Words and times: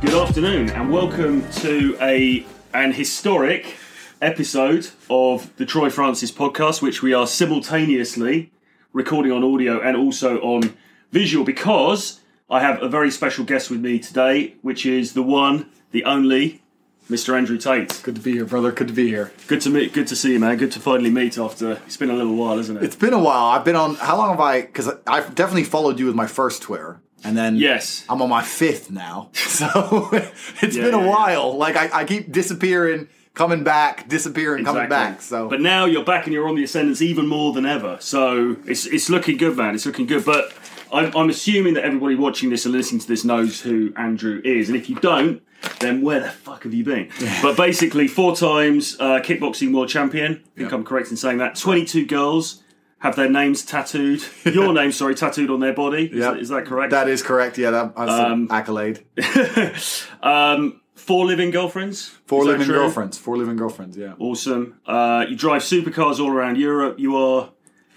Good 0.00 0.14
afternoon, 0.14 0.70
and 0.70 0.90
welcome 0.90 1.48
to 1.52 1.96
a 2.00 2.46
an 2.72 2.92
historic 2.92 3.76
episode 4.22 4.88
of 5.10 5.54
the 5.56 5.66
Troy 5.66 5.90
Francis 5.90 6.32
podcast, 6.32 6.80
which 6.80 7.02
we 7.02 7.12
are 7.12 7.26
simultaneously 7.26 8.50
recording 8.94 9.30
on 9.30 9.44
audio 9.44 9.78
and 9.78 9.98
also 9.98 10.40
on 10.40 10.74
visual 11.12 11.44
because 11.44 12.20
I 12.48 12.60
have 12.60 12.82
a 12.82 12.88
very 12.88 13.10
special 13.10 13.44
guest 13.44 13.70
with 13.70 13.80
me 13.80 13.98
today, 13.98 14.54
which 14.62 14.86
is 14.86 15.12
the 15.12 15.22
one, 15.22 15.66
the 15.90 16.04
only, 16.04 16.62
Mr. 17.10 17.36
Andrew 17.36 17.58
Tate. 17.58 18.00
Good 18.02 18.14
to 18.14 18.20
be 18.22 18.32
here, 18.32 18.46
brother. 18.46 18.72
Good 18.72 18.88
to 18.88 18.94
be 18.94 19.08
here. 19.08 19.32
Good 19.48 19.60
to 19.62 19.70
meet. 19.70 19.92
Good 19.92 20.06
to 20.06 20.16
see 20.16 20.32
you, 20.32 20.40
man. 20.40 20.56
Good 20.56 20.72
to 20.72 20.80
finally 20.80 21.10
meet 21.10 21.36
after 21.36 21.72
it's 21.86 21.98
been 21.98 22.10
a 22.10 22.14
little 22.14 22.36
while, 22.36 22.58
isn't 22.58 22.76
it? 22.76 22.82
It's 22.82 22.96
been 22.96 23.12
a 23.12 23.18
while. 23.18 23.46
I've 23.46 23.64
been 23.66 23.76
on. 23.76 23.96
How 23.96 24.16
long 24.16 24.30
have 24.30 24.40
I? 24.40 24.62
Because 24.62 24.88
I've 25.06 25.34
definitely 25.34 25.64
followed 25.64 25.98
you 25.98 26.06
with 26.06 26.14
my 26.14 26.26
first 26.26 26.62
Twitter, 26.62 27.00
and 27.24 27.36
then 27.36 27.56
Yes. 27.56 28.04
I'm 28.08 28.20
on 28.22 28.28
my 28.28 28.42
fifth 28.42 28.90
now. 28.90 29.30
So 29.60 30.08
it's 30.62 30.76
Yeah, 30.76 30.84
been 30.84 30.94
a 30.94 30.98
yeah, 30.98 31.04
yeah. 31.04 31.08
while. 31.10 31.56
Like 31.56 31.76
I, 31.76 32.00
I 32.00 32.04
keep 32.04 32.32
disappearing, 32.32 33.08
coming 33.34 33.62
back, 33.64 34.08
disappearing, 34.08 34.64
coming 34.64 34.88
back. 34.88 35.20
So 35.22 35.48
but 35.48 35.60
now 35.60 35.84
you're 35.84 36.04
back 36.04 36.24
and 36.26 36.32
you're 36.34 36.48
on 36.48 36.54
the 36.56 36.64
ascendance 36.64 37.02
even 37.02 37.26
more 37.26 37.52
than 37.52 37.66
ever. 37.66 37.98
So 38.00 38.56
it's 38.66 38.86
it's 38.86 39.10
looking 39.10 39.36
good, 39.36 39.56
man. 39.56 39.74
It's 39.74 39.84
looking 39.86 40.06
good. 40.06 40.24
But 40.24 40.52
I'm, 40.92 41.14
I'm 41.16 41.28
assuming 41.30 41.74
that 41.74 41.84
everybody 41.84 42.14
watching 42.16 42.48
this 42.50 42.64
and 42.64 42.72
listening 42.74 43.00
to 43.02 43.06
this 43.08 43.22
knows 43.24 43.60
who 43.60 43.92
Andrew 43.96 44.40
is. 44.44 44.68
And 44.68 44.76
if 44.78 44.88
you 44.88 44.96
don't, 44.96 45.42
then 45.80 46.00
where 46.02 46.20
the 46.20 46.30
fuck 46.30 46.64
have 46.64 46.72
you 46.74 46.84
been? 46.84 47.10
But 47.42 47.56
basically, 47.56 48.08
four 48.08 48.34
times 48.34 48.96
uh, 48.98 49.20
kickboxing 49.20 49.72
world 49.74 49.88
champion. 49.90 50.32
I 50.32 50.58
think 50.58 50.70
Yeah. 50.70 50.74
I'm 50.76 50.84
correct 50.84 51.10
in 51.10 51.16
saying 51.16 51.38
that. 51.38 51.54
22 51.56 52.06
girls 52.06 52.62
have 53.00 53.16
their 53.16 53.28
names 53.28 53.64
tattooed. 53.64 54.22
Your 54.44 54.72
name, 54.80 54.92
sorry, 54.92 55.14
tattooed 55.14 55.50
on 55.50 55.60
their 55.60 55.72
body. 55.74 56.06
Is, 56.06 56.18
Yeah. 56.18 56.30
that, 56.32 56.40
is 56.40 56.48
that 56.50 56.64
correct? 56.66 56.90
that 56.92 57.08
is 57.08 57.22
correct. 57.22 57.58
Yeah, 57.58 57.70
that, 57.70 57.96
that's 57.96 58.10
Um, 58.10 58.32
an 58.42 58.48
accolade. 58.50 59.04
um, 60.22 60.80
four 60.94 61.24
living 61.26 61.50
girlfriends. 61.50 62.08
Four 62.26 62.44
living 62.44 62.66
true? 62.66 62.74
girlfriends. 62.76 63.18
Four 63.18 63.36
living 63.38 63.56
girlfriends. 63.56 63.96
Yeah. 63.96 64.14
Awesome. 64.18 64.78
Uh, 64.86 65.24
you 65.28 65.36
drive 65.36 65.62
supercars 65.62 66.18
all 66.20 66.30
around 66.30 66.56
Europe. 66.58 66.98
You 66.98 67.16
are. 67.16 67.50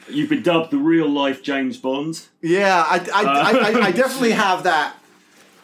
You've 0.10 0.30
been 0.30 0.44
dubbed 0.44 0.72
the 0.72 0.78
real 0.78 1.10
life 1.10 1.42
James 1.42 1.78
Bond. 1.78 2.28
Yeah, 2.42 2.84
I, 2.86 2.96
I, 3.14 3.24
Uh, 3.24 3.28
I, 3.28 3.52
I, 3.80 3.86
I 3.88 3.92
definitely 3.92 4.32
have 4.48 4.64
that 4.64 4.96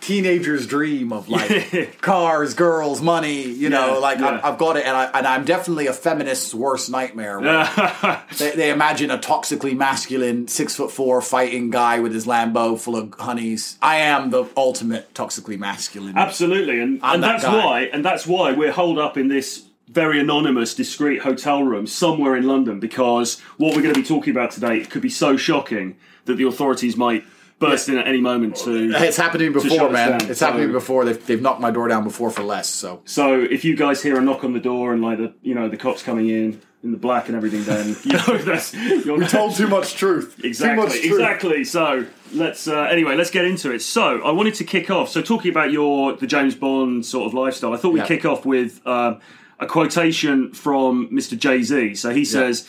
teenager's 0.01 0.65
dream 0.67 1.11
of 1.11 1.29
like 1.29 1.97
cars, 2.01 2.53
girls, 2.53 3.01
money. 3.01 3.43
You 3.43 3.69
know, 3.69 3.93
Yeah, 3.93 3.99
like 3.99 4.19
yeah. 4.19 4.27
I've, 4.27 4.45
I've 4.45 4.57
got 4.57 4.77
it, 4.77 4.85
and, 4.85 4.95
I, 4.95 5.05
and 5.17 5.27
I'm 5.27 5.45
definitely 5.45 5.87
a 5.87 5.93
feminist's 5.93 6.53
worst 6.53 6.89
nightmare. 6.89 7.39
they, 8.37 8.51
they 8.51 8.71
imagine 8.71 9.11
a 9.11 9.17
toxically 9.17 9.75
masculine, 9.75 10.47
six 10.47 10.75
foot 10.75 10.91
four 10.91 11.21
fighting 11.21 11.69
guy 11.69 11.99
with 11.99 12.13
his 12.13 12.25
Lambo 12.25 12.79
full 12.79 12.95
of 12.95 13.13
honeys. 13.19 13.77
I 13.81 13.97
am 13.97 14.29
the 14.29 14.45
ultimate 14.55 15.13
toxically 15.13 15.57
masculine. 15.57 16.17
Absolutely, 16.17 16.79
and, 16.79 16.99
I'm 17.03 17.15
and 17.15 17.23
that 17.23 17.31
that's 17.33 17.43
guy. 17.43 17.65
why, 17.65 17.81
and 17.83 18.03
that's 18.03 18.25
why 18.27 18.51
we're 18.53 18.71
holed 18.71 18.99
up 18.99 19.17
in 19.17 19.27
this 19.27 19.65
very 19.89 20.19
anonymous, 20.19 20.75
discreet 20.75 21.21
hotel 21.21 21.63
room 21.63 21.87
somewhere 21.87 22.35
in 22.35 22.45
London 22.45 22.79
because 22.79 23.39
what 23.57 23.75
we're 23.75 23.81
going 23.81 23.93
to 23.93 23.99
be 23.99 24.07
talking 24.07 24.31
about 24.31 24.51
today 24.51 24.85
could 24.85 25.01
be 25.01 25.09
so 25.09 25.35
shocking 25.35 25.97
that 26.25 26.35
the 26.35 26.45
authorities 26.45 26.95
might 26.95 27.25
burst 27.59 27.89
in 27.89 27.97
at 27.97 28.07
any 28.07 28.21
moment 28.21 28.55
to. 28.57 28.91
It's 28.95 29.17
happened 29.17 29.39
to 29.41 29.49
me 29.49 29.53
shut 29.61 29.69
before, 29.71 29.89
man. 29.89 30.29
It's 30.29 30.39
happened 30.39 30.61
to 30.61 30.67
me 30.67 30.73
so- 30.73 30.79
before. 30.79 31.05
They've, 31.05 31.25
they've 31.27 31.41
knocked 31.41 31.61
my 31.61 31.71
door 31.71 31.87
down 31.87 32.03
before 32.03 32.31
for 32.31 32.43
less. 32.43 32.69
So 32.69 33.01
So 33.05 33.39
if 33.41 33.63
you 33.63 33.75
guys 33.75 34.01
hear 34.01 34.17
a 34.17 34.21
knock 34.21 34.43
on 34.43 34.53
the 34.53 34.59
door 34.59 34.93
and 34.93 35.01
like 35.01 35.17
the 35.17 35.33
you 35.41 35.53
know 35.53 35.69
the 35.69 35.77
cops 35.77 36.01
coming 36.01 36.29
in 36.29 36.61
in 36.81 36.91
the 36.91 36.97
black 36.97 37.27
and 37.27 37.35
everything, 37.35 37.63
then 37.65 37.89
you 38.03 38.13
know 38.13 38.37
that's 38.37 38.73
you're 38.73 39.27
told 39.27 39.55
too 39.55 39.67
much 39.67 39.95
truth. 39.95 40.39
Exactly, 40.43 40.83
much 40.83 40.93
truth. 40.93 41.05
exactly. 41.11 41.63
So 41.65 42.05
let's 42.33 42.67
uh, 42.67 42.83
anyway, 42.83 43.15
let's 43.15 43.31
get 43.31 43.45
into 43.45 43.71
it. 43.71 43.81
So 43.81 44.21
I 44.21 44.31
wanted 44.31 44.55
to 44.55 44.63
kick 44.63 44.89
off. 44.89 45.09
So 45.09 45.21
talking 45.21 45.51
about 45.51 45.71
your 45.71 46.15
the 46.15 46.27
James 46.27 46.55
Bond 46.55 47.05
sort 47.05 47.27
of 47.27 47.33
lifestyle, 47.33 47.73
I 47.73 47.77
thought 47.77 47.93
we'd 47.93 48.05
kick 48.05 48.25
off 48.25 48.45
with 48.45 48.85
um, 48.87 49.19
a 49.59 49.67
quotation 49.67 50.53
from 50.53 51.09
Mr. 51.09 51.37
Jay 51.37 51.61
Z. 51.61 51.95
So 51.95 52.11
he 52.11 52.23
says. 52.25 52.67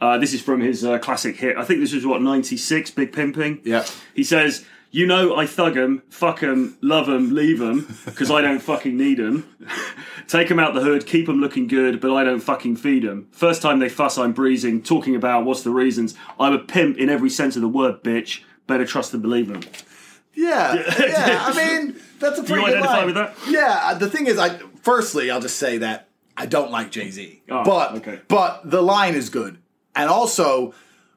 Uh, 0.00 0.16
this 0.18 0.32
is 0.32 0.40
from 0.40 0.60
his 0.60 0.84
uh, 0.84 0.98
classic 0.98 1.36
hit. 1.36 1.56
I 1.56 1.64
think 1.64 1.80
this 1.80 1.92
was 1.92 2.06
what 2.06 2.22
ninety 2.22 2.56
six, 2.56 2.90
Big 2.90 3.12
Pimping. 3.12 3.60
Yeah. 3.64 3.84
He 4.14 4.22
says, 4.22 4.64
"You 4.92 5.06
know, 5.06 5.34
I 5.36 5.44
thug 5.46 5.76
'em, 5.76 6.02
fuck 6.08 6.42
'em, 6.42 6.76
love 6.80 7.08
'em, 7.08 7.34
leave 7.34 7.60
'em, 7.60 7.86
because 8.04 8.30
I 8.30 8.40
don't 8.40 8.60
fucking 8.60 8.96
need 8.96 9.18
'em. 9.18 9.44
Take 10.28 10.50
'em 10.50 10.58
out 10.60 10.74
the 10.74 10.82
hood, 10.82 11.06
keep 11.06 11.28
'em 11.28 11.40
looking 11.40 11.66
good, 11.66 12.00
but 12.00 12.12
I 12.14 12.22
don't 12.22 12.40
fucking 12.40 12.76
feed 12.76 13.04
'em. 13.04 13.26
First 13.32 13.60
time 13.60 13.78
they 13.80 13.88
fuss, 13.88 14.18
I'm 14.18 14.32
breezing, 14.32 14.82
talking 14.82 15.16
about 15.16 15.44
what's 15.44 15.62
the 15.62 15.70
reasons. 15.70 16.14
I'm 16.38 16.52
a 16.52 16.58
pimp 16.60 16.96
in 16.98 17.08
every 17.10 17.30
sense 17.30 17.56
of 17.56 17.62
the 17.62 17.68
word, 17.68 18.02
bitch. 18.04 18.42
Better 18.68 18.84
trust 18.86 19.12
and 19.14 19.22
believe 19.22 19.50
'em." 19.50 19.62
Yeah, 20.34 20.74
yeah. 21.00 21.42
I 21.44 21.56
mean, 21.56 21.96
that's 22.20 22.38
a 22.38 22.44
pretty 22.44 22.62
good 22.64 22.74
identify 22.74 22.96
line. 22.98 23.06
with 23.06 23.14
that? 23.16 23.34
Yeah. 23.48 23.80
uh, 23.82 23.94
The 23.94 24.08
thing 24.08 24.28
is, 24.28 24.38
I 24.38 24.60
firstly, 24.82 25.30
I'll 25.32 25.40
just 25.40 25.56
say 25.56 25.78
that 25.78 26.06
I 26.36 26.46
don't 26.46 26.70
like 26.70 26.92
Jay 26.92 27.10
Z, 27.10 27.42
Oh, 27.50 27.64
but 27.64 27.96
okay. 27.96 28.20
but 28.28 28.60
the 28.70 28.80
line 28.80 29.14
is 29.16 29.30
good, 29.30 29.58
and 29.94 30.08
also. 30.10 30.74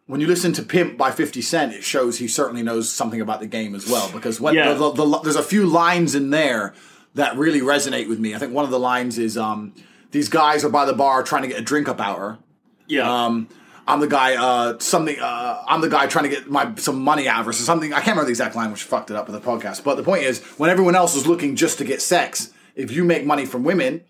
When 0.08 0.20
you 0.20 0.28
listen 0.28 0.52
to 0.54 0.64
"Pimp" 0.64 0.98
by 0.98 1.12
Fifty 1.12 1.42
Cent, 1.42 1.72
it 1.74 1.86
shows 1.86 2.18
he 2.18 2.28
certainly 2.28 2.64
knows 2.64 2.92
something 2.92 3.22
about 3.22 3.40
the 3.40 3.48
game 3.48 3.76
as 3.76 3.88
well. 3.90 4.12
Because 4.12 4.42
when 4.42 4.56
Yeah. 4.56 4.74
the, 4.74 4.92
the, 4.92 5.06
the, 5.06 5.20
there's 5.22 5.38
a 5.38 5.44
few 5.44 5.66
lines 5.66 6.16
in 6.16 6.32
there 6.32 6.74
that 7.16 7.38
really 7.38 7.62
resonate 7.62 8.10
with 8.10 8.20
me. 8.20 8.36
I 8.36 8.38
think 8.38 8.52
one 8.52 8.66
of 8.66 8.72
the 8.72 8.80
lines 8.80 9.18
is, 9.18 9.38
um, 9.38 9.74
"These 10.10 10.28
guys 10.28 10.66
are 10.66 10.70
by 10.70 10.84
the 10.84 10.92
bar 10.92 11.24
trying 11.24 11.44
to 11.44 11.48
get 11.48 11.60
a 11.60 11.62
drink 11.62 11.88
up 11.88 12.02
hour, 12.02 12.40
Yeah, 12.88 13.10
um, 13.10 13.48
I'm 13.88 14.02
the 14.02 14.08
guy. 14.08 14.36
Uh, 14.36 14.78
something. 14.80 15.18
Uh, 15.18 15.64
I'm 15.66 15.80
the 15.80 15.88
guy 15.90 16.08
trying 16.08 16.26
to 16.26 16.30
get 16.30 16.50
my 16.50 16.74
some 16.76 17.02
money 17.02 17.30
out 17.30 17.40
of 17.42 17.46
her. 17.46 17.54
So 17.54 17.64
something. 17.64 17.94
I 17.94 17.98
can't 17.98 18.08
remember 18.08 18.26
the 18.26 18.32
exact 18.32 18.56
line, 18.56 18.70
which 18.72 18.84
fucked 18.84 19.12
it 19.12 19.16
up 19.16 19.30
with 19.30 19.42
the 19.42 19.48
podcast. 19.50 19.84
But 19.86 19.96
the 19.96 20.04
point 20.04 20.24
is, 20.24 20.42
when 20.58 20.70
everyone 20.70 20.96
else 20.96 21.16
is 21.16 21.26
looking 21.26 21.56
just 21.56 21.78
to 21.78 21.86
get 21.86 22.02
sex, 22.02 22.52
if 22.76 22.92
you 22.92 23.06
make 23.06 23.24
money 23.26 23.46
from 23.46 23.64
women, 23.64 24.02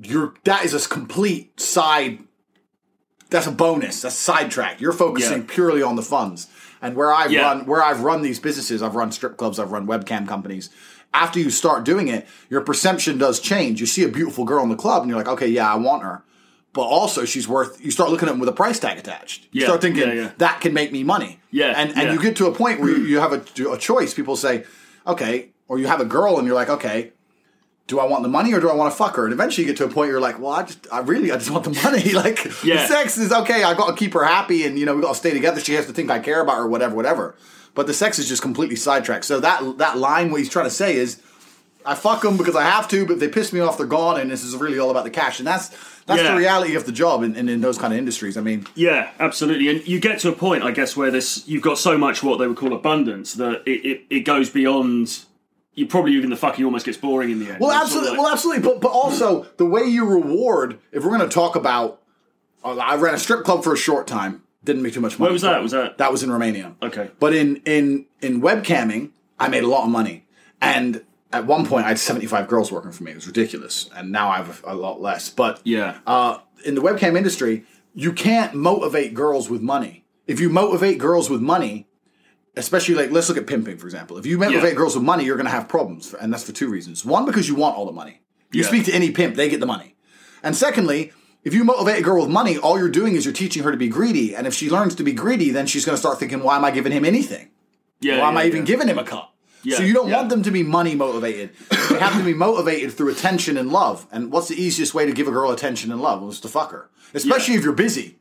you're 0.00 0.34
that 0.44 0.64
is 0.64 0.72
a 0.72 0.88
complete 0.88 1.58
side. 1.58 2.20
That's 3.30 3.46
a 3.46 3.50
bonus. 3.52 4.02
That's 4.02 4.14
a 4.14 4.18
sidetrack. 4.18 4.80
You're 4.80 4.92
focusing 4.92 5.38
Yeah. 5.42 5.44
purely 5.48 5.82
on 5.82 5.96
the 5.96 6.02
funds. 6.02 6.46
And 6.82 6.94
where 6.94 7.12
I've 7.12 7.32
Yeah. 7.32 7.42
run, 7.42 7.66
where 7.66 7.82
I've 7.82 8.00
run 8.02 8.22
these 8.22 8.38
businesses, 8.38 8.82
I've 8.82 8.94
run 8.94 9.10
strip 9.12 9.36
clubs, 9.36 9.58
I've 9.58 9.72
run 9.72 9.86
webcam 9.86 10.28
companies. 10.28 10.70
After 11.14 11.38
you 11.40 11.50
start 11.50 11.84
doing 11.84 12.08
it, 12.08 12.26
your 12.50 12.60
perception 12.60 13.16
does 13.18 13.40
change. 13.40 13.80
You 13.80 13.86
see 13.86 14.04
a 14.04 14.08
beautiful 14.08 14.44
girl 14.44 14.62
in 14.62 14.68
the 14.68 14.76
club, 14.76 15.02
and 15.02 15.08
you're 15.10 15.18
like, 15.18 15.28
okay, 15.28 15.48
yeah, 15.48 15.72
I 15.72 15.76
want 15.76 16.02
her. 16.02 16.22
But 16.74 16.82
also, 16.82 17.24
she's 17.24 17.48
worth. 17.48 17.82
You 17.82 17.90
start 17.90 18.10
looking 18.10 18.28
at 18.28 18.32
them 18.32 18.38
with 18.40 18.50
a 18.50 18.52
price 18.52 18.78
tag 18.78 18.98
attached. 18.98 19.44
You 19.50 19.62
Yeah, 19.62 19.66
start 19.68 19.80
thinking 19.80 20.30
that 20.36 20.60
can 20.60 20.74
make 20.74 20.92
me 20.92 21.02
money. 21.04 21.40
Yeah, 21.50 21.72
and 21.74 21.96
and 21.96 22.12
you 22.12 22.20
get 22.20 22.36
to 22.36 22.46
a 22.46 22.52
point 22.52 22.80
where 22.80 22.90
you, 22.90 23.04
you 23.04 23.18
have 23.20 23.32
a, 23.32 23.42
a 23.72 23.78
choice. 23.78 24.12
People 24.12 24.36
say, 24.36 24.64
okay, 25.06 25.48
or 25.68 25.78
you 25.78 25.86
have 25.86 26.02
a 26.02 26.04
girl, 26.04 26.36
and 26.36 26.46
you're 26.46 26.54
like, 26.54 26.68
okay, 26.68 27.12
do 27.86 28.00
I 28.00 28.04
want 28.04 28.22
the 28.24 28.28
money 28.28 28.52
or 28.52 28.60
do 28.60 28.68
I 28.68 28.74
want 28.74 28.90
to 28.92 28.96
fuck 28.96 29.14
her? 29.16 29.24
And 29.24 29.32
eventually 29.32 29.64
you 29.66 29.70
get 29.72 29.76
to 29.78 29.84
a 29.84 29.86
point 29.86 29.96
where 29.96 30.08
you're 30.10 30.20
like, 30.20 30.40
well, 30.40 30.52
I 30.52 30.64
just, 30.64 30.86
I 30.92 30.98
really, 31.00 31.30
I 31.30 31.36
just 31.36 31.50
want 31.50 31.64
the 31.64 31.70
money. 31.84 32.12
like, 32.12 32.44
Yeah. 32.64 32.82
the 32.82 32.86
sex 32.88 33.16
is 33.16 33.32
okay. 33.32 33.62
I 33.62 33.74
got 33.74 33.86
to 33.88 33.94
keep 33.94 34.12
her 34.14 34.24
happy, 34.24 34.64
and 34.66 34.78
you 34.78 34.84
know, 34.86 34.94
we 34.96 35.02
got 35.02 35.10
to 35.10 35.14
stay 35.18 35.32
together. 35.32 35.60
She 35.60 35.74
has 35.74 35.86
to 35.86 35.92
think 35.92 36.10
I 36.10 36.18
care 36.18 36.40
about 36.40 36.56
her, 36.56 36.66
whatever, 36.66 36.94
whatever. 36.96 37.34
But 37.74 37.86
the 37.86 37.94
sex 37.94 38.18
is 38.18 38.26
just 38.28 38.42
completely 38.42 38.76
sidetracked. 38.76 39.24
So 39.26 39.38
that 39.40 39.78
that 39.78 39.98
line, 39.98 40.30
what 40.30 40.38
he's 40.40 40.48
trying 40.48 40.64
to 40.66 40.70
say 40.70 40.96
is, 40.96 41.20
I 41.84 41.94
fuck 41.94 42.22
them 42.22 42.36
because 42.36 42.56
I 42.56 42.64
have 42.64 42.88
to, 42.88 43.06
but 43.06 43.12
if 43.14 43.20
they 43.20 43.28
piss 43.28 43.52
me 43.52 43.60
off, 43.60 43.76
they're 43.78 43.86
gone, 43.86 44.18
and 44.20 44.30
this 44.30 44.42
is 44.42 44.56
really 44.56 44.78
all 44.78 44.90
about 44.90 45.04
the 45.04 45.10
cash. 45.10 45.38
And 45.38 45.46
that's 45.46 45.68
that's 46.06 46.22
Yeah. 46.22 46.32
the 46.32 46.36
reality 46.38 46.74
of 46.74 46.86
the 46.86 46.92
job 46.92 47.22
in, 47.22 47.36
in, 47.36 47.48
in 47.48 47.60
those 47.60 47.78
kind 47.78 47.92
of 47.92 47.98
industries. 47.98 48.36
I 48.36 48.40
mean, 48.40 48.66
Yeah, 48.74 49.10
absolutely. 49.20 49.68
And 49.68 49.86
you 49.86 50.00
get 50.00 50.18
to 50.20 50.28
a 50.30 50.32
point, 50.32 50.64
I 50.64 50.70
guess, 50.72 50.96
where 50.96 51.10
this 51.12 51.46
you've 51.46 51.62
got 51.62 51.78
so 51.78 51.96
much 51.98 52.22
what 52.24 52.38
they 52.38 52.46
would 52.48 52.56
call 52.56 52.72
abundance 52.72 53.34
that 53.34 53.62
it, 53.66 53.70
it, 53.86 54.00
it 54.10 54.20
goes 54.20 54.50
beyond. 54.50 55.24
You 55.76 55.86
probably 55.86 56.14
even 56.14 56.30
the 56.30 56.36
fucking 56.36 56.64
almost 56.64 56.84
gets 56.86 56.98
boring 56.98 57.30
in 57.30 57.38
the 57.38 57.50
end. 57.50 57.60
Well, 57.60 57.70
It's 57.82 57.92
sort 57.92 58.04
of 58.04 58.08
absolutely. 58.08 58.10
like- 58.10 58.18
well, 58.24 58.32
absolutely. 58.32 58.62
But 58.64 58.80
but 58.80 58.90
also 58.90 59.46
the 59.58 59.66
way 59.66 59.84
you 59.84 60.04
reward. 60.06 60.78
If 60.90 61.04
we're 61.04 61.16
going 61.16 61.28
to 61.28 61.32
talk 61.32 61.54
about, 61.54 62.00
uh, 62.64 62.76
I 62.76 62.96
ran 62.96 63.14
a 63.14 63.18
strip 63.18 63.44
club 63.44 63.62
for 63.62 63.72
a 63.72 63.76
short 63.76 64.06
time. 64.06 64.42
Didn't 64.64 64.82
make 64.82 64.94
too 64.94 65.00
much 65.00 65.18
money. 65.18 65.28
Where 65.28 65.32
was 65.32 65.42
that? 65.42 65.62
Was 65.62 65.70
that- 65.72 65.98
that 65.98 66.10
was 66.10 66.22
in 66.24 66.30
Romania? 66.32 66.74
Okay. 66.82 67.10
But 67.20 67.34
in 67.34 67.56
in 67.66 68.06
in 68.20 68.40
webcamming, 68.42 69.10
I 69.38 69.48
made 69.48 69.62
a 69.62 69.68
lot 69.68 69.84
of 69.84 69.90
money, 69.90 70.26
and 70.60 71.02
at 71.32 71.46
one 71.46 71.66
point 71.66 71.84
I 71.84 71.88
had 71.88 71.98
seventy 72.00 72.26
five 72.26 72.48
girls 72.48 72.72
working 72.72 72.90
for 72.90 73.04
me. 73.04 73.12
It 73.12 73.16
was 73.16 73.26
ridiculous, 73.28 73.88
and 73.94 74.10
now 74.10 74.28
I 74.30 74.38
have 74.38 74.64
a, 74.66 74.72
a 74.72 74.74
lot 74.74 75.00
less. 75.00 75.28
But 75.28 75.60
Yeah. 75.62 75.98
uh, 76.06 76.38
in 76.64 76.74
the 76.74 76.80
webcam 76.80 77.16
industry, 77.16 77.64
you 77.94 78.12
can't 78.12 78.54
motivate 78.54 79.12
girls 79.14 79.48
with 79.50 79.60
money. 79.60 80.04
If 80.26 80.40
you 80.40 80.48
motivate 80.48 80.98
girls 80.98 81.28
with 81.30 81.42
money, 81.42 81.86
especially 82.56 82.94
like 82.94 83.10
let's 83.10 83.28
look 83.28 83.38
at 83.38 83.46
pimping 83.46 83.76
for 83.78 83.86
example. 83.86 84.18
If 84.18 84.26
you 84.26 84.38
motivate 84.38 84.70
Yeah. 84.72 84.74
girls 84.78 84.94
with 84.94 85.04
money, 85.04 85.24
you're 85.24 85.36
going 85.36 85.46
to 85.46 85.52
have 85.52 85.68
problems, 85.68 86.14
and 86.14 86.32
that's 86.32 86.44
for 86.44 86.52
two 86.52 86.68
reasons. 86.68 87.04
One, 87.04 87.24
because 87.26 87.48
you 87.48 87.54
want 87.54 87.76
all 87.76 87.86
the 87.86 87.92
money. 87.92 88.20
You 88.52 88.62
Yeah. 88.62 88.68
speak 88.68 88.84
to 88.86 88.92
any 88.94 89.10
pimp, 89.10 89.34
they 89.36 89.48
get 89.48 89.60
the 89.60 89.66
money. 89.66 89.94
And 90.42 90.54
secondly, 90.56 91.12
if 91.44 91.52
you 91.54 91.64
motivate 91.64 91.98
a 91.98 92.02
girl 92.02 92.22
with 92.22 92.30
money, 92.30 92.56
all 92.58 92.78
you're 92.78 92.88
doing 92.88 93.14
is 93.16 93.24
you're 93.24 93.34
teaching 93.34 93.62
her 93.64 93.70
to 93.70 93.76
be 93.76 93.88
greedy. 93.88 94.34
And 94.34 94.46
if 94.46 94.54
she 94.54 94.70
learns 94.70 94.94
to 94.96 95.02
be 95.04 95.12
greedy, 95.12 95.50
then 95.50 95.66
she's 95.66 95.84
going 95.84 95.94
to 95.94 96.00
start 96.00 96.18
thinking, 96.18 96.42
"Why 96.42 96.56
am 96.56 96.64
I 96.64 96.70
giving 96.70 96.92
him 96.92 97.04
anything? 97.04 97.48
yeah. 98.00 98.20
Why 98.20 98.28
am 98.28 98.36
I 98.36 98.46
even 98.46 98.64
giving 98.64 98.88
him 98.88 98.98
a 98.98 99.04
cup?" 99.04 99.32
Yeah, 99.62 99.78
So 99.78 99.82
you 99.82 99.94
don't 99.94 100.10
want 100.10 100.28
them 100.28 100.42
to 100.44 100.50
be 100.52 100.62
money 100.62 100.94
motivated. 100.94 101.50
they 101.90 101.98
have 101.98 102.16
to 102.16 102.22
be 102.22 102.34
motivated 102.34 102.92
through 102.92 103.10
attention 103.10 103.56
and 103.56 103.72
love. 103.72 104.06
And 104.12 104.30
what's 104.30 104.46
the 104.48 104.54
easiest 104.62 104.94
way 104.94 105.06
to 105.06 105.12
give 105.12 105.26
a 105.26 105.32
girl 105.32 105.50
attention 105.50 105.90
and 105.90 106.00
love? 106.00 106.20
Well, 106.20 106.30
it's 106.30 106.38
to 106.40 106.48
fuck 106.48 106.70
her. 106.70 106.88
Especially 107.14 107.54
if 107.54 107.64
you're 107.64 107.72
busy. 107.72 108.18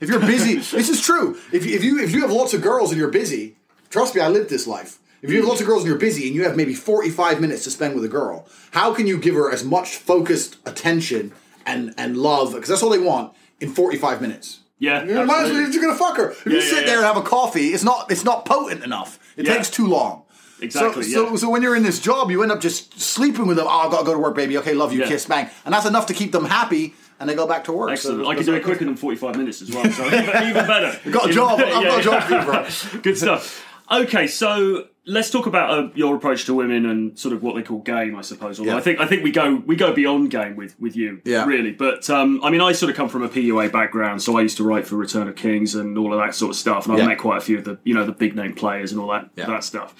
If 0.00 0.08
you're 0.08 0.20
busy, 0.20 0.54
this 0.76 0.88
is 0.88 1.00
true. 1.00 1.36
If 1.52 1.66
you, 1.66 1.74
if 1.74 1.82
you 1.82 1.98
if 1.98 2.12
you 2.12 2.20
have 2.20 2.30
lots 2.30 2.54
of 2.54 2.62
girls 2.62 2.90
and 2.92 2.98
you're 3.00 3.10
busy, 3.10 3.56
trust 3.94 4.16
me, 4.16 4.20
I 4.20 4.26
lived 4.28 4.50
this 4.50 4.66
life. 4.66 4.98
If 5.22 5.30
you 5.30 5.36
have 5.38 5.48
lots 5.48 5.60
of 5.60 5.68
girls 5.68 5.82
and 5.82 5.88
you're 5.88 5.98
busy 5.98 6.26
and 6.26 6.34
you 6.34 6.42
have 6.42 6.56
maybe 6.56 6.74
45 6.74 7.40
minutes 7.40 7.62
to 7.62 7.70
spend 7.70 7.94
with 7.94 8.04
a 8.04 8.08
girl, 8.08 8.46
how 8.72 8.92
can 8.92 9.06
you 9.06 9.16
give 9.18 9.36
her 9.36 9.52
as 9.52 9.62
much 9.62 9.94
focused 9.94 10.56
attention 10.66 11.32
and, 11.64 11.94
and 11.96 12.16
love, 12.16 12.52
because 12.54 12.68
that's 12.68 12.82
all 12.82 12.90
they 12.90 12.98
want, 12.98 13.32
in 13.60 13.72
45 13.72 14.20
minutes? 14.20 14.60
Yeah, 14.80 15.04
you 15.04 15.14
know, 15.14 15.24
might 15.24 15.44
as 15.44 15.52
well, 15.52 15.70
you're 15.70 15.80
gonna 15.80 15.96
fuck 15.96 16.16
her. 16.16 16.30
If 16.32 16.44
you 16.46 16.60
sit 16.60 16.80
yeah, 16.80 16.80
there 16.80 17.00
yeah. 17.00 17.06
and 17.06 17.14
have 17.14 17.16
a 17.16 17.22
coffee, 17.22 17.68
it's 17.68 17.84
not 17.84 18.10
it's 18.10 18.24
not 18.24 18.44
potent 18.44 18.82
enough. 18.82 19.20
It 19.36 19.46
Yeah. 19.46 19.54
takes 19.54 19.70
too 19.70 19.86
long. 19.86 20.24
Exactly, 20.60 21.04
So, 21.04 21.26
so, 21.26 21.30
yeah. 21.30 21.36
so 21.36 21.48
when 21.48 21.62
you're 21.62 21.76
in 21.76 21.84
this 21.84 22.00
job, 22.00 22.30
you 22.32 22.42
end 22.42 22.50
up 22.50 22.60
just 22.60 23.00
sleeping 23.00 23.46
with 23.46 23.56
them. 23.56 23.66
Oh, 23.68 23.86
I 23.86 23.90
gotta 23.90 24.04
go 24.04 24.12
to 24.12 24.18
work, 24.18 24.34
baby. 24.34 24.58
Okay, 24.58 24.74
love 24.74 24.92
you, 24.92 25.00
Yeah. 25.02 25.08
kiss, 25.08 25.26
bang, 25.26 25.48
and 25.64 25.72
that's 25.72 25.86
enough 25.86 26.06
to 26.06 26.14
keep 26.14 26.32
them 26.32 26.44
happy, 26.44 26.94
and 27.20 27.30
they 27.30 27.34
go 27.36 27.46
back 27.46 27.64
to 27.64 27.72
work. 27.72 27.92
Excellent. 27.92 28.24
So 28.24 28.30
I 28.30 28.34
can 28.34 28.44
do 28.44 28.54
it 28.54 28.64
quicker 28.64 28.84
than 28.84 28.96
45 28.96 29.36
minutes 29.36 29.62
as 29.62 29.70
well, 29.70 29.88
so 29.90 30.04
even, 30.06 30.20
even 30.50 30.66
better. 30.66 30.92
got 31.10 31.30
a 31.30 31.32
job. 31.32 31.60
I've 31.60 31.84
got 31.84 32.00
a 32.00 32.02
job 32.02 32.22
for 32.24 32.34
you, 32.34 32.42
bro. 32.42 33.00
Good 33.02 33.16
stuff. 33.16 33.64
Okay, 33.90 34.26
so 34.26 34.86
let's 35.06 35.30
talk 35.30 35.46
about 35.46 35.70
uh, 35.70 35.88
your 35.94 36.16
approach 36.16 36.46
to 36.46 36.54
women 36.54 36.86
and 36.86 37.18
sort 37.18 37.34
of 37.34 37.42
what 37.42 37.54
they 37.54 37.62
call 37.62 37.80
game, 37.80 38.16
I 38.16 38.22
suppose. 38.22 38.58
Although 38.58 38.72
Yeah. 38.72 38.78
I 38.78 38.80
think 38.80 39.00
I 39.00 39.06
think 39.06 39.22
we 39.22 39.30
go 39.30 39.56
we 39.66 39.76
go 39.76 39.92
beyond 39.92 40.30
game 40.30 40.56
with 40.56 40.74
with 40.80 40.96
you, 40.96 41.20
Yeah. 41.24 41.44
really. 41.44 41.70
But 41.72 42.08
um, 42.08 42.40
I 42.42 42.50
mean, 42.50 42.60
I 42.62 42.72
sort 42.72 42.88
of 42.90 42.96
come 42.96 43.08
from 43.10 43.22
a 43.22 43.28
PUA 43.28 43.70
background, 43.72 44.22
so 44.22 44.36
I 44.38 44.42
used 44.42 44.56
to 44.56 44.64
write 44.64 44.86
for 44.86 44.96
Return 44.96 45.28
of 45.28 45.36
Kings 45.36 45.74
and 45.74 45.98
all 45.98 46.12
of 46.12 46.18
that 46.20 46.34
sort 46.34 46.50
of 46.50 46.56
stuff, 46.56 46.86
and 46.86 46.94
I've 46.94 47.00
Yeah. 47.00 47.08
met 47.08 47.18
quite 47.18 47.38
a 47.38 47.42
few 47.42 47.58
of 47.58 47.64
the 47.64 47.78
you 47.84 47.92
know 47.94 48.04
the 48.06 48.12
big 48.12 48.34
name 48.34 48.54
players 48.54 48.90
and 48.92 49.00
all 49.00 49.08
that 49.08 49.30
that 49.36 49.64
stuff. 49.64 49.94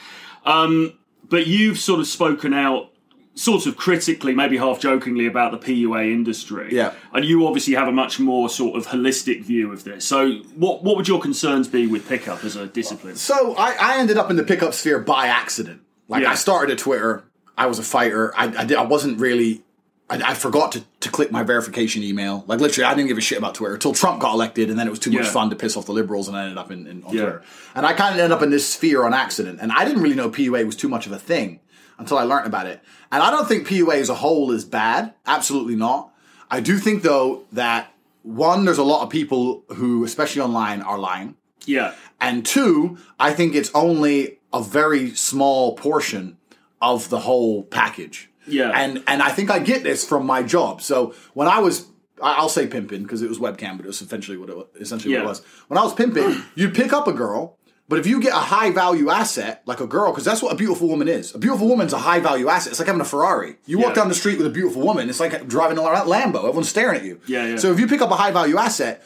Um, 0.47 0.95
but 1.29 1.47
you've 1.47 1.79
sort 1.79 2.01
of 2.01 2.07
spoken 2.07 2.55
out. 2.55 2.91
Sort 3.37 3.67
of 3.67 3.77
critically, 3.77 4.33
maybe 4.33 4.57
half 4.59 4.79
jokingly, 4.79 5.27
about 5.27 5.51
the 5.51 5.59
PUA 5.59 6.13
industry. 6.13 6.69
Yeah. 6.71 6.93
And 7.13 7.25
you 7.25 7.47
obviously 7.49 7.75
have 7.75 7.89
a 7.89 7.93
much 7.93 8.21
more 8.21 8.49
sort 8.49 8.77
of 8.77 8.87
holistic 8.87 9.43
view 9.43 9.73
of 9.73 9.83
this. 9.83 10.05
So, 10.05 10.35
what 10.55 10.85
what 10.85 10.97
would 10.97 11.09
your 11.09 11.21
concerns 11.21 11.67
be 11.67 11.89
with 11.89 12.09
pickup 12.09 12.45
as 12.45 12.55
a 12.55 12.69
discipline? 12.69 13.17
So 13.17 13.57
I, 13.57 13.75
I 13.81 13.99
ended 13.99 14.19
up 14.19 14.31
in 14.31 14.37
the 14.37 14.45
pickup 14.45 14.73
sphere 14.73 15.01
by 15.01 15.27
accident. 15.27 15.81
Like 16.07 16.23
Yeah. 16.23 16.31
I 16.31 16.37
started 16.37 16.73
at 16.75 16.79
Twitter. 16.79 17.25
I 17.59 17.67
was 17.67 17.81
a 17.81 17.83
fighter. 17.83 18.33
I, 18.37 18.45
I, 18.57 18.65
did, 18.65 18.77
I 18.77 18.83
wasn't 18.85 19.19
really. 19.19 19.63
I, 20.09 20.21
I 20.31 20.35
forgot 20.35 20.71
to, 20.73 20.85
to 21.01 21.09
click 21.11 21.33
my 21.33 21.43
verification 21.43 22.03
email. 22.05 22.45
Like 22.47 22.61
literally, 22.61 22.85
I 22.85 22.95
didn't 22.95 23.09
give 23.09 23.19
a 23.19 23.23
shit 23.23 23.39
about 23.39 23.55
Twitter 23.57 23.75
until 23.75 23.95
Trump 23.95 24.21
got 24.21 24.35
elected, 24.35 24.71
and 24.71 24.79
then 24.79 24.87
it 24.87 24.91
was 24.91 24.99
too 25.01 25.11
much 25.11 25.25
Yeah. 25.25 25.31
fun 25.31 25.51
to 25.51 25.57
piss 25.57 25.77
off 25.77 25.87
the 25.87 25.93
liberals, 25.93 26.29
and 26.29 26.37
I 26.37 26.43
ended 26.43 26.59
up 26.59 26.71
in, 26.71 26.87
in 26.87 27.03
on 27.05 27.15
Yeah. 27.15 27.23
Twitter. 27.23 27.43
And 27.75 27.85
I 27.87 27.95
kind 27.95 28.15
of 28.15 28.21
ended 28.21 28.37
up 28.37 28.43
in 28.43 28.51
this 28.51 28.69
sphere 28.69 29.05
on 29.05 29.13
accident, 29.15 29.59
and 29.63 29.73
I 29.73 29.85
didn't 29.85 30.03
really 30.03 30.15
know 30.15 30.29
PUA 30.31 30.67
was 30.67 30.77
too 30.77 30.89
much 30.89 31.07
of 31.07 31.13
a 31.13 31.19
thing 31.19 31.59
until 31.99 32.19
I 32.19 32.23
learned 32.25 32.47
about 32.47 32.67
it. 32.67 32.81
And 33.13 33.23
I 33.23 33.31
don't 33.31 33.47
think 33.47 33.67
PUA 33.69 33.95
as 33.97 34.09
a 34.09 34.15
whole 34.15 34.51
is 34.51 34.65
bad. 34.65 35.15
Absolutely 35.27 35.77
not. 35.77 36.13
I 36.51 36.61
do 36.61 36.79
think 36.79 37.03
though 37.03 37.45
that 37.53 37.93
one, 38.23 38.65
there's 38.65 38.79
a 38.79 38.85
lot 38.85 39.03
of 39.03 39.11
people 39.11 39.65
who, 39.75 40.05
especially 40.05 40.43
online, 40.43 40.83
are 40.83 40.99
lying. 40.99 41.37
Yeah. 41.67 41.95
And 42.21 42.45
two, 42.45 42.99
I 43.19 43.33
think 43.33 43.55
it's 43.55 43.71
only 43.75 44.39
a 44.53 44.63
very 44.63 45.15
small 45.15 45.75
portion 45.77 46.39
of 46.81 47.09
the 47.09 47.21
whole 47.21 47.65
package. 47.65 48.31
Yeah. 48.47 48.71
And 48.75 49.03
and 49.07 49.23
I 49.23 49.31
think 49.31 49.51
I 49.51 49.59
get 49.59 49.83
this 49.83 50.07
from 50.07 50.27
my 50.27 50.43
job. 50.43 50.83
So 50.83 51.15
when 51.35 51.49
I 51.49 51.59
was 51.61 51.87
I'll 52.23 52.49
say 52.49 52.67
pimping 52.67 53.03
because 53.03 53.23
it 53.23 53.29
was 53.29 53.39
webcam, 53.39 53.77
but 53.77 53.85
it 53.85 53.89
was 53.89 54.01
essentially 54.01 54.37
what 54.37 54.49
it 54.49 54.57
was, 54.57 54.67
essentially 54.79 55.13
Yeah. 55.15 55.21
what 55.21 55.25
it 55.27 55.29
was. 55.29 55.43
When 55.69 55.79
I 55.79 55.83
was 55.83 55.95
pimping, 55.95 56.43
you'd 56.55 56.75
pick 56.75 56.93
up 56.93 57.09
a 57.09 57.13
girl, 57.13 57.59
but 57.89 57.99
if 57.99 58.07
you 58.07 58.21
get 58.21 58.33
a 58.33 58.37
high 58.37 58.71
value 58.71 59.11
asset 59.11 59.63
like 59.67 59.81
a 59.81 59.87
girl, 59.87 60.11
because 60.11 60.25
that's 60.25 60.43
what 60.43 60.53
a 60.53 60.57
beautiful 60.57 60.89
woman 60.89 61.07
is. 61.09 61.35
A 61.35 61.39
beautiful 61.39 61.69
woman's 61.69 61.93
a 61.93 61.99
high 61.99 62.21
value 62.21 62.49
asset. 62.49 62.73
It's 62.73 62.79
like 62.79 62.87
having 62.87 63.01
a 63.03 63.05
Ferrari. 63.05 63.57
You 63.67 63.79
walk 63.79 63.89
Yeah. 63.91 63.95
down 64.03 64.09
the 64.09 64.15
street 64.15 64.39
with 64.39 64.47
a 64.47 64.51
beautiful 64.51 64.83
woman. 64.83 65.09
It's 65.11 65.21
like 65.21 65.47
driving 65.49 65.79
around 65.79 66.07
Lambo. 66.07 66.39
Everyone's 66.39 66.69
staring 66.69 66.97
at 66.97 67.05
you. 67.05 67.21
Yeah, 67.27 67.47
yeah. 67.47 67.57
So 67.57 67.71
if 67.73 67.79
you 67.81 67.87
pick 67.87 68.01
up 68.01 68.11
a 68.11 68.17
high 68.17 68.31
value 68.31 68.57
asset 68.57 69.03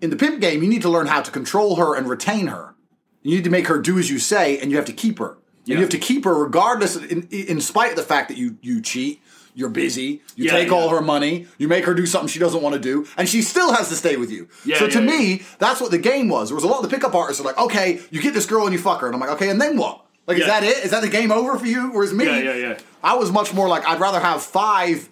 in 0.00 0.10
the 0.10 0.16
pimp 0.16 0.40
game, 0.40 0.62
you 0.62 0.68
need 0.68 0.82
to 0.82 0.88
learn 0.88 1.06
how 1.08 1.20
to 1.22 1.30
control 1.30 1.76
her 1.76 1.94
and 1.96 2.08
retain 2.08 2.46
her. 2.46 2.74
You 3.22 3.34
need 3.34 3.44
to 3.44 3.50
make 3.50 3.66
her 3.66 3.78
do 3.78 3.98
as 3.98 4.08
you 4.10 4.18
say, 4.18 4.58
and 4.58 4.70
you 4.70 4.76
have 4.76 4.86
to 4.86 4.92
keep 4.92 5.18
her. 5.18 5.36
And 5.66 5.74
you 5.76 5.80
have 5.82 5.90
to 5.90 5.98
keep 5.98 6.24
her 6.24 6.34
regardless, 6.34 6.96
in, 6.96 7.28
in 7.30 7.60
spite 7.60 7.90
of 7.90 7.96
the 7.96 8.02
fact 8.02 8.28
that 8.28 8.36
you 8.38 8.56
you 8.62 8.80
cheat, 8.80 9.20
you're 9.60 9.68
busy, 9.68 10.22
you 10.34 10.46
Yeah, 10.46 10.52
take 10.52 10.72
all 10.72 10.86
yeah. 10.86 10.96
her 10.96 11.00
money, 11.02 11.46
you 11.58 11.68
make 11.68 11.84
her 11.84 11.94
do 11.94 12.06
something 12.06 12.28
she 12.28 12.38
doesn't 12.40 12.62
want 12.62 12.72
to 12.74 12.80
do, 12.80 13.06
and 13.16 13.28
she 13.28 13.42
still 13.42 13.72
has 13.72 13.88
to 13.90 13.94
stay 13.94 14.16
with 14.16 14.30
you. 14.32 14.48
Yeah, 14.64 14.78
so 14.78 14.88
to 14.88 15.00
me, 15.00 15.42
that's 15.58 15.80
what 15.80 15.90
the 15.92 15.98
game 15.98 16.28
was. 16.28 16.48
There 16.48 16.56
was 16.56 16.64
a 16.64 16.66
lot 16.66 16.82
of 16.82 16.90
the 16.90 16.96
pickup 16.96 17.14
artists 17.14 17.40
are 17.40 17.44
like, 17.46 17.58
okay, 17.58 18.00
you 18.10 18.20
get 18.20 18.34
this 18.34 18.46
girl 18.46 18.64
and 18.64 18.72
you 18.72 18.78
fuck 18.80 19.00
her, 19.02 19.06
and 19.06 19.14
I'm 19.14 19.20
like, 19.20 19.30
okay, 19.30 19.50
and 19.50 19.60
then 19.60 19.76
what? 19.76 20.04
Like, 20.26 20.38
is 20.38 20.46
that 20.46 20.62
it? 20.64 20.78
Is 20.84 20.90
that 20.92 21.02
the 21.02 21.08
game 21.08 21.30
over 21.32 21.58
for 21.58 21.66
you? 21.66 21.90
Whereas 21.92 22.12
me, 22.12 22.24
Yeah, 22.24 22.38
yeah, 22.40 22.54
yeah. 22.54 22.78
I 23.02 23.14
was 23.14 23.30
much 23.32 23.52
more 23.54 23.68
like, 23.68 23.86
I'd 23.86 24.00
rather 24.00 24.20
have 24.20 24.42
five 24.42 25.08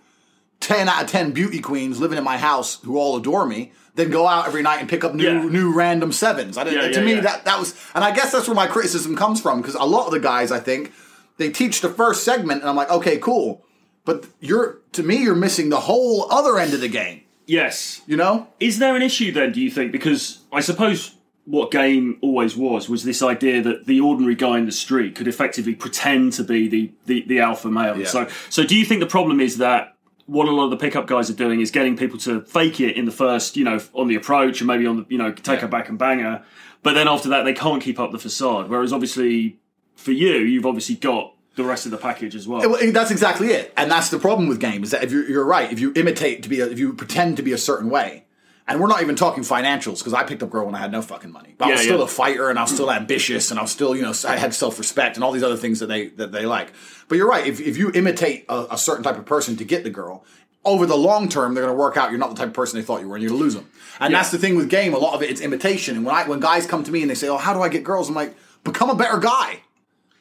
10 0.60 0.88
out 0.88 1.04
of 1.04 1.08
10 1.10 1.32
beauty 1.32 1.60
queens 1.60 2.00
living 2.00 2.18
in 2.18 2.24
my 2.24 2.36
house 2.36 2.80
who 2.84 2.98
all 2.98 3.16
adore 3.16 3.46
me 3.46 3.72
than 3.94 4.10
go 4.10 4.26
out 4.26 4.46
every 4.46 4.62
night 4.62 4.80
and 4.80 4.88
pick 4.88 5.04
up 5.04 5.14
new 5.14 5.24
Yeah. 5.24 5.42
new 5.44 5.72
random 5.72 6.10
sevens. 6.12 6.56
I 6.58 6.64
didn't, 6.64 6.82
Yeah, 6.82 6.88
to 6.92 7.00
yeah, 7.00 7.14
me 7.14 7.20
that 7.20 7.44
that 7.44 7.58
was 7.58 7.74
and 7.94 8.02
I 8.04 8.10
guess 8.12 8.32
that's 8.32 8.46
where 8.48 8.54
my 8.56 8.66
criticism 8.66 9.14
comes 9.16 9.40
from 9.40 9.60
because 9.60 9.74
a 9.76 9.84
lot 9.84 10.06
of 10.06 10.12
the 10.12 10.20
guys 10.20 10.50
I 10.52 10.58
think 10.60 10.92
they 11.36 11.50
teach 11.50 11.80
the 11.80 11.88
first 11.88 12.24
segment 12.24 12.60
and 12.62 12.68
I'm 12.70 12.76
like, 12.76 12.90
"Okay, 12.90 13.18
cool." 13.18 13.64
But 14.04 14.26
you're 14.40 14.78
to 14.92 15.02
me 15.02 15.16
you're 15.22 15.34
missing 15.34 15.68
the 15.68 15.80
whole 15.80 16.30
other 16.32 16.58
end 16.58 16.72
of 16.74 16.80
the 16.80 16.88
game, 16.88 17.22
Yes. 17.46 18.00
you 18.06 18.16
know? 18.16 18.48
Is 18.60 18.78
there 18.78 18.96
an 18.96 19.02
issue 19.02 19.32
then, 19.32 19.52
do 19.52 19.60
you 19.60 19.70
think? 19.70 19.92
Because 19.92 20.40
I 20.52 20.60
suppose 20.60 21.14
what 21.44 21.70
game 21.70 22.18
always 22.20 22.56
was 22.56 22.88
was 22.88 23.04
this 23.04 23.22
idea 23.22 23.62
that 23.62 23.86
the 23.86 24.00
ordinary 24.00 24.34
guy 24.34 24.58
in 24.58 24.66
the 24.66 24.72
street 24.72 25.14
could 25.14 25.26
effectively 25.28 25.74
pretend 25.74 26.32
to 26.34 26.44
be 26.44 26.68
the, 26.68 26.92
the, 27.06 27.24
the 27.26 27.38
alpha 27.40 27.68
male. 27.70 27.96
Yeah. 27.98 28.06
So 28.06 28.28
so 28.50 28.64
do 28.64 28.76
you 28.76 28.84
think 28.84 29.00
the 29.00 29.06
problem 29.06 29.40
is 29.40 29.58
that 29.58 29.94
what 30.26 30.46
a 30.46 30.50
lot 30.50 30.64
of 30.64 30.70
the 30.70 30.76
pickup 30.76 31.06
guys 31.06 31.30
are 31.30 31.34
doing 31.34 31.60
is 31.62 31.70
getting 31.70 31.96
people 31.96 32.18
to 32.18 32.42
fake 32.42 32.80
it 32.80 32.96
in 32.96 33.06
the 33.06 33.10
first, 33.12 33.56
you 33.56 33.64
know, 33.64 33.80
on 33.94 34.08
the 34.08 34.14
approach 34.14 34.60
and 34.60 34.66
maybe 34.68 34.86
on 34.86 34.96
the, 34.98 35.06
you 35.08 35.16
know, 35.16 35.32
take 35.32 35.46
Yeah. 35.56 35.60
her 35.62 35.68
back 35.68 35.88
and 35.88 35.98
bang 35.98 36.18
her. 36.20 36.44
But 36.82 36.92
then 36.92 37.08
after 37.08 37.30
that, 37.30 37.44
they 37.44 37.54
can't 37.54 37.82
keep 37.82 37.98
up 37.98 38.12
the 38.12 38.18
facade. 38.18 38.68
Whereas 38.68 38.92
obviously 38.92 39.58
for 39.96 40.12
you, 40.12 40.34
you've 40.36 40.66
obviously 40.66 40.96
got 40.96 41.32
the 41.58 41.64
rest 41.64 41.84
of 41.84 41.92
the 41.92 41.98
package 41.98 42.34
as 42.34 42.48
well. 42.48 42.60
Well, 42.70 42.90
that's 42.92 43.10
exactly 43.10 43.48
it, 43.48 43.72
and 43.76 43.90
that's 43.90 44.08
the 44.08 44.18
problem 44.18 44.48
with 44.48 44.58
games. 44.60 44.86
Is 44.86 44.90
that 44.92 45.04
if 45.04 45.12
you're, 45.12 45.28
you're 45.28 45.44
right, 45.44 45.70
if 45.70 45.78
you 45.78 45.92
imitate 45.94 46.42
to 46.44 46.48
be, 46.48 46.60
a, 46.60 46.66
if 46.66 46.78
you 46.78 46.94
pretend 46.94 47.36
to 47.36 47.42
be 47.42 47.52
a 47.52 47.58
certain 47.58 47.90
way, 47.90 48.24
and 48.66 48.80
we're 48.80 48.86
not 48.86 49.02
even 49.02 49.16
talking 49.16 49.42
financials 49.44 49.98
because 49.98 50.14
I 50.14 50.24
picked 50.24 50.42
up 50.42 50.50
girl 50.50 50.66
when 50.66 50.74
I 50.74 50.78
had 50.78 50.92
no 50.92 51.00
fucking 51.02 51.32
money, 51.32 51.54
but 51.58 51.66
I 51.66 51.70
was 51.72 51.80
Yeah, 51.80 51.84
still 51.84 51.98
yeah. 51.98 52.04
a 52.04 52.08
fighter 52.08 52.50
and 52.50 52.58
I 52.58 52.62
was 52.62 52.70
still 52.72 52.90
ambitious 52.90 53.50
and 53.50 53.58
I 53.58 53.62
was 53.62 53.70
still, 53.70 53.94
you 53.96 54.02
know, 54.02 54.12
I 54.26 54.36
had 54.36 54.52
self 54.54 54.78
respect 54.78 55.16
and 55.16 55.24
all 55.24 55.32
these 55.32 55.42
other 55.42 55.56
things 55.56 55.80
that 55.80 55.86
they 55.86 56.08
that 56.20 56.32
they 56.32 56.44
like. 56.46 56.72
But 57.08 57.16
you're 57.18 57.28
right, 57.28 57.46
if 57.46 57.60
if 57.60 57.76
you 57.78 57.90
imitate 57.92 58.44
a, 58.48 58.66
a 58.72 58.78
certain 58.78 59.02
type 59.04 59.16
of 59.18 59.26
person 59.26 59.56
to 59.56 59.64
get 59.64 59.84
the 59.84 59.90
girl. 59.90 60.24
Over 60.64 60.84
the 60.86 60.96
long 60.96 61.28
term, 61.30 61.54
they're 61.54 61.64
going 61.64 61.74
to 61.74 61.78
work 61.80 61.96
out. 61.96 62.10
You're 62.10 62.18
not 62.18 62.30
the 62.30 62.36
type 62.36 62.48
of 62.48 62.52
person 62.52 62.78
they 62.78 62.84
thought 62.84 63.00
you 63.00 63.08
were, 63.08 63.14
and 63.14 63.22
you're 63.22 63.30
going 63.30 63.38
to 63.38 63.44
lose 63.44 63.54
them. 63.54 63.70
And 64.00 64.10
Yeah. 64.12 64.18
that's 64.18 64.32
the 64.32 64.38
thing 64.38 64.54
with 64.56 64.68
game. 64.68 64.92
A 64.92 64.98
lot 64.98 65.14
of 65.14 65.22
it, 65.22 65.30
it's 65.30 65.40
imitation. 65.40 65.96
And 65.96 66.04
when 66.04 66.14
I 66.14 66.28
when 66.28 66.40
guys 66.40 66.66
come 66.66 66.82
to 66.84 66.90
me 66.92 67.00
and 67.00 67.08
they 67.10 67.14
say, 67.14 67.28
"Oh, 67.28 67.38
how 67.38 67.54
do 67.54 67.62
I 67.62 67.68
get 67.70 67.84
girls?" 67.84 68.08
I'm 68.10 68.14
like, 68.14 68.34
"Become 68.64 68.90
a 68.90 68.94
better 68.96 69.16
guy." 69.18 69.62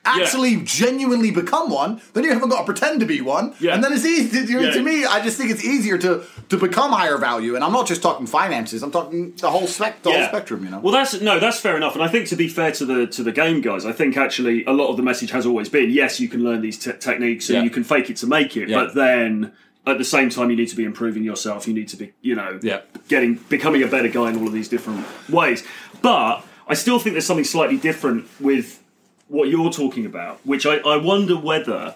Actually 0.08 0.58
genuinely 0.64 1.32
become 1.32 1.70
one, 1.70 2.02
then 2.14 2.24
you 2.24 2.32
haven't 2.34 2.50
got 2.50 2.60
to 2.60 2.66
pretend 2.66 3.00
to 3.02 3.06
be 3.06 3.20
one. 3.22 3.54
Yeah. 3.60 3.74
And 3.76 3.84
then 3.84 3.92
it's 3.94 4.06
easy. 4.06 4.46
To, 4.46 4.52
Yeah. 4.64 4.72
to 4.72 4.82
me, 4.82 5.06
I 5.06 5.22
just 5.24 5.38
think 5.38 5.52
it's 5.52 5.64
easier 5.64 5.98
to 6.00 6.24
to 6.50 6.58
become 6.58 6.92
higher 6.92 7.18
value. 7.18 7.56
And 7.56 7.64
I'm 7.64 7.74
not 7.74 7.88
just 7.88 8.02
talking 8.02 8.26
finances. 8.28 8.82
I'm 8.84 8.92
talking 8.92 9.34
the 9.38 9.50
whole 9.52 9.68
spec, 9.68 10.02
the 10.04 10.12
whole 10.12 10.28
spectrum. 10.28 10.64
You 10.64 10.70
know. 10.72 10.80
Well, 10.80 10.94
that's 10.94 11.20
no, 11.22 11.40
that's 11.40 11.60
fair 11.60 11.76
enough. 11.78 11.94
And 11.96 12.04
I 12.04 12.08
think 12.08 12.28
to 12.30 12.36
be 12.36 12.48
fair 12.48 12.72
to 12.74 12.86
the 12.86 13.08
to 13.08 13.24
the 13.24 13.32
game 13.32 13.62
guys, 13.62 13.86
I 13.86 13.92
think 13.92 14.18
actually 14.18 14.64
a 14.66 14.72
lot 14.74 14.88
of 14.90 14.98
the 14.98 15.04
message 15.04 15.32
has 15.32 15.46
always 15.46 15.70
been 15.70 15.90
yes, 15.90 16.20
you 16.20 16.30
can 16.30 16.44
learn 16.44 16.62
these 16.62 16.78
te- 16.80 16.94
techniques 16.94 17.50
and 17.50 17.58
Yeah. 17.58 17.64
you 17.64 17.70
can 17.70 17.84
fake 17.84 18.10
it 18.10 18.18
to 18.18 18.28
make 18.28 18.56
it, 18.58 18.70
Yeah. 18.70 18.78
but 18.86 18.96
then 18.96 19.52
at 19.86 19.98
the 19.98 20.04
same 20.06 20.30
time 20.30 20.50
you 20.50 20.56
need 20.58 20.68
to 20.70 20.76
be 20.76 20.84
improving 20.84 21.24
yourself. 21.24 21.66
You 21.68 21.74
need 21.74 21.88
to 21.90 21.98
be, 21.98 22.12
you 22.22 22.36
know, 22.36 22.60
Yeah. 22.62 22.80
getting 23.08 23.36
becoming 23.50 23.84
a 23.84 23.88
better 23.88 24.10
guy 24.10 24.30
in 24.30 24.38
all 24.38 24.48
of 24.48 24.54
these 24.54 24.68
different 24.68 25.06
ways. 25.30 25.64
But 26.02 26.44
I 26.68 26.74
still 26.74 27.00
think 27.00 27.14
there's 27.14 27.26
something 27.26 27.46
slightly 27.46 27.78
different 27.78 28.26
with 28.42 28.80
what 29.27 29.50
you're 29.50 29.72
talking 29.72 30.05
about, 30.05 30.39
which 30.46 30.65
I, 30.65 30.77
I 30.77 30.98
wonder 30.98 31.36
whether 31.38 31.96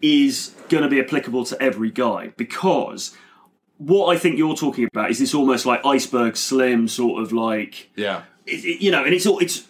is 0.00 0.54
going 0.68 0.82
to 0.84 0.88
be 0.88 1.00
applicable 1.00 1.44
to 1.46 1.60
every 1.62 1.90
guy 1.90 2.28
because 2.36 3.16
what 3.78 4.14
I 4.14 4.18
think 4.18 4.38
you're 4.38 4.54
talking 4.56 4.84
about 4.84 5.10
is 5.10 5.18
this 5.18 5.34
almost 5.34 5.66
like 5.66 5.84
iceberg 5.84 6.36
slim 6.36 6.86
sort 6.88 7.22
of 7.22 7.32
like 7.32 7.90
yeah. 7.96 8.22
it, 8.46 8.64
it- 8.64 8.80
you 8.82 8.90
know, 8.90 9.04
and 9.04 9.12
it's 9.14 9.26
all 9.26 9.38
it's 9.40 9.66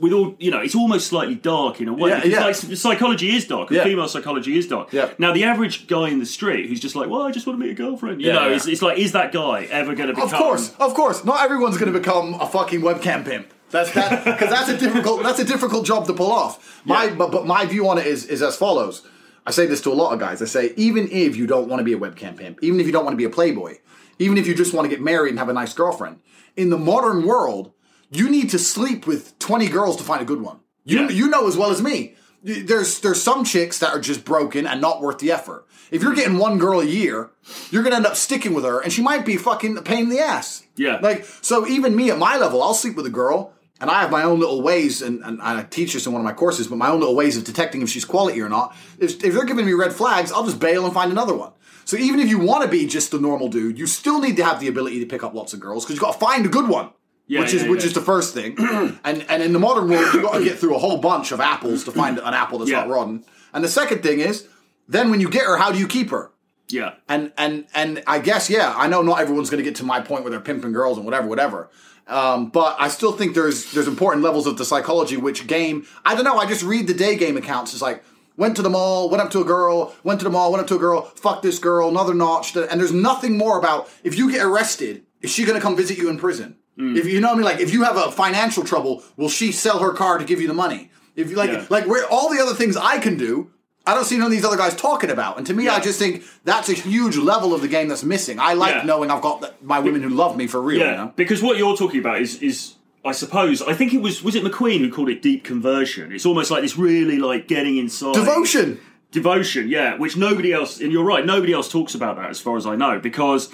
with 0.00 0.12
all 0.12 0.34
you 0.38 0.50
know, 0.50 0.60
it's 0.60 0.74
almost 0.74 1.06
slightly 1.06 1.36
dark 1.36 1.80
in 1.80 1.88
a 1.88 1.92
way. 1.92 2.10
Yeah, 2.10 2.24
yeah. 2.24 2.40
like, 2.44 2.54
psychology 2.56 3.34
is 3.34 3.46
dark, 3.46 3.70
and 3.70 3.76
Yeah. 3.78 3.84
female 3.84 4.08
psychology 4.08 4.58
is 4.58 4.66
dark. 4.66 4.92
Yeah. 4.92 5.10
Now, 5.18 5.32
the 5.32 5.44
average 5.44 5.86
guy 5.86 6.08
in 6.08 6.18
the 6.18 6.26
street 6.26 6.68
who's 6.68 6.80
just 6.80 6.96
like, 6.96 7.08
"Well, 7.08 7.22
I 7.22 7.30
just 7.30 7.46
want 7.46 7.58
to 7.60 7.64
meet 7.64 7.70
a 7.72 7.74
girlfriend," 7.74 8.20
you 8.20 8.26
Yeah, 8.28 8.34
know, 8.34 8.48
yeah. 8.48 8.56
It's, 8.56 8.66
it's 8.66 8.82
like, 8.82 8.98
is 8.98 9.12
that 9.12 9.32
guy 9.32 9.64
ever 9.70 9.94
going 9.94 10.08
to 10.08 10.14
become? 10.14 10.28
Of 10.32 10.34
course, 10.36 10.74
of 10.80 10.94
course. 10.94 11.24
Not 11.24 11.44
everyone's 11.44 11.78
going 11.78 11.92
to 11.92 11.98
become 11.98 12.34
a 12.34 12.46
fucking 12.46 12.80
webcam 12.80 13.24
pimp. 13.24 13.53
That's 13.74 13.92
that 13.92 14.24
because 14.24 14.50
that's 14.50 14.68
a 14.70 14.78
difficult 14.78 15.22
that's 15.22 15.40
a 15.40 15.44
difficult 15.44 15.84
job 15.84 16.06
to 16.06 16.14
pull 16.14 16.32
off. 16.32 16.80
My 16.84 17.04
Yeah. 17.04 17.14
but, 17.16 17.30
but 17.32 17.46
my 17.46 17.66
view 17.66 17.88
on 17.88 17.98
it 17.98 18.06
is 18.06 18.24
is 18.26 18.40
as 18.42 18.56
follows. 18.56 19.02
I 19.46 19.50
say 19.50 19.66
this 19.66 19.80
to 19.82 19.92
a 19.92 19.98
lot 20.02 20.12
of 20.14 20.18
guys. 20.20 20.40
I 20.40 20.46
say 20.46 20.72
even 20.76 21.08
if 21.10 21.36
you 21.36 21.46
don't 21.46 21.68
want 21.68 21.80
to 21.80 21.84
be 21.84 21.92
a 21.92 21.98
webcam 21.98 22.36
pimp, 22.36 22.60
even 22.62 22.80
if 22.80 22.86
you 22.86 22.92
don't 22.92 23.04
want 23.04 23.12
to 23.14 23.18
be 23.24 23.24
a 23.24 23.30
playboy, 23.38 23.78
even 24.18 24.38
if 24.38 24.46
you 24.46 24.54
just 24.54 24.72
want 24.72 24.84
to 24.88 24.88
get 24.94 25.02
married 25.02 25.30
and 25.30 25.38
have 25.38 25.48
a 25.50 25.52
nice 25.52 25.74
girlfriend, 25.74 26.20
in 26.56 26.70
the 26.70 26.78
modern 26.78 27.26
world, 27.26 27.72
you 28.10 28.30
need 28.30 28.48
to 28.50 28.58
sleep 28.58 29.06
with 29.06 29.38
twenty 29.40 29.68
girls 29.68 29.96
to 29.96 30.04
find 30.04 30.22
a 30.22 30.24
good 30.24 30.40
one. 30.40 30.60
You 30.84 31.00
Yeah. 31.00 31.08
you 31.10 31.28
know 31.28 31.46
as 31.48 31.56
well 31.56 31.70
as 31.70 31.82
me. 31.82 32.14
There's 32.42 33.00
there's 33.00 33.22
some 33.22 33.44
chicks 33.44 33.78
that 33.80 33.90
are 33.94 34.00
just 34.00 34.24
broken 34.24 34.66
and 34.66 34.80
not 34.80 35.00
worth 35.02 35.18
the 35.18 35.32
effort. 35.32 35.66
If 35.90 36.02
you're 36.02 36.14
getting 36.14 36.38
one 36.38 36.58
girl 36.58 36.80
a 36.80 36.84
year, 36.84 37.30
you're 37.70 37.82
gonna 37.82 37.96
end 37.96 38.06
up 38.06 38.16
sticking 38.16 38.52
with 38.54 38.64
her, 38.64 38.80
and 38.80 38.92
she 38.92 39.02
might 39.02 39.24
be 39.24 39.36
fucking 39.36 39.76
a 39.78 39.82
pain 39.82 40.04
in 40.04 40.08
the 40.10 40.20
ass. 40.20 40.62
Yeah. 40.76 40.98
Like 41.02 41.24
so, 41.42 41.66
even 41.66 41.96
me 41.96 42.10
at 42.10 42.18
my 42.18 42.36
level, 42.36 42.62
I'll 42.62 42.74
sleep 42.74 42.96
with 42.96 43.06
a 43.06 43.10
girl, 43.10 43.52
and 43.84 43.90
I 43.90 44.00
have 44.00 44.10
my 44.10 44.22
own 44.22 44.40
little 44.40 44.62
ways, 44.62 45.02
and, 45.02 45.22
and 45.22 45.40
I 45.42 45.62
teach 45.62 45.92
this 45.92 46.06
in 46.06 46.12
one 46.12 46.20
of 46.20 46.24
my 46.24 46.32
courses, 46.32 46.66
but 46.68 46.76
my 46.76 46.88
own 46.88 47.00
little 47.00 47.14
ways 47.14 47.36
of 47.36 47.44
detecting 47.44 47.82
if 47.82 47.88
she's 47.90 48.04
quality 48.04 48.40
or 48.40 48.48
not. 48.48 48.74
If, 48.98 49.22
if 49.22 49.34
they're 49.34 49.44
giving 49.44 49.66
me 49.66 49.72
red 49.74 49.92
flags, 49.92 50.32
I'll 50.32 50.44
just 50.44 50.58
bail 50.58 50.84
and 50.86 50.94
find 50.94 51.12
another 51.12 51.34
one. 51.34 51.52
So 51.84 51.96
even 51.98 52.18
if 52.18 52.28
you 52.28 52.38
want 52.38 52.62
to 52.64 52.68
be 52.68 52.86
just 52.86 53.12
a 53.12 53.18
normal 53.20 53.48
dude, 53.48 53.78
you 53.78 53.86
still 53.86 54.20
need 54.20 54.36
to 54.38 54.44
have 54.44 54.58
the 54.58 54.68
ability 54.68 55.00
to 55.00 55.06
pick 55.06 55.22
up 55.22 55.34
lots 55.34 55.52
of 55.52 55.60
girls 55.60 55.84
because 55.84 55.96
you've 55.96 56.02
got 56.02 56.12
to 56.14 56.18
find 56.18 56.46
a 56.46 56.48
good 56.48 56.68
one. 56.68 56.90
Yeah, 57.26 57.40
which 57.40 57.54
is 57.54 57.62
yeah, 57.62 57.70
which 57.70 57.84
is 57.84 57.92
the 57.94 58.02
first 58.02 58.34
thing, 58.34 58.54
and 59.04 59.24
and 59.30 59.42
in 59.42 59.52
the 59.54 59.58
modern 59.58 59.88
world 59.88 60.12
you've 60.12 60.22
got 60.22 60.36
to 60.38 60.44
get 60.44 60.58
through 60.58 60.74
a 60.74 60.78
whole 60.78 60.98
bunch 60.98 61.32
of 61.32 61.40
apples 61.40 61.84
to 61.84 61.90
find 61.92 62.18
an 62.18 62.34
apple 62.34 62.58
that's 62.58 62.70
Yeah. 62.70 62.80
not 62.80 62.88
rotten. 62.88 63.24
And 63.54 63.64
the 63.64 63.68
second 63.68 64.02
thing 64.02 64.20
is, 64.20 64.46
then 64.88 65.10
when 65.10 65.20
you 65.20 65.30
get 65.30 65.44
her, 65.44 65.56
how 65.56 65.72
do 65.72 65.78
you 65.78 65.86
keep 65.86 66.10
her? 66.10 66.32
Yeah. 66.68 66.94
and 67.08 67.32
and 67.38 67.66
and 67.74 68.02
I 68.06 68.18
guess 68.18 68.50
yeah, 68.50 68.74
I 68.76 68.88
know 68.88 69.00
not 69.02 69.20
everyone's 69.20 69.48
going 69.48 69.62
to 69.62 69.68
get 69.68 69.76
to 69.76 69.84
my 69.84 70.00
point 70.00 70.22
where 70.24 70.30
they're 70.30 70.40
pimping 70.40 70.72
girls 70.72 70.96
and 70.98 71.04
whatever, 71.06 71.26
whatever. 71.28 71.70
Um, 72.06 72.50
but 72.50 72.76
I 72.78 72.88
still 72.88 73.12
think 73.12 73.34
there's 73.34 73.72
there's 73.72 73.88
important 73.88 74.22
levels 74.22 74.46
of 74.46 74.58
the 74.58 74.64
psychology. 74.64 75.16
Which 75.16 75.46
game? 75.46 75.86
I 76.04 76.14
don't 76.14 76.24
know. 76.24 76.36
I 76.38 76.46
just 76.46 76.62
read 76.62 76.86
the 76.86 76.94
day 76.94 77.16
game 77.16 77.36
accounts. 77.36 77.72
It's 77.72 77.80
like 77.82 78.04
went 78.36 78.56
to 78.56 78.62
the 78.62 78.70
mall, 78.70 79.08
went 79.08 79.22
up 79.22 79.30
to 79.30 79.40
a 79.40 79.44
girl, 79.44 79.94
went 80.02 80.20
to 80.20 80.24
the 80.24 80.30
mall, 80.30 80.50
went 80.52 80.60
up 80.60 80.66
to 80.68 80.74
a 80.74 80.78
girl, 80.78 81.02
fuck 81.16 81.40
this 81.40 81.58
girl, 81.58 81.88
another 81.88 82.12
notch, 82.14 82.54
and 82.56 82.80
there's 82.80 82.92
nothing 82.92 83.38
more 83.38 83.58
about 83.58 83.88
if 84.02 84.18
you 84.18 84.30
get 84.30 84.44
arrested, 84.44 85.04
is 85.20 85.30
she 85.30 85.44
going 85.44 85.54
to 85.54 85.62
come 85.62 85.76
visit 85.76 85.96
you 85.98 86.10
in 86.10 86.18
prison? 86.18 86.56
Hmm. 86.76 86.96
If 86.96 87.06
you 87.06 87.20
know 87.20 87.28
what 87.28 87.34
I 87.34 87.36
mean, 87.36 87.44
like 87.44 87.60
if 87.60 87.72
you 87.72 87.84
have 87.84 87.96
a 87.96 88.10
financial 88.10 88.64
trouble, 88.64 89.02
will 89.16 89.28
she 89.28 89.52
sell 89.52 89.78
her 89.78 89.92
car 89.92 90.18
to 90.18 90.24
give 90.24 90.40
you 90.40 90.48
the 90.48 90.54
money? 90.54 90.90
If 91.14 91.30
you 91.30 91.36
like, 91.36 91.50
Yeah. 91.50 91.64
like 91.70 91.86
where 91.86 92.04
all 92.08 92.28
the 92.28 92.40
other 92.42 92.54
things 92.54 92.76
I 92.76 92.98
can 92.98 93.16
do, 93.16 93.50
I 93.86 93.94
don't 93.94 94.04
see 94.04 94.16
none 94.16 94.26
of 94.26 94.32
these 94.32 94.44
other 94.44 94.56
guys 94.56 94.74
talking 94.74 95.10
about. 95.10 95.36
And 95.36 95.46
to 95.46 95.52
me, 95.54 95.68
I 95.68 95.78
just 95.78 95.98
think 95.98 96.24
that's 96.44 96.68
a 96.70 96.72
huge 96.72 97.16
level 97.18 97.52
of 97.54 97.60
the 97.60 97.68
game 97.68 97.88
that's 97.88 98.02
missing. 98.02 98.38
I 98.40 98.54
like 98.54 98.76
Yeah. 98.76 98.82
knowing 98.84 99.10
I've 99.10 99.20
got 99.20 99.42
the, 99.42 99.52
my 99.62 99.78
women 99.78 100.02
who 100.02 100.08
love 100.08 100.36
me 100.36 100.46
for 100.46 100.60
real. 100.62 100.80
Yeah, 100.80 100.90
You 100.90 100.96
know? 100.96 101.12
because 101.16 101.42
what 101.42 101.58
you're 101.58 101.76
talking 101.76 102.00
about 102.00 102.20
is 102.22 102.40
is 102.42 102.76
I 103.04 103.12
suppose 103.12 103.60
I 103.60 103.74
think 103.74 103.92
it 103.92 104.00
was 104.00 104.22
was 104.22 104.34
it 104.34 104.42
McQueen 104.42 104.78
who 104.80 104.90
called 104.90 105.10
it 105.10 105.20
deep 105.20 105.44
conversion. 105.44 106.12
It's 106.12 106.24
almost 106.24 106.50
like 106.50 106.62
this 106.62 106.78
really 106.78 107.18
like 107.18 107.46
getting 107.46 107.76
inside 107.76 108.14
Devotion. 108.14 108.80
devotion, 109.12 109.68
yeah, 109.68 109.96
which 109.98 110.16
nobody 110.16 110.52
else 110.54 110.80
and 110.80 110.90
you're 110.90 111.04
right, 111.04 111.24
nobody 111.26 111.52
else 111.52 111.70
talks 111.70 111.94
about 111.94 112.16
that 112.16 112.30
as 112.30 112.40
far 112.40 112.56
as 112.56 112.64
I 112.66 112.76
know 112.76 112.98
because 112.98 113.50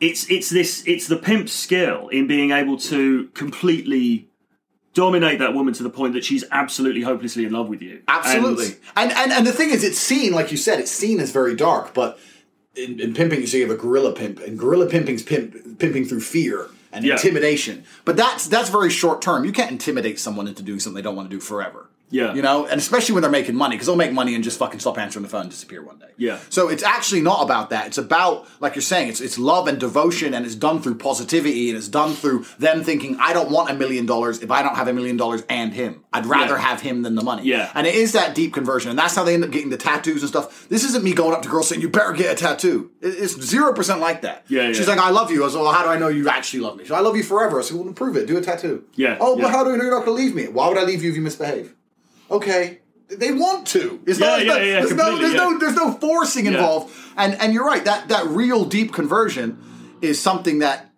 it's 0.00 0.28
it's 0.28 0.50
this 0.50 0.82
it's 0.88 1.06
the 1.06 1.16
pimp 1.16 1.48
skill 1.48 2.08
in 2.08 2.26
being 2.26 2.50
able 2.50 2.76
to 2.78 3.28
completely 3.34 4.28
dominate 4.94 5.38
that 5.38 5.54
woman 5.54 5.72
to 5.74 5.82
the 5.82 5.90
point 5.90 6.14
that 6.14 6.24
she's 6.24 6.44
absolutely 6.50 7.02
hopelessly 7.02 7.44
in 7.44 7.52
love 7.52 7.68
with 7.68 7.80
you. 7.82 8.02
Absolutely. 8.08 8.66
And- 8.96 9.10
And, 9.10 9.12
and 9.12 9.32
and 9.32 9.46
the 9.46 9.52
thing 9.52 9.70
is, 9.70 9.82
it's 9.84 9.98
seen 9.98 10.32
like 10.32 10.50
you 10.50 10.56
said, 10.56 10.80
it's 10.80 10.90
seen 10.90 11.18
as 11.20 11.30
very 11.30 11.54
dark. 11.54 11.94
But 11.94 12.18
in, 12.74 13.00
in 13.00 13.14
pimping, 13.14 13.40
you 13.40 13.46
say 13.46 13.58
you 13.58 13.68
have 13.68 13.78
a 13.78 13.80
gorilla 13.80 14.12
pimp, 14.12 14.40
and 14.40 14.58
gorilla 14.58 14.86
pimping's 14.86 15.22
pimp, 15.22 15.78
pimping 15.78 16.04
through 16.04 16.20
fear 16.20 16.68
and 16.92 17.04
Yeah. 17.04 17.14
intimidation. 17.14 17.84
But 18.04 18.16
that's 18.16 18.46
that's 18.48 18.68
very 18.68 18.90
short 18.90 19.22
term. 19.22 19.44
You 19.44 19.52
can't 19.52 19.70
intimidate 19.70 20.18
someone 20.20 20.46
into 20.46 20.62
doing 20.62 20.78
something 20.80 20.96
they 20.96 21.02
don't 21.02 21.16
want 21.16 21.30
to 21.30 21.36
do 21.36 21.40
forever. 21.40 21.88
Yeah. 22.12 22.34
You 22.34 22.42
know, 22.42 22.66
and 22.66 22.78
especially 22.78 23.14
when 23.14 23.22
they're 23.22 23.30
making 23.30 23.56
money, 23.56 23.74
because 23.74 23.86
they'll 23.86 23.96
make 23.96 24.12
money 24.12 24.34
and 24.34 24.44
just 24.44 24.58
fucking 24.58 24.78
stop 24.80 24.98
answering 24.98 25.22
the 25.24 25.28
phone 25.28 25.40
and 25.42 25.50
disappear 25.50 25.82
one 25.82 25.98
day. 25.98 26.06
Yeah. 26.18 26.38
So 26.50 26.68
it's 26.68 26.82
actually 26.82 27.22
not 27.22 27.42
about 27.42 27.70
that. 27.70 27.86
It's 27.88 27.98
about, 27.98 28.46
like 28.60 28.74
you're 28.76 28.82
saying, 28.82 29.08
it's 29.08 29.20
it's 29.20 29.38
love 29.38 29.66
and 29.66 29.80
devotion, 29.80 30.34
and 30.34 30.46
it's 30.46 30.54
done 30.54 30.80
through 30.82 30.96
positivity, 30.98 31.70
and 31.70 31.76
it's 31.78 31.88
done 31.88 32.12
through 32.14 32.44
them 32.58 32.84
thinking, 32.84 33.16
I 33.18 33.32
don't 33.32 33.50
want 33.50 33.70
a 33.70 33.74
million 33.74 34.06
dollars 34.06 34.42
if 34.42 34.50
I 34.50 34.62
don't 34.62 34.76
have 34.76 34.88
a 34.88 34.92
million 34.92 35.16
dollars 35.16 35.42
and 35.48 35.72
him. 35.72 36.04
I'd 36.12 36.26
rather 36.26 36.54
Yeah. 36.54 36.60
have 36.60 36.80
him 36.82 37.00
than 37.02 37.14
the 37.14 37.22
money. 37.24 37.44
Yeah. 37.44 37.70
And 37.74 37.86
it 37.86 37.94
is 37.94 38.12
that 38.12 38.34
deep 38.34 38.52
conversion, 38.52 38.90
and 38.90 38.98
that's 38.98 39.14
how 39.16 39.24
they 39.24 39.34
end 39.34 39.42
up 39.44 39.50
getting 39.50 39.70
the 39.70 39.78
tattoos 39.78 40.22
and 40.22 40.28
stuff. 40.28 40.68
This 40.68 40.84
isn't 40.84 41.02
me 41.02 41.14
going 41.14 41.34
up 41.34 41.40
to 41.42 41.48
girls 41.48 41.68
saying, 41.68 41.80
"You 41.80 41.88
better 41.88 42.12
get 42.12 42.30
a 42.30 42.34
tattoo." 42.34 42.90
It's 43.00 43.40
zero 43.40 43.72
percent 43.72 44.00
like 44.00 44.20
that. 44.20 44.44
Yeah, 44.48 44.66
yeah. 44.68 44.72
She's 44.74 44.86
like, 44.86 44.98
"I 44.98 45.08
love 45.10 45.30
you." 45.30 45.40
I 45.42 45.46
was 45.46 45.54
like, 45.54 45.64
well, 45.64 45.72
"How 45.72 45.82
do 45.84 45.88
I 45.88 45.98
know 45.98 46.08
you 46.08 46.28
actually 46.28 46.60
love 46.60 46.76
me?" 46.76 46.84
She's 46.84 46.90
like, 46.90 47.00
I 47.00 47.02
love 47.02 47.16
you 47.16 47.22
forever. 47.22 47.58
I 47.58 47.62
said, 47.62 47.78
"Well, 47.78 47.90
prove 47.94 48.16
it. 48.18 48.26
Do 48.26 48.36
a 48.36 48.42
tattoo." 48.42 48.84
Yeah, 48.96 49.16
Oh, 49.18 49.36
but 49.36 49.44
yeah. 49.44 49.48
how 49.50 49.64
do 49.64 49.70
I 49.72 49.76
know 49.76 49.84
you're 49.84 49.92
not 49.98 50.04
going 50.04 50.16
to 50.18 50.22
leave 50.22 50.34
me? 50.34 50.48
Why 50.48 50.68
would 50.68 50.76
I 50.78 50.84
leave 50.84 51.02
you 51.02 51.10
if 51.10 51.16
you 51.16 51.22
misbehave? 51.22 51.74
Okay. 52.32 52.80
They 53.08 53.30
want 53.30 53.66
to. 53.68 54.00
It's 54.06 54.18
Yeah, 54.18 54.26
not, 54.26 54.46
yeah, 54.46 54.54
there's, 54.54 54.66
yeah, 54.66 54.80
there's 54.80 54.94
no, 54.94 55.18
there's 55.18 55.34
yeah. 55.34 55.38
no, 55.38 55.58
there's 55.58 55.76
no 55.76 55.92
forcing 55.92 56.46
involved. 56.46 56.94
And 57.16 57.34
and 57.34 57.52
you're 57.52 57.66
right. 57.66 57.84
That 57.84 58.08
that 58.08 58.26
real 58.26 58.64
deep 58.64 58.92
conversion 58.92 59.58
is 60.00 60.20
something 60.20 60.60
that 60.60 60.90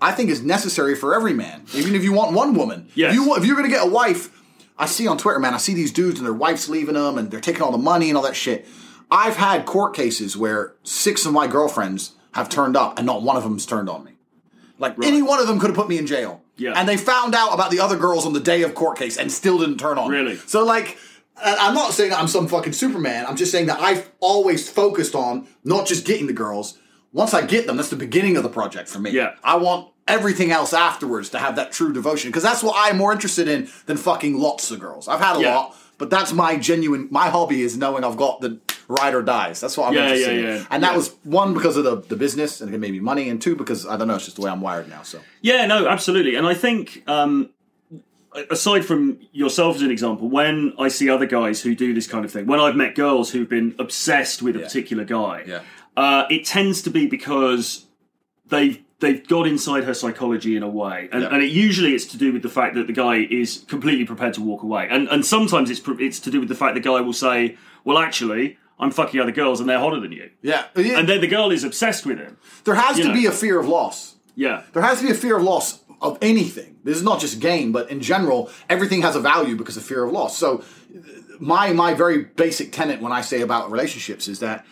I 0.00 0.12
think 0.12 0.28
is 0.28 0.42
necessary 0.42 0.94
for 0.94 1.14
every 1.14 1.32
man, 1.32 1.64
even 1.74 1.94
if 1.94 2.04
you 2.04 2.12
want 2.12 2.34
one 2.34 2.54
woman. 2.54 2.90
Yes. 2.94 3.12
If, 3.12 3.14
You, 3.14 3.36
if 3.36 3.46
you're 3.46 3.56
going 3.56 3.68
to 3.68 3.74
get 3.74 3.86
a 3.86 3.90
wife, 3.90 4.42
I 4.78 4.86
see 4.86 5.06
on 5.06 5.16
Twitter, 5.16 5.38
man, 5.38 5.54
I 5.54 5.56
see 5.56 5.72
these 5.72 5.92
dudes 5.92 6.18
and 6.18 6.26
their 6.26 6.34
wife's 6.34 6.68
leaving 6.68 6.94
them 6.94 7.16
and 7.16 7.30
they're 7.30 7.40
taking 7.40 7.62
all 7.62 7.72
the 7.72 7.78
money 7.78 8.10
and 8.10 8.16
all 8.16 8.24
that 8.24 8.36
shit. 8.36 8.66
I've 9.10 9.36
had 9.36 9.64
court 9.64 9.94
cases 9.94 10.36
where 10.36 10.74
six 10.82 11.24
of 11.24 11.32
my 11.32 11.46
girlfriends 11.46 12.12
have 12.32 12.48
turned 12.48 12.76
up 12.76 12.98
and 12.98 13.06
not 13.06 13.22
one 13.22 13.36
of 13.36 13.44
them's 13.44 13.64
turned 13.64 13.88
on 13.88 14.04
me. 14.04 14.12
Like 14.78 14.96
any 15.02 15.22
one 15.22 15.38
of 15.40 15.46
them 15.46 15.58
could 15.58 15.70
have 15.70 15.76
put 15.76 15.88
me 15.88 15.96
in 15.96 16.06
jail. 16.06 16.42
Yeah. 16.56 16.72
And 16.76 16.88
they 16.88 16.96
found 16.96 17.34
out 17.34 17.52
about 17.52 17.70
the 17.70 17.80
other 17.80 17.96
girls 17.96 18.26
on 18.26 18.32
the 18.32 18.40
day 18.40 18.62
of 18.62 18.74
court 18.74 18.98
case 18.98 19.16
and 19.16 19.30
still 19.30 19.58
didn't 19.58 19.78
turn 19.78 19.98
on. 19.98 20.10
Really? 20.10 20.36
So 20.36 20.64
like 20.64 20.98
I'm 21.42 21.74
not 21.74 21.92
saying 21.92 22.10
that 22.10 22.20
I'm 22.20 22.28
some 22.28 22.46
fucking 22.46 22.72
Superman. 22.74 23.26
I'm 23.26 23.36
just 23.36 23.50
saying 23.50 23.66
that 23.66 23.80
I've 23.80 24.10
always 24.20 24.68
focused 24.68 25.14
on 25.14 25.48
not 25.64 25.86
just 25.86 26.04
getting 26.06 26.26
the 26.28 26.32
girls. 26.32 26.78
Once 27.12 27.34
I 27.34 27.44
get 27.44 27.66
them, 27.66 27.76
that's 27.76 27.90
the 27.90 27.96
beginning 27.96 28.36
of 28.36 28.42
the 28.42 28.48
project 28.48 28.88
for 28.88 28.98
me. 29.00 29.10
Yeah. 29.10 29.34
I 29.42 29.56
want 29.56 29.90
everything 30.06 30.50
else 30.52 30.72
afterwards 30.72 31.30
to 31.30 31.38
have 31.38 31.56
that 31.56 31.72
true 31.72 31.92
devotion 31.92 32.30
because 32.30 32.42
that's 32.42 32.62
what 32.62 32.74
I'm 32.76 32.96
more 32.98 33.12
interested 33.12 33.48
in 33.48 33.68
than 33.86 33.96
fucking 33.96 34.38
lots 34.38 34.70
of 34.70 34.78
girls. 34.78 35.08
I've 35.08 35.20
had 35.20 35.36
a 35.36 35.40
Yeah. 35.40 35.56
lot, 35.56 35.76
but 35.98 36.10
that's 36.10 36.32
my 36.32 36.56
genuine. 36.56 37.08
My 37.10 37.30
hobby 37.30 37.62
is 37.62 37.76
knowing 37.76 38.04
I've 38.04 38.16
got 38.16 38.40
the 38.40 38.60
ride 38.88 39.14
or 39.14 39.22
dies. 39.22 39.60
That's 39.60 39.76
what 39.76 39.88
I'm 39.88 39.94
Yeah, 39.94 40.02
interested 40.08 40.42
yeah, 40.42 40.56
in. 40.56 40.66
And 40.70 40.82
that 40.82 40.90
Yeah. 40.92 40.96
was 40.96 41.14
one 41.24 41.54
because 41.54 41.76
of 41.76 41.84
the 41.84 41.96
the 41.96 42.16
business 42.16 42.60
and 42.60 42.74
it 42.74 42.78
made 42.78 42.92
me 42.92 43.00
money, 43.00 43.28
and 43.28 43.40
two 43.40 43.56
because 43.56 43.86
I 43.86 43.96
don't 43.96 44.08
know, 44.08 44.16
it's 44.16 44.24
just 44.24 44.36
the 44.36 44.42
way 44.42 44.50
I'm 44.50 44.60
wired 44.60 44.88
now. 44.88 45.02
So 45.02 45.20
Yeah, 45.42 45.66
no, 45.66 45.86
absolutely. 45.88 46.34
And 46.36 46.46
I 46.46 46.54
think, 46.54 47.02
um, 47.06 47.50
aside 48.50 48.84
from 48.84 49.18
yourself 49.32 49.76
as 49.76 49.82
an 49.82 49.90
example, 49.90 50.28
when 50.28 50.72
I 50.78 50.88
see 50.88 51.08
other 51.08 51.26
guys 51.26 51.62
who 51.62 51.74
do 51.74 51.94
this 51.94 52.06
kind 52.06 52.24
of 52.24 52.32
thing, 52.32 52.46
when 52.46 52.60
I've 52.60 52.74
met 52.76 52.94
girls 52.94 53.30
who've 53.30 53.48
been 53.48 53.74
obsessed 53.78 54.42
with 54.42 54.56
a 54.56 54.60
Yeah. 54.60 54.64
particular 54.66 55.04
guy, 55.04 55.44
Yeah. 55.46 55.60
uh, 55.96 56.24
it 56.30 56.44
tends 56.44 56.82
to 56.82 56.90
be 56.90 57.06
because 57.06 57.86
they've 58.48 58.78
they've 59.00 59.26
got 59.28 59.46
inside 59.46 59.84
her 59.84 59.92
psychology 59.92 60.56
in 60.56 60.62
a 60.62 60.68
way, 60.68 61.08
and, 61.12 61.22
Yeah. 61.22 61.28
and 61.28 61.42
it 61.42 61.50
usually 61.50 61.94
it's 61.94 62.06
to 62.06 62.16
do 62.16 62.32
with 62.32 62.42
the 62.42 62.48
fact 62.48 62.74
that 62.76 62.86
the 62.86 62.92
guy 62.92 63.26
is 63.30 63.62
completely 63.68 64.04
prepared 64.06 64.32
to 64.34 64.40
walk 64.40 64.62
away, 64.62 64.86
and 64.90 65.08
and 65.08 65.26
sometimes 65.26 65.68
it's 65.68 65.82
it's 65.98 66.18
to 66.20 66.30
do 66.30 66.40
with 66.40 66.48
the 66.48 66.54
fact 66.54 66.74
the 66.74 66.80
guy 66.80 67.00
will 67.00 67.12
say, 67.12 67.56
well, 67.84 67.98
actually. 67.98 68.56
I'm 68.78 68.90
fucking 68.90 69.20
other 69.20 69.32
girls 69.32 69.60
and 69.60 69.68
they're 69.68 69.78
hotter 69.78 70.00
than 70.00 70.12
you. 70.12 70.30
yeah, 70.42 70.64
And 70.74 71.08
then 71.08 71.20
the 71.20 71.26
girl 71.28 71.50
is 71.52 71.62
obsessed 71.64 72.04
with 72.06 72.18
him. 72.18 72.36
there 72.64 72.74
has 72.74 72.96
to 72.96 73.04
know. 73.08 73.12
be 73.14 73.26
a 73.26 73.32
fear 73.32 73.58
of 73.60 73.68
loss. 73.68 74.16
Yeah. 74.34 74.62
There 74.72 74.82
has 74.82 74.98
to 74.98 75.04
be 75.04 75.10
a 75.12 75.14
fear 75.14 75.36
of 75.36 75.42
loss 75.44 75.80
of 76.02 76.18
anything. 76.20 76.76
This 76.82 76.96
is 76.96 77.02
not 77.02 77.20
just 77.20 77.38
game, 77.40 77.70
but 77.72 77.88
in 77.90 78.00
general, 78.00 78.50
everything 78.68 79.02
has 79.02 79.14
a 79.16 79.20
value 79.20 79.54
because 79.56 79.76
of 79.76 79.84
fear 79.84 80.04
of 80.04 80.12
loss. 80.12 80.36
So, 80.36 80.64
my 81.40 81.72
my 81.72 81.94
very 81.94 82.24
basic 82.24 82.72
tenet 82.72 83.00
when 83.00 83.12
I 83.12 83.20
say 83.20 83.40
about 83.40 83.70
relationships 83.70 84.28
is 84.28 84.40
that 84.40 84.66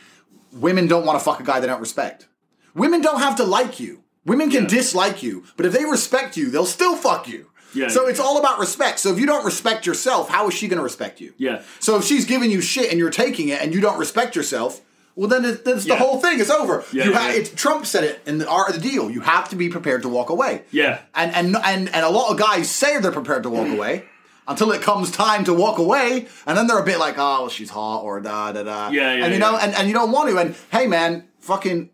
women 0.53 0.87
don't 0.89 1.07
want 1.07 1.19
to 1.19 1.25
fuck 1.25 1.41
a 1.41 1.45
guy 1.45 1.61
they 1.61 1.67
don't 1.67 1.81
respect. 1.81 2.29
Women 2.75 3.01
don't 3.01 3.21
have 3.21 3.37
to 3.37 3.45
like 3.45 3.81
you. 3.81 4.03
Women 4.25 4.51
can 4.51 4.63
Yeah. 4.65 4.69
dislike 4.69 5.23
you, 5.23 5.45
but 5.57 5.67
if 5.67 5.73
they 5.73 5.85
respect 5.85 6.37
you, 6.37 6.51
they'll 6.51 6.67
still 6.67 6.97
fuck 6.97 7.27
you. 7.29 7.47
Yeah. 7.75 7.88
So 7.88 8.07
it's 8.07 8.21
all 8.21 8.38
about 8.38 8.59
respect. 8.59 8.99
So 8.99 9.12
if 9.12 9.19
you 9.19 9.26
don't 9.26 9.45
respect 9.45 9.87
yourself, 9.87 10.29
how 10.29 10.49
is 10.49 10.55
she 10.55 10.69
going 10.69 10.79
to 10.79 10.83
respect 10.85 11.21
you? 11.21 11.33
Yeah. 11.38 11.62
So 11.81 11.97
if 11.99 12.05
she's 12.05 12.25
giving 12.25 12.50
you 12.50 12.61
shit 12.61 12.91
and 12.91 12.99
you're 12.99 13.11
taking 13.11 13.49
it 13.49 13.61
and 13.62 13.73
you 13.75 13.81
don't 13.81 13.99
respect 13.99 14.37
yourself, 14.37 14.81
well 15.17 15.29
then 15.29 15.45
it, 15.45 15.64
that's 15.64 15.85
Yeah. 15.87 15.95
the 15.97 16.05
whole 16.05 16.19
thing. 16.21 16.41
It's 16.41 16.50
over. 16.50 16.85
Yeah, 16.93 17.05
you 17.05 17.14
ha- 17.14 17.33
yeah. 17.37 17.45
Trump 17.57 17.85
said 17.87 18.05
it 18.05 18.21
in 18.26 18.38
the 18.38 18.49
art 18.49 18.69
of 18.71 18.75
the 18.83 18.88
deal. 18.88 19.11
You 19.11 19.21
have 19.21 19.49
to 19.50 19.57
be 19.57 19.69
prepared 19.69 20.02
to 20.02 20.09
walk 20.09 20.31
away. 20.31 20.62
Yeah. 20.71 21.00
And 21.14 21.35
and 21.35 21.57
and 21.64 21.88
and 21.95 22.05
a 22.07 22.09
lot 22.11 22.31
of 22.31 22.38
guys 22.38 22.71
say 22.71 22.99
they're 22.99 23.12
prepared 23.12 23.43
to 23.45 23.50
walk 23.50 23.69
away 23.79 24.05
until 24.49 24.73
it 24.73 24.83
comes 24.83 25.11
time 25.11 25.45
to 25.45 25.55
walk 25.55 25.79
away, 25.79 26.26
and 26.47 26.59
then 26.59 26.67
they're 26.67 26.79
a 26.81 26.85
bit 26.85 26.99
like, 26.99 27.14
oh, 27.17 27.43
well, 27.43 27.49
she's 27.49 27.71
hot 27.71 28.00
or 28.02 28.21
da 28.21 28.50
da 28.52 28.62
da. 28.64 28.88
Yeah, 28.91 29.14
yeah, 29.14 29.25
And 29.26 29.33
you 29.35 29.38
know, 29.38 29.52
yeah. 29.52 29.64
and, 29.67 29.75
and 29.76 29.87
you 29.88 29.95
don't 29.95 30.11
want 30.11 30.31
to. 30.31 30.38
And 30.38 30.57
hey, 30.73 30.87
man, 30.87 31.29
fucking. 31.41 31.91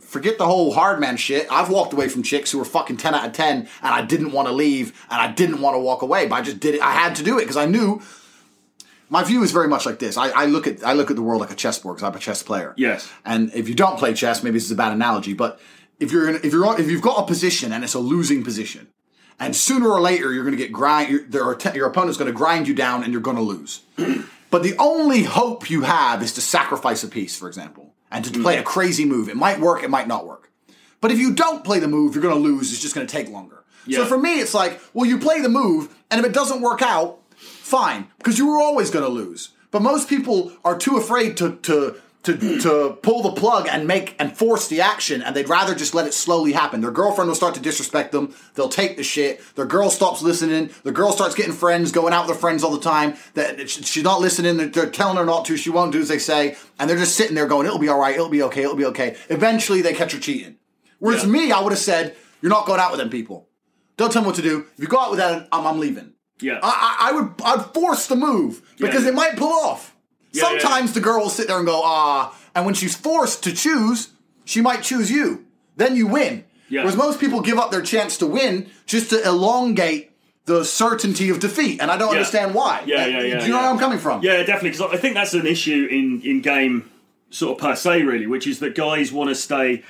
Forget 0.00 0.38
the 0.38 0.46
whole 0.46 0.72
hard 0.72 1.00
man 1.00 1.16
shit. 1.16 1.46
I've 1.50 1.70
walked 1.70 1.92
away 1.92 2.08
from 2.08 2.22
chicks 2.22 2.50
who 2.50 2.58
were 2.58 2.64
fucking 2.64 2.98
10 2.98 3.14
out 3.14 3.26
of 3.26 3.32
10 3.32 3.56
and 3.56 3.68
I 3.82 4.02
didn't 4.02 4.32
want 4.32 4.48
to 4.48 4.52
leave 4.54 4.88
and 5.10 5.20
I 5.20 5.32
didn't 5.32 5.60
want 5.60 5.74
to 5.74 5.78
walk 5.78 6.02
away, 6.02 6.26
but 6.26 6.36
I 6.36 6.42
just 6.42 6.60
did 6.60 6.74
it. 6.74 6.82
I 6.82 6.92
had 6.92 7.14
to 7.16 7.22
do 7.22 7.38
it 7.38 7.42
because 7.42 7.56
I 7.56 7.66
knew 7.66 8.02
my 9.08 9.22
view 9.24 9.42
is 9.42 9.52
very 9.52 9.68
much 9.68 9.84
like 9.84 9.98
this. 9.98 10.16
I, 10.16 10.28
I 10.30 10.46
look 10.46 10.66
at 10.66 10.84
I 10.84 10.94
look 10.94 11.10
at 11.10 11.16
the 11.16 11.22
world 11.22 11.40
like 11.40 11.50
a 11.50 11.54
chessboard 11.54 11.96
because 11.96 12.08
I'm 12.08 12.16
a 12.16 12.18
chess 12.18 12.42
player. 12.42 12.72
Yes. 12.76 13.10
And 13.24 13.52
if 13.54 13.68
you 13.68 13.74
don't 13.74 13.98
play 13.98 14.14
chess, 14.14 14.42
maybe 14.42 14.54
this 14.54 14.64
is 14.64 14.70
a 14.70 14.76
bad 14.76 14.92
analogy, 14.92 15.34
but 15.34 15.60
if 16.00 16.10
you're 16.10 16.28
in, 16.28 16.36
if 16.36 16.52
you're 16.52 16.80
if 16.80 16.90
you've 16.90 17.02
got 17.02 17.22
a 17.22 17.26
position 17.26 17.72
and 17.72 17.84
it's 17.84 17.94
a 17.94 17.98
losing 17.98 18.42
position, 18.42 18.88
and 19.38 19.54
sooner 19.54 19.88
or 19.88 20.00
later 20.00 20.32
you're 20.32 20.44
going 20.44 20.56
to 20.56 20.62
get 20.62 20.72
grind, 20.72 21.10
your, 21.10 21.24
there 21.24 21.44
are 21.44 21.54
te- 21.54 21.76
your 21.76 21.88
opponent's 21.88 22.16
going 22.16 22.30
to 22.30 22.36
grind 22.36 22.66
you 22.66 22.74
down 22.74 23.04
and 23.04 23.12
you're 23.12 23.22
going 23.22 23.36
to 23.36 23.42
lose. 23.42 23.82
but 24.50 24.62
the 24.62 24.74
only 24.78 25.24
hope 25.24 25.68
you 25.68 25.82
have 25.82 26.22
is 26.22 26.32
to 26.34 26.40
sacrifice 26.40 27.04
a 27.04 27.08
piece, 27.08 27.36
for 27.36 27.48
example, 27.48 27.91
and 28.12 28.24
to 28.24 28.30
mm-hmm. 28.30 28.42
play 28.42 28.58
a 28.58 28.62
crazy 28.62 29.04
move. 29.04 29.28
It 29.28 29.36
might 29.36 29.60
work, 29.60 29.82
it 29.82 29.90
might 29.90 30.06
not 30.06 30.26
work. 30.26 30.50
But 31.00 31.10
if 31.10 31.18
you 31.18 31.34
don't 31.34 31.64
play 31.64 31.80
the 31.80 31.88
move, 31.88 32.14
you're 32.14 32.22
going 32.22 32.34
to 32.34 32.40
lose. 32.40 32.72
It's 32.72 32.80
just 32.80 32.94
going 32.94 33.06
to 33.06 33.12
take 33.12 33.28
longer. 33.28 33.64
So 33.90 34.06
for 34.06 34.16
me, 34.16 34.38
it's 34.38 34.54
like, 34.54 34.80
well, 34.94 35.06
you 35.06 35.18
play 35.18 35.40
the 35.40 35.48
move, 35.48 35.92
and 36.08 36.20
if 36.20 36.26
it 36.26 36.32
doesn't 36.32 36.60
work 36.60 36.82
out, 36.82 37.18
fine, 37.34 38.06
because 38.18 38.38
you 38.38 38.46
were 38.46 38.60
always 38.62 38.90
going 38.90 39.04
to 39.04 39.10
lose. 39.10 39.48
But 39.72 39.82
most 39.82 40.08
people 40.08 40.52
are 40.64 40.78
too 40.78 40.96
afraid 40.96 41.36
to 41.38 41.56
to 41.62 41.96
to 42.24 42.58
to 42.60 42.98
pull 43.02 43.22
the 43.22 43.32
plug 43.32 43.66
and 43.68 43.86
make 43.86 44.14
and 44.18 44.36
force 44.36 44.68
the 44.68 44.80
action, 44.80 45.22
and 45.22 45.34
they'd 45.34 45.48
rather 45.48 45.74
just 45.74 45.94
let 45.94 46.06
it 46.06 46.14
slowly 46.14 46.52
happen. 46.52 46.80
Their 46.80 46.90
girlfriend 46.92 47.28
will 47.28 47.34
start 47.34 47.54
to 47.54 47.60
disrespect 47.60 48.12
them. 48.12 48.34
They'll 48.54 48.68
take 48.68 48.96
the 48.96 49.02
shit. 49.02 49.42
Their 49.56 49.66
girl 49.66 49.90
stops 49.90 50.22
listening. 50.22 50.70
The 50.84 50.92
girl 50.92 51.12
starts 51.12 51.34
getting 51.34 51.52
friends, 51.52 51.90
going 51.90 52.12
out 52.12 52.26
with 52.26 52.36
her 52.36 52.40
friends 52.40 52.62
all 52.62 52.70
the 52.70 52.80
time. 52.80 53.14
That 53.34 53.68
she's 53.68 54.04
not 54.04 54.20
listening. 54.20 54.56
They're, 54.56 54.68
they're 54.68 54.90
telling 54.90 55.16
her 55.16 55.24
not 55.24 55.44
to. 55.46 55.56
She 55.56 55.70
won't 55.70 55.92
do 55.92 56.00
as 56.00 56.08
they 56.08 56.18
say, 56.18 56.56
and 56.78 56.88
they're 56.88 56.96
just 56.98 57.16
sitting 57.16 57.34
there 57.34 57.46
going, 57.46 57.66
"It'll 57.66 57.78
be 57.80 57.88
all 57.88 57.98
right. 58.00 58.14
It'll 58.14 58.28
be 58.28 58.42
okay. 58.44 58.62
It'll 58.62 58.76
be 58.76 58.86
okay." 58.86 59.16
Eventually, 59.28 59.82
they 59.82 59.92
catch 59.92 60.12
her 60.12 60.20
cheating. 60.20 60.56
Whereas 61.00 61.24
Yeah. 61.24 61.30
me, 61.30 61.50
I 61.52 61.60
would 61.60 61.72
have 61.72 61.78
said, 61.80 62.14
"You're 62.40 62.50
not 62.50 62.66
going 62.66 62.78
out 62.80 62.92
with 62.92 63.00
them 63.00 63.10
people. 63.10 63.48
Don't 63.96 64.12
tell 64.12 64.22
me 64.22 64.26
what 64.26 64.36
to 64.36 64.42
do. 64.42 64.66
If 64.76 64.80
you 64.82 64.86
go 64.86 64.98
out 65.00 65.10
with 65.10 65.18
that, 65.18 65.48
I'm, 65.50 65.66
I'm 65.66 65.80
leaving." 65.80 66.12
Yeah. 66.40 66.58
I, 66.62 66.68
I, 67.00 67.08
I 67.10 67.12
would 67.12 67.32
I'd 67.44 67.72
force 67.74 68.06
the 68.06 68.16
move 68.16 68.62
because 68.78 69.02
Yeah. 69.04 69.10
it 69.10 69.14
might 69.14 69.36
pull 69.36 69.52
off. 69.52 69.91
Yeah, 70.32 70.42
yeah. 70.50 70.58
Sometimes 70.60 70.92
the 70.92 71.00
girl 71.00 71.20
will 71.20 71.28
sit 71.30 71.46
there 71.48 71.56
and 71.58 71.66
go, 71.66 71.80
ah, 71.84 72.36
and 72.54 72.64
when 72.66 72.74
she's 72.74 72.94
forced 72.96 73.42
to 73.44 73.52
choose, 73.52 74.10
she 74.44 74.60
might 74.60 74.82
choose 74.82 75.10
you. 75.10 75.44
Then 75.76 75.96
you 75.96 76.06
win. 76.06 76.44
Yeah. 76.68 76.80
Whereas 76.82 76.96
most 76.96 77.20
people 77.20 77.40
give 77.42 77.58
up 77.58 77.70
their 77.70 77.82
chance 77.82 78.16
to 78.18 78.26
win 78.26 78.70
just 78.86 79.10
to 79.10 79.22
elongate 79.26 80.10
the 80.46 80.64
certainty 80.64 81.28
of 81.30 81.38
defeat, 81.38 81.80
and 81.80 81.90
I 81.90 81.96
don't 81.96 82.08
Yeah. 82.08 82.16
understand 82.18 82.54
why. 82.54 82.82
Yeah, 82.84 83.06
yeah, 83.06 83.20
yeah, 83.20 83.38
Do 83.38 83.46
you 83.46 83.52
know 83.52 83.56
yeah. 83.58 83.62
where 83.62 83.70
I'm 83.70 83.78
coming 83.78 83.98
from? 83.98 84.22
Yeah, 84.22 84.38
definitely. 84.38 84.70
Because 84.70 84.92
I 84.92 84.96
think 84.96 85.14
that's 85.14 85.34
an 85.34 85.46
issue 85.46 85.86
in 85.90 86.20
in 86.24 86.40
game, 86.40 86.90
sort 87.30 87.52
of 87.58 87.62
per 87.62 87.76
se, 87.76 88.02
really, 88.02 88.26
which 88.26 88.46
is 88.46 88.58
that 88.58 88.74
guys 88.74 89.12
want 89.12 89.28
to 89.28 89.34
stay. 89.36 89.84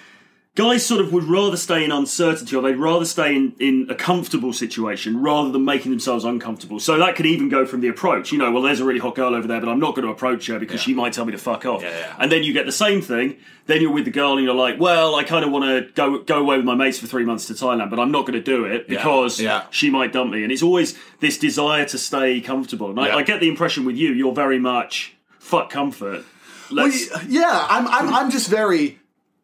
Guys 0.55 0.85
sort 0.85 1.01
of 1.01 1.15
would 1.15 1.25
rather 1.25 1.57
stay 1.57 1.83
in 1.83 1.91
uncertainty, 1.91 2.55
or 2.55 2.61
they'd 2.61 2.75
rather 2.77 3.07
stay 3.07 3.35
in, 3.35 3.55
in 3.59 3.87
a 3.89 3.95
comfortable 3.95 4.53
situation 4.53 5.23
rather 5.23 5.51
than 5.51 5.65
making 5.65 5.91
themselves 5.91 6.25
uncomfortable. 6.27 6.79
So 6.79 6.99
that 6.99 7.17
could 7.17 7.25
even 7.25 7.49
go 7.49 7.65
from 7.65 7.81
the 7.81 7.89
approach. 7.89 8.33
You 8.33 8.39
know, 8.39 8.53
well, 8.53 8.63
there's 8.63 8.79
a 8.81 8.85
really 8.85 9.01
hot 9.01 9.15
girl 9.15 9.35
over 9.35 9.49
there, 9.49 9.61
but 9.61 9.71
I'm 9.71 9.81
not 9.81 9.95
going 9.95 10.05
to 10.07 10.13
approach 10.13 10.49
her 10.49 10.59
because 10.59 10.83
she 10.83 10.93
might 10.93 11.15
tell 11.15 11.25
me 11.25 11.33
to 11.33 11.39
fuck 11.39 11.65
off. 11.65 11.81
yeah. 11.83 12.15
And 12.19 12.31
then 12.31 12.43
you 12.43 12.53
get 12.53 12.67
the 12.67 12.73
same 12.73 13.01
thing. 13.01 13.39
Then 13.65 13.81
you're 13.81 13.93
with 13.93 14.05
the 14.05 14.11
girl, 14.11 14.33
and 14.37 14.45
you're 14.45 14.55
like, 14.55 14.79
well, 14.79 15.15
I 15.15 15.25
kind 15.25 15.43
of 15.43 15.51
want 15.51 15.65
to 15.65 15.91
go 15.95 16.19
go 16.19 16.41
away 16.41 16.59
with 16.59 16.67
my 16.67 16.75
mates 16.75 16.99
for 16.99 17.07
three 17.07 17.25
months 17.25 17.47
to 17.47 17.55
Thailand, 17.55 17.89
but 17.89 17.99
I'm 17.99 18.11
not 18.11 18.27
going 18.27 18.35
to 18.35 18.43
do 18.43 18.67
it 18.67 18.89
because 18.89 19.41
Yeah. 19.41 19.65
she 19.71 19.89
might 19.89 20.13
dump 20.13 20.33
me. 20.33 20.43
And 20.43 20.53
it's 20.53 20.63
always 20.63 20.99
this 21.21 21.39
desire 21.39 21.87
to 21.87 21.97
stay 21.97 22.43
comfortable. 22.43 22.91
And 22.91 22.99
Yeah. 22.99 23.17
I, 23.17 23.21
I 23.21 23.23
get 23.23 23.41
the 23.41 23.49
impression 23.49 23.87
with 23.87 23.97
you, 23.97 24.13
you're 24.13 24.35
very 24.35 24.59
much 24.59 25.15
fuck 25.39 25.71
comfort. 25.71 26.27
Well, 26.71 26.91
yeah, 27.29 27.67
I'm, 27.71 27.87
I'm, 27.89 28.15
I'm 28.15 28.31
just 28.31 28.49
very, 28.51 28.99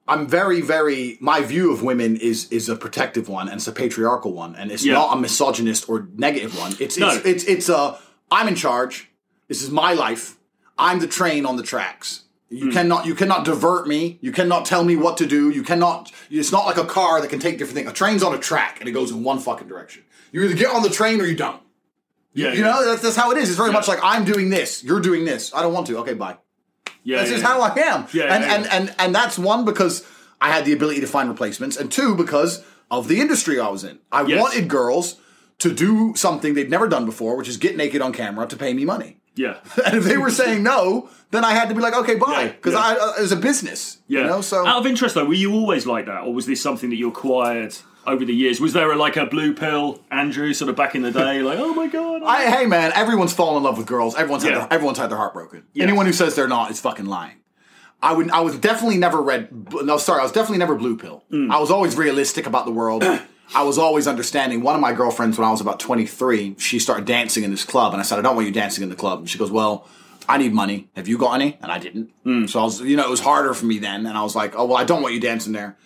I'm 0.09 0.27
very, 0.27 0.61
very. 0.61 1.19
My 1.21 1.43
view 1.43 1.73
of 1.73 1.83
women 1.83 2.17
is 2.17 2.51
is 2.51 2.69
a 2.69 2.77
protective 2.77 3.29
one, 3.29 3.49
and 3.49 3.57
it's 3.59 3.69
a 3.69 3.73
patriarchal 3.73 4.33
one, 4.33 4.57
and 4.57 4.73
it's 4.73 4.85
Yeah. 4.85 4.95
not 4.95 5.17
a 5.17 5.21
misogynist 5.21 5.89
or 5.89 6.09
negative 6.17 6.59
one. 6.59 6.75
It's 6.81 6.97
No. 6.97 7.11
it's, 7.11 7.27
it's 7.27 7.45
it's 7.45 7.69
a. 7.69 7.99
I'm 8.31 8.49
in 8.49 8.55
charge. 8.55 9.11
This 9.49 9.63
is 9.63 9.71
my 9.71 9.93
life. 9.93 10.37
I'm 10.79 11.01
the 11.01 11.07
train 11.07 11.47
on 11.47 11.57
the 11.57 11.63
tracks. 11.63 12.23
You 12.51 12.67
hmm. 12.67 12.73
cannot 12.73 13.07
you 13.07 13.15
cannot 13.15 13.45
divert 13.45 13.87
me. 13.87 14.19
You 14.23 14.33
cannot 14.33 14.65
tell 14.65 14.83
me 14.85 14.97
what 14.97 15.19
to 15.19 15.27
do. 15.27 15.51
You 15.51 15.63
cannot. 15.63 16.11
It's 16.31 16.53
not 16.53 16.65
like 16.67 16.79
a 16.79 16.85
car 16.85 17.21
that 17.21 17.29
can 17.29 17.41
take 17.41 17.59
different 17.59 17.77
things. 17.77 17.91
A 17.91 17.93
train's 17.93 18.23
on 18.23 18.35
a 18.35 18.39
track 18.39 18.81
and 18.81 18.89
it 18.89 18.93
goes 18.93 19.11
in 19.11 19.23
one 19.23 19.39
fucking 19.39 19.69
direction. 19.69 20.05
You 20.33 20.43
either 20.45 20.55
get 20.55 20.75
on 20.75 20.83
the 20.83 20.91
train 20.91 21.21
or 21.21 21.27
you 21.27 21.37
don't. 21.37 21.61
yeah, 22.33 22.53
You 22.53 22.63
know 22.63 22.85
that's, 22.85 23.03
that's 23.03 23.17
how 23.17 23.31
it 23.33 23.39
is. 23.39 23.49
It's 23.49 23.59
very 23.59 23.73
much 23.73 23.89
like 23.89 23.99
I'm 24.03 24.25
doing 24.25 24.49
this. 24.51 24.83
You're 24.83 25.01
doing 25.01 25.25
this. 25.25 25.53
I 25.55 25.61
don't 25.63 25.75
want 25.75 25.87
to. 25.89 25.99
Okay, 25.99 26.15
bye. 26.15 26.39
Yeah, 27.09 27.17
That's 27.19 27.31
yeah, 27.31 27.37
just 27.37 27.43
yeah. 27.47 27.53
how 27.55 27.61
I 27.63 27.69
am. 27.93 28.07
Yeah, 28.13 28.35
and, 28.35 28.45
yeah, 28.45 28.55
and, 28.55 28.65
yeah. 28.65 28.77
and 28.77 28.95
and 29.03 29.15
that's 29.15 29.37
one 29.39 29.65
because 29.65 30.05
I 30.41 30.49
had 30.55 30.65
the 30.65 30.73
ability 30.79 31.01
to 31.01 31.07
find 31.07 31.29
replacements, 31.29 31.77
and 31.81 31.91
two 31.91 32.15
because 32.15 32.53
of 32.91 33.09
the 33.09 33.21
industry 33.25 33.59
I 33.59 33.69
was 33.77 33.83
in. 33.85 33.99
I 34.13 34.23
Yes. 34.27 34.41
wanted 34.43 34.69
girls 34.69 35.17
to 35.65 35.69
do 35.75 36.13
something 36.17 36.55
they'd 36.55 36.71
never 36.71 36.89
done 36.89 37.05
before, 37.07 37.37
which 37.37 37.49
is 37.49 37.57
get 37.57 37.77
naked 37.77 38.01
on 38.01 38.13
camera 38.13 38.47
to 38.47 38.57
pay 38.57 38.73
me 38.75 38.85
money. 38.85 39.11
yeah. 39.35 39.57
And 39.87 39.95
if 40.01 40.05
they 40.05 40.17
were 40.17 40.31
saying 40.31 40.63
no, 40.63 41.09
then 41.33 41.45
I 41.45 41.53
had 41.59 41.69
to 41.71 41.75
be 41.75 41.81
like, 41.87 41.95
okay, 42.03 42.15
bye, 42.17 42.43
Yeah, 42.45 42.49
because 42.59 42.75
yeah. 42.75 42.81
I 42.89 42.91
uh, 42.95 43.13
it 43.19 43.23
was 43.23 43.33
a 43.33 43.37
business. 43.51 43.99
Yeah. 44.09 44.21
You 44.21 44.27
know, 44.31 44.41
so 44.41 44.67
out 44.67 44.79
of 44.83 44.87
interest 44.87 45.15
though, 45.17 45.25
were 45.33 45.35
you 45.45 45.53
always 45.61 45.85
like 45.95 46.07
that, 46.07 46.21
or 46.25 46.33
was 46.39 46.47
this 46.47 46.61
something 46.63 46.91
that 46.91 46.97
you 47.03 47.09
acquired 47.09 47.75
over 48.09 48.25
the 48.25 48.35
years? 48.35 48.61
Was 48.61 48.73
there 48.73 48.91
a, 48.91 48.97
like 48.97 49.17
a 49.17 49.27
blue 49.27 49.55
pill, 49.55 50.01
Andrew, 50.11 50.53
sort 50.55 50.69
of 50.69 50.77
back 50.77 50.95
in 50.95 51.03
the 51.03 51.11
day, 51.13 51.43
like 51.43 51.59
oh 51.59 51.75
my 51.75 51.87
god? 51.87 52.23
I, 52.25 52.51
hey 52.51 52.67
man, 52.67 52.93
everyone's 52.95 53.33
fallen 53.33 53.59
in 53.59 53.63
love 53.63 53.79
with 53.79 53.87
girls. 53.87 54.15
Everyone's 54.17 54.43
had 54.43 54.53
Yeah. 54.53 54.59
their, 54.61 54.73
everyone's 54.73 54.99
had 54.99 55.11
their 55.11 55.19
heart 55.19 55.33
broken. 55.35 55.65
Anyone 55.77 56.07
who 56.07 56.13
says 56.13 56.35
they're 56.35 56.49
not 56.49 56.71
is 56.71 56.81
fucking 56.81 57.07
lying. 57.07 57.37
I 58.03 58.13
would 58.13 58.31
I 58.31 58.41
was 58.41 58.57
definitely 58.59 58.99
never 58.99 59.21
red. 59.21 59.73
No, 59.73 59.99
sorry, 59.99 60.21
I 60.21 60.23
was 60.23 60.33
definitely 60.33 60.59
never 60.59 60.75
blue 60.75 60.97
pill. 60.97 61.25
Mm. 61.33 61.51
I 61.51 61.59
was 61.59 61.71
always 61.71 61.97
realistic 61.97 62.47
about 62.47 62.65
the 62.65 62.73
world. 62.73 63.03
I 63.55 63.63
was 63.63 63.79
always 63.79 64.07
understanding. 64.07 64.61
One 64.63 64.75
of 64.75 64.81
my 64.81 64.93
girlfriends, 64.93 65.39
when 65.39 65.49
I 65.49 65.51
was 65.51 65.61
about 65.61 65.81
twenty 65.81 66.07
three, 66.07 66.55
she 66.59 66.79
started 66.79 67.07
dancing 67.07 67.45
in 67.45 67.51
this 67.51 67.65
club, 67.65 67.93
and 67.95 68.01
I 68.01 68.05
said, 68.05 68.19
"I 68.19 68.23
don't 68.23 68.35
want 68.37 68.47
you 68.47 68.53
dancing 68.53 68.83
in 68.85 68.91
the 68.91 68.97
club." 68.97 69.21
And 69.21 69.29
she 69.31 69.39
goes, 69.39 69.51
"Well." 69.51 69.87
I 70.31 70.37
need 70.37 70.53
money. 70.53 70.91
Have 70.95 71.09
you 71.09 71.17
got 71.17 71.33
any? 71.41 71.57
And 71.63 71.73
I 71.73 71.79
didn't. 71.79 72.11
Mm. 72.23 72.51
So 72.51 72.61
I 72.61 72.65
was, 72.65 72.83
you 72.83 72.99
know, 72.99 73.05
it 73.07 73.09
was 73.09 73.21
harder 73.21 73.55
for 73.55 73.65
me 73.65 73.79
then. 73.79 74.05
And 74.05 74.15
I 74.15 74.23
was 74.23 74.37
like, 74.37 74.53
oh, 74.55 74.67
well, 74.67 74.77
I 74.77 74.85
don't 74.85 75.01
want 75.01 75.15
you 75.15 75.21
dancing 75.23 75.55
there. 75.55 75.79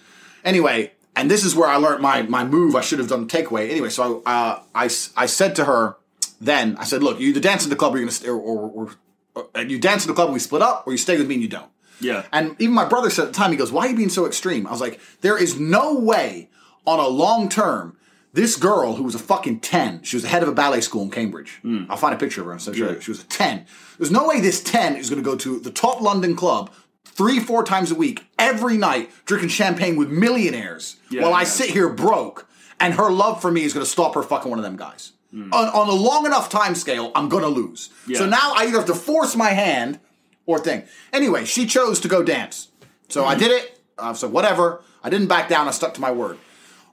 Anyway, 0.44 0.90
and 1.16 1.31
this 1.31 1.44
is 1.44 1.55
where 1.55 1.68
I 1.68 1.77
learned 1.77 2.03
my 2.03 2.22
my 2.22 2.44
move. 2.44 2.75
I 2.77 2.81
should 2.81 2.98
have 2.98 3.09
done 3.09 3.29
takeaway. 3.29 3.70
Anyway, 3.70 3.90
so 3.90 4.22
uh, 4.27 4.61
I 4.75 4.85
I 5.16 5.27
said 5.27 5.55
to 5.57 5.64
her 5.64 5.96
then 6.40 6.77
I 6.77 6.85
said, 6.85 7.03
look, 7.03 7.20
you 7.20 7.29
either 7.29 7.40
dance 7.40 7.64
in 7.64 7.70
the 7.70 7.77
club 7.77 7.94
or 7.94 7.98
you're 7.98 8.05
gonna 8.07 8.12
st- 8.12 8.29
or, 8.31 8.37
or, 8.37 8.70
or, 8.70 8.90
or 9.37 9.46
and 9.55 9.70
you 9.70 9.79
dance 9.79 10.05
in 10.05 10.09
the 10.09 10.14
club 10.14 10.27
and 10.27 10.35
we 10.35 10.40
split 10.40 10.61
up, 10.62 10.85
or 10.87 10.92
you 10.92 10.98
stay 10.98 11.16
with 11.16 11.29
me 11.29 11.35
and 11.37 11.42
you 11.42 11.48
don't. 11.48 11.70
Yeah. 12.01 12.25
And 12.33 12.57
even 12.61 12.75
my 12.75 12.85
brother 12.85 13.11
said 13.11 13.27
at 13.27 13.33
the 13.33 13.35
time, 13.38 13.53
he 13.53 13.57
goes, 13.57 13.70
why 13.70 13.87
are 13.87 13.90
you 13.90 13.96
being 13.96 14.09
so 14.09 14.27
extreme? 14.27 14.66
I 14.66 14.72
was 14.72 14.81
like, 14.81 14.98
there 15.20 15.38
is 15.40 15.59
no 15.61 15.94
way 15.94 16.51
on 16.85 16.98
a 16.98 17.07
long 17.07 17.48
term. 17.48 17.96
This 18.35 18.57
girl 18.57 18.94
who 18.96 19.05
was 19.05 19.14
a 19.14 19.18
fucking 19.20 19.61
10, 19.61 20.03
she 20.05 20.16
was 20.16 20.22
the 20.22 20.29
head 20.31 20.42
of 20.42 20.48
a 20.48 20.53
ballet 20.53 20.81
school 20.81 21.03
in 21.03 21.11
Cambridge. 21.11 21.61
I'll 21.90 21.96
find 21.98 22.14
a 22.14 22.18
picture 22.18 22.40
of 22.40 22.46
her. 22.48 22.59
So 22.59 22.72
Yeah. 22.72 22.98
She 22.98 23.11
was 23.11 23.20
a 23.20 23.25
10. 23.27 23.66
There's 23.98 24.11
no 24.11 24.27
way 24.27 24.40
this 24.40 24.62
10 24.62 24.96
is 24.96 25.11
going 25.11 25.22
to 25.22 25.31
go 25.31 25.37
to 25.37 25.61
the 25.61 25.70
top 25.70 26.01
London 26.01 26.35
club 26.35 26.70
three, 27.12 27.38
four 27.40 27.64
times 27.64 27.90
a 27.90 27.94
week, 27.94 28.27
every 28.38 28.77
night, 28.77 29.11
drinking 29.25 29.51
champagne 29.51 29.96
with 29.96 30.11
millionaires 30.11 30.96
Yeah, 31.11 31.22
while 31.22 31.35
I 31.35 31.40
yeah. 31.40 31.46
sit 31.46 31.70
here 31.70 31.88
broke. 31.88 32.48
And 32.81 32.94
her 32.94 33.11
love 33.11 33.40
for 33.40 33.51
me 33.51 33.62
is 33.62 33.72
going 33.72 33.85
to 33.85 33.90
stop 33.90 34.14
her 34.16 34.22
fucking 34.22 34.51
one 34.51 34.59
of 34.59 34.64
them 34.64 34.77
guys. 34.77 35.12
Hmm. 35.31 35.53
On, 35.53 35.68
on 35.68 35.88
a 35.88 35.92
long 35.92 36.27
enough 36.27 36.48
time 36.48 36.75
scale, 36.75 37.12
I'm 37.14 37.29
going 37.29 37.44
to 37.44 37.48
lose. 37.48 37.90
Yeah. 38.07 38.18
So 38.18 38.27
now 38.27 38.55
I 38.57 38.64
either 38.64 38.79
have 38.79 38.87
to 38.87 38.94
force 38.94 39.37
my 39.37 39.51
hand 39.51 40.01
or 40.46 40.59
thing. 40.59 40.83
Anyway, 41.12 41.44
she 41.44 41.66
chose 41.66 42.01
to 42.01 42.09
go 42.09 42.22
dance. 42.22 42.68
So 43.09 43.25
I 43.25 43.37
did 43.37 43.51
it. 43.51 43.79
I 43.98 44.12
said, 44.14 44.33
whatever. 44.33 44.83
I 45.05 45.11
didn't 45.11 45.29
back 45.29 45.48
down. 45.48 45.68
I 45.68 45.70
stuck 45.70 45.94
to 45.94 46.01
my 46.01 46.11
word. 46.11 46.38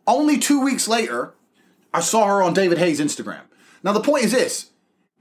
Only 0.05 0.37
two 0.37 0.61
weeks 0.61 0.87
later, 0.87 1.33
I 1.93 2.01
saw 2.01 2.27
her 2.27 2.43
on 2.43 2.53
David 2.53 2.77
Haye's 2.77 2.99
Instagram. 2.99 3.41
Now, 3.83 3.93
the 3.93 4.01
point 4.01 4.25
is 4.25 4.31
this 4.31 4.69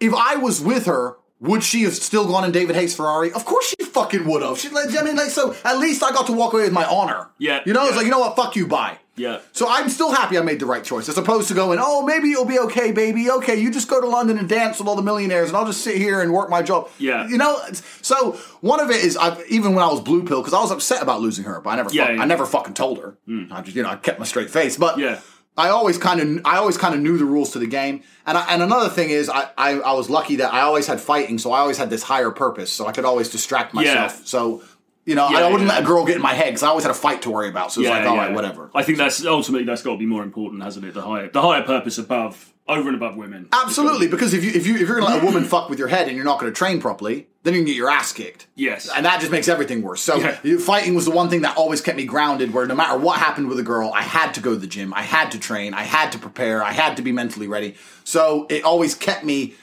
if 0.00 0.12
I 0.14 0.37
was 0.37 0.61
with 0.61 0.87
her, 0.87 1.16
would 1.40 1.62
she 1.62 1.83
have 1.83 1.94
still 1.94 2.27
gone 2.27 2.44
in 2.44 2.51
David 2.53 2.74
Haye's 2.77 2.94
Ferrari? 2.96 3.33
Of 3.33 3.44
course 3.44 3.74
she 3.79 3.85
fucking 3.85 4.24
would 4.27 4.42
have. 4.42 4.59
She, 4.59 4.68
like, 4.70 4.88
I 4.98 5.03
mean, 5.03 5.16
like, 5.16 5.31
so 5.31 5.55
at 5.64 5.79
least 5.79 6.03
I 6.03 6.11
got 6.11 6.27
to 6.27 6.33
walk 6.33 6.53
away 6.53 6.62
with 6.64 6.72
my 6.72 6.85
honor. 6.85 7.29
Yeah, 7.38 7.61
You 7.64 7.72
know, 7.72 7.83
it's 7.85 7.92
yeah. 7.92 7.96
like, 7.98 8.05
you 8.07 8.11
know 8.11 8.18
what? 8.20 8.35
Fuck 8.37 8.57
you, 8.57 8.66
bye. 8.66 8.98
Yeah. 9.14 9.40
So 9.53 9.66
I'm 9.68 9.88
still 9.88 10.12
happy 10.12 10.38
I 10.38 10.42
made 10.42 10.61
the 10.61 10.66
right 10.66 10.83
choice, 10.85 11.09
as 11.09 11.18
opposed 11.18 11.48
to 11.48 11.55
going, 11.55 11.81
oh, 11.83 12.05
maybe 12.07 12.29
you'll 12.29 12.44
be 12.44 12.59
okay, 12.61 12.92
baby. 12.92 13.29
Okay, 13.31 13.57
you 13.61 13.70
just 13.72 13.88
go 13.88 14.01
to 14.01 14.07
London 14.07 14.38
and 14.38 14.48
dance 14.48 14.79
with 14.79 14.87
all 14.87 14.94
the 14.94 15.03
millionaires, 15.03 15.48
and 15.48 15.57
I'll 15.57 15.66
just 15.66 15.83
sit 15.83 15.96
here 15.96 16.20
and 16.22 16.33
work 16.33 16.48
my 16.51 16.62
job. 16.62 16.88
Yeah. 16.98 17.27
You 17.27 17.37
know, 17.37 17.61
so 18.01 18.33
one 18.61 18.79
of 18.81 18.90
it 18.90 19.05
is, 19.05 19.16
I, 19.16 19.40
even 19.48 19.74
when 19.74 19.85
I 19.85 19.88
was 19.88 20.01
blue 20.01 20.22
pill, 20.24 20.40
because 20.40 20.55
I 20.55 20.61
was 20.61 20.70
upset 20.70 21.03
about 21.03 21.20
losing 21.20 21.44
her, 21.46 21.61
but 21.61 21.70
I 21.70 21.77
never, 21.77 21.90
Yeah, 21.92 22.07
fuck- 22.07 22.16
yeah. 22.16 22.22
I 22.22 22.27
never 22.27 22.46
fucking 22.46 22.74
told 22.74 22.98
her. 22.98 23.16
Hmm. 23.27 23.53
I 23.53 23.61
just, 23.62 23.77
you 23.77 23.83
know, 23.83 23.90
I 23.90 23.96
kept 23.96 24.20
my 24.20 24.24
straight 24.24 24.51
face. 24.51 24.77
But 24.77 24.98
Yeah. 24.98 25.20
I 25.59 25.68
always 25.68 25.99
kind 25.99 26.21
of, 26.21 26.47
I 26.47 26.57
always 26.57 26.79
kind 26.79 26.94
of 26.94 27.01
knew 27.01 27.18
the 27.18 27.25
rules 27.25 27.51
to 27.53 27.59
the 27.59 27.66
game. 27.66 28.03
And 28.27 28.38
I, 28.38 28.55
and 28.55 28.62
another 28.62 28.88
thing 28.88 29.11
is, 29.11 29.29
I, 29.29 29.51
I, 29.59 29.73
I 29.81 29.92
was 29.92 30.09
lucky 30.09 30.37
that 30.37 30.53
I 30.55 30.61
always 30.61 30.87
had 30.87 31.01
fighting, 31.01 31.38
so 31.38 31.53
I 31.53 31.59
always 31.59 31.77
had 31.77 31.90
this 31.90 32.03
higher 32.05 32.31
purpose, 32.31 32.73
so 32.73 32.87
I 32.87 32.92
could 32.92 33.05
always 33.05 33.29
distract 33.29 33.75
myself. 33.75 34.18
Yeah. 34.18 34.25
So. 34.25 34.62
You 35.05 35.14
know, 35.14 35.31
Yeah, 35.31 35.38
I 35.38 35.51
wouldn't 35.51 35.68
yeah. 35.68 35.77
let 35.77 35.85
a 35.85 35.87
girl 35.87 36.05
get 36.05 36.16
in 36.16 36.23
my 36.23 36.35
head 36.35 36.49
because 36.49 36.62
I 36.62 36.68
always 36.68 36.85
had 36.85 36.90
a 36.90 36.94
fight 36.94 37.23
to 37.23 37.31
worry 37.31 37.49
about. 37.49 37.73
So 37.73 37.81
it's 37.81 37.88
like, 37.88 38.05
all 38.05 38.14
right, 38.14 38.29
yeah. 38.29 38.35
whatever. 38.37 38.71
I 38.75 38.83
think 38.83 38.99
that's 38.99 39.25
ultimately 39.25 39.64
that's 39.64 39.81
got 39.81 39.92
to 39.92 39.97
be 39.99 40.05
more 40.05 40.23
important, 40.23 40.62
hasn't 40.62 40.85
it? 40.85 40.92
The 40.92 41.01
higher 41.01 41.31
the 41.31 41.40
higher 41.40 41.62
purpose 41.62 41.97
above 41.97 42.53
over 42.68 42.88
and 42.88 42.96
above 42.96 43.16
women. 43.16 43.48
Absolutely, 43.52 44.09
because 44.09 44.35
if 44.35 44.44
you 44.44 44.50
if 44.52 44.66
you 44.66 44.74
if 44.74 44.81
you're 44.88 45.00
gonna 45.00 45.12
let 45.14 45.22
a 45.22 45.24
woman 45.26 45.44
fuck 45.44 45.70
with 45.70 45.78
your 45.78 45.88
head 45.88 46.07
and 46.07 46.14
you're 46.16 46.24
not 46.24 46.38
gonna 46.38 46.52
train 46.52 46.81
properly, 46.81 47.26
then 47.42 47.54
you 47.54 47.61
can 47.61 47.66
get 47.66 47.76
your 47.76 47.90
ass 47.90 48.12
kicked. 48.12 48.46
Yes. 48.57 48.90
And 48.94 49.07
that 49.07 49.20
just 49.20 49.33
makes 49.33 49.48
everything 49.48 49.83
worse. 49.83 50.02
So 50.02 50.16
Yeah. 50.16 50.59
fighting 50.59 50.94
was 50.94 51.04
the 51.07 51.11
one 51.11 51.28
thing 51.31 51.42
that 51.42 51.57
always 51.57 51.81
kept 51.81 51.96
me 51.96 52.04
grounded. 52.04 52.52
Where 52.52 52.66
no 52.66 52.74
matter 52.74 52.98
what 52.98 53.18
happened 53.18 53.48
with 53.48 53.59
a 53.59 53.62
girl, 53.62 53.90
I 53.94 54.02
had 54.02 54.35
to 54.35 54.40
go 54.40 54.52
to 54.52 54.59
the 54.59 54.66
gym, 54.66 54.92
I 54.94 55.02
had 55.02 55.31
to 55.33 55.38
train, 55.38 55.72
I 55.74 55.83
had 55.83 56.12
to 56.12 56.18
prepare, 56.18 56.62
I 56.62 56.72
had 56.72 56.96
to 56.98 57.02
be 57.02 57.11
mentally 57.12 57.46
ready. 57.48 57.74
So 58.04 58.46
it 58.50 58.64
always 58.64 58.94
kept 58.94 59.24
me. 59.24 59.54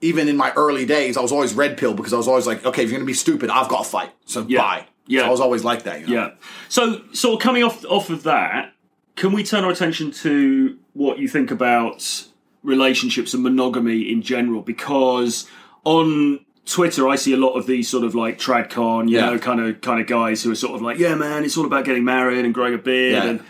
Even 0.00 0.28
in 0.28 0.36
my 0.36 0.52
early 0.56 0.84
days, 0.84 1.16
I 1.16 1.20
was 1.20 1.30
always 1.30 1.54
red 1.54 1.76
pill 1.78 1.94
because 1.94 2.12
I 2.12 2.16
was 2.16 2.26
always 2.26 2.44
like, 2.44 2.64
okay, 2.66 2.82
if 2.82 2.90
you're 2.90 2.98
gonna 2.98 3.06
be 3.06 3.14
stupid, 3.14 3.50
I've 3.50 3.68
got 3.68 3.84
to 3.84 3.88
fight. 3.88 4.10
So 4.24 4.44
Yeah. 4.48 4.58
bye. 4.60 4.86
Yeah. 5.06 5.20
So 5.20 5.26
I 5.26 5.30
was 5.30 5.40
always 5.40 5.62
like 5.62 5.84
that. 5.84 6.00
You 6.00 6.06
know? 6.08 6.12
Yeah. 6.14 6.30
So, 6.68 7.02
sort 7.12 7.34
of 7.34 7.40
coming 7.40 7.62
off 7.62 7.84
off 7.84 8.10
of 8.10 8.24
that, 8.24 8.71
can 9.16 9.32
we 9.32 9.42
turn 9.44 9.64
our 9.64 9.70
attention 9.70 10.10
to 10.10 10.78
what 10.94 11.18
you 11.18 11.28
think 11.28 11.50
about 11.50 12.26
relationships 12.62 13.34
and 13.34 13.42
monogamy 13.42 14.10
in 14.10 14.22
general? 14.22 14.62
Because 14.62 15.48
on 15.84 16.40
Twitter, 16.64 17.08
I 17.08 17.16
see 17.16 17.32
a 17.32 17.36
lot 17.36 17.54
of 17.54 17.66
these 17.66 17.88
sort 17.88 18.04
of 18.04 18.14
like 18.14 18.38
tradcon, 18.38 19.08
you 19.08 19.16
Yeah. 19.18 19.26
know, 19.30 19.38
kind 19.38 19.60
of 19.60 19.80
kind 19.80 20.00
of 20.00 20.06
guys 20.06 20.42
who 20.42 20.50
are 20.52 20.54
sort 20.56 20.74
of 20.74 20.82
like, 20.82 20.98
yeah, 20.98 21.14
man, 21.14 21.44
it's 21.44 21.56
all 21.56 21.66
about 21.66 21.84
getting 21.84 22.04
married 22.04 22.44
and 22.44 22.54
growing 22.54 22.74
a 22.74 22.78
beard 22.78 23.12
Yeah. 23.24 23.30
and 23.30 23.40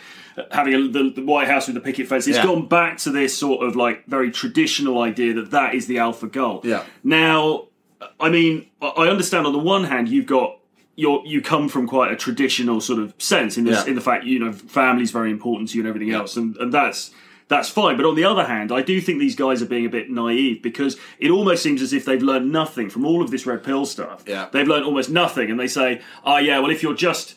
having 0.51 0.73
a, 0.75 0.89
the, 0.89 1.11
the 1.17 1.23
White 1.25 1.47
House 1.49 1.67
with 1.67 1.75
the 1.75 1.81
picket 1.81 2.09
fence. 2.09 2.27
It's 2.27 2.39
Yeah. 2.39 2.45
gone 2.45 2.67
back 2.67 2.97
to 2.99 3.11
this 3.11 3.37
sort 3.37 3.67
of 3.67 3.77
like 3.77 4.07
very 4.07 4.31
traditional 4.31 5.03
idea 5.03 5.35
that 5.35 5.51
that 5.51 5.75
is 5.75 5.87
the 5.87 5.99
alpha 5.99 6.27
goal. 6.27 6.63
Yeah. 6.65 6.85
Now, 7.05 7.69
I 8.19 8.31
mean, 8.31 8.67
I 8.81 8.87
I 8.87 9.09
understand 9.09 9.47
on 9.47 9.53
the 9.53 9.59
one 9.59 9.85
hand 9.85 10.09
you've 10.09 10.27
got 10.27 10.57
you're 10.97 11.23
you 11.25 11.41
come 11.41 11.69
from 11.69 11.87
quite 11.87 12.13
a 12.13 12.17
traditional 12.17 12.81
sort 12.81 12.99
of 12.99 13.15
sense 13.19 13.57
in 13.57 13.65
this 13.65 13.83
Yeah. 13.85 13.91
in 13.91 13.95
the 13.95 14.01
fact 14.03 14.25
you 14.25 14.39
know 14.39 14.53
family's 14.53 15.11
very 15.11 15.31
important 15.31 15.71
to 15.71 15.77
you 15.77 15.83
and 15.83 15.89
everything 15.89 16.13
else, 16.15 16.37
and 16.37 16.57
and 16.57 16.73
that's. 16.73 17.11
That's 17.49 17.69
fine, 17.69 17.99
but 17.99 18.07
on 18.07 18.15
the 18.15 18.25
other 18.25 18.45
hand, 18.45 18.73
I 18.73 18.81
do 18.81 18.99
think 18.99 19.19
these 19.19 19.35
guys 19.37 19.61
are 19.61 19.67
being 19.67 19.85
a 19.85 19.91
bit 19.91 20.09
naive 20.09 20.63
because 20.63 20.97
it 21.19 21.31
almost 21.31 21.63
seems 21.63 21.83
as 21.83 21.93
if 21.93 22.07
they've 22.07 22.23
learned 22.23 22.51
nothing 22.51 22.89
from 22.89 23.05
all 23.05 23.21
of 23.21 23.31
this 23.31 23.45
red 23.45 23.63
pill 23.63 23.85
stuff. 23.85 24.25
Yeah. 24.27 24.49
They've 24.51 24.67
learned 24.67 24.87
almost 24.87 25.11
nothing, 25.11 25.51
and 25.51 25.61
they 25.61 25.67
say, 25.67 26.01
"Oh 26.25 26.39
yeah, 26.39 26.61
well 26.61 26.71
if 26.71 26.83
you're 26.83 26.95
just 26.95 27.35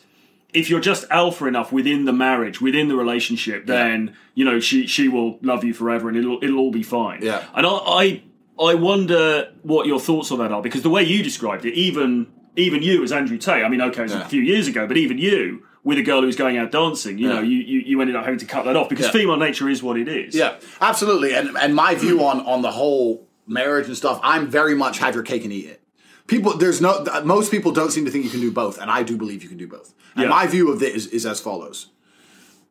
if 0.54 0.70
you're 0.70 0.80
just 0.80 1.04
alpha 1.10 1.44
enough 1.44 1.70
within 1.70 2.06
the 2.06 2.14
marriage, 2.14 2.62
within 2.62 2.88
the 2.88 2.96
relationship, 2.96 3.66
then 3.66 4.16
you 4.34 4.44
know 4.46 4.58
she 4.58 4.86
she 4.86 5.06
will 5.08 5.38
love 5.42 5.64
you 5.64 5.74
forever, 5.74 6.08
and 6.08 6.16
it'll 6.16 6.38
it'll 6.42 6.60
all 6.60 6.70
be 6.72 6.84
fine." 6.84 7.20
Yeah. 7.22 7.42
And 7.54 7.66
I 7.66 7.70
I, 7.70 8.22
I 8.58 8.74
wonder 8.74 9.52
what 9.64 9.86
your 9.86 10.00
thoughts 10.00 10.30
on 10.30 10.38
that 10.38 10.50
are 10.50 10.62
because 10.62 10.80
the 10.82 10.88
way 10.88 11.02
you 11.02 11.22
described 11.22 11.66
it, 11.66 11.74
even 11.74 12.28
even 12.56 12.82
you 12.82 13.02
as 13.02 13.12
Andrew 13.12 13.38
Tate, 13.38 13.64
I 13.64 13.68
mean, 13.68 13.80
okay, 13.82 14.04
it's 14.04 14.12
Yeah. 14.12 14.24
a 14.24 14.28
few 14.28 14.42
years 14.42 14.66
ago, 14.68 14.86
but 14.86 14.96
even 14.96 15.18
you 15.18 15.62
with 15.84 15.98
a 15.98 16.02
girl 16.02 16.22
who's 16.22 16.36
going 16.36 16.56
out 16.56 16.72
dancing, 16.72 17.18
you 17.18 17.28
Yeah. 17.28 17.34
know, 17.36 17.40
you, 17.42 17.58
you 17.58 17.80
you 17.80 18.00
ended 18.00 18.16
up 18.16 18.24
having 18.24 18.38
to 18.40 18.46
cut 18.46 18.64
that 18.64 18.76
off 18.76 18.88
because 18.88 19.06
Yeah. 19.06 19.12
female 19.12 19.36
nature 19.36 19.68
is 19.68 19.82
what 19.82 19.96
it 19.98 20.08
is. 20.08 20.34
Yeah, 20.34 20.54
absolutely. 20.80 21.34
And 21.34 21.56
and 21.56 21.74
my 21.74 21.94
view 21.94 22.24
on 22.24 22.40
on 22.40 22.62
the 22.62 22.72
whole 22.72 23.28
marriage 23.46 23.86
and 23.86 23.96
stuff, 23.96 24.18
I'm 24.22 24.48
very 24.48 24.74
much 24.74 24.98
have 24.98 25.14
your 25.14 25.22
cake 25.22 25.44
and 25.44 25.52
eat 25.52 25.66
it. 25.66 25.82
People, 26.26 26.56
there's 26.56 26.80
no 26.80 27.04
most 27.24 27.52
people 27.52 27.70
don't 27.70 27.92
seem 27.92 28.04
to 28.04 28.10
think 28.10 28.24
you 28.24 28.30
can 28.30 28.40
do 28.40 28.50
both, 28.50 28.78
and 28.80 28.90
I 28.90 29.04
do 29.04 29.16
believe 29.16 29.44
you 29.44 29.48
can 29.48 29.58
do 29.58 29.68
both. 29.68 29.94
And 30.16 30.28
my 30.28 30.46
view 30.48 30.72
of 30.72 30.80
this 30.80 30.94
is, 30.94 31.06
is 31.08 31.26
as 31.26 31.40
follows: 31.40 31.88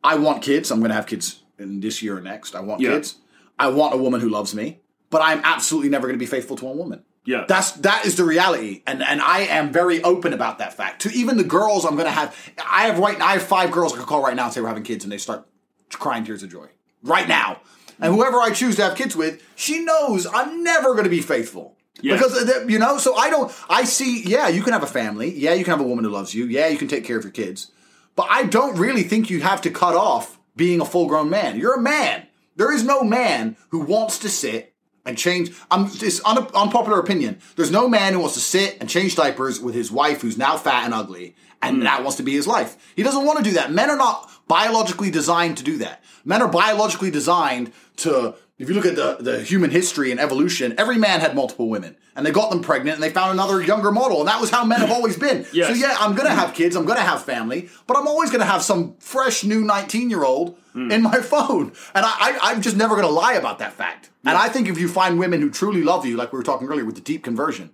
I 0.03 0.15
want 0.15 0.41
kids. 0.41 0.71
I'm 0.71 0.79
going 0.79 0.89
to 0.89 0.95
have 0.95 1.05
kids 1.07 1.41
in 1.57 1.79
this 1.79 2.01
year 2.03 2.17
or 2.17 2.21
next. 2.21 2.53
I 2.55 2.59
want 2.59 2.81
kids. 2.81 3.15
I 3.57 3.69
want 3.69 3.93
a 3.93 3.97
woman 3.97 4.19
who 4.19 4.27
loves 4.27 4.53
me, 4.53 4.79
but 5.09 5.21
I'm 5.21 5.39
absolutely 5.45 5.89
never 5.89 6.05
going 6.07 6.19
to 6.19 6.23
be 6.23 6.25
faithful 6.25 6.57
to 6.57 6.65
one 6.65 6.77
woman. 6.77 7.03
Yeah. 7.25 7.45
That's 7.47 7.71
that 7.71 8.05
is 8.05 8.15
the 8.15 8.23
reality, 8.23 8.83
and 8.85 9.01
and 9.01 9.19
I 9.19 9.41
am 9.41 9.71
very 9.71 10.01
open 10.03 10.31
about 10.31 10.59
that 10.59 10.73
fact. 10.73 11.01
To 11.01 11.09
even 11.11 11.37
the 11.37 11.43
girls, 11.43 11.83
I'm 11.83 11.95
gonna 11.95 12.11
have. 12.11 12.35
I 12.69 12.85
have 12.85 12.99
right. 12.99 13.19
I 13.19 13.33
have 13.33 13.43
five 13.43 13.71
girls 13.71 13.93
I 13.93 13.97
could 13.97 14.05
call 14.05 14.23
right 14.23 14.35
now 14.35 14.45
and 14.45 14.53
say 14.53 14.61
we're 14.61 14.67
having 14.67 14.83
kids, 14.83 15.03
and 15.03 15.11
they 15.11 15.17
start 15.17 15.47
crying 15.91 16.23
tears 16.23 16.43
of 16.43 16.51
joy 16.51 16.67
right 17.03 17.27
now. 17.27 17.61
And 17.99 18.13
whoever 18.13 18.37
I 18.37 18.51
choose 18.51 18.75
to 18.75 18.83
have 18.83 18.95
kids 18.95 19.15
with, 19.15 19.41
she 19.55 19.83
knows 19.83 20.27
I'm 20.27 20.63
never 20.63 20.93
gonna 20.93 21.09
be 21.09 21.21
faithful. 21.21 21.77
Yeah. 22.01 22.15
Because 22.15 22.47
uh, 22.47 22.65
you 22.67 22.77
know, 22.77 22.97
so 22.99 23.15
I 23.15 23.29
don't. 23.29 23.51
I 23.69 23.85
see. 23.85 24.21
Yeah, 24.23 24.47
you 24.49 24.61
can 24.61 24.73
have 24.73 24.83
a 24.83 24.87
family. 24.87 25.31
Yeah, 25.31 25.53
you 25.53 25.63
can 25.63 25.71
have 25.71 25.81
a 25.81 25.87
woman 25.87 26.05
who 26.05 26.11
loves 26.11 26.35
you. 26.35 26.45
Yeah, 26.45 26.67
you 26.67 26.77
can 26.77 26.87
take 26.87 27.05
care 27.05 27.17
of 27.17 27.23
your 27.23 27.31
kids. 27.31 27.71
But 28.15 28.27
I 28.29 28.43
don't 28.43 28.77
really 28.77 29.03
think 29.03 29.29
you 29.29 29.41
have 29.41 29.61
to 29.61 29.71
cut 29.71 29.95
off 29.95 30.39
being 30.55 30.79
a 30.79 30.85
full 30.85 31.07
grown 31.07 31.29
man. 31.29 31.57
You're 31.57 31.75
a 31.75 31.81
man. 31.81 32.27
There 32.55 32.71
is 32.71 32.83
no 32.83 33.03
man 33.03 33.57
who 33.69 33.79
wants 33.79 34.19
to 34.19 34.29
sit 34.29 34.74
and 35.05 35.17
change. 35.17 35.51
I'm 35.69 35.85
it's 35.85 36.23
un, 36.25 36.37
unpopular 36.53 36.99
opinion. 36.99 37.39
There's 37.55 37.71
no 37.71 37.87
man 37.87 38.13
who 38.13 38.19
wants 38.19 38.35
to 38.35 38.41
sit 38.41 38.77
and 38.79 38.89
change 38.89 39.15
diapers 39.15 39.59
with 39.59 39.75
his 39.75 39.91
wife 39.91 40.21
who's 40.21 40.37
now 40.37 40.57
fat 40.57 40.85
and 40.85 40.93
ugly, 40.93 41.35
and 41.61 41.77
hmm. 41.77 41.83
that 41.83 42.01
wants 42.01 42.17
to 42.17 42.23
be 42.23 42.33
his 42.33 42.47
life. 42.47 42.77
He 42.95 43.03
doesn't 43.03 43.25
want 43.25 43.37
to 43.39 43.43
do 43.43 43.51
that. 43.51 43.71
Men 43.71 43.89
are 43.89 43.97
not 43.97 44.29
biologically 44.47 45.11
designed 45.11 45.57
to 45.57 45.63
do 45.63 45.77
that. 45.79 46.03
Men 46.23 46.41
are 46.41 46.49
biologically 46.49 47.11
designed 47.11 47.71
to. 47.97 48.35
If 48.57 48.69
you 48.69 48.75
look 48.75 48.85
at 48.85 48.95
the, 48.95 49.17
the 49.19 49.41
human 49.41 49.69
history 49.69 50.11
and 50.11 50.19
evolution, 50.19 50.75
every 50.77 50.97
man 50.97 51.19
had 51.19 51.35
multiple 51.35 51.67
women, 51.67 51.97
and 52.15 52.25
they 52.25 52.31
got 52.31 52.51
them 52.51 52.61
pregnant, 52.61 52.95
and 52.95 53.03
they 53.03 53.09
found 53.09 53.33
another 53.33 53.61
younger 53.61 53.91
model, 53.91 54.19
and 54.19 54.29
that 54.29 54.39
was 54.39 54.49
how 54.49 54.63
men 54.63 54.79
have 54.79 54.91
always 54.91 55.17
been. 55.17 55.45
Yes. 55.53 55.67
So 55.67 55.73
yeah, 55.73 55.95
I'm 55.99 56.15
gonna 56.15 56.29
have 56.29 56.53
kids, 56.53 56.77
I'm 56.77 56.85
gonna 56.85 57.01
have 57.01 57.23
family, 57.23 57.69
but 57.85 57.97
I'm 57.97 58.07
always 58.07 58.31
gonna 58.31 58.45
have 58.45 58.61
some 58.61 58.95
fresh 58.99 59.43
new 59.43 59.65
19 59.65 60.09
year 60.09 60.23
old 60.23 60.57
Mm. 60.75 60.91
in 60.91 61.01
my 61.01 61.19
phone. 61.21 61.71
And 61.93 62.05
I, 62.05 62.13
I, 62.19 62.39
I'm 62.51 62.61
just 62.61 62.75
never 62.75 62.95
gonna 62.95 63.07
lie 63.07 63.33
about 63.33 63.59
that 63.59 63.73
fact. 63.73 64.09
And 64.25 64.37
I 64.37 64.49
think 64.49 64.67
if 64.67 64.77
you 64.79 64.87
find 64.87 65.17
women 65.17 65.39
who 65.41 65.49
truly 65.49 65.83
love 65.83 66.05
you, 66.05 66.17
like 66.17 66.33
we 66.33 66.37
were 66.37 66.43
talking 66.43 66.67
earlier 66.67 66.83
with 66.85 66.95
the 66.95 67.01
deep 67.01 67.23
conversion, 67.23 67.71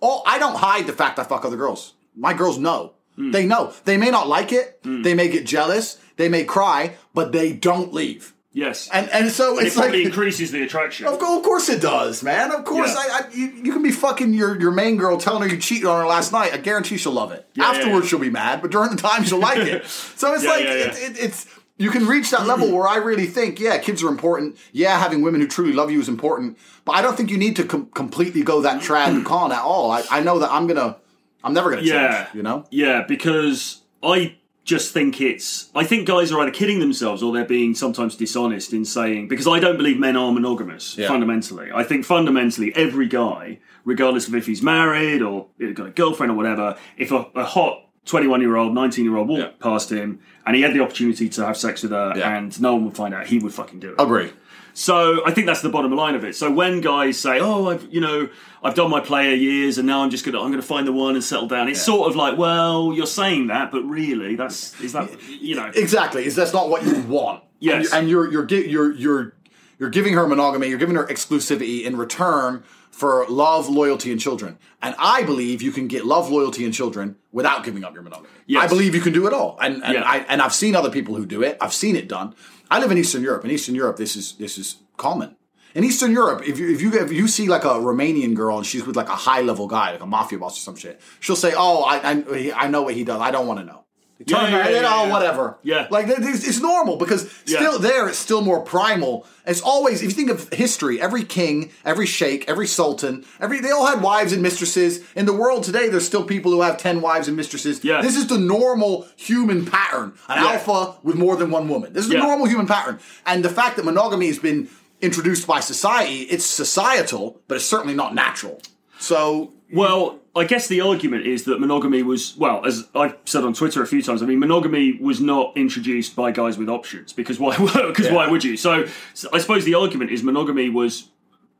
oh, 0.00 0.22
I 0.26 0.38
don't 0.38 0.56
hide 0.56 0.86
the 0.86 0.92
fact 0.92 1.18
I 1.18 1.24
fuck 1.24 1.44
other 1.44 1.56
girls. 1.56 1.94
My 2.16 2.34
girls 2.34 2.58
know. 2.58 2.94
Mm. 3.18 3.32
They 3.32 3.46
know. 3.46 3.72
They 3.84 3.96
may 3.96 4.10
not 4.10 4.28
like 4.28 4.52
it, 4.52 4.82
mm. 4.82 5.02
they 5.02 5.14
may 5.14 5.28
get 5.28 5.44
jealous, 5.46 5.98
they 6.16 6.28
may 6.28 6.44
cry, 6.44 6.96
but 7.14 7.32
they 7.32 7.52
don't 7.52 7.92
leave. 7.92 8.34
Yes. 8.52 8.88
And 8.92 9.08
and 9.10 9.30
so 9.30 9.58
And 9.58 9.66
it's 9.66 9.76
it 9.76 9.78
probably 9.78 9.98
like 9.98 10.06
increases 10.06 10.50
the 10.50 10.62
attraction. 10.62 11.06
of 11.06 11.18
course, 11.18 11.38
of 11.38 11.44
course 11.44 11.68
it 11.68 11.80
does, 11.80 12.22
man. 12.22 12.50
Of 12.50 12.64
course, 12.64 12.92
Yeah. 12.92 12.98
I, 12.98 13.20
I 13.20 13.32
you, 13.34 13.46
you 13.64 13.72
can 13.72 13.82
be 13.82 13.92
fucking 13.92 14.32
your, 14.34 14.58
your 14.60 14.70
main 14.72 14.96
girl 14.96 15.16
telling 15.18 15.42
her 15.42 15.48
you 15.54 15.60
cheated 15.60 15.84
on 15.86 16.00
her 16.00 16.06
last 16.06 16.32
night. 16.32 16.52
I 16.52 16.56
guarantee 16.56 16.96
she'll 16.96 17.12
love 17.12 17.30
it. 17.30 17.46
Yeah, 17.54 17.64
yeah, 17.70 17.78
Afterwards, 17.78 18.06
yeah. 18.06 18.10
she'll 18.10 18.18
be 18.20 18.30
mad, 18.30 18.60
but 18.62 18.70
during 18.72 18.90
the 18.90 18.96
time, 18.96 19.22
she'll 19.24 19.38
like 19.38 19.58
it. 19.58 19.84
So 20.18 20.32
it's 20.34 20.42
Yeah, 20.44 20.50
like 20.50 20.64
yeah, 20.64 20.74
yeah. 20.74 20.84
It, 20.86 20.96
it, 20.98 21.18
it's 21.18 21.46
you 21.78 21.90
can 21.90 22.06
reach 22.06 22.30
that 22.32 22.46
level 22.46 22.70
where 22.72 22.86
I 22.86 22.96
really 22.96 23.26
think, 23.26 23.58
yeah, 23.60 23.78
kids 23.78 24.02
are 24.02 24.08
important. 24.08 24.56
Yeah, 24.72 24.98
having 24.98 25.22
women 25.22 25.40
who 25.40 25.46
truly 25.46 25.72
love 25.72 25.90
you 25.90 26.00
is 26.00 26.08
important, 26.08 26.58
but 26.84 26.92
I 26.92 27.02
don't 27.02 27.16
think 27.16 27.30
you 27.30 27.38
need 27.38 27.56
to 27.56 27.64
com- 27.64 27.86
completely 27.94 28.42
go 28.42 28.60
that 28.62 28.82
trad 28.82 29.24
con 29.24 29.52
at 29.52 29.62
all. 29.62 29.90
I, 29.90 30.02
I 30.10 30.20
know 30.20 30.38
that 30.40 30.50
I'm 30.50 30.66
gonna, 30.66 30.96
I'm 31.44 31.54
never 31.54 31.70
gonna 31.70 31.82
change. 31.82 31.92
Yeah. 31.92 32.26
You 32.34 32.42
know. 32.42 32.66
Yeah, 32.70 33.04
because 33.06 33.82
I 34.02 34.36
just 34.64 34.92
think 34.92 35.20
it's. 35.20 35.70
I 35.74 35.84
think 35.84 36.06
guys 36.06 36.30
are 36.32 36.40
either 36.40 36.50
kidding 36.50 36.78
themselves 36.80 37.22
or 37.22 37.32
they're 37.32 37.44
being 37.44 37.74
sometimes 37.74 38.16
dishonest 38.16 38.72
in 38.74 38.84
saying. 38.84 39.28
Because 39.28 39.46
I 39.46 39.60
don't 39.60 39.76
believe 39.78 39.98
men 39.98 40.16
are 40.16 40.30
monogamous, 40.32 40.98
Yeah. 40.98 41.08
fundamentally. 41.08 41.70
I 41.74 41.84
think 41.84 42.04
fundamentally 42.04 42.74
every 42.74 43.06
guy, 43.08 43.60
regardless 43.84 44.28
of 44.28 44.34
if 44.34 44.46
he's 44.46 44.62
married 44.62 45.22
or 45.22 45.46
got 45.74 45.86
a 45.86 45.90
girlfriend 45.90 46.32
or 46.32 46.34
whatever, 46.34 46.76
if 46.98 47.12
a, 47.12 47.24
a 47.34 47.44
hot 47.44 47.84
21 48.04 48.40
year 48.42 48.56
old, 48.56 48.74
19 48.74 49.04
year 49.04 49.16
old 49.16 49.28
walked 49.28 49.40
Yeah. 49.42 49.50
past 49.60 49.90
him 49.90 50.20
and 50.48 50.56
he 50.56 50.62
had 50.62 50.74
the 50.74 50.80
opportunity 50.80 51.28
to 51.28 51.46
have 51.46 51.56
sex 51.56 51.82
with 51.84 51.92
her 51.92 52.14
Yeah. 52.16 52.36
and 52.36 52.60
no 52.60 52.74
one 52.74 52.86
would 52.86 52.96
find 52.96 53.14
out, 53.14 53.26
he 53.28 53.38
would 53.38 53.54
fucking 53.54 53.78
do 53.78 53.90
it. 53.90 53.96
Agree. 54.00 54.30
So 54.74 55.22
I 55.26 55.32
think 55.32 55.46
that's 55.46 55.60
the 55.62 55.68
bottom 55.68 55.92
line 55.94 56.14
of 56.14 56.24
it. 56.24 56.36
So 56.36 56.50
when 56.52 56.80
guys 56.80 57.18
say, 57.18 57.40
"Oh, 57.40 57.68
I've 57.68 57.86
you 57.90 58.00
know 58.00 58.28
I've 58.62 58.74
done 58.76 58.90
my 58.90 59.00
player 59.00 59.34
years 59.34 59.76
and 59.78 59.86
now 59.86 60.02
I'm 60.02 60.10
just 60.10 60.24
gonna 60.24 60.40
I'm 60.40 60.50
gonna 60.52 60.62
find 60.62 60.86
the 60.86 60.92
one 60.92 61.14
and 61.16 61.24
settle 61.24 61.48
down," 61.48 61.68
it's 61.68 61.82
sort 61.82 62.08
of 62.08 62.14
like, 62.16 62.38
well, 62.38 62.92
you're 62.94 63.06
saying 63.06 63.48
that, 63.48 63.72
but 63.72 63.82
really, 63.82 64.36
that's 64.36 64.80
is 64.80 64.92
that 64.92 65.08
you 65.28 65.56
know 65.56 65.70
Exactly. 65.74 66.24
Is 66.26 66.36
that's 66.36 66.52
not 66.52 66.68
what 66.70 66.84
you 66.86 67.00
want? 67.02 67.42
Yes. 67.58 67.92
And, 67.92 68.08
you- 68.08 68.20
and 68.22 68.30
you're 68.32 68.46
you're 68.46 68.60
you're 68.68 68.92
you're 68.92 69.32
you're 69.80 69.90
giving 69.90 70.14
her 70.14 70.26
monogamy. 70.28 70.68
You're 70.68 70.78
giving 70.78 70.94
her 70.96 71.06
exclusivity 71.06 71.82
in 71.84 71.96
return 71.96 72.62
for 72.98 73.24
love, 73.28 73.68
loyalty, 73.68 74.10
and 74.10 74.20
children. 74.20 74.58
And 74.82 74.94
I 74.98 75.22
believe 75.22 75.62
you 75.62 75.72
can 75.78 75.86
get 75.94 76.04
love, 76.04 76.30
loyalty, 76.30 76.64
and 76.64 76.74
children 76.74 77.06
without 77.38 77.62
giving 77.66 77.84
up 77.84 77.94
your 77.94 78.02
monogamy. 78.02 78.28
Yes. 78.46 78.64
I 78.64 78.66
believe 78.66 78.92
you 78.98 79.00
can 79.00 79.12
do 79.12 79.26
it 79.28 79.32
all. 79.32 79.56
And 79.64 79.74
and 79.84 79.94
Yeah. 79.94 80.02
I 80.14 80.16
and 80.30 80.38
I've 80.44 80.54
seen 80.62 80.74
other 80.74 80.90
people 80.90 81.14
who 81.18 81.24
do 81.36 81.40
it. 81.48 81.56
I've 81.60 81.74
seen 81.82 81.94
it 81.96 82.08
done. 82.08 82.34
I 82.70 82.76
live 82.80 82.90
in 82.90 82.98
Eastern 82.98 83.22
Europe. 83.22 83.44
In 83.44 83.50
Eastern 83.52 83.76
Europe, 83.82 83.96
this 84.04 84.16
is 84.16 84.32
this 84.44 84.58
is 84.58 84.68
common. 84.96 85.36
In 85.74 85.84
Eastern 85.84 86.12
Europe, 86.20 86.40
if 86.50 86.58
you 86.58 86.66
if 86.74 86.80
you 86.82 86.92
if 87.06 87.12
you 87.12 87.28
see 87.28 87.46
like 87.54 87.64
a 87.64 87.74
Romanian 87.90 88.34
girl 88.34 88.56
and 88.58 88.66
she's 88.66 88.84
with 88.86 88.96
like 88.96 89.08
a 89.08 89.20
high 89.28 89.42
level 89.42 89.66
guy, 89.68 89.92
like 89.92 90.02
a 90.02 90.06
mafia 90.16 90.38
boss 90.38 90.56
or 90.58 90.62
some 90.68 90.76
shit, 90.76 91.00
she'll 91.20 91.36
say, 91.44 91.52
"Oh, 91.56 91.76
I 91.92 91.96
I, 92.10 92.52
I 92.64 92.68
know 92.68 92.82
what 92.82 92.94
he 92.94 93.04
does. 93.04 93.20
I 93.20 93.30
don't 93.30 93.46
want 93.46 93.60
to 93.60 93.66
know." 93.70 93.84
Turn 94.26 94.50
Yeah, 94.50 94.62
her, 94.64 94.70
yeah, 94.70 94.80
yeah, 94.80 94.88
oh, 94.92 95.06
yeah. 95.06 95.12
whatever. 95.12 95.58
Yeah. 95.62 95.86
Like 95.90 96.06
it's, 96.08 96.46
it's 96.46 96.60
normal 96.60 96.96
because 96.96 97.30
Yeah. 97.46 97.58
still 97.60 97.78
there, 97.78 98.08
it's 98.08 98.18
still 98.18 98.40
more 98.42 98.60
primal. 98.60 99.24
It's 99.46 99.60
always, 99.60 100.02
if 100.02 100.08
you 100.08 100.14
think 100.16 100.30
of 100.30 100.52
history, 100.52 101.00
every 101.00 101.22
king, 101.22 101.70
every 101.84 102.04
sheikh, 102.06 102.44
every 102.48 102.66
sultan, 102.66 103.24
every 103.40 103.60
they 103.60 103.70
all 103.70 103.86
had 103.86 104.02
wives 104.02 104.32
and 104.32 104.42
mistresses. 104.42 105.00
In 105.14 105.24
the 105.26 105.32
world 105.32 105.62
today, 105.62 105.88
there's 105.88 106.04
still 106.04 106.24
people 106.24 106.50
who 106.50 106.62
have 106.62 106.78
ten 106.78 107.00
wives 107.00 107.28
and 107.28 107.36
mistresses. 107.36 107.84
Yeah. 107.84 108.02
This 108.02 108.16
is 108.16 108.26
the 108.26 108.38
normal 108.38 109.06
human 109.16 109.64
pattern. 109.64 110.14
An 110.28 110.42
Yeah. 110.42 110.50
alpha 110.52 110.96
with 111.04 111.14
more 111.14 111.36
than 111.36 111.52
one 111.52 111.68
woman. 111.68 111.92
This 111.92 112.02
is 112.04 112.10
the 112.10 112.16
Yeah. 112.16 112.24
normal 112.24 112.46
human 112.46 112.66
pattern. 112.66 112.98
And 113.24 113.44
the 113.44 113.50
fact 113.50 113.76
that 113.76 113.84
monogamy 113.84 114.26
has 114.26 114.40
been 114.40 114.68
introduced 115.00 115.46
by 115.46 115.60
society, 115.60 116.22
it's 116.22 116.44
societal, 116.44 117.40
but 117.46 117.54
it's 117.54 117.64
certainly 117.66 117.94
not 117.94 118.16
natural. 118.16 118.60
So 118.98 119.52
Well, 119.72 120.18
I 120.38 120.44
guess 120.44 120.66
the 120.68 120.80
argument 120.80 121.26
is 121.26 121.44
that 121.44 121.60
monogamy 121.60 122.02
was, 122.02 122.36
well, 122.36 122.64
as 122.64 122.88
I've 122.94 123.16
said 123.24 123.44
on 123.44 123.52
Twitter 123.54 123.82
a 123.82 123.86
few 123.86 124.02
times, 124.02 124.22
I 124.22 124.26
mean, 124.26 124.38
monogamy 124.38 124.98
was 125.00 125.20
not 125.20 125.56
introduced 125.56 126.14
by 126.16 126.30
guys 126.32 126.56
with 126.58 126.68
options 126.68 127.12
because 127.12 127.38
why? 127.38 127.56
Because 127.88 128.06
Yeah. 128.06 128.14
why 128.14 128.28
would 128.28 128.44
you? 128.44 128.56
So, 128.56 128.86
so 129.14 129.28
I 129.32 129.38
suppose 129.38 129.64
the 129.64 129.74
argument 129.74 130.10
is 130.10 130.22
monogamy 130.22 130.68
was, 130.70 131.08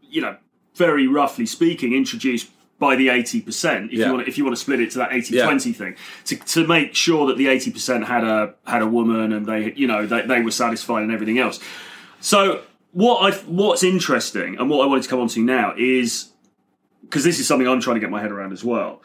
you 0.03 0.21
know, 0.21 0.37
very 0.75 1.07
roughly 1.07 1.47
speaking, 1.47 1.93
introduced 1.93 2.51
by 2.79 2.95
the 2.95 3.09
eighty 3.09 3.41
percent. 3.41 3.91
If 3.93 3.99
Yeah. 3.99 4.07
you 4.07 4.13
want, 4.15 4.29
if 4.29 4.39
you 4.39 4.45
want 4.45 4.57
to 4.57 4.61
split 4.63 4.81
it 4.81 4.91
to 4.93 4.99
that 4.99 5.11
80-20 5.11 5.75
thing, 5.75 5.97
to, 6.27 6.37
to 6.37 6.67
make 6.67 6.95
sure 6.95 7.27
that 7.27 7.37
the 7.37 7.49
eighty 7.49 7.73
percent 7.73 8.05
had 8.07 8.23
a 8.25 8.55
had 8.67 8.83
a 8.83 8.87
woman 8.87 9.33
and 9.33 9.45
they, 9.47 9.73
you 9.75 9.87
know, 9.89 10.07
they, 10.07 10.23
they 10.23 10.41
were 10.43 10.53
satisfied 10.53 11.03
and 11.03 11.11
everything 11.11 11.39
else. 11.39 11.59
So 12.21 12.63
what 12.93 13.17
I 13.33 13.37
what's 13.47 13.83
interesting 13.83 14.57
and 14.59 14.71
what 14.71 14.83
I 14.85 14.87
wanted 14.87 15.03
to 15.03 15.09
come 15.09 15.21
on 15.21 15.29
to 15.29 15.41
now 15.43 15.75
is 15.77 16.31
because 17.09 17.25
this 17.25 17.39
is 17.39 17.47
something 17.47 17.67
I'm 17.67 17.81
trying 17.81 17.97
to 17.97 18.01
get 18.01 18.11
my 18.11 18.21
head 18.21 18.31
around 18.31 18.53
as 18.53 18.63
well. 18.65 19.03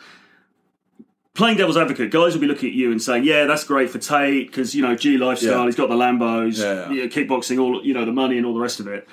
Playing 1.34 1.58
devil's 1.58 1.78
advocate, 1.78 2.12
guys 2.12 2.34
will 2.34 2.42
be 2.42 2.48
looking 2.48 2.70
at 2.70 2.76
you 2.76 2.92
and 2.92 3.02
saying, 3.02 3.24
"Yeah, 3.24 3.46
that's 3.46 3.64
great 3.64 3.90
for 3.90 3.98
Tate 3.98 4.48
because 4.48 4.76
you 4.76 4.82
know 4.84 4.96
G 4.96 5.18
lifestyle. 5.18 5.60
Yeah. 5.62 5.66
He's 5.66 5.76
got 5.76 5.90
the 5.90 5.96
Lambos, 5.96 6.60
Yeah, 6.60 6.74
yeah. 6.74 6.90
you 6.92 7.02
know, 7.04 7.08
kickboxing, 7.08 7.60
all 7.60 7.84
you 7.84 7.94
know, 7.94 8.06
the 8.06 8.12
money 8.12 8.38
and 8.38 8.46
all 8.46 8.54
the 8.54 8.60
rest 8.60 8.80
of 8.80 8.88
it." 8.88 9.08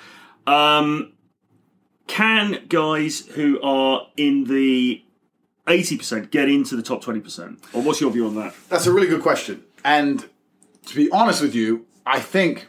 Um, 0.45 1.13
can 2.07 2.65
guys 2.67 3.25
who 3.25 3.59
are 3.61 4.07
in 4.17 4.43
the 4.43 5.03
eighty 5.67 5.97
percent 5.97 6.29
get 6.29 6.47
into 6.49 6.75
the 6.75 6.83
top 6.83 7.01
twenty 7.01 7.21
percent, 7.21 7.59
or 7.73 7.81
what's 7.81 8.01
your 8.01 8.11
view 8.11 8.27
on 8.27 8.35
that? 8.35 8.53
That's 8.69 8.85
a 8.85 8.91
really 8.91 9.07
good 9.07 9.21
question. 9.21 9.63
And 9.83 10.27
to 10.87 10.95
be 10.95 11.09
honest 11.11 11.41
with 11.41 11.55
you, 11.55 11.85
I 12.05 12.19
think 12.19 12.67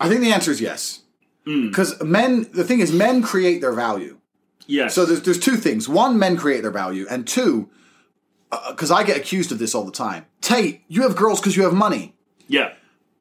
I 0.00 0.08
think 0.08 0.20
the 0.20 0.32
answer 0.32 0.50
is 0.50 0.60
yes. 0.60 1.02
Mm. 1.48 1.70
Because 1.70 2.00
men, 2.02 2.46
the 2.52 2.64
thing 2.64 2.80
is, 2.80 2.92
men 2.92 3.22
create 3.22 3.60
their 3.62 3.72
value. 3.72 4.18
Yes. 4.66 4.94
So 4.94 5.06
there's 5.06 5.22
there's 5.22 5.38
two 5.40 5.56
things. 5.56 5.88
One, 5.88 6.18
men 6.18 6.36
create 6.36 6.60
their 6.60 6.70
value, 6.70 7.06
and 7.08 7.26
two, 7.26 7.70
uh, 8.52 8.70
because 8.72 8.90
I 8.90 9.02
get 9.02 9.16
accused 9.16 9.50
of 9.50 9.58
this 9.58 9.74
all 9.74 9.84
the 9.84 9.92
time. 9.92 10.26
Tate, 10.42 10.82
you 10.88 11.02
have 11.02 11.16
girls 11.16 11.40
because 11.40 11.56
you 11.56 11.62
have 11.64 11.72
money. 11.72 12.14
yeah. 12.48 12.74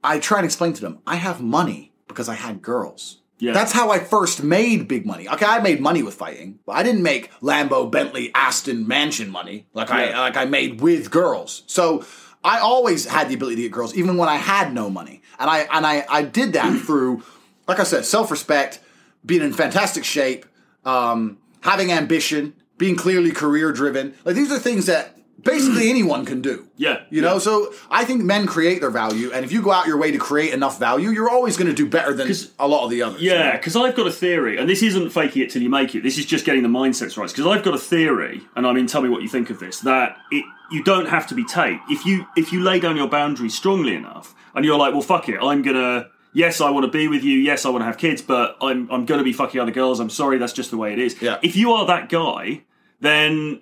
I 0.03 0.19
try 0.19 0.37
and 0.37 0.45
explain 0.45 0.73
to 0.73 0.81
them, 0.81 0.99
I 1.07 1.15
have 1.15 1.41
money 1.41 1.91
because 2.07 2.29
I 2.29 2.35
had 2.35 2.61
girls. 2.61 3.17
Yeah. 3.39 3.51
That's 3.53 3.73
how 3.73 3.89
I 3.91 3.99
first 3.99 4.41
made 4.43 4.87
big 4.87 5.05
money. 5.05 5.27
Okay, 5.27 5.45
I 5.45 5.59
made 5.59 5.81
money 5.81 6.01
with 6.03 6.13
fighting, 6.13 6.59
but 6.65 6.73
I 6.73 6.83
didn't 6.83 7.03
make 7.03 7.31
Lambo, 7.41 7.89
Bentley, 7.91 8.31
Aston, 8.33 8.87
Mansion 8.87 9.29
money 9.29 9.67
like 9.73 9.89
I 9.89 10.17
like 10.19 10.37
I 10.37 10.45
made 10.45 10.81
with 10.81 11.11
girls. 11.11 11.63
So 11.67 12.05
I 12.43 12.59
always 12.59 13.05
had 13.05 13.27
the 13.29 13.35
ability 13.35 13.57
to 13.57 13.61
get 13.63 13.71
girls, 13.71 13.95
even 13.95 14.17
when 14.17 14.29
I 14.29 14.37
had 14.37 14.73
no 14.73 14.89
money, 14.89 15.21
and 15.39 15.49
I 15.49 15.67
and 15.71 15.85
I 15.85 16.05
I 16.09 16.21
did 16.23 16.53
that 16.53 16.79
through, 16.85 17.23
like 17.67 17.79
I 17.79 17.83
said, 17.83 18.05
self 18.05 18.31
respect, 18.31 18.79
being 19.25 19.41
in 19.41 19.53
fantastic 19.53 20.03
shape, 20.03 20.45
um, 20.85 21.37
having 21.61 21.91
ambition, 21.91 22.53
being 22.77 22.95
clearly 22.95 23.31
career 23.31 23.71
driven. 23.71 24.13
Like 24.25 24.35
these 24.35 24.51
are 24.51 24.59
things 24.59 24.85
that 24.85 25.15
basically 25.41 25.89
anyone 25.95 26.25
can 26.25 26.41
do. 26.41 26.67
Yeah. 26.77 27.01
You 27.09 27.21
know, 27.21 27.33
Yeah. 27.33 27.39
so 27.39 27.73
I 27.89 28.05
think 28.05 28.23
men 28.23 28.45
create 28.47 28.81
their 28.81 28.89
value, 28.91 29.31
and 29.31 29.43
if 29.43 29.51
you 29.51 29.61
go 29.61 29.71
out 29.71 29.87
your 29.87 29.97
way 29.97 30.11
to 30.11 30.17
create 30.17 30.53
enough 30.53 30.79
value, 30.79 31.09
you're 31.09 31.29
always 31.29 31.57
going 31.57 31.67
to 31.69 31.73
do 31.75 31.87
better 31.87 32.13
than 32.13 32.31
a 32.59 32.67
lot 32.67 32.83
of 32.85 32.89
the 32.91 33.01
others. 33.01 33.21
Yeah, 33.21 33.57
because 33.57 33.75
I've 33.75 33.95
got 33.95 34.07
a 34.07 34.11
theory, 34.11 34.57
and 34.57 34.69
this 34.69 34.81
isn't 34.83 35.09
faking 35.09 35.41
it 35.41 35.49
till 35.49 35.61
you 35.61 35.69
make 35.69 35.95
it. 35.95 36.03
This 36.03 36.17
is 36.17 36.25
just 36.25 36.45
getting 36.45 36.63
the 36.63 36.69
mindsets 36.69 37.17
right. 37.17 37.29
Because 37.29 37.47
I've 37.47 37.63
got 37.63 37.73
a 37.73 37.79
theory, 37.79 38.41
and 38.55 38.65
I 38.67 38.73
mean, 38.73 38.87
tell 38.87 39.01
me 39.01 39.09
what 39.09 39.21
you 39.23 39.27
think 39.27 39.49
of 39.49 39.59
this. 39.59 39.79
That 39.81 40.17
it, 40.31 40.45
you 40.71 40.83
don't 40.83 41.07
have 41.07 41.25
to 41.27 41.35
be 41.35 41.43
Tate 41.45 41.79
if 41.89 42.05
you 42.05 42.25
if 42.35 42.51
you 42.53 42.61
lay 42.61 42.79
down 42.79 42.95
your 42.97 43.07
boundaries 43.09 43.55
strongly 43.55 43.95
enough, 43.95 44.35
and 44.53 44.63
you're 44.63 44.77
like, 44.77 44.93
well, 44.93 45.01
fuck 45.01 45.27
it, 45.29 45.37
I'm 45.41 45.61
gonna. 45.63 46.07
Yes, 46.37 46.61
I 46.61 46.69
want 46.69 46.85
to 46.85 46.91
be 46.91 47.07
with 47.07 47.23
you. 47.23 47.39
Yes, 47.39 47.65
I 47.65 47.69
want 47.69 47.81
to 47.81 47.85
have 47.85 47.97
kids, 47.97 48.21
but 48.21 48.57
I'm 48.61 48.87
I'm 48.91 49.05
gonna 49.05 49.23
be 49.23 49.33
fucking 49.33 49.59
other 49.59 49.71
girls. 49.71 49.99
I'm 49.99 50.11
sorry, 50.11 50.37
that's 50.37 50.53
just 50.53 50.69
the 50.69 50.77
way 50.77 50.93
it 50.93 50.99
is. 50.99 51.19
Yeah. 51.19 51.39
If 51.41 51.55
you 51.55 51.71
are 51.73 51.87
that 51.87 52.09
guy, 52.09 52.61
then 52.99 53.61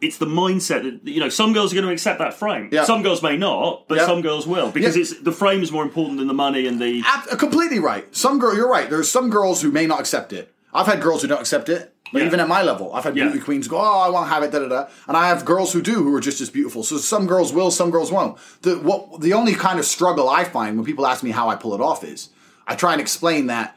it's 0.00 0.18
the 0.18 0.26
mindset 0.26 0.82
that 0.82 1.08
you 1.10 1.20
know 1.20 1.28
some 1.28 1.52
girls 1.52 1.72
are 1.72 1.76
going 1.76 1.86
to 1.86 1.92
accept 1.92 2.18
that 2.18 2.34
frame. 2.34 2.68
Yeah. 2.72 2.84
Some 2.84 3.02
girls 3.02 3.22
may 3.22 3.36
not, 3.36 3.86
but 3.86 3.98
Yeah. 3.98 4.06
some 4.06 4.22
girls 4.22 4.46
will 4.46 4.70
because 4.72 4.96
Yeah. 4.96 5.02
it's 5.02 5.20
the 5.20 5.30
frame 5.30 5.62
is 5.62 5.70
more 5.70 5.84
important 5.84 6.18
than 6.18 6.26
the 6.26 6.34
money 6.34 6.66
and 6.66 6.80
the 6.80 7.02
completely 7.38 7.78
right. 7.78 8.04
Some 8.16 8.38
girl, 8.40 8.56
you're 8.56 8.68
right. 8.70 8.88
There's 8.90 9.10
some 9.10 9.30
girls 9.30 9.62
who 9.62 9.70
may 9.70 9.86
not 9.86 10.00
accept 10.00 10.32
it. 10.32 10.52
I've 10.72 10.86
had 10.86 11.00
girls 11.02 11.22
who 11.22 11.28
don't 11.28 11.40
accept 11.40 11.68
it. 11.68 11.94
But 12.12 12.22
Yeah. 12.22 12.26
even 12.26 12.40
at 12.40 12.48
my 12.48 12.62
level, 12.62 12.92
I've 12.92 13.04
had 13.04 13.16
Yeah. 13.16 13.26
beauty 13.26 13.38
queens 13.38 13.68
go, 13.68 13.76
"Oh, 13.78 14.00
I 14.00 14.08
won't 14.08 14.28
have 14.28 14.42
it." 14.42 14.50
Da 14.50 14.58
da 14.58 14.66
da. 14.68 14.86
And 15.06 15.16
I 15.16 15.28
have 15.28 15.44
girls 15.44 15.72
who 15.72 15.80
do, 15.80 15.94
who 16.02 16.12
are 16.16 16.20
just 16.20 16.40
as 16.40 16.50
beautiful. 16.50 16.82
So 16.82 16.96
some 16.98 17.26
girls 17.28 17.52
will, 17.52 17.70
some 17.70 17.90
girls 17.92 18.10
won't. 18.10 18.36
The 18.62 18.76
what 18.78 19.20
the 19.20 19.32
only 19.32 19.54
kind 19.54 19.78
of 19.78 19.84
struggle 19.84 20.28
I 20.28 20.42
find 20.44 20.76
when 20.76 20.84
people 20.84 21.06
ask 21.06 21.22
me 21.22 21.30
how 21.30 21.48
I 21.48 21.54
pull 21.54 21.72
it 21.72 21.80
off 21.80 22.02
is, 22.02 22.30
I 22.66 22.74
try 22.74 22.92
and 22.92 23.00
explain 23.00 23.46
that 23.46 23.76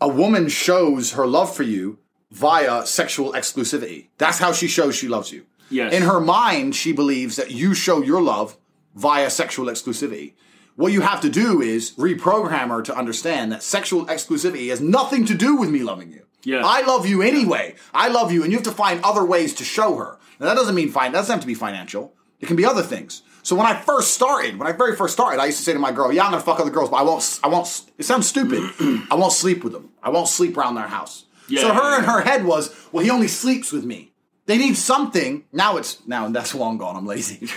a 0.00 0.08
woman 0.08 0.48
shows 0.48 1.12
her 1.12 1.26
love 1.26 1.54
for 1.54 1.64
you 1.64 1.98
via 2.30 2.86
sexual 2.86 3.32
exclusivity. 3.32 4.06
That's 4.18 4.38
how 4.38 4.52
she 4.52 4.68
shows 4.68 4.94
she 4.94 5.08
loves 5.08 5.32
you. 5.32 5.42
Yes. 5.68 5.92
In 5.92 6.02
her 6.02 6.20
mind, 6.20 6.74
she 6.76 6.92
believes 6.92 7.34
that 7.36 7.50
you 7.50 7.74
show 7.74 8.02
your 8.02 8.22
love 8.22 8.56
via 8.94 9.30
sexual 9.30 9.66
exclusivity. 9.66 10.34
What 10.76 10.92
you 10.92 11.00
have 11.02 11.20
to 11.22 11.28
do 11.28 11.60
is 11.60 11.92
reprogram 11.92 12.68
her 12.68 12.82
to 12.82 12.96
understand 12.96 13.52
that 13.52 13.62
sexual 13.62 14.06
exclusivity 14.06 14.68
has 14.70 14.80
nothing 14.80 15.26
to 15.26 15.34
do 15.34 15.56
with 15.56 15.70
me 15.70 15.82
loving 15.82 16.10
you. 16.12 16.24
Yeah. 16.42 16.62
I 16.64 16.82
love 16.82 17.06
you 17.06 17.22
anyway. 17.22 17.74
I 17.92 18.08
love 18.08 18.32
you, 18.32 18.42
and 18.42 18.50
you 18.50 18.58
have 18.58 18.66
to 18.66 18.72
find 18.72 19.02
other 19.04 19.24
ways 19.24 19.54
to 19.54 19.64
show 19.64 19.96
her. 19.96 20.18
Now, 20.38 20.46
that 20.46 20.56
doesn't 20.56 20.74
mean 20.74 20.90
fine. 20.90 21.12
That 21.12 21.18
doesn't 21.18 21.34
have 21.34 21.40
to 21.42 21.46
be 21.46 21.54
financial. 21.54 22.14
It 22.40 22.46
can 22.46 22.56
be 22.56 22.64
other 22.64 22.82
things. 22.82 23.22
So 23.42 23.56
when 23.56 23.66
I 23.66 23.74
first 23.74 24.14
started, 24.14 24.58
when 24.58 24.68
I 24.68 24.72
very 24.72 24.96
first 24.96 25.14
started, 25.14 25.40
I 25.40 25.46
used 25.46 25.58
to 25.58 25.64
say 25.64 25.72
to 25.72 25.78
my 25.78 25.92
girl, 25.92 26.12
"Yeah, 26.12 26.24
I'm 26.24 26.30
gonna 26.30 26.42
fuck 26.42 26.60
other 26.60 26.70
girls, 26.70 26.90
but 26.90 26.96
I 26.96 27.02
won't. 27.02 27.40
I 27.42 27.48
won't. 27.48 27.82
It 27.98 28.04
sounds 28.04 28.26
stupid. 28.26 28.62
I 29.10 29.14
won't 29.14 29.32
sleep 29.32 29.64
with 29.64 29.72
them. 29.72 29.90
I 30.02 30.10
won't 30.10 30.28
sleep 30.28 30.56
around 30.56 30.74
their 30.74 30.88
house." 30.88 31.24
Yeah, 31.48 31.62
so 31.62 31.72
her 31.72 31.90
yeah, 31.90 31.98
in 31.98 32.04
her 32.04 32.20
head 32.20 32.44
was, 32.44 32.74
"Well, 32.92 33.02
he 33.02 33.10
only 33.10 33.28
sleeps 33.28 33.72
with 33.72 33.84
me." 33.84 34.09
They 34.50 34.58
need 34.58 34.76
something. 34.76 35.44
Now 35.52 35.76
it's 35.76 36.04
now 36.08 36.26
and 36.26 36.34
that's 36.34 36.56
long 36.56 36.76
gone. 36.76 36.96
I'm 36.96 37.06
lazy, 37.06 37.46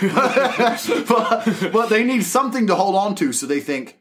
but, 1.08 1.70
but 1.72 1.86
they 1.88 2.04
need 2.04 2.22
something 2.22 2.68
to 2.68 2.76
hold 2.76 2.94
on 2.94 3.16
to. 3.16 3.32
So 3.32 3.46
they 3.46 3.58
think, 3.58 3.98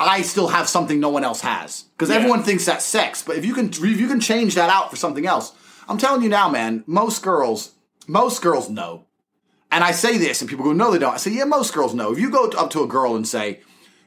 I 0.00 0.22
still 0.22 0.48
have 0.48 0.68
something 0.68 0.98
no 0.98 1.10
one 1.10 1.22
else 1.22 1.42
has. 1.42 1.84
Because 1.96 2.08
Yeah. 2.10 2.16
everyone 2.16 2.42
thinks 2.42 2.64
that's 2.64 2.84
sex, 2.84 3.22
but 3.22 3.36
if 3.36 3.44
you 3.44 3.54
can 3.54 3.68
if 3.68 4.00
you 4.00 4.08
can 4.08 4.18
change 4.18 4.56
that 4.56 4.68
out 4.68 4.90
for 4.90 4.96
something 4.96 5.26
else, 5.26 5.52
I'm 5.88 5.96
telling 5.96 6.24
you 6.24 6.28
now, 6.28 6.48
man, 6.48 6.82
most 6.88 7.22
girls, 7.22 7.74
most 8.08 8.42
girls 8.42 8.68
know. 8.68 9.04
And 9.70 9.84
I 9.84 9.92
say 9.92 10.18
this, 10.18 10.40
and 10.40 10.50
people 10.50 10.64
go, 10.64 10.72
no, 10.72 10.90
they 10.90 10.98
don't. 10.98 11.14
I 11.14 11.18
say, 11.18 11.30
yeah, 11.30 11.44
most 11.44 11.72
girls 11.72 11.94
know. 11.94 12.10
If 12.10 12.18
you 12.18 12.30
go 12.30 12.48
up 12.50 12.70
to 12.70 12.82
a 12.82 12.88
girl 12.88 13.14
and 13.14 13.28
say, 13.28 13.60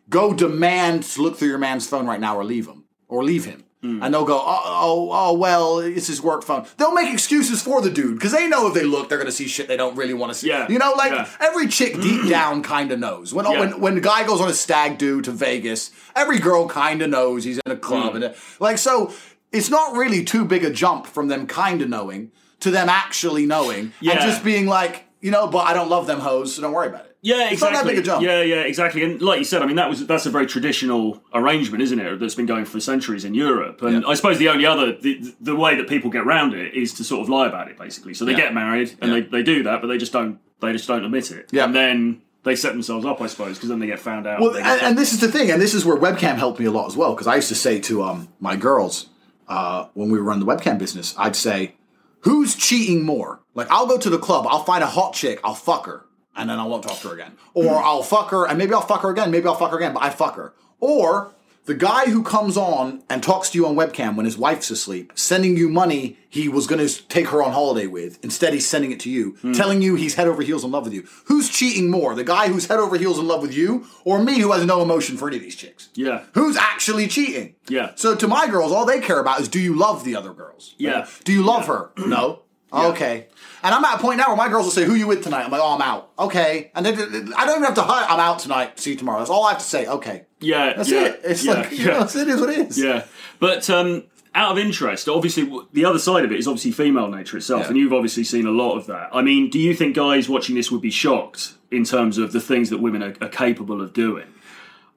go 0.10 0.34
demand 0.34 1.04
to 1.04 1.21
look 1.21 1.38
through 1.38 1.47
your 1.47 1.60
man's 1.60 1.88
phone 1.88 2.08
right 2.08 2.19
now 2.19 2.36
or 2.36 2.43
leave 2.43 2.67
him, 2.67 2.84
or 3.08 3.24
leave 3.24 3.45
him. 3.45 3.63
Hmm. 3.82 4.04
And 4.04 4.13
they'll 4.13 4.26
go, 4.26 4.38
oh, 4.39 4.62
oh, 4.63 5.10
oh, 5.12 5.34
well, 5.34 5.80
it's 5.80 6.06
his 6.06 6.22
work 6.22 6.44
phone. 6.44 6.67
They'll 6.78 6.94
make 6.94 7.12
excuses 7.12 7.63
for 7.63 7.82
the 7.82 7.89
dude 7.89 8.13
because 8.15 8.32
they 8.32 8.48
know 8.48 8.67
if 8.67 8.76
they 8.76 8.84
look, 8.84 9.10
they're 9.10 9.17
going 9.17 9.26
to 9.26 9.32
see 9.32 9.48
shit 9.48 9.67
they 9.67 9.76
don't 9.78 9.96
really 9.96 10.13
want 10.13 10.32
to 10.32 10.38
see. 10.38 10.50
Yeah, 10.50 10.67
You 10.70 10.78
know, 10.78 10.94
like 10.96 11.12
yeah. 11.12 11.28
every 11.39 11.67
chick 11.67 12.00
deep 12.00 12.30
down 12.30 12.62
kind 12.62 12.91
of 12.91 13.00
knows. 13.00 13.34
When, 13.34 13.46
Yeah. 13.46 13.60
when 13.60 13.82
when 13.82 13.96
the 13.96 14.02
guy 14.02 14.24
goes 14.26 14.39
on 14.39 14.50
a 14.50 14.54
stag 14.54 15.00
do 15.00 15.20
to 15.24 15.32
Vegas, 15.32 15.89
every 16.15 16.38
girl 16.38 16.67
kind 16.67 17.02
of 17.02 17.10
knows 17.10 17.44
he's 17.44 17.60
in 17.65 17.72
a 17.72 17.76
club, 17.76 18.13
Mm. 18.13 18.24
and 18.24 18.36
like 18.60 18.78
so, 18.78 19.13
it's 19.52 19.70
not 19.72 19.96
really 19.98 20.24
too 20.24 20.46
big 20.46 20.63
a 20.63 20.70
jump 20.70 21.08
from 21.08 21.28
them 21.28 21.48
kind 21.48 21.82
of 21.82 21.89
knowing 21.89 22.32
to 22.60 22.70
them 22.70 22.88
actually 22.88 23.48
knowing, 23.48 23.94
Yeah. 24.00 24.12
and 24.13 24.22
just 24.22 24.44
being 24.44 24.67
like, 24.67 25.06
you 25.22 25.32
know, 25.32 25.48
but 25.48 25.65
I 25.65 25.74
don't 25.74 25.89
love 25.89 26.06
them 26.06 26.20
hoes, 26.20 26.54
so 26.56 26.62
don't 26.62 26.72
worry 26.74 26.88
about 26.89 27.06
it. 27.06 27.11
Yeah, 27.24 27.44
It's 27.46 27.54
exactly. 27.54 27.76
not 27.78 27.84
that 27.86 27.90
big 27.92 28.00
a 28.00 28.02
jump. 28.02 28.24
Yeah, 28.24 28.42
yeah, 28.42 28.62
exactly. 28.62 29.04
And 29.04 29.22
like 29.22 29.38
you 29.40 29.46
said, 29.46 29.62
I 29.62 29.68
mean, 29.68 29.76
that 29.76 29.90
was 29.90 30.06
that's 30.08 30.26
a 30.26 30.32
very 30.32 30.48
traditional 30.48 31.22
arrangement, 31.34 31.84
isn't 31.84 32.00
it? 32.00 32.20
That's 32.20 32.34
been 32.34 32.48
going 32.48 32.66
for 32.66 32.80
centuries 32.80 33.24
in 33.26 33.36
Europe. 33.36 33.82
And 33.84 34.02
Yeah. 34.02 34.08
I 34.10 34.16
suppose 34.16 34.40
the 34.40 34.50
only 34.50 34.66
other 34.66 34.94
the, 34.96 35.34
the 35.40 35.56
way 35.56 35.76
that 35.76 35.88
people 35.88 36.10
get 36.10 36.22
around 36.24 36.54
it 36.56 36.74
is 36.74 36.94
to 36.96 37.04
sort 37.04 37.22
of 37.22 37.30
lie 37.30 37.48
about 37.48 37.70
it, 37.70 37.78
basically. 37.78 38.16
So 38.16 38.26
they 38.26 38.32
Yeah. 38.32 38.38
get 38.38 38.54
married 38.56 38.96
and 39.02 39.12
Yeah. 39.12 39.20
they, 39.20 39.28
they 39.28 39.44
do 39.44 39.62
that, 39.64 39.82
but 39.82 39.88
they 39.88 39.98
just 40.00 40.12
don't 40.14 40.40
they 40.62 40.72
just 40.72 40.88
don't 40.88 41.06
admit 41.06 41.30
it. 41.32 41.50
Yeah. 41.52 41.66
And 41.66 41.76
then 41.76 42.22
they 42.44 42.56
set 42.56 42.74
themselves 42.74 43.06
up, 43.06 43.22
I 43.22 43.28
suppose, 43.28 43.56
because 43.58 43.70
then 43.70 43.78
they 43.80 43.86
get 43.86 44.00
found 44.00 44.26
out. 44.26 44.40
Well, 44.42 44.56
and, 44.58 44.82
and 44.82 44.98
this 44.98 45.14
is 45.14 45.20
the 45.20 45.28
thing, 45.32 45.52
and 45.52 45.62
this 45.62 45.76
is 45.76 45.86
where 45.86 45.98
webcam 45.98 46.38
helped 46.38 46.60
me 46.60 46.66
a 46.66 46.72
lot 46.72 46.88
as 46.88 46.98
well. 46.98 47.14
Because 47.14 47.28
I 47.28 47.36
used 47.36 47.50
to 47.50 47.56
say 47.56 47.80
to 47.82 48.02
um, 48.02 48.30
my 48.40 48.56
girls 48.56 49.10
uh, 49.48 49.86
when 49.94 50.10
we 50.10 50.18
were 50.18 50.24
running 50.24 50.44
the 50.44 50.52
webcam 50.52 50.80
business, 50.80 51.14
I'd 51.20 51.36
say, 51.36 51.76
"Who's 52.22 52.56
cheating 52.56 53.04
more?" 53.06 53.42
Like, 53.54 53.68
I'll 53.70 53.86
go 53.86 53.98
to 54.00 54.10
the 54.10 54.18
club, 54.18 54.48
I'll 54.50 54.64
find 54.64 54.84
a 54.84 54.88
hot 54.88 55.14
chick, 55.14 55.40
I'll 55.44 55.54
fuck 55.56 55.86
her, 55.86 56.06
and 56.36 56.50
then 56.50 56.60
I 56.60 56.65
won't 56.65 56.84
talk 56.84 57.00
to 57.00 57.10
her 57.10 57.13
again, 57.13 57.38
or 57.54 57.63
hmm. 57.63 57.86
I'll 57.86 58.04
fuck 58.04 58.30
her, 58.32 58.48
and 58.48 58.58
maybe 58.58 58.74
I'll 58.74 58.82
fuck 58.82 59.02
her 59.02 59.10
again, 59.10 59.32
maybe 59.32 59.48
I'll 59.48 59.56
fuck 59.56 59.72
her 59.72 59.78
again, 59.78 59.94
but 59.94 60.04
I 60.04 60.10
fuck 60.10 60.36
her, 60.36 60.54
or 60.80 61.34
the 61.65 61.76
guy 61.76 62.06
who 62.06 62.24
comes 62.24 62.58
on 62.58 63.04
and 63.10 63.22
talks 63.22 63.52
to 63.52 63.58
you 63.58 63.67
on 63.67 63.76
webcam 63.76 64.15
when 64.15 64.26
his 64.26 64.38
wife's 64.38 64.72
asleep, 64.72 65.13
sending 65.15 65.56
you 65.56 65.70
money 65.70 66.17
he 66.28 66.50
was 66.50 66.65
going 66.65 66.86
to 66.86 67.08
take 67.08 67.28
her 67.28 67.44
on 67.44 67.52
holiday 67.52 67.86
with. 67.86 68.24
Instead, 68.24 68.54
he's 68.54 68.65
sending 68.65 68.91
it 68.91 69.00
to 69.02 69.10
you, 69.10 69.32
hmm. 69.41 69.52
telling 69.52 69.82
you 69.82 69.96
he's 69.96 70.15
head 70.15 70.28
over 70.28 70.41
heels 70.41 70.63
in 70.63 70.72
love 70.72 70.86
with 70.86 70.94
you. 70.94 71.08
Who's 71.26 71.50
cheating 71.50 71.91
more, 71.91 72.15
the 72.15 72.24
guy 72.24 72.48
who's 72.48 72.65
head 72.65 72.80
over 72.80 72.98
heels 72.98 73.20
in 73.20 73.28
love 73.28 73.41
with 73.41 73.54
you, 73.54 73.86
or 74.06 74.24
me 74.24 74.39
who 74.39 74.52
has 74.54 74.65
no 74.65 74.82
emotion 74.82 75.17
for 75.17 75.28
any 75.28 75.38
of 75.38 75.44
these 75.44 75.56
chicks? 75.56 75.89
Yeah. 75.94 76.24
Who's 76.34 76.58
actually 76.58 77.08
cheating? 77.08 77.56
Yeah. 77.70 77.91
So 77.96 78.15
to 78.15 78.28
my 78.28 78.48
girls, 78.48 78.72
all 78.72 78.86
they 78.86 79.00
care 79.00 79.20
about 79.20 79.39
is 79.39 79.48
do 79.48 79.60
you 79.60 79.76
love 79.76 80.04
the 80.04 80.15
other 80.15 80.34
girls? 80.34 80.74
Yeah. 80.78 81.08
Do 81.24 81.32
you 81.32 81.44
love 81.44 81.67
her? 81.67 81.91
No. 81.98 82.44
Okay. 82.74 83.28
And 83.64 83.76
I'm 83.76 83.84
at 83.86 84.00
a 84.00 84.02
point 84.02 84.18
now 84.18 84.28
where 84.30 84.38
my 84.38 84.48
girls 84.50 84.66
will 84.66 84.72
say, 84.72 84.86
"Who 84.86 84.96
you 84.96 85.06
with 85.08 85.24
tonight?" 85.24 85.44
I'm 85.44 85.52
like, 85.52 85.62
"Oh, 85.62 85.76
I'm 85.76 85.82
out." 85.82 86.10
Okay. 86.18 86.72
And 86.74 86.86
then 86.86 86.96
I 87.38 87.46
don't 87.46 87.56
even 87.58 87.64
have 87.66 87.76
to 87.76 87.82
hi. 87.84 88.06
I'm 88.08 88.20
out 88.20 88.40
tonight. 88.40 88.80
See 88.80 88.92
you 88.92 88.96
tomorrow. 88.98 89.20
That's 89.20 89.30
all 89.30 89.46
I 89.46 89.50
have 89.52 89.60
to 89.60 89.66
say. 89.66 89.86
Okay. 89.86 90.24
yeah, 90.40 90.74
That's 90.74 90.90
yeah, 90.90 91.06
it. 91.06 91.22
It's 91.24 91.46
yeah, 91.46 91.54
like 91.54 91.72
you 91.78 91.78
yeah. 91.86 92.00
know, 92.00 92.04
it 92.04 92.16
is 92.16 92.40
what 92.42 92.50
it 92.50 92.68
is. 92.70 92.78
Yeah, 92.80 93.06
but 93.40 93.70
um, 93.70 94.06
out 94.34 94.54
of 94.54 94.58
interest, 94.58 95.08
obviously, 95.10 95.52
the 95.74 95.86
other 95.86 96.00
side 96.00 96.24
of 96.26 96.32
it 96.32 96.40
is 96.40 96.48
obviously 96.48 96.72
female 96.72 97.08
nature 97.10 97.38
itself, 97.38 97.64
Yeah. 97.64 97.68
and 97.68 97.78
you've 97.78 97.94
obviously 97.94 98.24
seen 98.24 98.48
a 98.48 98.52
lot 98.52 98.78
of 98.78 98.88
that. 98.88 99.10
I 99.14 99.22
mean, 99.22 99.50
do 99.50 99.60
you 99.60 99.76
think 99.76 99.96
guys 99.96 100.28
watching 100.30 100.56
this 100.56 100.72
would 100.72 100.82
be 100.82 100.90
shocked 100.92 101.54
in 101.70 101.84
terms 101.84 102.18
of 102.18 102.32
the 102.32 102.40
things 102.42 102.70
that 102.72 102.80
women 102.80 103.04
are, 103.04 103.14
are 103.22 103.30
capable 103.30 103.82
of 103.82 103.94
doing? 103.94 104.28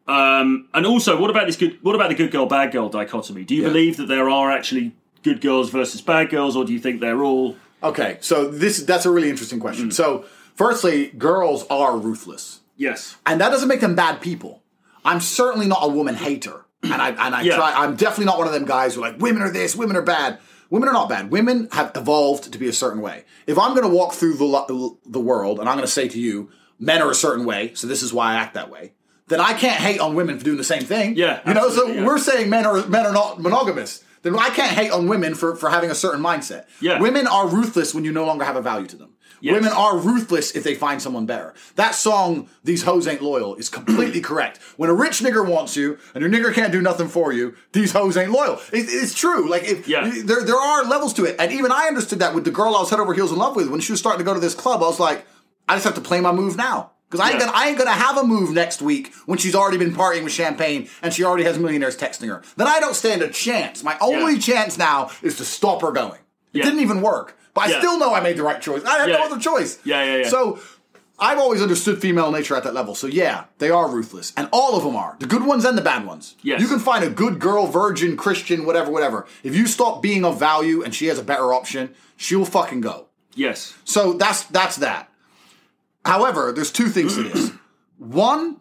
Um, 0.06 0.68
and 0.74 0.86
also, 0.86 1.18
what 1.20 1.30
about 1.30 1.46
this 1.46 1.56
good? 1.56 1.78
What 1.82 1.94
about 1.94 2.08
the 2.08 2.14
good 2.14 2.30
girl, 2.30 2.46
bad 2.46 2.72
girl 2.72 2.88
dichotomy? 2.88 3.44
Do 3.44 3.54
you 3.54 3.62
Yeah. 3.62 3.68
believe 3.68 3.96
that 3.96 4.06
there 4.08 4.28
are 4.30 4.50
actually 4.50 4.92
good 5.22 5.40
girls 5.40 5.70
versus 5.70 6.00
bad 6.02 6.30
girls, 6.30 6.56
or 6.56 6.64
do 6.64 6.72
you 6.72 6.78
think 6.78 7.00
they're 7.00 7.22
all? 7.22 7.56
Okay. 7.84 8.18
So 8.20 8.48
this 8.48 8.78
that's 8.82 9.06
a 9.06 9.10
really 9.10 9.30
interesting 9.30 9.60
question. 9.60 9.90
Mm. 9.90 9.92
So 9.92 10.24
firstly, 10.54 11.08
girls 11.08 11.66
are 11.68 11.96
ruthless. 11.96 12.60
Yes. 12.76 13.16
and 13.24 13.40
that 13.40 13.50
doesn't 13.50 13.68
make 13.68 13.80
them 13.80 13.94
bad 13.94 14.20
people. 14.20 14.62
I'm 15.04 15.20
certainly 15.20 15.68
not 15.68 15.78
a 15.82 15.88
woman 15.88 16.16
hater, 16.16 16.64
and 16.82 16.94
I 16.94 17.10
and 17.10 17.34
I 17.34 17.42
Yeah. 17.42 17.54
try. 17.56 17.72
I'm 17.72 17.94
definitely 17.94 18.24
not 18.24 18.38
one 18.38 18.48
of 18.48 18.52
them 18.52 18.64
guys 18.64 18.94
who 18.94 19.04
are 19.04 19.10
like 19.12 19.20
women 19.20 19.42
are 19.42 19.50
this, 19.50 19.76
women 19.76 19.96
are 19.96 20.02
bad. 20.02 20.38
Women 20.70 20.88
are 20.88 20.92
not 20.92 21.08
bad. 21.08 21.30
Women 21.30 21.68
have 21.72 21.92
evolved 21.94 22.52
to 22.52 22.58
be 22.58 22.66
a 22.68 22.72
certain 22.72 23.00
way. 23.00 23.24
If 23.46 23.58
I'm 23.58 23.74
going 23.76 23.88
to 23.88 23.94
walk 23.94 24.14
through 24.14 24.34
the 24.34 24.44
lo- 24.44 24.98
the 25.06 25.20
world 25.20 25.60
and 25.60 25.68
I'm 25.68 25.76
going 25.76 25.86
to 25.86 25.92
say 25.92 26.08
to 26.08 26.18
you, 26.18 26.50
men 26.80 27.00
are 27.00 27.10
a 27.10 27.14
certain 27.14 27.44
way, 27.44 27.72
so 27.74 27.86
this 27.86 28.02
is 28.02 28.12
why 28.12 28.32
I 28.32 28.34
act 28.36 28.54
that 28.54 28.70
way. 28.70 28.92
Then 29.28 29.40
I 29.40 29.52
can't 29.54 29.80
hate 29.80 30.00
on 30.00 30.14
women 30.14 30.36
for 30.38 30.44
doing 30.44 30.56
the 30.58 30.64
same 30.64 30.82
thing. 30.82 31.16
Yeah, 31.16 31.40
you 31.46 31.54
know. 31.54 31.60
So 31.62 31.66
absolutely, 31.68 31.96
yeah. 31.96 32.06
we're 32.06 32.18
saying 32.18 32.50
men 32.50 32.66
are 32.66 32.84
men 32.86 33.06
are 33.06 33.12
not 33.12 33.40
monogamous. 33.40 34.02
Then 34.24 34.36
I 34.38 34.48
can't 34.50 34.72
hate 34.72 34.90
on 34.90 35.06
women 35.06 35.34
for 35.36 35.54
for 35.54 35.70
having 35.70 35.90
a 35.90 35.94
certain 35.94 36.20
mindset. 36.20 36.64
Yeah. 36.80 36.98
women 37.00 37.28
are 37.28 37.46
ruthless 37.46 37.94
when 37.94 38.04
you 38.04 38.10
no 38.12 38.24
longer 38.26 38.44
have 38.44 38.56
a 38.56 38.62
value 38.62 38.88
to 38.88 38.96
them. 38.96 39.10
Yes. 39.40 39.52
Women 39.54 39.72
are 39.72 39.98
ruthless 39.98 40.52
if 40.52 40.64
they 40.64 40.74
find 40.74 41.02
someone 41.02 41.26
better. 41.26 41.52
That 41.76 41.94
song, 41.94 42.48
These 42.62 42.84
Hoes 42.84 43.06
Ain't 43.06 43.20
Loyal, 43.20 43.54
is 43.56 43.68
completely 43.68 44.20
correct. 44.30 44.58
When 44.78 44.88
a 44.88 44.94
rich 44.94 45.20
nigger 45.20 45.46
wants 45.46 45.76
you 45.76 45.98
and 46.14 46.22
your 46.22 46.30
nigger 46.30 46.54
can't 46.54 46.72
do 46.72 46.80
nothing 46.80 47.08
for 47.08 47.30
you, 47.30 47.54
these 47.72 47.92
hoes 47.92 48.16
ain't 48.16 48.30
loyal. 48.30 48.54
It- 48.72 48.88
it's 48.88 49.12
true. 49.14 49.46
Like, 49.50 49.64
if 49.64 49.86
Yeah. 49.86 50.10
there, 50.24 50.42
there 50.42 50.56
are 50.56 50.84
levels 50.84 51.12
to 51.14 51.24
it. 51.26 51.36
And 51.38 51.52
even 51.52 51.70
I 51.72 51.86
understood 51.88 52.20
that 52.20 52.34
with 52.34 52.44
the 52.44 52.50
girl 52.50 52.74
I 52.74 52.80
was 52.80 52.88
head 52.90 53.00
over 53.00 53.12
heels 53.12 53.32
in 53.32 53.36
love 53.38 53.54
with. 53.54 53.68
When 53.68 53.80
she 53.80 53.92
was 53.92 53.98
starting 54.00 54.20
to 54.20 54.24
go 54.24 54.32
to 54.32 54.40
this 54.40 54.54
club, 54.54 54.82
I 54.82 54.86
was 54.86 54.98
like, 55.00 55.26
I 55.68 55.74
just 55.74 55.84
have 55.84 55.94
to 55.96 56.00
play 56.00 56.20
my 56.20 56.32
move 56.32 56.56
now. 56.56 56.92
Because 57.14 57.28
I, 57.28 57.30
ain't 57.30 57.40
Yeah. 57.40 57.46
gonna- 57.46 57.58
I 57.58 57.68
ain't 57.68 57.78
gonna 57.78 57.90
have 57.92 58.16
a 58.18 58.24
move 58.24 58.50
next 58.50 58.82
week 58.82 59.12
when 59.26 59.38
she's 59.38 59.54
already 59.54 59.78
been 59.78 59.94
partying 59.94 60.24
with 60.24 60.32
champagne 60.32 60.88
and 61.00 61.14
she 61.14 61.22
already 61.22 61.44
has 61.44 61.58
millionaires 61.60 61.96
texting 61.96 62.26
her. 62.28 62.42
Then 62.56 62.66
I 62.66 62.80
don't 62.80 62.96
stand 62.96 63.22
a 63.22 63.28
chance. 63.28 63.84
My 63.84 63.96
only 64.00 64.34
Yeah. 64.34 64.40
chance 64.40 64.76
now 64.76 65.10
is 65.22 65.36
to 65.36 65.44
stop 65.44 65.82
her 65.82 65.92
going. 65.92 66.18
It 66.52 66.58
Yeah. 66.58 66.64
didn't 66.64 66.80
even 66.80 67.00
work. 67.02 67.36
But 67.54 67.68
I 67.68 67.78
still 67.78 67.98
know 68.00 68.12
I 68.12 68.20
made 68.20 68.36
the 68.36 68.42
right 68.42 68.60
choice. 68.60 68.82
I 68.84 68.98
had 68.98 69.08
no 69.10 69.22
other 69.26 69.38
choice. 69.38 69.78
Yeah, 69.84 70.02
yeah, 70.04 70.16
yeah. 70.24 70.28
So 70.28 70.58
I've 71.20 71.38
always 71.38 71.62
understood 71.62 72.00
female 72.00 72.32
nature 72.32 72.56
at 72.56 72.64
that 72.64 72.74
level. 72.74 72.96
So 72.96 73.06
yeah, 73.06 73.44
they 73.58 73.70
are 73.70 73.88
ruthless. 73.88 74.32
And 74.36 74.48
all 74.50 74.76
of 74.76 74.82
them 74.82 74.96
are. 74.96 75.14
The 75.20 75.26
good 75.26 75.44
ones 75.46 75.64
and 75.64 75.78
the 75.78 75.82
bad 75.82 76.04
ones. 76.04 76.34
Yes. 76.42 76.60
You 76.60 76.66
can 76.66 76.80
find 76.80 77.04
a 77.04 77.10
good 77.10 77.38
girl, 77.38 77.68
virgin, 77.68 78.16
Christian, 78.16 78.66
whatever, 78.66 78.90
whatever. 78.90 79.24
If 79.44 79.54
you 79.54 79.68
stop 79.68 80.02
being 80.02 80.24
of 80.24 80.40
value 80.40 80.82
and 80.82 80.92
she 80.92 81.06
has 81.06 81.18
a 81.20 81.22
better 81.22 81.52
option, 81.54 81.94
she'll 82.16 82.44
fucking 82.44 82.80
go. 82.80 83.06
Yes. 83.36 83.74
So 83.84 84.12
that's 84.14 84.42
that's 84.44 84.76
that. 84.78 85.08
However, 86.04 86.52
there's 86.52 86.70
two 86.72 86.88
things 86.88 87.14
to 87.16 87.22
this. 87.24 87.50
One, 87.98 88.58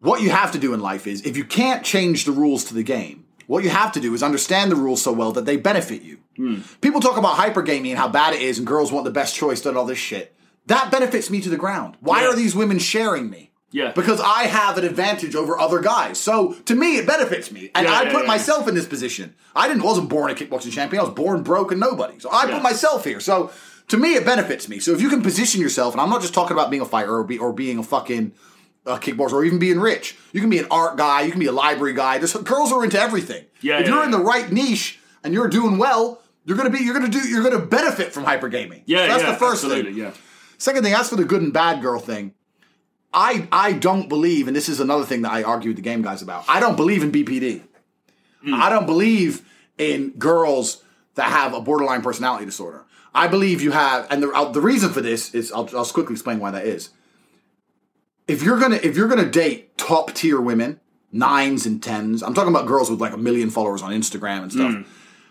what 0.00 0.20
you 0.20 0.30
have 0.30 0.52
to 0.52 0.58
do 0.58 0.74
in 0.74 0.80
life 0.80 1.06
is 1.06 1.22
if 1.26 1.36
you 1.36 1.44
can't 1.44 1.84
change 1.84 2.24
the 2.24 2.32
rules 2.32 2.64
to 2.66 2.74
the 2.74 2.82
game, 2.82 3.24
what 3.46 3.64
you 3.64 3.70
have 3.70 3.92
to 3.92 4.00
do 4.00 4.14
is 4.14 4.22
understand 4.22 4.70
the 4.70 4.76
rules 4.76 5.02
so 5.02 5.12
well 5.12 5.32
that 5.32 5.44
they 5.44 5.56
benefit 5.56 6.02
you. 6.02 6.18
Hmm. 6.36 6.60
People 6.80 7.00
talk 7.00 7.16
about 7.16 7.36
hypergaming 7.36 7.90
and 7.90 7.98
how 7.98 8.08
bad 8.08 8.34
it 8.34 8.42
is, 8.42 8.58
and 8.58 8.66
girls 8.66 8.92
want 8.92 9.04
the 9.04 9.10
best 9.10 9.34
choice 9.34 9.64
and 9.66 9.76
all 9.76 9.84
this 9.84 9.98
shit. 9.98 10.34
That 10.66 10.90
benefits 10.90 11.28
me 11.28 11.40
to 11.40 11.50
the 11.50 11.56
ground. 11.56 11.96
Why 12.00 12.22
Yeah. 12.22 12.28
are 12.28 12.36
these 12.36 12.54
women 12.54 12.78
sharing 12.78 13.28
me? 13.28 13.50
Yeah. 13.72 13.92
Because 13.92 14.20
I 14.20 14.44
have 14.44 14.76
an 14.78 14.84
advantage 14.84 15.34
over 15.34 15.58
other 15.58 15.80
guys. 15.80 16.20
So 16.20 16.52
to 16.66 16.74
me, 16.74 16.98
it 16.98 17.06
benefits 17.06 17.50
me. 17.50 17.70
And 17.74 17.86
Yeah, 17.86 17.92
I 17.94 18.02
yeah, 18.04 18.12
put 18.12 18.26
myself 18.26 18.68
in 18.68 18.74
this 18.74 18.86
position. 18.86 19.34
I 19.56 19.66
didn't 19.66 19.82
wasn't 19.82 20.08
born 20.10 20.30
a 20.30 20.34
kickboxing 20.34 20.72
champion. 20.72 21.00
I 21.00 21.04
was 21.04 21.14
born 21.14 21.42
broke 21.42 21.72
and 21.72 21.80
nobody. 21.80 22.18
So 22.18 22.28
I 22.30 22.46
put 22.50 22.62
myself 22.62 23.04
here. 23.04 23.18
So 23.18 23.50
to 23.92 23.98
me, 23.98 24.14
it 24.14 24.24
benefits 24.24 24.70
me. 24.70 24.78
So 24.78 24.94
if 24.94 25.02
you 25.02 25.10
can 25.10 25.20
position 25.20 25.60
yourself, 25.60 25.92
and 25.92 26.00
I'm 26.00 26.08
not 26.08 26.22
just 26.22 26.32
talking 26.32 26.56
about 26.56 26.70
being 26.70 26.80
a 26.80 26.86
fighter 26.86 27.14
or, 27.14 27.24
be, 27.24 27.38
or 27.38 27.52
being 27.52 27.78
a 27.78 27.82
fucking 27.82 28.32
uh, 28.86 28.96
kickboxer 28.98 29.34
or 29.34 29.44
even 29.44 29.58
being 29.58 29.78
rich. 29.78 30.16
You 30.32 30.40
can 30.40 30.48
be 30.48 30.58
an 30.58 30.66
art 30.70 30.96
guy. 30.96 31.20
You 31.20 31.30
can 31.30 31.40
be 31.40 31.46
a 31.46 31.52
library 31.52 31.92
guy. 31.92 32.16
There's 32.16 32.32
girls 32.32 32.72
are 32.72 32.82
into 32.82 32.98
everything. 32.98 33.44
Yeah, 33.60 33.80
if 33.80 33.86
yeah, 33.86 33.94
you're 33.94 34.04
in 34.04 34.10
the 34.10 34.18
right 34.18 34.50
niche 34.50 34.98
and 35.22 35.34
you're 35.34 35.46
doing 35.46 35.76
well, 35.76 36.22
you're 36.46 36.56
gonna 36.56 36.70
be 36.70 36.78
you're 36.78 36.94
gonna 36.94 37.10
do 37.10 37.18
you're 37.18 37.42
gonna 37.42 37.66
benefit 37.66 38.14
from 38.14 38.24
hypergaming. 38.24 38.82
Yeah, 38.86 39.00
So 39.00 39.08
that's 39.08 39.22
yeah, 39.24 39.32
the 39.32 39.38
first 39.38 39.62
thing. 39.62 39.94
Yeah. 39.94 40.12
Second 40.56 40.84
thing, 40.84 40.94
as 40.94 41.10
for 41.10 41.16
the 41.16 41.24
good 41.26 41.42
and 41.42 41.52
bad 41.52 41.82
girl 41.82 42.00
thing, 42.00 42.32
I 43.12 43.46
I 43.52 43.74
don't 43.74 44.08
believe, 44.08 44.48
and 44.48 44.56
this 44.56 44.70
is 44.70 44.80
another 44.80 45.04
thing 45.04 45.20
that 45.22 45.32
I 45.32 45.42
argue 45.42 45.68
with 45.68 45.76
the 45.76 45.82
game 45.82 46.00
guys 46.00 46.22
about. 46.22 46.46
I 46.48 46.60
don't 46.60 46.76
believe 46.76 47.02
in 47.02 47.12
BPD. 47.12 47.60
Hmm. 48.42 48.54
I 48.54 48.70
don't 48.70 48.86
believe 48.86 49.46
in 49.76 50.12
girls 50.12 50.82
that 51.14 51.30
have 51.30 51.52
a 51.52 51.60
borderline 51.60 52.00
personality 52.00 52.46
disorder. 52.46 52.86
I 53.14 53.28
believe 53.28 53.60
you 53.60 53.72
have, 53.72 54.06
and 54.10 54.22
the 54.22 54.50
the 54.52 54.60
reason 54.60 54.92
for 54.92 55.00
this 55.00 55.34
is 55.34 55.52
I'll, 55.52 55.68
I'll 55.76 55.84
quickly 55.84 56.14
explain 56.14 56.38
why 56.38 56.50
that 56.50 56.66
is. 56.66 56.90
If 58.26 58.42
you're 58.42 58.58
gonna 58.58 58.76
if 58.76 58.96
you're 58.96 59.08
gonna 59.08 59.30
date 59.30 59.76
top 59.76 60.14
tier 60.14 60.40
women, 60.40 60.80
nines 61.10 61.66
and 61.66 61.82
tens, 61.82 62.22
I'm 62.22 62.34
talking 62.34 62.54
about 62.54 62.66
girls 62.66 62.90
with 62.90 63.00
like 63.00 63.12
a 63.12 63.18
million 63.18 63.50
followers 63.50 63.82
on 63.82 63.92
Instagram 63.92 64.42
and 64.42 64.52
stuff. 64.52 64.72
Mm. 64.72 64.86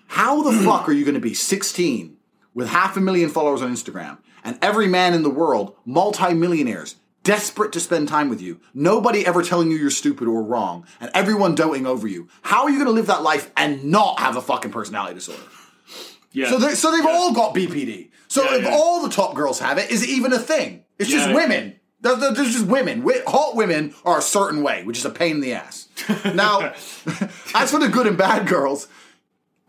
How 0.07 0.43
the 0.43 0.51
fuck 0.63 0.87
are 0.87 0.91
you 0.91 1.05
gonna 1.05 1.19
be 1.19 1.33
16 1.33 2.17
with 2.53 2.67
half 2.67 2.97
a 2.97 3.01
million 3.01 3.29
followers 3.29 3.61
on 3.61 3.71
Instagram 3.71 4.17
and 4.43 4.59
every 4.61 4.87
man 4.87 5.13
in 5.13 5.23
the 5.23 5.29
world, 5.29 5.75
multi-millionaires, 5.85 6.95
desperate 7.23 7.71
to 7.71 7.79
spend 7.79 8.07
time 8.07 8.27
with 8.27 8.41
you, 8.41 8.59
nobody 8.73 9.25
ever 9.25 9.41
telling 9.41 9.71
you 9.71 9.77
you're 9.77 9.89
stupid 9.89 10.27
or 10.27 10.43
wrong, 10.43 10.85
and 10.99 11.09
everyone 11.13 11.55
doting 11.55 11.87
over 11.87 12.07
you? 12.07 12.27
How 12.41 12.63
are 12.63 12.69
you 12.69 12.77
gonna 12.77 12.91
live 12.91 13.07
that 13.07 13.23
life 13.23 13.51
and 13.57 13.85
not 13.85 14.19
have 14.19 14.35
a 14.35 14.41
fucking 14.41 14.71
personality 14.71 15.15
disorder? 15.15 15.41
Yeah. 16.31 16.49
So, 16.49 16.57
they, 16.59 16.75
so 16.75 16.91
they've 16.91 17.05
all 17.05 17.33
got 17.33 17.53
BPD. 17.53 18.09
So 18.27 18.43
Yeah, 18.43 18.55
if 18.57 18.63
yeah. 18.63 18.71
all 18.73 19.01
the 19.03 19.09
top 19.09 19.35
girls 19.35 19.59
have 19.59 19.77
it, 19.77 19.91
is 19.91 20.03
it 20.03 20.09
even 20.09 20.31
a 20.33 20.39
thing? 20.39 20.83
It's 20.97 21.09
just 21.09 21.29
Yeah. 21.29 21.35
women. 21.35 21.75
They're, 21.99 22.15
they're- 22.15 22.33
they're 22.33 22.45
just 22.45 22.65
women. 22.65 23.03
Hot 23.27 23.55
women 23.55 23.93
are 24.05 24.17
a 24.19 24.21
certain 24.21 24.63
way, 24.63 24.83
which 24.83 24.97
is 24.97 25.05
a 25.05 25.09
pain 25.09 25.35
in 25.35 25.41
the 25.41 25.53
ass. 25.53 25.87
Now, 26.33 26.59
as 27.53 27.71
for 27.71 27.79
the 27.79 27.89
good 27.91 28.07
and 28.07 28.17
bad 28.17 28.47
girls, 28.47 28.87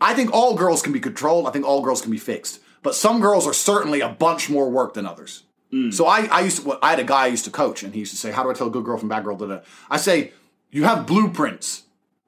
I 0.01 0.13
think 0.13 0.33
all 0.33 0.55
girls 0.55 0.81
can 0.81 0.93
be 0.93 0.99
controlled. 0.99 1.47
I 1.47 1.51
think 1.51 1.65
all 1.65 1.81
girls 1.81 2.01
can 2.01 2.11
be 2.11 2.17
fixed. 2.17 2.59
But 2.81 2.95
some 2.95 3.21
girls 3.21 3.45
are 3.47 3.53
certainly 3.53 4.01
a 4.01 4.09
bunch 4.09 4.49
more 4.49 4.69
work 4.69 4.93
than 4.93 5.05
others. 5.05 5.43
Mm. 5.71 5.93
So 5.93 6.05
I, 6.05 6.25
I 6.25 6.41
used 6.41 6.61
to, 6.61 6.67
well, 6.69 6.79
I 6.81 6.89
had 6.91 6.99
a 6.99 7.03
guy 7.03 7.23
I 7.23 7.27
used 7.27 7.45
to 7.45 7.51
coach, 7.51 7.81
and 7.83 7.93
he 7.93 7.99
used 8.01 8.11
to 8.11 8.17
say, 8.17 8.31
"How 8.31 8.43
do 8.43 8.49
I 8.49 8.53
tell 8.53 8.67
a 8.67 8.71
good 8.71 8.83
girl 8.83 8.97
from 8.97 9.09
bad 9.09 9.23
girl?" 9.23 9.35
Da, 9.37 9.45
da. 9.47 9.59
I 9.89 9.97
say, 9.97 10.33
"You 10.71 10.83
have 10.83 11.05
blueprints. 11.07 11.83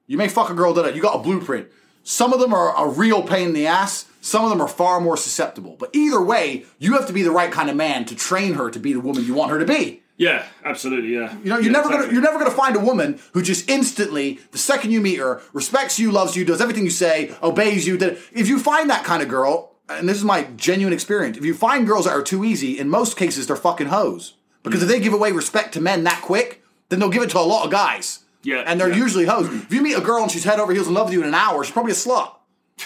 You 0.06 0.16
may 0.16 0.28
fuck 0.28 0.48
a 0.50 0.54
girl. 0.54 0.72
Da, 0.72 0.82
da. 0.82 0.88
You 0.88 1.02
got 1.02 1.14
a 1.16 1.22
blueprint. 1.22 1.68
Some 2.02 2.32
of 2.32 2.40
them 2.40 2.54
are 2.54 2.74
a 2.86 2.88
real 2.88 3.22
pain 3.22 3.48
in 3.48 3.52
the 3.54 3.66
ass. 3.66 4.06
Some 4.26 4.42
of 4.44 4.50
them 4.50 4.60
are 4.60 4.68
far 4.68 5.00
more 5.00 5.16
susceptible. 5.16 5.76
But 5.78 5.90
either 5.94 6.20
way, 6.20 6.64
you 6.78 6.94
have 6.94 7.06
to 7.06 7.12
be 7.12 7.22
the 7.22 7.30
right 7.30 7.52
kind 7.52 7.70
of 7.70 7.76
man 7.76 8.04
to 8.06 8.14
train 8.16 8.54
her 8.54 8.70
to 8.70 8.78
be 8.80 8.92
the 8.92 9.00
woman 9.00 9.24
you 9.24 9.34
want 9.34 9.50
her 9.52 9.58
to 9.60 9.64
be. 9.64 10.02
yeah. 10.18 10.44
Absolutely. 10.64 11.14
Yeah. 11.14 11.28
You 11.44 11.50
know, 11.50 11.58
you're 11.58 11.72
never 11.72 11.88
gonna 11.88 12.12
you're 12.12 12.22
never 12.28 12.38
gonna 12.38 12.50
find 12.64 12.74
a 12.74 12.80
woman 12.90 13.20
who 13.34 13.40
just 13.42 13.70
instantly, 13.70 14.40
the 14.50 14.58
second 14.58 14.90
you 14.90 15.00
meet 15.00 15.18
her, 15.24 15.40
respects 15.52 15.98
you, 16.00 16.10
loves 16.10 16.34
you, 16.36 16.44
does 16.44 16.60
everything 16.60 16.84
you 16.84 16.90
say, 17.06 17.16
obeys 17.42 17.86
you. 17.86 17.96
That 17.98 18.12
if 18.32 18.48
you 18.48 18.58
find 18.58 18.90
that 18.90 19.04
kind 19.04 19.22
of 19.22 19.28
girl, 19.28 19.54
and 19.88 20.08
this 20.08 20.16
is 20.18 20.24
my 20.24 20.40
genuine 20.56 20.92
experience, 20.92 21.36
if 21.38 21.44
you 21.44 21.54
find 21.54 21.86
girls 21.86 22.06
that 22.06 22.12
are 22.18 22.22
too 22.32 22.44
easy, 22.44 22.78
in 22.80 22.88
most 22.88 23.16
cases 23.16 23.46
they're 23.46 23.54
fucking 23.68 23.88
hoes. 23.98 24.34
Because 24.64 24.82
if 24.82 24.88
they 24.88 24.98
give 24.98 25.12
away 25.12 25.30
respect 25.30 25.74
to 25.74 25.80
men 25.80 26.02
that 26.04 26.20
quick, 26.22 26.64
then 26.88 26.98
they'll 26.98 27.08
give 27.16 27.22
it 27.22 27.30
to 27.30 27.38
a 27.38 27.46
lot 27.54 27.64
of 27.64 27.70
guys. 27.70 28.24
Yeah, 28.42 28.64
And 28.66 28.80
they're 28.80 28.90
yeah. 28.90 29.04
usually 29.04 29.26
hoes. 29.26 29.46
If 29.48 29.72
you 29.72 29.82
meet 29.82 29.96
a 29.96 30.00
girl 30.00 30.22
and 30.24 30.30
she's 30.32 30.42
head 30.44 30.58
over 30.58 30.72
heels 30.72 30.88
in 30.88 30.94
love 30.94 31.06
with 31.06 31.14
you 31.14 31.20
in 31.22 31.28
an 31.28 31.34
hour, 31.34 31.62
she's 31.62 31.72
probably 31.72 31.92
a 31.92 31.94
slut. 31.96 32.32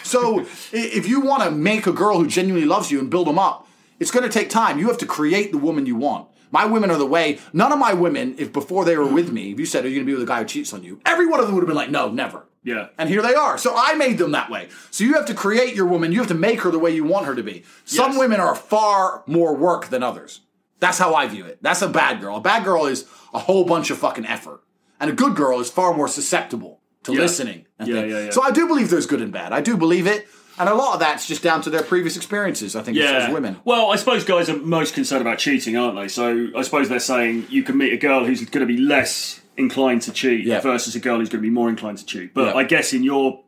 So 0.02 0.40
if 0.72 1.08
you 1.08 1.20
want 1.20 1.42
to 1.44 1.50
make 1.50 1.86
a 1.86 1.92
girl 1.92 2.18
who 2.18 2.26
genuinely 2.26 2.66
loves 2.66 2.90
you 2.90 2.98
and 2.98 3.10
build 3.10 3.26
them 3.26 3.38
up, 3.38 3.66
it's 3.98 4.10
going 4.10 4.28
to 4.28 4.30
take 4.30 4.50
time. 4.50 4.78
You 4.78 4.88
have 4.88 4.98
to 4.98 5.06
create 5.06 5.52
the 5.52 5.58
woman 5.58 5.86
you 5.86 5.96
want. 5.96 6.28
My 6.50 6.64
women 6.64 6.90
are 6.90 6.98
the 6.98 7.06
way. 7.06 7.38
None 7.52 7.70
of 7.70 7.78
my 7.78 7.92
women, 7.92 8.34
if 8.38 8.52
before 8.52 8.84
they 8.84 8.96
were 8.96 9.06
with 9.06 9.30
me, 9.30 9.52
if 9.52 9.60
you 9.60 9.66
said, 9.66 9.84
"Are 9.84 9.88
you 9.88 9.96
going 9.96 10.06
to 10.06 10.10
be 10.10 10.14
with 10.14 10.24
a 10.24 10.26
guy 10.26 10.40
who 10.40 10.46
cheats 10.46 10.72
on 10.72 10.82
you?" 10.82 11.00
Every 11.06 11.26
one 11.26 11.38
of 11.38 11.46
them 11.46 11.54
would 11.54 11.60
have 11.62 11.68
been 11.68 11.76
like, 11.76 11.90
"No, 11.90 12.10
never." 12.10 12.46
Yeah. 12.64 12.88
And 12.98 13.08
here 13.08 13.22
they 13.22 13.34
are. 13.34 13.56
So 13.56 13.72
I 13.76 13.94
made 13.94 14.18
them 14.18 14.32
that 14.32 14.50
way. 14.50 14.68
So 14.90 15.04
you 15.04 15.14
have 15.14 15.26
to 15.26 15.34
create 15.34 15.74
your 15.76 15.86
woman. 15.86 16.10
You 16.12 16.18
have 16.18 16.28
to 16.28 16.34
make 16.34 16.62
her 16.62 16.70
the 16.70 16.78
way 16.78 16.90
you 16.90 17.04
want 17.04 17.26
her 17.26 17.34
to 17.36 17.42
be. 17.42 17.62
Some 17.84 18.12
Yes. 18.12 18.18
women 18.18 18.40
are 18.40 18.54
far 18.54 19.22
more 19.26 19.54
work 19.54 19.88
than 19.90 20.02
others. 20.02 20.40
That's 20.80 20.98
how 20.98 21.14
I 21.14 21.26
view 21.28 21.44
it. 21.46 21.58
That's 21.62 21.82
a 21.82 21.88
bad 21.88 22.20
girl. 22.20 22.36
A 22.36 22.40
bad 22.40 22.64
girl 22.64 22.86
is 22.86 23.04
a 23.32 23.38
whole 23.38 23.64
bunch 23.64 23.90
of 23.90 23.98
fucking 23.98 24.26
effort. 24.26 24.60
And 24.98 25.08
a 25.08 25.14
good 25.14 25.36
girl 25.36 25.60
is 25.60 25.70
far 25.70 25.94
more 25.94 26.08
susceptible 26.08 26.79
to 27.04 27.12
Yeah. 27.14 27.20
listening. 27.20 27.66
Yeah, 27.84 28.04
yeah, 28.04 28.24
yeah. 28.24 28.30
So 28.30 28.42
I 28.42 28.50
do 28.50 28.66
believe 28.66 28.90
there's 28.90 29.06
good 29.06 29.22
and 29.22 29.32
bad. 29.32 29.52
I 29.52 29.60
do 29.60 29.76
believe 29.76 30.06
it. 30.06 30.28
And 30.58 30.68
a 30.68 30.74
lot 30.74 30.92
of 30.94 31.00
that's 31.00 31.26
just 31.26 31.42
down 31.42 31.62
to 31.62 31.70
their 31.70 31.82
previous 31.82 32.16
experiences, 32.16 32.76
I 32.76 32.82
think, 32.82 32.98
Yeah. 32.98 33.26
as 33.28 33.32
women. 33.32 33.56
Well, 33.64 33.90
I 33.90 33.96
suppose 33.96 34.24
guys 34.24 34.50
are 34.50 34.56
most 34.58 34.92
concerned 34.92 35.22
about 35.22 35.38
cheating, 35.38 35.76
aren't 35.76 35.96
they? 35.96 36.08
So 36.08 36.48
I 36.54 36.60
suppose 36.62 36.90
they're 36.90 37.00
saying 37.00 37.46
you 37.48 37.62
can 37.62 37.78
meet 37.78 37.94
a 37.94 37.96
girl 37.96 38.26
who's 38.26 38.44
going 38.44 38.66
to 38.66 38.72
be 38.72 38.78
less 38.78 39.40
inclined 39.56 40.02
to 40.02 40.12
cheat 40.12 40.44
Yeah. 40.44 40.60
versus 40.60 40.94
a 40.94 41.00
girl 41.00 41.18
who's 41.18 41.30
going 41.30 41.40
to 41.42 41.46
be 41.48 41.50
more 41.50 41.70
inclined 41.70 41.98
to 41.98 42.04
cheat. 42.04 42.34
But. 42.34 42.54
I 42.56 42.64
guess 42.64 42.92
in 42.92 43.02
your, 43.02 43.40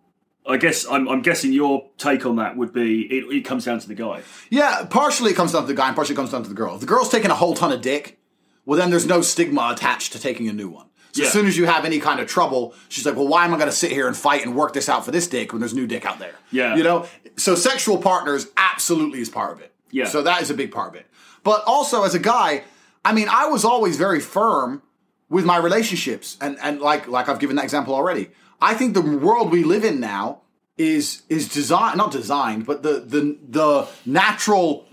I 0.49 0.57
guess 0.57 0.87
I'm, 0.91 1.07
I'm 1.07 1.21
guessing 1.21 1.53
your 1.53 1.91
take 1.99 2.25
on 2.25 2.37
that 2.37 2.57
would 2.57 2.73
be 2.73 3.03
it, 3.03 3.25
it 3.31 3.45
comes 3.45 3.67
down 3.67 3.79
to 3.81 3.88
the 3.88 3.95
guy. 3.95 4.23
Yeah, 4.49 4.85
partially 4.88 5.33
it 5.33 5.35
comes 5.35 5.53
down 5.53 5.62
to 5.62 5.69
the 5.69 5.75
guy 5.75 5.88
and 5.88 5.97
partially 5.97 6.15
it 6.15 6.17
comes 6.17 6.31
down 6.31 6.45
to 6.45 6.49
the 6.49 6.55
girl. 6.55 6.75
If 6.77 6.81
the 6.81 6.87
girl's 6.87 7.11
taking 7.11 7.31
a 7.31 7.35
whole 7.35 7.55
ton 7.55 7.73
of 7.73 7.83
dick, 7.83 8.19
well, 8.65 8.79
then 8.79 8.88
there's 8.91 9.07
no 9.07 9.21
stigma 9.21 9.71
attached 9.73 10.12
to 10.12 10.19
taking 10.21 10.49
a 10.49 10.53
new 10.53 10.69
one. 10.71 10.87
So 11.12 11.20
Yeah. 11.22 11.27
as 11.29 11.33
soon 11.33 11.46
as 11.46 11.57
you 11.57 11.66
have 11.66 11.85
any 11.85 11.98
kind 12.01 12.20
of 12.20 12.27
trouble, 12.27 12.75
she's 12.88 13.05
like, 13.07 13.16
well, 13.16 13.29
why 13.29 13.44
am 13.44 13.53
I 13.55 13.59
going 13.59 13.68
to 13.70 13.77
sit 13.77 13.92
here 13.92 14.07
and 14.09 14.16
fight 14.16 14.44
and 14.44 14.55
work 14.57 14.72
this 14.72 14.88
out 14.88 15.05
for 15.05 15.11
this 15.11 15.27
dick 15.27 15.53
when 15.53 15.61
there's 15.61 15.75
new 15.75 15.87
dick 15.87 16.05
out 16.07 16.18
there? 16.18 16.35
Yeah. 16.51 16.75
You 16.75 16.83
know? 16.83 17.07
So 17.37 17.55
sexual 17.55 17.98
partners 17.98 18.48
absolutely 18.57 19.20
is 19.20 19.29
part 19.29 19.53
of 19.53 19.61
it. 19.61 19.72
Yeah. 19.90 20.07
So 20.07 20.22
that 20.22 20.42
is 20.42 20.51
a 20.51 20.55
big 20.55 20.72
part 20.72 20.88
of 20.88 20.94
it. 20.94 21.07
But 21.44 21.62
also 21.66 22.05
as 22.05 22.14
a 22.14 22.18
guy, 22.18 22.64
I 23.05 23.12
mean, 23.12 23.29
I 23.29 23.46
was 23.46 23.64
always 23.64 23.96
very 23.96 24.20
firm 24.20 24.83
with 25.29 25.44
my 25.44 25.57
relationships. 25.59 26.37
And, 26.40 26.57
and 26.62 26.81
like, 26.81 27.09
like 27.09 27.29
I've 27.29 27.38
given 27.40 27.57
that 27.57 27.64
example 27.64 27.94
already. 27.94 28.31
I 28.61 28.75
think 28.75 28.94
the 28.94 29.03
world 29.03 29.51
we 29.51 29.64
live 29.64 29.85
in 29.85 30.01
now 30.01 30.40
is 30.79 31.22
is 31.29 31.48
designed 31.48 31.98
not 31.98 32.11
designed, 32.11 32.64
but 32.64 32.83
the 32.83 32.94
the 33.07 33.37
the 33.46 33.88
natural 34.07 34.87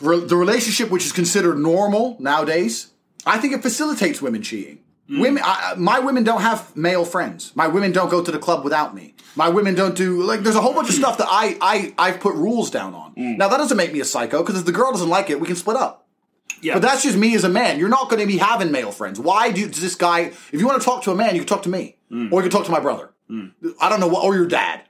the 0.00 0.36
relationship 0.36 0.90
which 0.90 1.04
is 1.04 1.12
considered 1.12 1.58
normal 1.58 2.16
nowadays, 2.18 2.90
I 3.26 3.38
think 3.38 3.54
it 3.54 3.62
facilitates 3.62 4.20
women 4.20 4.42
cheating. 4.42 4.80
Mm. 5.08 5.20
Women, 5.20 5.42
I, 5.44 5.74
my 5.76 5.98
women 5.98 6.24
don't 6.24 6.40
have 6.40 6.74
male 6.76 7.04
friends. 7.04 7.52
My 7.54 7.68
women 7.68 7.92
don't 7.92 8.10
go 8.10 8.22
to 8.24 8.32
the 8.32 8.38
club 8.38 8.64
without 8.64 8.94
me. 8.94 9.14
My 9.36 9.48
women 9.48 9.74
don't 9.74 9.96
do 9.96 10.22
like. 10.22 10.40
There's 10.40 10.56
a 10.56 10.60
whole 10.60 10.72
bunch 10.72 10.88
of 10.88 10.94
stuff 10.94 11.18
that 11.18 11.26
I 11.28 11.58
I 11.60 11.94
I've 11.98 12.20
put 12.20 12.34
rules 12.34 12.70
down 12.70 12.94
on. 12.94 13.14
Mm. 13.14 13.36
Now 13.36 13.48
that 13.48 13.58
doesn't 13.58 13.76
make 13.76 13.92
me 13.92 14.00
a 14.00 14.04
psycho 14.04 14.42
because 14.42 14.58
if 14.58 14.64
the 14.64 14.72
girl 14.72 14.92
doesn't 14.92 15.08
like 15.08 15.28
it, 15.28 15.40
we 15.40 15.46
can 15.46 15.56
split 15.56 15.76
up. 15.76 16.06
Yeah. 16.62 16.74
But 16.74 16.82
that's 16.82 17.02
just 17.02 17.18
me 17.18 17.34
as 17.34 17.44
a 17.44 17.48
man. 17.48 17.78
You're 17.78 17.90
not 17.90 18.08
going 18.08 18.20
to 18.20 18.26
be 18.26 18.38
having 18.38 18.72
male 18.72 18.92
friends. 18.92 19.20
Why 19.20 19.50
do 19.50 19.68
does 19.68 19.82
this 19.82 19.94
guy? 19.94 20.20
If 20.20 20.54
you 20.54 20.66
want 20.66 20.80
to 20.80 20.84
talk 20.84 21.02
to 21.04 21.10
a 21.10 21.14
man, 21.14 21.34
you 21.34 21.40
can 21.40 21.48
talk 21.48 21.64
to 21.64 21.68
me, 21.68 21.98
mm. 22.10 22.32
or 22.32 22.42
you 22.42 22.48
can 22.48 22.50
talk 22.50 22.64
to 22.66 22.72
my 22.72 22.80
brother. 22.80 23.10
I 23.80 23.88
don't 23.88 24.00
know 24.00 24.08
what, 24.08 24.24
or 24.24 24.34
your 24.34 24.46
dad. 24.46 24.82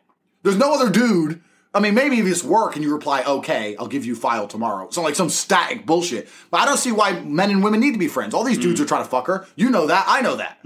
There's 0.42 0.58
no 0.58 0.74
other 0.74 0.90
dude 0.90 1.40
I 1.74 1.80
mean, 1.80 1.94
maybe 1.94 2.20
if 2.20 2.26
it's 2.26 2.44
work 2.44 2.76
and 2.76 2.84
you 2.84 2.92
reply, 2.92 3.24
okay, 3.24 3.74
I'll 3.76 3.88
give 3.88 4.04
you 4.06 4.14
file 4.14 4.46
tomorrow. 4.46 4.86
It's 4.86 4.96
not 4.96 5.02
like 5.02 5.16
some 5.16 5.28
static 5.28 5.84
bullshit. 5.84 6.28
But 6.50 6.60
I 6.60 6.66
don't 6.66 6.76
see 6.76 6.92
why 6.92 7.18
men 7.20 7.50
and 7.50 7.64
women 7.64 7.80
need 7.80 7.92
to 7.92 7.98
be 7.98 8.06
friends. 8.06 8.32
All 8.32 8.44
these 8.44 8.58
dudes 8.58 8.80
are 8.80 8.84
trying 8.84 9.02
to 9.02 9.10
fuck 9.10 9.26
her. 9.26 9.46
You 9.56 9.70
know 9.70 9.88
that. 9.88 10.04
I 10.06 10.20
know 10.20 10.36
that. 10.36 10.58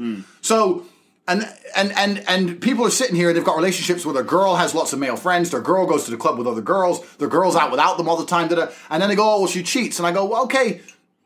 So, 0.42 0.84
and, 1.26 1.48
and, 1.74 1.92
and, 1.96 2.24
and 2.28 2.60
people 2.60 2.84
are 2.84 2.90
sitting 2.90 3.16
here 3.16 3.28
and 3.28 3.36
they've 3.36 3.44
got 3.44 3.56
relationships 3.56 4.04
where 4.04 4.12
their 4.12 4.22
girl 4.22 4.56
has 4.56 4.74
lots 4.74 4.92
of 4.92 4.98
male 4.98 5.16
friends. 5.16 5.50
Their 5.50 5.62
girl 5.62 5.86
goes 5.86 6.04
to 6.04 6.10
the 6.10 6.18
club 6.18 6.36
with 6.36 6.46
other 6.46 6.60
girls. 6.60 7.00
Their 7.16 7.28
girl's 7.28 7.56
out 7.56 7.70
without 7.70 7.96
them 7.96 8.06
all 8.06 8.18
the 8.18 8.26
time. 8.26 8.48
Da-da. 8.48 8.70
And 8.90 9.00
then 9.00 9.08
they 9.08 9.16
go, 9.16 9.34
oh, 9.34 9.38
well, 9.40 9.48
she 9.48 9.62
cheats. 9.62 9.98
And 9.98 10.06
I 10.06 10.12
go, 10.12 10.26
well, 10.26 10.44
okay, 10.44 10.82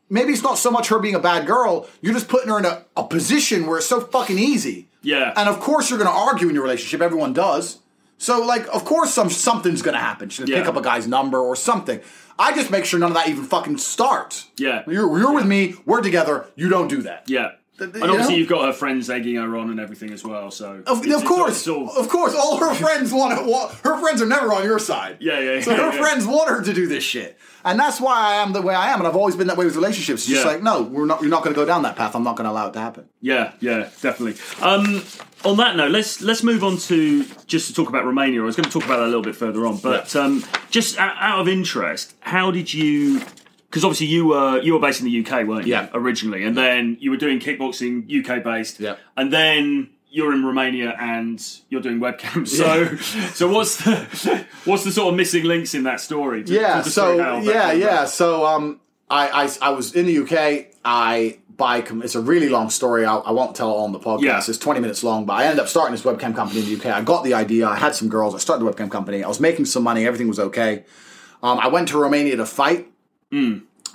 maybe 0.09 0.31
it's 0.31 0.43
not 0.43 0.57
so 0.57 0.71
much 0.71 0.87
her 0.89 0.99
being 0.99 1.15
a 1.15 1.19
bad 1.19 1.45
girl. 1.45 1.89
You're 2.01 2.13
just 2.13 2.29
putting 2.29 2.49
her 2.49 2.59
in 2.59 2.65
a, 2.65 2.85
a 2.95 3.03
position 3.05 3.65
where 3.65 3.79
it's 3.79 3.87
so 3.87 3.99
fucking 3.99 4.39
easy. 4.39 4.87
Yeah. 5.01 5.33
And 5.35 5.49
of 5.49 5.59
course, 5.59 5.89
you're 5.89 5.99
going 5.99 6.09
to 6.09 6.17
argue 6.17 6.47
in 6.47 6.53
your 6.55 6.63
relationship. 6.63 7.01
Everyone 7.01 7.33
does. 7.33 7.79
So, 8.23 8.39
like, 8.45 8.67
of 8.73 8.85
course, 8.85 9.13
some 9.13 9.29
something's 9.29 9.81
to 9.81 9.99
happen. 9.99 10.29
She's 10.29 10.45
to 10.45 10.51
Yeah. 10.51 10.59
pick 10.59 10.67
up 10.69 10.77
a 10.77 10.81
guy's 10.81 11.07
number 11.07 11.39
or 11.39 11.55
something. 11.57 11.99
I 12.39 12.55
just 12.55 12.71
make 12.71 12.85
sure 12.85 12.97
none 12.99 13.11
of 13.11 13.15
that 13.15 13.27
even 13.27 13.43
fucking 13.43 13.77
starts. 13.79 14.47
Yeah. 14.57 14.83
You're, 14.87 15.19
you're 15.19 15.33
with 15.33 15.45
me. 15.45 15.75
We're 15.85 16.01
together. 16.01 16.45
You 16.55 16.69
don't 16.69 16.87
do 16.87 17.01
that. 17.01 17.23
Yeah. 17.27 17.51
Th- 17.77 17.91
th- 17.91 18.01
And 18.01 18.11
obviously, 18.11 18.35
you 18.35 18.37
know? 18.37 18.39
you've 18.39 18.49
got 18.49 18.65
her 18.67 18.71
friends 18.73 19.09
egging 19.09 19.35
her 19.35 19.57
on 19.57 19.69
and 19.71 19.79
everything 19.79 20.11
as 20.13 20.23
well. 20.23 20.51
So 20.51 20.83
Of, 20.87 21.05
of 21.05 21.25
course, 21.25 21.67
all- 21.67 21.89
of 21.97 22.07
course, 22.07 22.33
all 22.33 22.57
her 22.57 22.73
friends 22.75 23.11
want 23.11 23.37
to. 23.37 23.87
Her 23.89 23.99
friends 23.99 24.21
are 24.21 24.25
never 24.27 24.53
on 24.53 24.63
your 24.63 24.79
side. 24.79 25.17
Yeah, 25.19 25.39
yeah, 25.39 25.59
So 25.61 25.71
yeah, 25.71 25.77
her 25.77 25.93
yeah. 25.93 26.01
friends 26.01 26.25
want 26.25 26.49
her 26.49 26.61
to 26.61 26.71
do 26.73 26.87
this 26.87 27.03
shit, 27.03 27.35
and 27.65 27.79
that's 27.79 27.99
why 27.99 28.15
I 28.15 28.35
am 28.35 28.53
the 28.53 28.61
way 28.61 28.75
I 28.75 28.93
am, 28.93 28.99
and 28.99 29.07
I've 29.07 29.15
always 29.15 29.35
been 29.35 29.47
that 29.47 29.57
way 29.57 29.65
with 29.65 29.75
relationships. 29.75 30.21
It's 30.21 30.29
just 30.31 30.45
like, 30.45 30.61
no, 30.63 30.83
we're 30.83 31.05
not. 31.07 31.21
You're 31.21 31.31
not 31.31 31.43
going 31.43 31.53
to 31.55 31.59
go 31.59 31.65
down 31.65 31.81
that 31.81 31.95
path. 31.95 32.15
I'm 32.15 32.23
not 32.23 32.35
going 32.37 32.45
to 32.45 32.51
allow 32.51 32.67
it 32.67 32.73
to 32.73 32.79
happen. 32.79 33.05
Yeah, 33.21 33.51
yeah, 33.59 33.89
definitely. 34.01 34.35
Um, 34.61 35.03
on 35.45 35.57
that 35.57 35.75
note, 35.75 35.91
let's 35.91 36.21
let's 36.21 36.43
move 36.43 36.63
on 36.63 36.77
to 36.77 37.23
just 37.47 37.67
to 37.67 37.73
talk 37.73 37.89
about 37.89 38.05
Romania. 38.05 38.41
I 38.41 38.45
was 38.45 38.55
going 38.55 38.65
to 38.65 38.71
talk 38.71 38.85
about 38.85 38.97
that 38.97 39.05
a 39.05 39.11
little 39.11 39.21
bit 39.21 39.35
further 39.35 39.65
on, 39.65 39.77
but 39.77 40.15
um, 40.15 40.43
just 40.69 40.97
out, 40.97 41.15
out 41.19 41.39
of 41.41 41.47
interest, 41.47 42.15
how 42.21 42.51
did 42.51 42.73
you? 42.73 43.19
Because 43.69 43.83
obviously 43.83 44.07
you 44.07 44.27
were 44.27 44.59
you 44.61 44.73
were 44.73 44.79
based 44.79 45.01
in 45.01 45.05
the 45.07 45.25
UK, 45.25 45.47
weren't 45.47 45.65
you? 45.67 45.73
Yeah. 45.73 45.89
Originally, 45.93 46.43
and 46.43 46.55
then 46.55 46.97
you 46.99 47.11
were 47.11 47.17
doing 47.17 47.39
kickboxing 47.39 48.05
UK 48.09 48.43
based. 48.43 48.79
Yeah. 48.79 48.95
And 49.17 49.33
then 49.33 49.89
you're 50.09 50.31
in 50.31 50.45
Romania 50.45 50.95
and 50.99 51.43
you're 51.69 51.81
doing 51.81 51.99
webcams. 51.99 52.49
So 52.49 52.95
so 53.31 53.51
what's 53.51 53.77
the 53.77 54.45
what's 54.65 54.83
the 54.83 54.91
sort 54.91 55.11
of 55.11 55.17
missing 55.17 55.43
links 55.43 55.73
in 55.73 55.83
that 55.83 55.99
story? 55.99 56.43
To- 56.43 56.53
Yeah. 56.53 56.81
to 56.83 56.89
So 56.89 57.39
yeah, 57.39 57.71
yeah. 57.71 58.05
So 58.05 58.45
um, 58.45 58.79
I, 59.09 59.45
I 59.45 59.49
I 59.61 59.69
was 59.71 59.93
in 59.95 60.05
the 60.05 60.19
UK. 60.19 60.67
I 60.85 61.39
Com- 61.57 62.01
it's 62.01 62.15
a 62.15 62.21
really 62.21 62.49
long 62.49 62.69
story. 62.69 63.05
I, 63.05 63.15
I 63.17 63.31
won't 63.31 63.55
tell 63.55 63.69
it 63.71 63.83
on 63.83 63.91
the 63.91 63.99
podcast. 63.99 64.21
Yeah. 64.21 64.37
It's 64.47 64.57
20 64.57 64.79
minutes 64.79 65.03
long. 65.03 65.25
But 65.25 65.33
I 65.33 65.43
ended 65.45 65.59
up 65.59 65.67
starting 65.67 65.93
this 65.93 66.03
webcam 66.03 66.35
company 66.35 66.59
in 66.61 66.65
the 66.65 66.75
UK. 66.75 66.85
I 66.97 67.01
got 67.01 67.23
the 67.23 67.33
idea. 67.33 67.67
I 67.67 67.75
had 67.75 67.95
some 67.95 68.09
girls. 68.09 68.33
I 68.35 68.39
started 68.39 68.65
the 68.65 68.71
webcam 68.71 68.89
company. 68.91 69.23
I 69.23 69.27
was 69.27 69.39
making 69.39 69.65
some 69.65 69.83
money. 69.83 70.05
Everything 70.05 70.27
was 70.27 70.39
okay. 70.39 70.85
Um, 71.41 71.59
I 71.59 71.67
went 71.67 71.87
to 71.89 71.97
Romania 71.97 72.35
to 72.37 72.45
fight. 72.45 72.87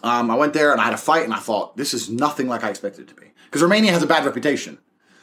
Um, 0.03 0.31
I 0.31 0.35
went 0.37 0.53
there 0.53 0.73
and 0.73 0.81
I 0.81 0.85
had 0.85 0.95
a 0.95 0.99
fight, 0.99 1.25
and 1.25 1.33
I 1.35 1.39
thought 1.39 1.77
this 1.77 1.93
is 1.95 2.09
nothing 2.09 2.47
like 2.49 2.63
I 2.63 2.71
expected 2.71 3.03
it 3.03 3.09
to 3.09 3.15
be 3.15 3.33
because 3.47 3.63
Romania 3.63 3.91
has 3.93 4.03
a 4.03 4.07
bad 4.07 4.25
reputation. 4.25 4.79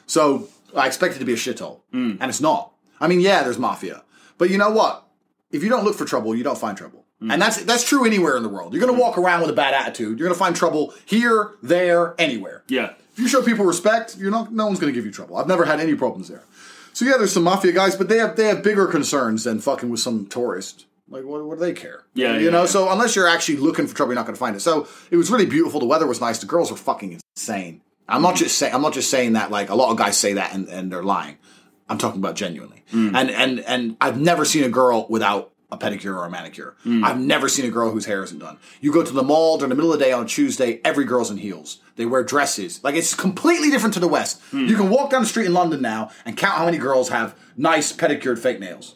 So 0.06 0.50
I 0.76 0.88
expected 0.88 1.18
it 1.18 1.20
to 1.20 1.26
be 1.26 1.34
a 1.34 1.38
shithole, 1.38 1.82
and 1.92 2.24
it's 2.24 2.42
not. 2.42 2.74
I 3.00 3.08
mean, 3.08 3.20
yeah, 3.22 3.44
there's 3.44 3.58
mafia, 3.60 4.04
but 4.38 4.50
you 4.50 4.58
know 4.58 4.70
what? 4.72 5.08
If 5.52 5.64
you 5.64 5.70
don't 5.70 5.84
look 5.86 5.96
for 5.96 6.06
trouble, 6.06 6.36
you 6.36 6.44
don't 6.44 6.58
find 6.58 6.78
trouble, 6.78 7.05
and 7.32 7.42
that's 7.42 7.64
that's 7.64 7.88
true 7.88 8.06
anywhere 8.06 8.38
in 8.38 8.44
the 8.44 8.50
world. 8.50 8.74
You're 8.74 8.82
going 8.82 8.96
to 8.96 9.00
walk 9.00 9.18
around 9.18 9.42
with 9.42 9.50
a 9.50 9.54
bad 9.54 9.74
attitude. 9.74 10.20
You're 10.20 10.28
going 10.28 10.36
to 10.36 10.40
find 10.40 10.56
trouble 10.56 10.94
here, 11.06 11.52
there, 11.62 12.16
anywhere. 12.18 12.64
Yeah. 12.68 12.94
If 13.14 13.20
you 13.20 13.28
show 13.28 13.42
people 13.42 13.66
respect, 13.66 14.18
you're 14.18 14.32
not. 14.32 14.54
No 14.54 14.66
one's 14.66 14.80
going 14.80 14.92
to 14.94 14.98
give 14.98 15.06
you 15.06 15.12
trouble. 15.12 15.38
I've 15.38 15.48
never 15.48 15.66
had 15.66 15.80
any 15.80 15.96
problems 15.96 16.28
there. 16.28 16.44
So 16.94 17.06
yeah, 17.06 17.18
there's 17.18 17.34
some 17.34 17.44
mafia 17.44 17.72
guys, 17.72 17.96
but 17.96 18.10
they 18.10 18.18
have 18.18 18.36
they 18.36 18.46
have 18.46 18.64
bigger 18.64 18.88
concerns 18.88 19.44
than 19.44 19.60
fucking 19.60 19.90
with 19.90 20.00
some 20.00 20.28
tourist. 20.28 20.86
Like, 21.08 21.24
what, 21.24 21.44
what 21.46 21.60
do 21.60 21.62
they 21.62 21.74
care? 21.74 22.04
Yeah, 22.14 22.38
you 22.38 22.46
yeah, 22.46 22.50
know. 22.52 22.62
yeah. 22.62 22.68
So 22.68 22.90
unless 22.92 23.16
you're 23.16 23.28
actually 23.28 23.58
looking 23.58 23.86
for 23.86 23.96
trouble, 23.96 24.14
you're 24.14 24.16
not 24.16 24.26
going 24.26 24.36
to 24.36 24.40
find 24.40 24.56
it. 24.56 24.60
So 24.60 24.88
it 25.12 25.18
was 25.18 25.30
really 25.30 25.46
beautiful. 25.46 25.80
The 25.80 25.86
weather 25.86 26.08
was 26.08 26.20
nice. 26.20 26.40
The 26.40 26.46
girls 26.48 26.72
were 26.72 26.78
fucking 26.78 27.20
insane. 27.36 27.82
I'm 28.08 28.22
not 28.22 28.36
just 28.36 28.58
saying. 28.58 28.74
I'm 28.74 28.82
not 28.82 28.94
just 28.94 29.10
saying 29.10 29.34
that. 29.34 29.52
Like 29.52 29.70
a 29.70 29.76
lot 29.76 29.92
of 29.92 29.98
guys 29.98 30.18
say 30.18 30.34
that 30.34 30.54
and, 30.54 30.68
and 30.68 30.92
they're 30.92 31.04
lying. 31.04 31.38
I'm 31.88 31.98
talking 31.98 32.20
about 32.20 32.36
genuinely. 32.36 32.84
Mm. 32.92 33.16
And 33.16 33.32
and 33.32 33.60
and 33.62 33.98
I've 34.02 34.20
never 34.20 34.46
seen 34.46 34.64
a 34.64 34.70
girl 34.70 35.06
without 35.10 35.52
a 35.72 35.78
pedicure 35.78 36.16
or 36.16 36.26
a 36.26 36.30
manicure. 36.30 36.76
Mm. 36.86 37.04
I've 37.04 37.20
never 37.20 37.50
seen 37.50 37.66
a 37.66 37.72
girl 37.72 37.90
whose 37.92 38.06
hair 38.06 38.24
isn't 38.24 38.40
done. 38.40 38.58
You 38.82 38.92
go 38.94 39.04
to 39.04 39.12
the 39.12 39.24
mall 39.24 39.58
during 39.58 39.70
the 39.70 39.76
middle 39.76 39.92
of 39.92 39.98
the 40.00 40.06
day 40.06 40.12
on 40.12 40.24
a 40.26 40.28
Tuesday, 40.28 40.80
every 40.86 41.06
girl's 41.06 41.32
in 41.32 41.38
heels. 41.38 41.80
They 41.96 42.06
wear 42.06 42.24
dresses. 42.24 42.84
Like 42.84 42.96
it's 42.96 43.14
completely 43.16 43.72
different 43.72 43.94
to 43.96 44.00
the 44.00 44.08
West. 44.08 44.42
Hmm. 44.52 44.66
You 44.68 44.76
can 44.76 44.90
walk 44.90 45.10
down 45.10 45.22
the 45.24 45.28
street 45.28 45.48
in 45.48 45.54
London 45.54 45.82
now 45.82 46.12
and 46.26 46.38
count 46.38 46.58
how 46.58 46.66
many 46.66 46.78
girls 46.78 47.10
have 47.10 47.36
nice 47.58 47.92
pedicured 47.92 48.40
fake 48.40 48.60
nails. 48.60 48.96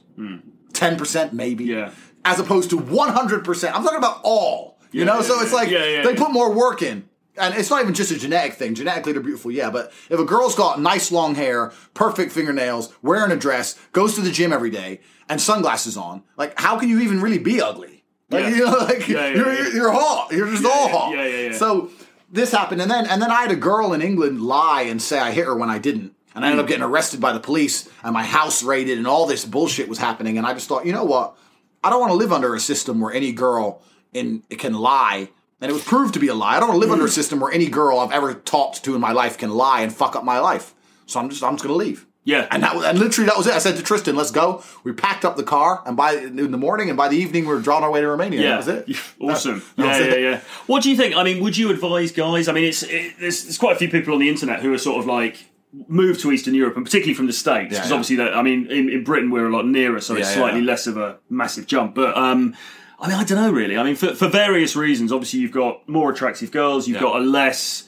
Ten 0.73 0.97
percent, 0.97 1.33
maybe. 1.33 1.65
Hmm. 1.65 1.71
Yeah. 1.71 1.91
As 2.23 2.39
opposed 2.39 2.69
to 2.69 2.77
one 2.77 3.09
hundred 3.09 3.43
percent. 3.43 3.75
I'm 3.75 3.83
talking 3.83 3.97
about 3.97 4.19
all. 4.23 4.77
You 4.91 4.99
Yeah, 5.01 5.05
know, 5.05 5.15
yeah, 5.17 5.21
so 5.21 5.41
it's 5.41 5.53
like 5.53 5.69
Yeah, 5.69 6.03
they 6.03 6.15
put 6.15 6.31
more 6.31 6.53
work 6.53 6.81
in. 6.81 7.08
And 7.37 7.55
it's 7.55 7.69
not 7.69 7.81
even 7.81 7.93
just 7.93 8.11
a 8.11 8.17
genetic 8.17 8.53
thing. 8.53 8.75
Genetically, 8.75 9.13
they're 9.13 9.21
beautiful, 9.21 9.51
yeah. 9.51 9.69
But 9.69 9.93
if 10.09 10.19
a 10.19 10.25
girl's 10.25 10.55
got 10.55 10.81
nice 10.81 11.11
long 11.11 11.35
hair, 11.35 11.71
perfect 11.93 12.31
fingernails, 12.31 12.93
wearing 13.01 13.31
a 13.31 13.37
dress, 13.37 13.79
goes 13.93 14.15
to 14.15 14.21
the 14.21 14.31
gym 14.31 14.51
every 14.51 14.69
day, 14.69 14.99
and 15.29 15.39
sunglasses 15.39 15.95
on, 15.95 16.23
like, 16.37 16.59
how 16.59 16.77
can 16.77 16.89
you 16.89 16.99
even 16.99 17.21
really 17.21 17.37
be 17.37 17.61
ugly? 17.61 18.03
Like, 18.29 18.43
Yeah. 18.43 18.49
you 18.49 18.65
know, 18.65 18.77
like 18.79 19.07
Yeah, 19.07 19.27
yeah, 19.27 19.35
you're, 19.35 19.53
yeah. 19.53 19.69
you're 19.73 19.91
hot. 19.91 20.31
You're 20.31 20.49
just 20.49 20.65
all 20.65 20.89
hot. 20.89 21.15
yeah, 21.15 21.25
yeah, 21.25 21.49
yeah. 21.49 21.57
So 21.57 21.91
this 22.31 22.51
happened, 22.51 22.81
and 22.81 22.91
then 22.91 23.05
and 23.07 23.21
then 23.21 23.31
I 23.31 23.41
had 23.41 23.51
a 23.51 23.55
girl 23.55 23.93
in 23.93 24.01
England 24.01 24.41
lie 24.41 24.83
and 24.83 25.01
say 25.01 25.19
I 25.19 25.31
hit 25.31 25.45
her 25.45 25.55
when 25.55 25.69
I 25.69 25.79
didn't, 25.79 26.15
and 26.35 26.43
I 26.45 26.49
ended 26.49 26.59
up 26.59 26.65
hmm. 26.65 26.69
getting 26.69 26.83
arrested 26.83 27.19
by 27.19 27.33
the 27.33 27.39
police, 27.39 27.89
and 28.03 28.13
my 28.13 28.23
house 28.23 28.63
raided, 28.63 28.97
and 28.97 29.07
all 29.07 29.25
this 29.25 29.45
bullshit 29.45 29.89
was 29.89 29.97
happening, 29.97 30.37
and 30.37 30.45
I 30.45 30.53
just 30.53 30.67
thought, 30.67 30.85
you 30.85 30.93
know 30.93 31.05
what? 31.05 31.35
I 31.83 31.89
don't 31.89 31.99
want 31.99 32.11
to 32.11 32.17
live 32.17 32.33
under 32.33 32.53
a 32.53 32.59
system 32.59 32.99
where 32.99 33.13
any 33.13 33.31
girl 33.31 33.81
in 34.13 34.41
can 34.57 34.73
lie. 34.73 35.29
And 35.61 35.69
it 35.69 35.73
was 35.73 35.83
proved 35.83 36.13
to 36.13 36.19
be 36.19 36.27
a 36.27 36.33
lie. 36.33 36.55
I 36.55 36.59
don't 36.59 36.69
want 36.69 36.77
to 36.77 36.85
live 36.85 36.91
under 36.91 37.05
a 37.05 37.09
system 37.09 37.39
where 37.39 37.51
any 37.51 37.67
girl 37.67 37.99
I've 37.99 38.11
ever 38.11 38.33
talked 38.33 38.83
to 38.85 38.95
in 38.95 39.01
my 39.01 39.11
life 39.11 39.37
can 39.37 39.49
lie 39.49 39.81
and 39.81 39.93
fuck 39.93 40.15
up 40.15 40.23
my 40.23 40.39
life. 40.39 40.73
So 41.05 41.19
I'm 41.19 41.29
just 41.29 41.43
I'm 41.43 41.55
just 41.55 41.63
gonna 41.63 41.75
leave. 41.75 42.05
Yeah. 42.23 42.47
And 42.51 42.61
that 42.63 42.75
was, 42.75 42.85
and 42.85 42.99
literally 42.99 43.25
that 43.25 43.37
was 43.37 43.47
it. 43.47 43.53
I 43.53 43.59
said 43.59 43.75
to 43.77 43.83
Tristan, 43.83 44.15
"Let's 44.15 44.31
go." 44.31 44.63
We 44.83 44.91
packed 44.91 45.25
up 45.25 45.35
the 45.35 45.43
car, 45.43 45.81
and 45.85 45.97
by 45.97 46.13
in 46.13 46.51
the 46.51 46.57
morning 46.57 46.89
and 46.89 46.95
by 46.95 47.07
the 47.07 47.17
evening, 47.17 47.45
we 47.45 47.53
were 47.53 47.59
drawn 47.59 47.83
our 47.83 47.91
way 47.91 48.01
to 48.01 48.07
Romania. 48.07 48.41
Yeah, 48.41 48.61
That 48.61 48.87
was 48.87 48.89
it. 48.89 48.97
awesome. 49.19 49.63
That- 49.77 49.83
that 49.83 49.99
yeah, 49.99 50.07
yeah, 50.07 50.13
it. 50.13 50.21
yeah. 50.21 50.41
What 50.67 50.83
do 50.83 50.91
you 50.91 50.95
think? 50.95 51.15
I 51.15 51.23
mean, 51.23 51.43
would 51.43 51.57
you 51.57 51.71
advise 51.71 52.11
guys? 52.11 52.47
I 52.47 52.51
mean, 52.51 52.65
it's 52.65 52.83
it, 52.83 53.15
there's, 53.19 53.43
there's 53.43 53.57
quite 53.57 53.75
a 53.75 53.79
few 53.79 53.89
people 53.89 54.13
on 54.13 54.19
the 54.19 54.29
internet 54.29 54.61
who 54.61 54.73
are 54.73 54.77
sort 54.77 54.99
of 54.99 55.07
like 55.07 55.49
moved 55.87 56.19
to 56.21 56.31
Eastern 56.31 56.53
Europe 56.53 56.75
and 56.75 56.85
particularly 56.85 57.13
from 57.13 57.27
the 57.27 57.33
states 57.33 57.69
because 57.69 57.89
yeah. 57.89 57.95
obviously, 57.95 58.15
that, 58.17 58.35
I 58.35 58.41
mean, 58.41 58.69
in, 58.71 58.89
in 58.89 59.03
Britain 59.03 59.29
we're 59.29 59.47
a 59.47 59.51
lot 59.51 59.65
nearer, 59.65 60.01
so 60.01 60.15
it's 60.15 60.33
slightly 60.33 60.61
yeah. 60.61 60.67
less 60.67 60.87
of 60.87 60.97
a 60.97 61.17
massive 61.29 61.67
jump. 61.67 61.95
But 61.95 62.17
um, 62.17 62.55
I 63.01 63.07
mean, 63.07 63.17
I 63.17 63.23
don't 63.23 63.37
know 63.41 63.51
really. 63.51 63.77
I 63.77 63.83
mean, 63.83 63.95
for, 63.95 64.13
for 64.13 64.27
various 64.27 64.75
reasons, 64.75 65.11
obviously 65.11 65.39
you've 65.39 65.51
got 65.53 65.87
more 65.87 66.11
attractive 66.11 66.51
girls, 66.51 66.87
you've 66.87 66.95
Yeah. 66.95 67.01
got 67.01 67.15
a 67.17 67.19
less. 67.23 67.85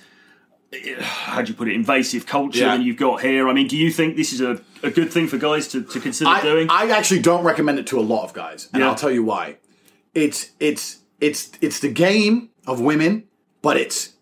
How 1.01 1.41
do 1.41 1.49
you 1.51 1.53
put 1.57 1.67
it? 1.67 1.75
Invasive 1.75 2.25
culture 2.25 2.59
Yeah. 2.59 2.77
than 2.77 2.85
you've 2.85 2.95
got 2.95 3.21
here. 3.21 3.49
I 3.49 3.53
mean, 3.53 3.67
do 3.67 3.75
you 3.75 3.91
think 3.91 4.15
this 4.15 4.31
is 4.31 4.39
a, 4.39 4.61
a 4.83 4.89
good 4.89 5.11
thing 5.11 5.27
for 5.27 5.37
guys 5.37 5.67
to, 5.69 5.83
to 5.83 5.99
consider 5.99 6.29
I, 6.29 6.41
doing? 6.41 6.67
I 6.69 6.87
actually 6.91 7.19
don't 7.19 7.43
recommend 7.43 7.77
it 7.77 7.87
to 7.87 7.99
a 7.99 8.01
lot 8.01 8.23
of 8.23 8.33
guys, 8.33 8.69
and 8.73 8.79
Yeah. 8.81 8.87
I'll 8.89 8.95
tell 8.95 9.11
you 9.11 9.23
why. 9.23 9.57
It's 10.13 10.51
it's 10.61 10.99
it's 11.19 11.51
it's 11.59 11.79
the 11.81 11.89
game 11.91 12.49
of 12.65 12.79
women, 12.79 13.25
but 13.61 13.75
it's 13.77 14.13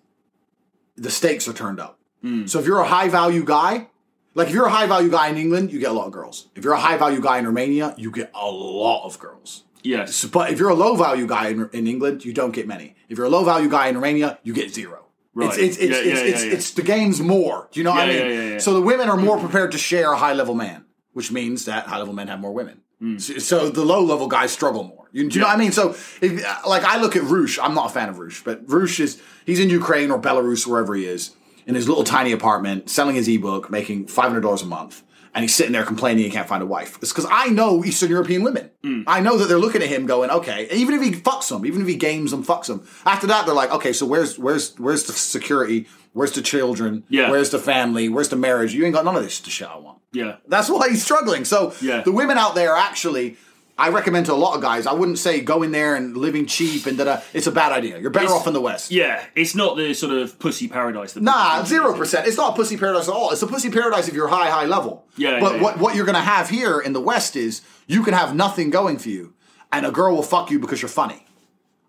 the 0.97 1.11
stakes 1.11 1.47
are 1.47 1.53
turned 1.53 1.79
up. 1.79 1.99
Hmm. 2.23 2.47
So 2.47 2.59
if 2.59 2.65
you're 2.65 2.79
a 2.81 2.87
high 2.87 3.09
value 3.09 3.43
guy, 3.43 3.87
like 4.33 4.47
if 4.47 4.53
you're 4.53 4.65
a 4.65 4.71
high 4.71 4.87
value 4.87 5.09
guy 5.11 5.29
in 5.29 5.37
England, 5.37 5.71
you 5.71 5.79
get 5.79 5.91
a 5.91 5.93
lot 5.93 6.07
of 6.07 6.11
girls. 6.13 6.47
If 6.55 6.63
you're 6.63 6.73
a 6.73 6.79
high 6.79 6.97
value 6.97 7.21
guy 7.21 7.37
in 7.37 7.45
Romania, 7.45 7.93
you 7.97 8.09
get 8.11 8.31
a 8.33 8.47
lot 8.49 9.05
of 9.05 9.17
girls. 9.19 9.63
Yes. 9.83 10.25
But 10.25 10.51
if 10.51 10.59
you're 10.59 10.69
a 10.69 10.75
low 10.75 10.95
value 10.95 11.27
guy 11.27 11.49
in, 11.49 11.69
in 11.73 11.87
England, 11.87 12.25
you 12.25 12.33
don't 12.33 12.51
get 12.51 12.67
many. 12.67 12.95
If 13.07 13.17
you're 13.17 13.27
a 13.27 13.29
low 13.29 13.43
value 13.43 13.69
guy 13.69 13.87
in 13.87 13.95
Romania, 13.95 14.39
you 14.43 14.53
get 14.53 14.73
zero. 14.73 15.05
Right. 15.33 15.57
It's 15.57 15.77
it's 15.77 15.77
it's 15.77 15.91
Yeah, 15.91 15.97
it's, 15.97 16.21
yeah, 16.21 16.25
it's, 16.25 16.43
yeah, 16.45 16.51
it's 16.53 16.71
the 16.71 16.81
game's 16.81 17.21
more. 17.21 17.69
Do 17.71 17.79
you 17.79 17.83
know 17.83 17.91
what 17.91 18.09
I 18.09 18.13
mean? 18.13 18.59
So 18.59 18.73
the 18.73 18.81
women 18.81 19.09
are 19.09 19.17
more 19.17 19.37
prepared 19.39 19.71
to 19.71 19.77
share 19.77 20.11
a 20.11 20.17
high 20.17 20.33
level 20.33 20.55
man, 20.55 20.85
which 21.13 21.31
means 21.31 21.65
that 21.65 21.85
high 21.87 21.99
level 21.99 22.13
men 22.13 22.27
have 22.27 22.39
more 22.39 22.51
women. 22.51 22.81
Hmm. 22.99 23.17
So, 23.17 23.37
so 23.37 23.69
the 23.69 23.85
low 23.85 24.03
level 24.03 24.27
guys 24.27 24.51
struggle 24.51 24.83
more. 24.83 25.07
You, 25.11 25.29
do 25.29 25.35
you 25.35 25.41
know. 25.41 25.47
What 25.47 25.55
I 25.55 25.59
mean? 25.59 25.71
So 25.71 25.91
if, 26.21 26.65
like 26.67 26.83
I 26.83 26.99
look 26.99 27.15
at 27.15 27.23
Roosh, 27.23 27.57
I'm 27.59 27.73
not 27.73 27.87
a 27.87 27.93
fan 27.93 28.09
of 28.09 28.19
Roosh, 28.19 28.43
but 28.43 28.69
Roosh 28.69 28.99
is 28.99 29.21
he's 29.45 29.59
in 29.59 29.69
Ukraine 29.69 30.11
or 30.11 30.19
Belarus, 30.19 30.67
wherever 30.67 30.93
he 30.93 31.05
is, 31.05 31.35
in 31.65 31.75
his 31.75 31.87
little 31.87 32.03
tiny 32.03 32.31
apartment, 32.31 32.89
selling 32.89 33.15
his 33.15 33.27
ebook, 33.27 33.69
making 33.69 34.07
five 34.07 34.25
hundred 34.25 34.41
dollars 34.41 34.61
a 34.61 34.65
month. 34.65 35.03
And 35.33 35.43
he's 35.43 35.53
sitting 35.55 35.73
there 35.73 35.83
complaining 35.83 36.23
he 36.23 36.29
can't 36.31 36.47
find 36.47 36.63
a 36.63 36.65
wife. 36.65 36.97
It's 37.01 37.11
because 37.11 37.27
I 37.29 37.49
know 37.49 37.83
Eastern 37.85 38.09
European 38.09 38.43
women. 38.43 38.71
Hmm. 38.83 39.01
I 39.05 39.19
know 39.19 39.37
that 39.37 39.47
they're 39.47 39.59
looking 39.59 39.81
at 39.83 39.87
him 39.87 40.05
going, 40.07 40.29
okay, 40.31 40.67
even 40.71 40.95
if 40.95 41.01
he 41.03 41.11
fucks 41.11 41.49
them, 41.49 41.65
even 41.65 41.81
if 41.81 41.87
he 41.87 41.95
games 41.95 42.31
them, 42.31 42.43
fucks 42.43 42.65
them. 42.65 42.87
After 43.05 43.27
that, 43.27 43.45
they're 43.45 43.53
like, 43.55 43.71
okay, 43.71 43.93
so 43.93 44.05
where's 44.05 44.39
where's 44.39 44.73
where's 44.79 45.03
the 45.05 45.13
security? 45.13 45.87
Where's 46.13 46.31
the 46.31 46.41
children? 46.41 47.03
Yeah. 47.09 47.29
Where's 47.29 47.51
the 47.51 47.59
family? 47.59 48.09
Where's 48.09 48.29
the 48.29 48.35
marriage? 48.35 48.73
You 48.73 48.83
ain't 48.85 48.95
got 48.95 49.05
none 49.05 49.15
of 49.15 49.23
this 49.23 49.39
to 49.41 49.49
shit 49.51 49.67
I 49.67 49.77
want. 49.77 49.99
Yeah. 50.11 50.37
That's 50.47 50.67
why 50.69 50.89
he's 50.89 51.03
struggling. 51.03 51.45
So 51.45 51.73
Yeah. 51.81 52.01
the 52.01 52.11
women 52.11 52.37
out 52.37 52.55
there 52.55 52.75
actually, 52.75 53.37
I 53.79 53.89
recommend 53.89 54.25
to 54.27 54.33
a 54.33 54.41
lot 54.45 54.55
of 54.55 54.61
guys. 54.61 54.85
I 54.85 54.93
wouldn't 54.93 55.17
say 55.17 55.41
go 55.41 55.63
in 55.63 55.71
there 55.71 55.95
and 55.95 56.15
living 56.17 56.45
cheap 56.45 56.85
and 56.85 56.97
da. 56.97 57.21
It's 57.33 57.47
a 57.47 57.51
bad 57.51 57.71
idea. 57.71 57.97
You're 57.97 58.09
better 58.09 58.25
It's- 58.25 58.39
off 58.41 58.45
in 58.47 58.53
the 58.53 58.61
West. 58.61 58.91
Yeah, 58.91 59.23
it's 59.35 59.55
not 59.55 59.77
the 59.77 59.93
sort 59.93 60.11
of 60.13 60.37
pussy 60.37 60.67
paradise 60.67 61.13
that 61.13 61.23
Nah, 61.23 61.63
zero 61.63 61.85
think 61.85 61.91
it 61.91 61.93
is. 61.93 61.97
percent. 61.99 62.27
It's 62.27 62.37
not 62.37 62.53
a 62.53 62.55
pussy 62.55 62.77
paradise 62.77 63.07
at 63.07 63.13
all. 63.13 63.31
It's 63.31 63.41
a 63.41 63.47
pussy 63.47 63.69
paradise 63.71 64.07
if 64.07 64.13
you're 64.13 64.27
high, 64.27 64.49
high 64.49 64.65
level. 64.65 65.05
Yeah, 65.15 65.39
But 65.39 65.55
yeah, 65.55 65.61
what 65.63 65.75
yeah. 65.77 65.81
what 65.81 65.95
you're 65.95 66.05
gonna 66.05 66.21
have 66.21 66.49
here 66.49 66.79
in 66.79 66.93
the 66.93 67.01
West 67.01 67.35
is 67.35 67.61
you 67.87 68.03
can 68.03 68.13
have 68.13 68.35
nothing 68.35 68.69
going 68.69 68.97
for 68.99 69.09
you, 69.09 69.33
and 69.71 69.85
a 69.85 69.91
girl 69.91 70.15
will 70.15 70.23
fuck 70.23 70.51
you 70.51 70.59
because 70.59 70.81
you're 70.81 70.89
funny. 70.89 71.25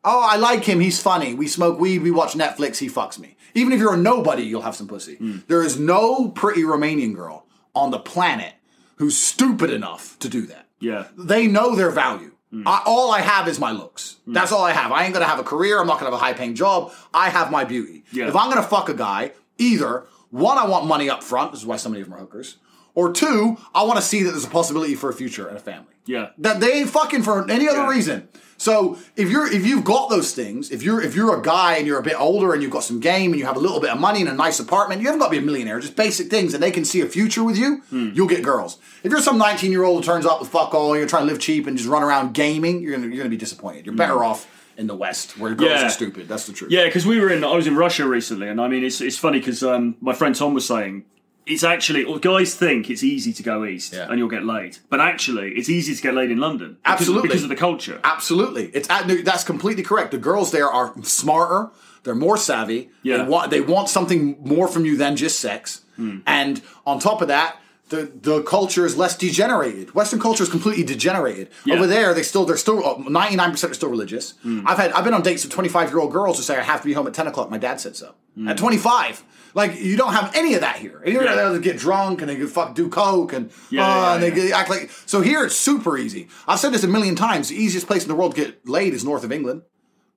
Oh, 0.04 0.26
I 0.32 0.36
like 0.36 0.64
him. 0.64 0.80
He's 0.80 1.02
funny. 1.02 1.34
We 1.34 1.46
smoke 1.46 1.78
weed. 1.78 1.98
We 2.02 2.10
watch 2.10 2.32
Netflix. 2.32 2.78
He 2.78 2.88
fucks 2.88 3.18
me. 3.18 3.36
Even 3.54 3.72
if 3.72 3.80
you're 3.80 3.94
a 3.94 3.98
nobody, 3.98 4.44
you'll 4.44 4.62
have 4.62 4.76
some 4.76 4.86
pussy. 4.88 5.16
Hmm. 5.16 5.38
There 5.48 5.62
is 5.62 5.78
no 5.78 6.28
pretty 6.28 6.62
Romanian 6.62 7.14
girl 7.14 7.46
on 7.74 7.90
the 7.90 7.98
planet 7.98 8.54
who's 8.96 9.18
stupid 9.18 9.70
enough 9.70 10.16
to 10.20 10.28
do 10.28 10.42
that. 10.46 10.66
Yeah. 10.80 11.06
They 11.16 11.46
know 11.46 11.74
their 11.76 11.90
value. 11.90 12.32
Hmm. 12.50 12.66
I, 12.66 12.82
all 12.84 13.12
I 13.12 13.20
have 13.20 13.46
is 13.46 13.60
my 13.60 13.70
looks. 13.70 14.16
Hmm. 14.24 14.32
That's 14.32 14.50
all 14.50 14.64
I 14.64 14.72
have. 14.72 14.90
I 14.92 15.04
ain't 15.04 15.12
gonna 15.14 15.26
have 15.26 15.38
a 15.38 15.44
career. 15.44 15.80
I'm 15.80 15.86
not 15.86 15.98
gonna 16.00 16.10
have 16.10 16.20
a 16.20 16.24
high 16.24 16.32
paying 16.32 16.54
job. 16.54 16.92
I 17.14 17.28
have 17.30 17.50
my 17.50 17.64
beauty. 17.64 18.04
Yeah. 18.12 18.28
If 18.28 18.34
I'm 18.36 18.48
gonna 18.48 18.62
fuck 18.62 18.88
a 18.88 18.94
guy, 18.94 19.32
either 19.58 20.06
one, 20.30 20.58
I 20.58 20.66
want 20.66 20.86
money 20.86 21.08
up 21.08 21.22
front. 21.22 21.52
This 21.52 21.60
is 21.60 21.66
why 21.66 21.76
so 21.76 21.88
many 21.90 22.00
of 22.02 22.08
them 22.08 22.14
are 22.16 22.20
hookers. 22.20 22.56
Or 22.96 23.12
two, 23.12 23.56
I 23.72 23.84
want 23.84 23.98
to 23.98 24.04
see 24.04 24.24
that 24.24 24.30
there's 24.32 24.44
a 24.44 24.50
possibility 24.50 24.96
for 24.96 25.10
a 25.10 25.12
future 25.14 25.46
and 25.46 25.56
a 25.56 25.60
family. 25.60 25.94
Yeah. 26.06 26.30
That 26.38 26.58
they 26.60 26.72
ain't 26.80 26.90
fucking 26.90 27.22
for 27.22 27.48
any 27.48 27.68
other 27.68 27.78
Yeah. 27.82 27.88
reason. 27.88 28.28
So 28.60 28.98
if 29.16 29.30
you're 29.30 29.50
if 29.50 29.64
you've 29.66 29.84
got 29.84 30.10
those 30.10 30.32
things, 30.34 30.70
if 30.70 30.82
you're 30.82 31.00
if 31.00 31.14
you're 31.16 31.34
a 31.34 31.40
guy 31.40 31.76
and 31.76 31.86
you're 31.86 31.98
a 31.98 32.02
bit 32.02 32.20
older 32.20 32.52
and 32.52 32.62
you've 32.62 32.70
got 32.70 32.84
some 32.84 33.00
game 33.00 33.30
and 33.32 33.40
you 33.40 33.46
have 33.46 33.56
a 33.56 33.58
little 33.58 33.80
bit 33.80 33.88
of 33.88 33.98
money 33.98 34.20
and 34.20 34.28
a 34.28 34.34
nice 34.34 34.60
apartment, 34.60 35.00
you 35.00 35.06
haven't 35.06 35.20
got 35.20 35.28
to 35.28 35.30
be 35.30 35.38
a 35.38 35.40
millionaire. 35.40 35.80
Just 35.80 35.96
basic 35.96 36.28
things, 36.28 36.52
and 36.52 36.62
they 36.62 36.70
can 36.70 36.84
see 36.84 37.00
a 37.00 37.06
future 37.06 37.42
with 37.42 37.56
you. 37.56 37.76
Hmm. 37.88 38.10
You'll 38.12 38.28
get 38.28 38.42
girls. 38.42 38.76
If 39.02 39.10
you're 39.10 39.22
some 39.22 39.38
19 39.38 39.72
year 39.72 39.82
old 39.84 40.04
who 40.04 40.12
turns 40.12 40.26
up 40.26 40.40
with 40.40 40.50
fuck 40.50 40.74
all, 40.74 40.92
and 40.92 40.98
you're 41.00 41.08
trying 41.08 41.22
to 41.26 41.32
live 41.32 41.40
cheap 41.40 41.66
and 41.66 41.74
just 41.78 41.88
run 41.88 42.02
around 42.02 42.34
gaming, 42.34 42.82
you're 42.82 42.92
gonna 42.94 43.06
you're 43.08 43.16
gonna 43.16 43.30
be 43.30 43.38
disappointed. 43.38 43.86
You're 43.86 43.94
better 43.94 44.22
off 44.22 44.46
in 44.76 44.86
the 44.88 44.94
West 44.94 45.38
where 45.38 45.54
girls 45.54 45.70
Hmm. 45.72 45.76
Yeah. 45.78 45.86
are 45.86 45.90
stupid. 45.90 46.28
That's 46.28 46.44
the 46.46 46.52
truth. 46.52 46.70
Yeah, 46.70 46.84
because 46.84 47.06
we 47.06 47.18
were 47.18 47.30
in. 47.30 47.42
I 47.42 47.54
was 47.56 47.66
in 47.66 47.76
Russia 47.76 48.06
recently, 48.06 48.48
and 48.48 48.60
I 48.60 48.68
mean, 48.68 48.84
it's 48.84 49.00
it's 49.00 49.16
funny 49.16 49.38
because 49.38 49.62
um, 49.62 49.96
my 50.02 50.12
friend 50.12 50.34
Tom 50.36 50.52
was 50.52 50.66
saying 50.66 51.06
it's 51.50 51.64
actually 51.64 52.04
well, 52.04 52.18
guys 52.18 52.54
think 52.54 52.88
it's 52.90 53.02
easy 53.02 53.32
to 53.32 53.42
go 53.42 53.64
east 53.64 53.92
Yeah. 53.92 54.06
and 54.08 54.18
you'll 54.18 54.28
get 54.28 54.44
laid, 54.44 54.78
but 54.88 55.00
actually 55.00 55.52
it's 55.58 55.68
easy 55.68 55.94
to 55.94 56.02
get 56.02 56.14
laid 56.14 56.30
in 56.30 56.38
London 56.38 56.76
because, 56.82 57.00
Absolutely. 57.00 57.28
because 57.28 57.42
of 57.42 57.48
the 57.48 57.56
culture. 57.56 58.00
Absolutely, 58.04 58.66
it's 58.74 58.88
that's 58.88 59.44
completely 59.44 59.82
correct. 59.82 60.10
The 60.12 60.18
girls 60.18 60.50
there 60.52 60.68
are 60.68 60.94
smarter. 61.02 61.70
They're 62.02 62.14
more 62.14 62.38
savvy. 62.38 62.90
Yeah. 63.02 63.18
They 63.18 63.24
want 63.24 63.50
they 63.50 63.60
want 63.60 63.88
something 63.90 64.36
more 64.40 64.68
from 64.68 64.84
you 64.86 64.96
than 64.96 65.16
just 65.16 65.38
sex. 65.38 65.82
Hmm. 65.96 66.18
And 66.26 66.62
on 66.86 66.98
top 66.98 67.20
of 67.20 67.28
that, 67.28 67.56
the 67.90 68.10
the 68.22 68.42
culture 68.42 68.86
is 68.86 68.96
less 68.96 69.18
degenerated. 69.18 69.94
Western 69.94 70.18
culture 70.20 70.42
is 70.42 70.48
completely 70.48 70.82
degenerated. 70.84 71.50
Yeah. 71.66 71.74
Over 71.74 71.86
there, 71.86 72.14
they 72.14 72.22
still 72.22 72.46
they're 72.46 72.56
still 72.56 72.78
uh, 72.86 72.96
ninety 73.08 73.36
nine 73.36 73.50
percent 73.50 73.70
are 73.72 73.74
still 73.74 73.90
religious. 73.90 74.32
Hmm. 74.42 74.62
I've 74.66 74.78
had 74.78 74.92
I've 74.92 75.04
been 75.04 75.12
on 75.12 75.22
dates 75.22 75.44
with 75.44 75.52
twenty 75.52 75.68
five 75.68 75.90
year 75.90 75.98
old 75.98 76.10
girls 76.12 76.38
who 76.38 76.42
say 76.42 76.56
I 76.56 76.62
have 76.62 76.80
to 76.80 76.86
be 76.86 76.94
home 76.94 77.06
at 77.06 77.12
ten 77.12 77.26
o'clock. 77.26 77.50
My 77.50 77.58
dad 77.58 77.80
said 77.80 77.96
so. 77.96 78.14
Hmm. 78.34 78.48
At 78.48 78.56
twenty 78.56 78.78
five. 78.78 79.22
Like 79.54 79.80
you 79.80 79.96
don't 79.96 80.12
have 80.12 80.32
any 80.34 80.54
of 80.54 80.60
that 80.60 80.76
here. 80.76 81.02
You're 81.04 81.24
Yeah. 81.24 81.58
get 81.58 81.78
drunk 81.78 82.20
and 82.22 82.28
they 82.30 82.36
fuck 82.46 82.74
do 82.74 82.88
coke 82.88 83.32
and 83.32 83.50
Yeah, 83.70 83.82
uh, 83.84 83.88
yeah, 83.88 84.14
and 84.14 84.22
they 84.22 84.30
get- 84.30 84.52
act 84.52 84.70
like 84.70 84.90
so 85.06 85.20
here 85.20 85.44
it's 85.44 85.56
super 85.56 85.96
easy. 85.98 86.28
I've 86.46 86.58
said 86.60 86.72
this 86.72 86.84
a 86.84 86.88
million 86.88 87.16
times. 87.16 87.48
The 87.48 87.56
easiest 87.56 87.86
place 87.86 88.02
in 88.02 88.08
the 88.08 88.14
world 88.14 88.34
to 88.34 88.44
get 88.44 88.68
laid 88.68 88.94
is 88.94 89.04
north 89.04 89.24
of 89.24 89.32
England. 89.32 89.62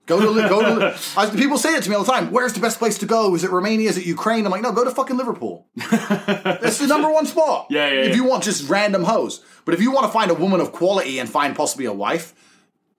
Go 0.06 0.20
to 0.20 0.50
go 0.50 0.80
to. 0.80 1.00
I, 1.18 1.30
people 1.30 1.58
say 1.58 1.76
it 1.76 1.84
to 1.84 1.90
me 1.90 1.96
all 1.96 2.04
the 2.04 2.12
time. 2.12 2.30
Where's 2.32 2.52
the 2.52 2.60
best 2.60 2.78
place 2.78 2.98
to 2.98 3.06
go? 3.06 3.34
Is 3.36 3.46
it 3.46 3.52
Romania? 3.52 3.88
Is 3.90 3.98
it 3.98 4.06
Ukraine? 4.06 4.46
I'm 4.46 4.52
like, 4.52 4.62
no, 4.62 4.74
go 4.74 4.84
to 4.84 4.92
fucking 4.92 5.16
Liverpool. 5.16 5.68
That's 5.90 6.78
the 6.80 6.88
number 6.88 7.10
one 7.10 7.26
spot. 7.26 7.68
Yeah, 7.70 7.88
yeah, 7.90 8.02
If 8.02 8.10
yeah. 8.10 8.16
you 8.16 8.24
want 8.26 8.44
just 8.44 8.70
random 8.70 9.04
hoes, 9.06 9.42
but 9.64 9.74
if 9.74 9.82
you 9.82 9.92
want 9.92 10.06
to 10.06 10.12
find 10.12 10.30
a 10.30 10.34
woman 10.34 10.60
of 10.60 10.74
quality 10.74 11.20
and 11.20 11.30
find 11.30 11.56
possibly 11.56 11.86
a 11.86 11.94
wife, 11.94 12.34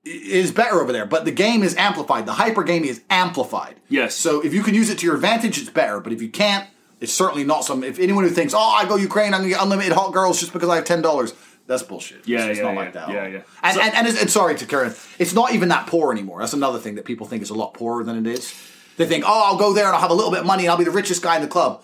is 0.05 0.53
better 0.53 0.81
over 0.81 0.93
there. 0.93 1.07
But 1.07 1.25
the 1.25 1.33
game 1.33 1.63
is 1.63 1.77
amplified. 1.77 2.27
The 2.27 2.33
hyper 2.35 2.63
game 2.63 2.85
is 2.85 3.03
amplified. 3.11 3.77
Yes. 3.89 4.15
So 4.15 4.41
if 4.45 4.53
you 4.55 4.63
can 4.63 4.75
use 4.75 4.91
it 4.91 4.99
to 4.99 5.07
your 5.07 5.15
advantage, 5.15 5.59
it's 5.59 5.71
better. 5.71 6.01
But 6.01 6.13
if 6.13 6.21
you 6.21 6.29
can't, 6.29 6.69
it's 7.01 7.13
certainly 7.13 7.45
not 7.45 7.65
some. 7.65 7.83
If 7.85 7.99
anyone 7.99 8.25
who 8.25 8.31
thinks, 8.31 8.55
oh, 8.55 8.59
I 8.59 8.87
go 8.87 8.97
Ukraine, 8.97 9.35
I'm 9.35 9.41
gonna 9.41 9.51
get 9.51 9.63
unlimited 9.63 9.93
hot 9.93 10.13
girls 10.13 10.41
just 10.41 10.53
because 10.53 10.69
I 10.69 10.77
have 10.77 10.85
ten 10.85 11.03
dollars. 11.03 11.35
That's 11.67 11.83
bullshit. 11.83 12.29
Yeah, 12.29 12.47
it's, 12.47 12.59
yeah, 12.59 12.65
not 12.65 12.75
yeah, 12.75 12.79
like 12.79 12.93
that. 12.93 13.09
at 13.09 13.15
yeah, 13.15 13.27
yeah. 13.27 13.41
And, 13.63 13.75
So- 13.75 13.81
and, 13.83 13.95
and, 13.95 14.07
and 14.19 14.31
sorry 14.31 14.55
to 14.57 14.67
Karen, 14.67 14.95
it's 15.19 15.33
not 15.33 15.55
even 15.55 15.71
that 15.71 15.87
poor 15.87 16.13
anymore. 16.13 16.41
That's 16.41 16.53
another 16.53 16.79
thing 16.79 16.97
that 16.97 17.07
people 17.07 17.27
think 17.27 17.43
is 17.43 17.49
a 17.49 17.55
lot 17.55 17.73
poorer 17.73 18.05
than 18.05 18.19
it 18.19 18.27
is. 18.31 18.53
They 18.99 19.07
think, 19.07 19.25
oh, 19.27 19.43
I'll 19.47 19.57
go 19.57 19.73
there 19.73 19.87
and 19.87 19.95
I'll 19.95 20.01
have 20.03 20.11
a 20.11 20.15
little 20.15 20.31
bit 20.31 20.41
of 20.41 20.47
money 20.47 20.65
and 20.65 20.71
I'll 20.71 20.77
be 20.77 20.85
the 20.85 20.91
richest 20.91 21.23
guy 21.23 21.37
in 21.37 21.43
the 21.43 21.49
club. 21.49 21.83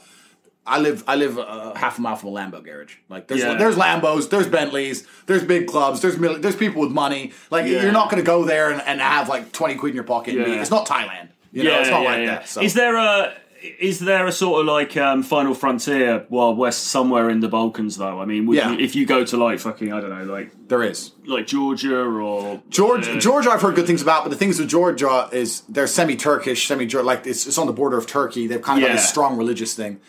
I 0.66 0.78
live 0.78 1.02
I 1.08 1.16
live 1.16 1.38
uh, 1.38 1.74
half 1.74 1.98
a 1.98 2.00
mile 2.00 2.16
from 2.16 2.28
a 2.30 2.32
Lambo 2.32 2.62
garage. 2.62 2.96
Like 3.08 3.28
there's 3.28 3.40
Yeah. 3.40 3.54
there's 3.54 3.76
Lambos, 3.76 4.28
there's 4.30 4.46
Bentleys, 4.46 5.06
there's 5.26 5.42
big 5.42 5.66
clubs, 5.66 6.00
there's 6.00 6.18
mil- 6.18 6.38
there's 6.38 6.56
people 6.56 6.82
with 6.82 6.92
money. 6.92 7.32
Like 7.50 7.66
Yeah. 7.66 7.82
you're 7.82 7.92
not 7.92 8.10
going 8.10 8.22
to 8.22 8.26
go 8.26 8.44
there 8.44 8.70
and, 8.70 8.80
and 8.82 9.00
have 9.00 9.28
like 9.28 9.52
twenty 9.52 9.74
quid 9.76 9.90
in 9.90 9.94
your 9.96 10.04
pocket. 10.04 10.34
Yeah. 10.34 10.60
It's 10.60 10.70
not 10.70 10.86
Thailand. 10.86 11.28
You 11.52 11.64
know, 11.64 11.80
it's 11.80 11.90
not 11.90 12.02
yeah, 12.02 12.08
like 12.08 12.26
that. 12.26 12.48
So. 12.48 12.60
Is 12.62 12.74
there 12.74 12.96
a 12.96 13.34
is 13.78 13.98
there 13.98 14.26
a 14.26 14.32
sort 14.32 14.60
of 14.62 14.66
like 14.68 14.96
um, 14.96 15.22
final 15.22 15.52
frontier 15.52 16.24
Wild 16.30 16.56
West 16.56 16.84
somewhere 16.84 17.28
in 17.28 17.40
the 17.40 17.48
Balkans 17.48 17.96
though? 17.96 18.20
I 18.20 18.24
mean, 18.24 18.46
would 18.46 18.56
Yeah. 18.56 18.72
you, 18.72 18.78
if 18.78 18.94
you 18.94 19.04
go 19.06 19.24
to 19.24 19.36
like 19.36 19.58
fucking 19.58 19.92
I 19.92 20.00
don't 20.00 20.10
know, 20.10 20.24
like 20.32 20.52
there 20.68 20.82
is. 20.82 21.12
like 21.26 21.46
Georgia 21.46 22.00
or 22.04 22.62
George, 22.70 23.08
uh, 23.08 23.18
Georgia, 23.18 23.50
I've 23.50 23.60
heard 23.60 23.74
good 23.74 23.86
things 23.86 24.00
about, 24.02 24.22
but 24.24 24.30
the 24.30 24.36
things 24.36 24.58
with 24.58 24.68
Georgia 24.68 25.28
is 25.32 25.62
they're 25.68 25.86
semi-Turkish, 25.86 26.66
semi 26.68 26.86
like 26.88 27.26
it's, 27.26 27.46
it's 27.46 27.58
on 27.58 27.66
the 27.66 27.72
border 27.72 27.98
of 27.98 28.06
Turkey. 28.06 28.46
They've 28.46 28.62
kind 28.62 28.78
of 28.78 28.82
got 28.82 28.94
Yeah. 28.94 28.96
this 29.00 29.08
strong 29.08 29.36
religious 29.36 29.74
thing. 29.74 30.00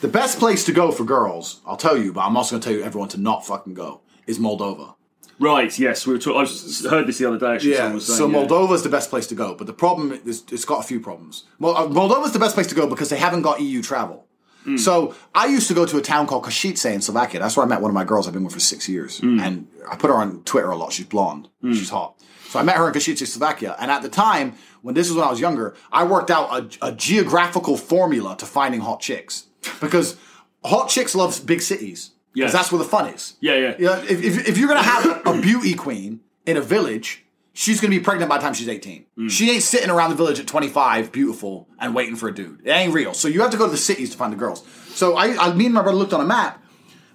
The 0.00 0.08
best 0.08 0.38
place 0.38 0.64
to 0.66 0.72
go 0.72 0.92
for 0.92 1.04
girls, 1.04 1.60
I'll 1.66 1.76
tell 1.76 1.96
you, 1.96 2.12
but 2.12 2.20
I'm 2.20 2.36
also 2.36 2.52
going 2.52 2.62
to 2.62 2.68
tell 2.68 2.76
you 2.78 2.84
everyone 2.84 3.08
to 3.10 3.20
not 3.20 3.44
fucking 3.44 3.74
go 3.74 4.00
is 4.26 4.38
Moldova. 4.38 4.94
Right. 5.40 5.76
Yes, 5.78 6.06
we 6.06 6.12
were. 6.14 6.18
Talk- 6.18 6.36
I 6.36 6.88
heard 6.88 7.06
this 7.06 7.18
the 7.18 7.26
other 7.28 7.38
day. 7.38 7.54
Actually, 7.54 7.72
Yeah, 7.74 7.92
was 7.92 8.06
saying, 8.06 8.18
so 8.18 8.28
yeah. 8.28 8.36
Moldova 8.46 8.74
is 8.74 8.82
the 8.82 8.88
best 8.88 9.08
place 9.10 9.26
to 9.28 9.34
go, 9.34 9.54
but 9.54 9.66
the 9.66 9.72
problem 9.72 10.12
is 10.24 10.42
it's 10.50 10.64
got 10.64 10.80
a 10.80 10.82
few 10.86 11.00
problems. 11.00 11.44
Well, 11.60 11.76
uh, 11.76 11.86
Moldova 11.86 12.24
is 12.26 12.32
the 12.32 12.38
best 12.40 12.54
place 12.54 12.66
to 12.68 12.74
go 12.74 12.86
because 12.88 13.08
they 13.08 13.18
haven't 13.18 13.42
got 13.42 13.60
EU 13.60 13.82
travel. 13.82 14.26
Hmm. 14.64 14.76
So 14.76 15.14
I 15.34 15.46
used 15.46 15.68
to 15.68 15.74
go 15.74 15.86
to 15.86 15.96
a 15.96 16.02
town 16.02 16.26
called 16.26 16.44
Košice 16.44 16.92
in 16.92 17.00
Slovakia. 17.00 17.38
That's 17.40 17.56
where 17.56 17.64
I 17.64 17.68
met 17.68 17.80
one 17.80 17.90
of 17.90 17.94
my 17.94 18.04
girls 18.04 18.26
I've 18.26 18.34
been 18.34 18.42
with 18.44 18.54
for 18.54 18.60
six 18.60 18.88
years, 18.88 19.18
Hmm. 19.18 19.38
and 19.40 19.68
I 19.90 19.94
put 19.96 20.10
her 20.10 20.16
on 20.16 20.42
Twitter 20.42 20.70
a 20.70 20.76
lot. 20.76 20.92
She's 20.92 21.06
blonde, 21.06 21.48
she's 21.62 21.90
hot. 21.90 22.14
So 22.48 22.58
I 22.58 22.62
met 22.62 22.76
her 22.76 22.88
in 22.88 22.94
Košice, 22.94 23.26
Slovakia, 23.26 23.76
and 23.78 23.90
at 23.92 24.02
the 24.02 24.08
time 24.08 24.54
when 24.82 24.94
this 24.96 25.08
was 25.08 25.16
when 25.16 25.26
I 25.26 25.30
was 25.30 25.38
younger, 25.40 25.74
I 25.92 26.02
worked 26.04 26.30
out 26.30 26.50
a, 26.82 26.88
a 26.88 26.92
geographical 26.92 27.76
formula 27.76 28.36
to 28.38 28.46
finding 28.46 28.80
hot 28.80 29.00
chicks 29.00 29.44
because 29.80 30.16
hot 30.64 30.88
chicks 30.88 31.14
love 31.14 31.44
big 31.46 31.60
cities. 31.62 32.10
Yes. 32.34 32.50
Because 32.50 32.52
that's 32.52 32.72
where 32.72 32.78
the 32.78 32.84
fun 32.88 33.08
is. 33.12 33.34
Yeah, 33.40 33.54
yeah. 33.54 33.74
Yeah, 33.78 33.98
if, 34.02 34.22
if, 34.22 34.48
if 34.48 34.58
you're 34.58 34.68
gonna 34.68 34.82
have 34.82 35.22
a 35.26 35.40
beauty 35.40 35.74
queen 35.74 36.20
in 36.46 36.56
a 36.56 36.60
village, 36.60 37.24
she's 37.52 37.80
gonna 37.80 37.90
be 37.90 38.00
pregnant 38.00 38.28
by 38.28 38.36
the 38.38 38.42
time 38.42 38.54
she's 38.54 38.68
18. 38.68 39.06
Mm. 39.18 39.30
She 39.30 39.50
ain't 39.50 39.62
sitting 39.62 39.90
around 39.90 40.10
the 40.10 40.16
village 40.16 40.38
at 40.38 40.46
25, 40.46 41.10
beautiful, 41.10 41.68
and 41.80 41.94
waiting 41.94 42.16
for 42.16 42.28
a 42.28 42.34
dude. 42.34 42.60
It 42.64 42.70
ain't 42.70 42.92
real. 42.94 43.14
So 43.14 43.26
you 43.28 43.40
have 43.40 43.50
to 43.50 43.56
go 43.56 43.64
to 43.64 43.70
the 43.70 43.76
cities 43.76 44.10
to 44.10 44.16
find 44.16 44.32
the 44.32 44.36
girls. 44.36 44.64
So 44.94 45.16
I, 45.16 45.36
I 45.48 45.54
me 45.54 45.64
and 45.66 45.74
my 45.74 45.82
brother 45.82 45.98
looked 45.98 46.12
on 46.12 46.20
a 46.20 46.24
map, 46.26 46.62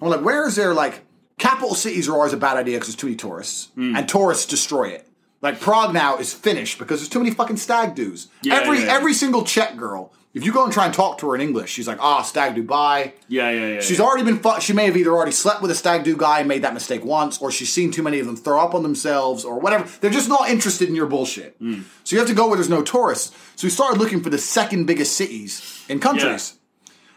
we're 0.10 0.16
like, 0.16 0.24
where 0.24 0.46
is 0.46 0.56
there 0.56 0.74
like 0.74 1.04
capital 1.38 1.74
cities 1.74 2.08
are 2.08 2.12
always 2.14 2.32
a 2.32 2.36
bad 2.36 2.56
idea 2.56 2.76
because 2.76 2.88
there's 2.88 2.96
too 2.96 3.06
many 3.06 3.16
tourists, 3.16 3.70
Mm. 3.76 3.96
and 3.96 4.08
tourists 4.08 4.46
destroy 4.46 4.88
it. 4.88 5.08
Like 5.40 5.60
Prague 5.60 5.94
now 5.94 6.16
is 6.18 6.32
finished 6.34 6.78
because 6.78 7.00
there's 7.00 7.08
too 7.08 7.18
many 7.20 7.30
fucking 7.30 7.56
stag 7.58 7.94
dudes. 7.94 8.28
Yeah, 8.42 8.54
every 8.56 8.78
yeah, 8.80 8.86
yeah. 8.86 8.94
every 8.94 9.14
single 9.14 9.44
Czech 9.44 9.76
girl, 9.76 10.12
if 10.34 10.44
you 10.44 10.52
go 10.52 10.64
and 10.64 10.72
try 10.72 10.84
and 10.84 10.92
talk 10.92 11.18
to 11.18 11.28
her 11.28 11.36
in 11.36 11.40
English, 11.40 11.70
she's 11.70 11.86
like, 11.86 11.98
ah, 12.00 12.22
stag 12.22 12.56
do, 12.56 12.64
bye. 12.64 13.12
Yeah, 13.28 13.50
yeah, 13.50 13.66
yeah. 13.74 13.80
She's 13.80 13.98
yeah. 13.98 14.04
already 14.04 14.24
been 14.24 14.40
fucked. 14.40 14.64
She 14.64 14.72
may 14.72 14.86
have 14.86 14.96
either 14.96 15.12
already 15.12 15.30
slept 15.30 15.62
with 15.62 15.70
a 15.70 15.76
stag 15.76 16.02
do 16.02 16.16
guy 16.16 16.40
and 16.40 16.48
made 16.48 16.62
that 16.62 16.74
mistake 16.74 17.04
once, 17.04 17.40
or 17.40 17.52
she's 17.52 17.72
seen 17.72 17.92
too 17.92 18.02
many 18.02 18.18
of 18.18 18.26
them 18.26 18.36
throw 18.36 18.60
up 18.60 18.74
on 18.74 18.82
themselves, 18.82 19.44
or 19.44 19.60
whatever. 19.60 19.88
They're 20.00 20.10
just 20.10 20.28
not 20.28 20.50
interested 20.50 20.88
in 20.88 20.96
your 20.96 21.06
bullshit. 21.06 21.56
So 22.02 22.16
you 22.16 22.18
have 22.18 22.28
to 22.28 22.34
go 22.34 22.48
where 22.48 22.56
there's 22.56 22.68
no 22.68 22.82
tourists. 22.82 23.34
So 23.54 23.66
we 23.66 23.70
started 23.70 24.00
looking 24.00 24.22
for 24.22 24.30
the 24.30 24.38
second 24.38 24.86
biggest 24.86 25.16
cities 25.16 25.84
in 25.88 26.00
countries. 26.00 26.58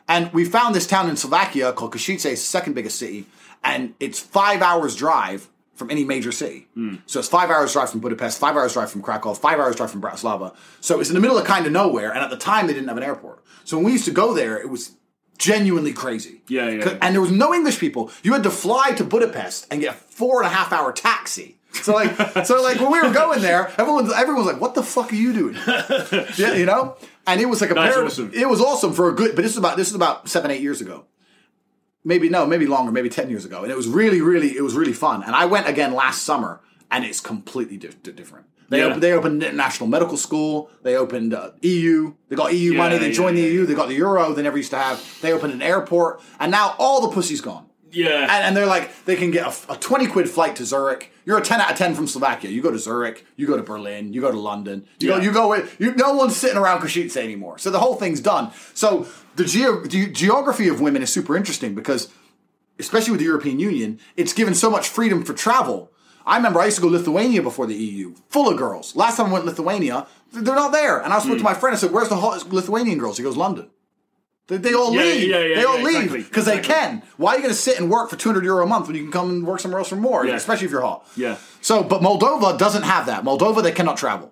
And 0.08 0.32
we 0.32 0.46
found 0.46 0.76
this 0.76 0.86
town 0.88 1.10
in 1.10 1.18
Slovakia 1.18 1.74
called 1.74 1.94
Košice, 1.94 2.38
second 2.38 2.74
biggest 2.74 3.00
city, 3.00 3.26
and 3.64 3.96
it's 4.00 4.20
five 4.20 4.62
hours 4.62 4.96
drive 4.96 5.50
from 5.78 5.92
any 5.92 6.04
major 6.04 6.32
city. 6.32 6.68
Hmm. 6.74 6.96
So 7.06 7.20
it's 7.20 7.30
five 7.30 7.50
hours 7.50 7.74
drive 7.74 7.90
from 7.90 8.02
Budapest, 8.02 8.40
five 8.40 8.56
hours 8.56 8.74
drive 8.74 8.92
from 8.92 9.02
Krakow, 9.02 9.34
five 9.34 9.60
hours 9.60 9.76
drive 9.76 9.92
from 9.92 10.02
Bratislava. 10.02 10.56
So 10.82 11.00
it's 11.00 11.10
in 11.10 11.16
the 11.16 11.22
middle 11.22 11.38
of 11.38 11.46
kind 11.46 11.66
of 11.66 11.72
nowhere, 11.72 12.12
and 12.12 12.20
at 12.20 12.30
the 12.30 12.38
time 12.38 12.68
they 12.68 12.74
didn't 12.74 12.88
have 12.90 12.98
an 12.98 13.04
airport. 13.04 13.44
So 13.64 13.78
when 13.78 13.86
we 13.86 13.92
used 13.94 14.06
to 14.06 14.12
go 14.12 14.34
there, 14.34 14.58
it 14.58 14.70
was 14.70 14.96
genuinely 15.38 15.94
crazy. 15.94 16.42
Yeah, 16.48 16.70
yeah. 16.70 16.98
And 17.02 17.14
there 17.14 17.22
was 17.22 17.32
no 17.32 17.54
English 17.54 17.80
people. 17.80 18.12
You 18.24 18.34
had 18.34 18.44
to 18.44 18.50
fly 18.50 18.92
to 18.94 19.04
Budapest 19.04 19.68
and 19.72 19.80
get 19.82 19.94
a 19.94 19.98
four 19.98 20.42
and 20.42 20.52
a 20.52 20.54
half 20.54 20.74
hour 20.74 20.92
taxi. 20.92 21.58
So 21.74 21.94
like, 21.94 22.46
so 22.46 22.62
like 22.62 22.80
when 22.80 22.92
we 22.92 23.02
were 23.02 23.14
going 23.14 23.42
there, 23.42 23.72
everyone 23.78 24.12
everyone 24.14 24.46
was 24.46 24.52
like, 24.52 24.62
"What 24.62 24.74
the 24.74 24.82
fuck 24.82 25.12
are 25.12 25.16
you 25.16 25.32
doing?" 25.34 25.56
yeah, 26.38 26.54
you 26.54 26.66
know. 26.66 26.98
And 27.28 27.40
it 27.40 27.46
was 27.46 27.62
like 27.62 27.70
a 27.70 27.76
parad- 27.76 28.06
awesome. 28.06 28.32
It 28.34 28.50
was 28.50 28.62
awesome 28.62 28.94
for 28.94 29.10
a 29.10 29.14
good, 29.14 29.36
but 29.36 29.44
this 29.44 29.52
is 29.52 29.58
about 29.58 29.78
this 29.78 29.90
is 29.90 29.96
about 29.96 30.28
seven 30.28 30.50
eight 30.50 30.62
years 30.62 30.82
ago. 30.82 31.06
Maybe 32.08 32.30
no, 32.30 32.46
maybe 32.46 32.66
longer, 32.68 32.90
maybe 32.94 33.10
ten 33.10 33.30
years 33.30 33.44
ago, 33.44 33.64
and 33.64 33.70
it 33.72 33.76
was 33.76 33.86
really, 33.90 34.22
really, 34.22 34.56
it 34.56 34.62
was 34.62 34.76
really 34.76 34.94
fun. 34.94 35.24
And 35.24 35.36
I 35.36 35.44
went 35.46 35.68
again 35.68 35.94
last 35.94 36.24
summer, 36.24 36.62
and 36.90 37.04
it's 37.04 37.20
completely 37.20 37.76
di- 37.76 37.90
di- 38.02 38.14
different. 38.14 38.46
They 38.70 38.80
Yeah. 38.80 38.86
opened, 38.86 39.04
they 39.04 39.12
opened 39.12 39.44
international 39.44 39.90
medical 39.90 40.16
school. 40.16 40.70
They 40.84 40.96
opened 40.96 41.34
uh, 41.34 41.52
EU. 41.62 42.14
They 42.30 42.36
got 42.38 42.54
EU 42.54 42.72
Yeah, 42.72 42.78
money. 42.78 42.98
They 42.98 43.08
yeah, 43.08 43.14
joined 43.22 43.38
the 43.38 43.42
EU. 43.42 43.66
They 43.66 43.74
got 43.76 43.90
the 43.90 43.96
euro. 43.96 44.34
They 44.34 44.42
never 44.42 44.56
used 44.58 44.72
to 44.72 44.78
have. 44.78 44.98
They 45.22 45.34
opened 45.34 45.52
an 45.54 45.62
airport, 45.62 46.22
and 46.40 46.50
now 46.50 46.76
all 46.80 47.02
the 47.02 47.10
pussy's 47.10 47.42
gone. 47.42 47.66
Yeah. 47.92 48.22
And, 48.22 48.46
and 48.46 48.58
they're 48.58 48.66
like, 48.66 49.06
they 49.06 49.16
can 49.16 49.32
get 49.32 49.46
a, 49.46 49.74
a 49.74 49.78
20 49.78 50.08
quid 50.08 50.30
flight 50.30 50.56
to 50.58 50.66
Zurich. 50.66 51.12
You're 51.26 51.38
a 51.38 51.42
10 51.42 51.60
out 51.60 51.72
of 51.72 51.78
10 51.78 51.96
from 51.96 52.08
Slovakia. 52.08 52.50
You 52.50 52.62
go 52.62 52.72
to 52.72 52.80
Zurich, 52.80 53.26
you 53.36 53.48
go 53.48 53.58
to 53.58 53.64
Berlin, 53.64 54.14
you 54.14 54.22
go 54.22 54.32
to 54.32 54.40
London. 54.40 54.88
You 55.00 55.10
Yeah. 55.10 55.18
go, 55.18 55.24
you 55.24 55.32
go, 55.32 55.48
with- 55.50 55.76
you, 55.80 55.94
no 55.96 56.14
one's 56.14 56.36
sitting 56.36 56.58
around 56.58 56.82
Košice 56.82 57.18
anymore. 57.18 57.58
So 57.58 57.70
the 57.70 57.80
whole 57.80 57.96
thing's 57.96 58.22
done. 58.22 58.52
So 58.74 59.08
the, 59.36 59.46
geo, 59.46 59.82
the 59.82 60.08
geography 60.08 60.68
of 60.68 60.80
women 60.82 61.02
is 61.02 61.12
super 61.12 61.36
interesting 61.36 61.76
because, 61.76 62.10
especially 62.80 63.12
with 63.12 63.20
the 63.20 63.26
European 63.26 63.60
Union, 63.60 64.00
it's 64.16 64.34
given 64.34 64.54
so 64.54 64.70
much 64.70 64.88
freedom 64.88 65.24
for 65.24 65.34
travel. 65.34 65.92
I 66.26 66.36
remember 66.36 66.60
I 66.60 66.66
used 66.66 66.78
to 66.78 66.82
go 66.82 66.90
to 66.90 66.98
Lithuania 66.98 67.42
before 67.42 67.66
the 67.68 67.76
EU, 67.76 68.14
full 68.30 68.50
of 68.50 68.58
girls. 68.58 68.96
Last 68.98 69.16
time 69.16 69.28
I 69.28 69.32
went 69.32 69.46
to 69.46 69.50
Lithuania, 69.50 70.08
they're 70.34 70.56
not 70.56 70.74
there. 70.74 71.00
And 71.00 71.14
I 71.14 71.20
spoke 71.20 71.34
to 71.34 71.38
hmm. 71.38 71.44
my 71.46 71.54
friend 71.54 71.74
and 71.74 71.80
said, 71.80 71.92
"Where's 71.92 72.10
the 72.10 72.18
hottest 72.18 72.52
Lithuanian 72.52 72.98
girls?" 72.98 73.18
He 73.18 73.24
goes, 73.24 73.38
"London." 73.38 73.70
They, 74.48 74.58
they 74.58 74.74
all 74.74 74.94
Yeah, 74.94 75.02
leave. 75.02 75.30
yeah, 75.30 75.40
yeah, 75.40 75.56
they 75.56 75.64
all 75.66 75.82
leave 75.82 75.96
exactly, 75.96 76.24
because 76.24 76.46
they 76.46 76.60
can. 76.60 77.04
Why 77.18 77.34
are 77.34 77.36
you 77.36 77.42
going 77.44 77.54
to 77.54 77.60
sit 77.60 77.80
and 77.80 77.90
work 77.92 78.10
for 78.10 78.16
200 78.16 78.44
euro 78.46 78.64
a 78.64 78.68
month 78.68 78.88
when 78.88 78.96
you 78.96 79.04
can 79.04 79.12
come 79.12 79.30
and 79.30 79.46
work 79.46 79.60
somewhere 79.60 79.80
else 79.80 79.90
for 79.90 79.96
more, 79.98 80.26
especially 80.26 80.66
if 80.66 80.72
you're 80.72 80.82
hot? 80.82 81.06
Yeah. 81.16 81.38
So, 81.62 81.84
but 81.84 82.02
Moldova 82.02 82.58
doesn't 82.58 82.84
have 82.84 83.06
that. 83.08 83.24
Moldova, 83.24 83.62
they 83.62 83.72
cannot 83.74 83.98
travel. 83.98 84.32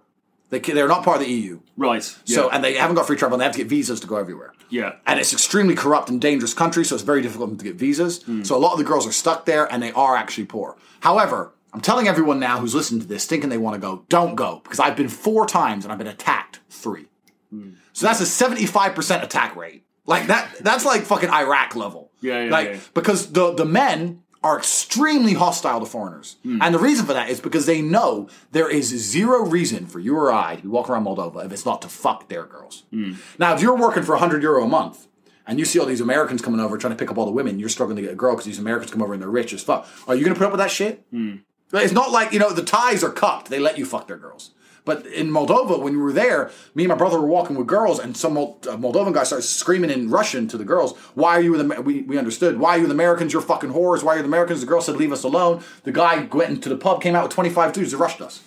They 0.51 0.59
can, 0.59 0.75
they're 0.75 0.87
not 0.87 1.03
part 1.03 1.19
of 1.21 1.27
the 1.27 1.33
EU. 1.33 1.59
Right. 1.75 2.03
So, 2.23 2.49
and 2.49 2.63
they 2.63 2.75
haven't 2.75 2.95
got 2.95 3.07
free 3.07 3.17
travel. 3.17 3.33
and 3.35 3.41
They 3.41 3.45
have 3.45 3.53
to 3.53 3.57
get 3.59 3.67
visas 3.67 3.99
to 4.01 4.07
go 4.07 4.15
everywhere. 4.15 4.53
Yeah. 4.69 4.93
And 5.05 5.19
it's 5.19 5.33
extremely 5.33 5.75
corrupt 5.75 6.07
and 6.09 6.21
dangerous 6.21 6.53
country, 6.53 6.85
so 6.85 6.95
it's 6.95 7.03
very 7.03 7.21
difficult 7.21 7.57
to 7.57 7.65
get 7.65 7.75
visas. 7.75 8.21
Hmm. 8.23 8.43
So 8.43 8.55
a 8.55 8.59
lot 8.59 8.71
of 8.73 8.77
the 8.77 8.83
girls 8.85 9.05
are 9.07 9.11
stuck 9.11 9.45
there, 9.45 9.65
and 9.71 9.81
they 9.83 9.91
are 9.91 10.15
actually 10.15 10.45
poor. 10.45 10.77
However, 11.01 11.51
I'm 11.73 11.81
telling 11.81 12.07
everyone 12.07 12.39
now 12.39 12.59
who's 12.59 12.73
listening 12.75 13.01
to 13.01 13.07
this, 13.07 13.25
thinking 13.25 13.49
they 13.49 13.57
want 13.57 13.73
to 13.73 13.81
go, 13.81 14.05
don't 14.07 14.35
go 14.35 14.61
because 14.63 14.79
I've 14.79 14.95
been 14.95 15.09
four 15.09 15.45
times 15.45 15.83
and 15.83 15.91
I've 15.91 15.97
been 15.97 16.07
attacked 16.07 16.61
three. 16.69 17.07
Hmm. 17.49 17.71
So 17.91 18.05
that's 18.05 18.21
a 18.21 18.23
75% 18.23 19.23
attack 19.23 19.55
rate. 19.55 19.84
Like 20.05 20.27
that. 20.27 20.55
That's 20.61 20.85
like 20.85 21.03
fucking 21.03 21.29
Iraq 21.29 21.75
level. 21.75 22.11
Yeah, 22.21 22.45
yeah, 22.45 22.51
Like 22.51 22.67
yeah. 22.67 22.79
because 22.93 23.31
the 23.31 23.53
the 23.53 23.65
men 23.65 24.21
are 24.43 24.57
extremely 24.59 25.33
hostile 25.33 25.79
to 25.79 25.85
foreigners, 25.87 26.37
hmm. 26.43 26.59
and 26.61 26.73
the 26.75 26.79
reason 26.79 27.05
for 27.05 27.13
that 27.13 27.29
is 27.29 27.39
because 27.39 27.65
they 27.65 27.81
know 27.81 28.29
there 28.51 28.69
is 28.69 28.87
zero 28.89 29.43
reason 29.43 29.87
for 29.87 29.99
you 29.99 30.15
or 30.15 30.31
I 30.31 30.57
to 30.57 30.69
walk 30.69 30.87
around 30.89 31.05
Moldova 31.05 31.43
if 31.45 31.51
it's 31.51 31.65
not 31.65 31.81
to 31.81 31.87
fuck 31.87 32.29
their 32.29 32.45
girls. 32.45 32.83
Hmm. 32.91 33.13
Now, 33.39 33.55
if 33.55 33.61
you're 33.61 33.75
working 33.75 34.03
for 34.03 34.11
100 34.13 34.43
euro 34.43 34.63
a 34.63 34.67
month. 34.67 35.07
And 35.47 35.59
you 35.59 35.65
see 35.65 35.77
all 35.77 35.85
these 35.85 36.01
Americans 36.01 36.41
coming 36.41 36.59
over 36.59 36.75
trying 36.75 36.93
to 36.93 36.97
pick 36.97 37.11
up 37.11 37.19
all 37.19 37.25
the 37.27 37.31
women, 37.31 37.59
you're 37.59 37.69
struggling 37.69 37.97
to 37.97 38.01
get 38.01 38.11
a 38.11 38.15
girl 38.15 38.33
because 38.33 38.45
these 38.47 38.57
Americans 38.57 38.89
come 38.89 39.03
over 39.03 39.13
and 39.13 39.21
they're 39.21 39.29
rich 39.29 39.53
as 39.53 39.61
fuck. 39.61 39.87
Are 40.07 40.15
you 40.15 40.23
going 40.23 40.33
to 40.33 40.39
put 40.39 40.47
up 40.47 40.51
with 40.51 40.57
that 40.59 40.71
shit? 40.71 41.05
Hmm. 41.11 41.35
It's 41.71 41.93
not 41.93 42.09
like, 42.09 42.31
you 42.33 42.39
know, 42.39 42.51
the 42.51 42.63
Thais 42.63 43.03
are 43.03 43.11
cupped. 43.11 43.49
They 43.51 43.59
let 43.59 43.77
you 43.77 43.85
fuck 43.85 44.07
their 44.07 44.17
girls. 44.17 44.55
But 44.85 45.05
in 45.07 45.29
Moldova, 45.31 45.79
when 45.81 45.93
we 45.93 46.01
were 46.01 46.13
there, 46.13 46.51
me 46.75 46.83
and 46.83 46.89
my 46.89 46.95
brother 46.95 47.19
were 47.19 47.27
walking 47.27 47.57
with 47.57 47.67
girls, 47.67 47.99
and 47.99 48.15
some 48.15 48.37
uh, 48.37 48.45
Moldovan 48.77 49.13
guy 49.13 49.23
started 49.23 49.43
screaming 49.43 49.89
in 49.89 50.09
Russian 50.09 50.47
to 50.49 50.57
the 50.57 50.63
girls, 50.63 50.95
Why 51.15 51.31
are 51.37 51.41
you 51.41 51.51
with 51.51 51.67
the, 51.67 51.81
we, 51.81 52.03
we 52.03 52.17
understood, 52.17 52.59
why 52.59 52.75
are 52.77 52.79
you 52.79 52.87
the 52.87 52.93
Americans? 52.93 53.33
You're 53.33 53.41
fucking 53.41 53.71
whores. 53.71 54.03
Why 54.03 54.13
are 54.13 54.17
you 54.17 54.21
the 54.21 54.27
Americans? 54.27 54.61
The 54.61 54.67
girl 54.67 54.81
said, 54.81 54.95
Leave 54.95 55.11
us 55.11 55.23
alone. 55.23 55.63
The 55.83 55.91
guy 55.91 56.25
went 56.31 56.51
into 56.51 56.69
the 56.69 56.77
pub, 56.77 57.01
came 57.01 57.15
out 57.15 57.23
with 57.23 57.33
25 57.33 57.73
dudes 57.73 57.91
that 57.91 57.97
rushed 57.97 58.21
us. 58.21 58.41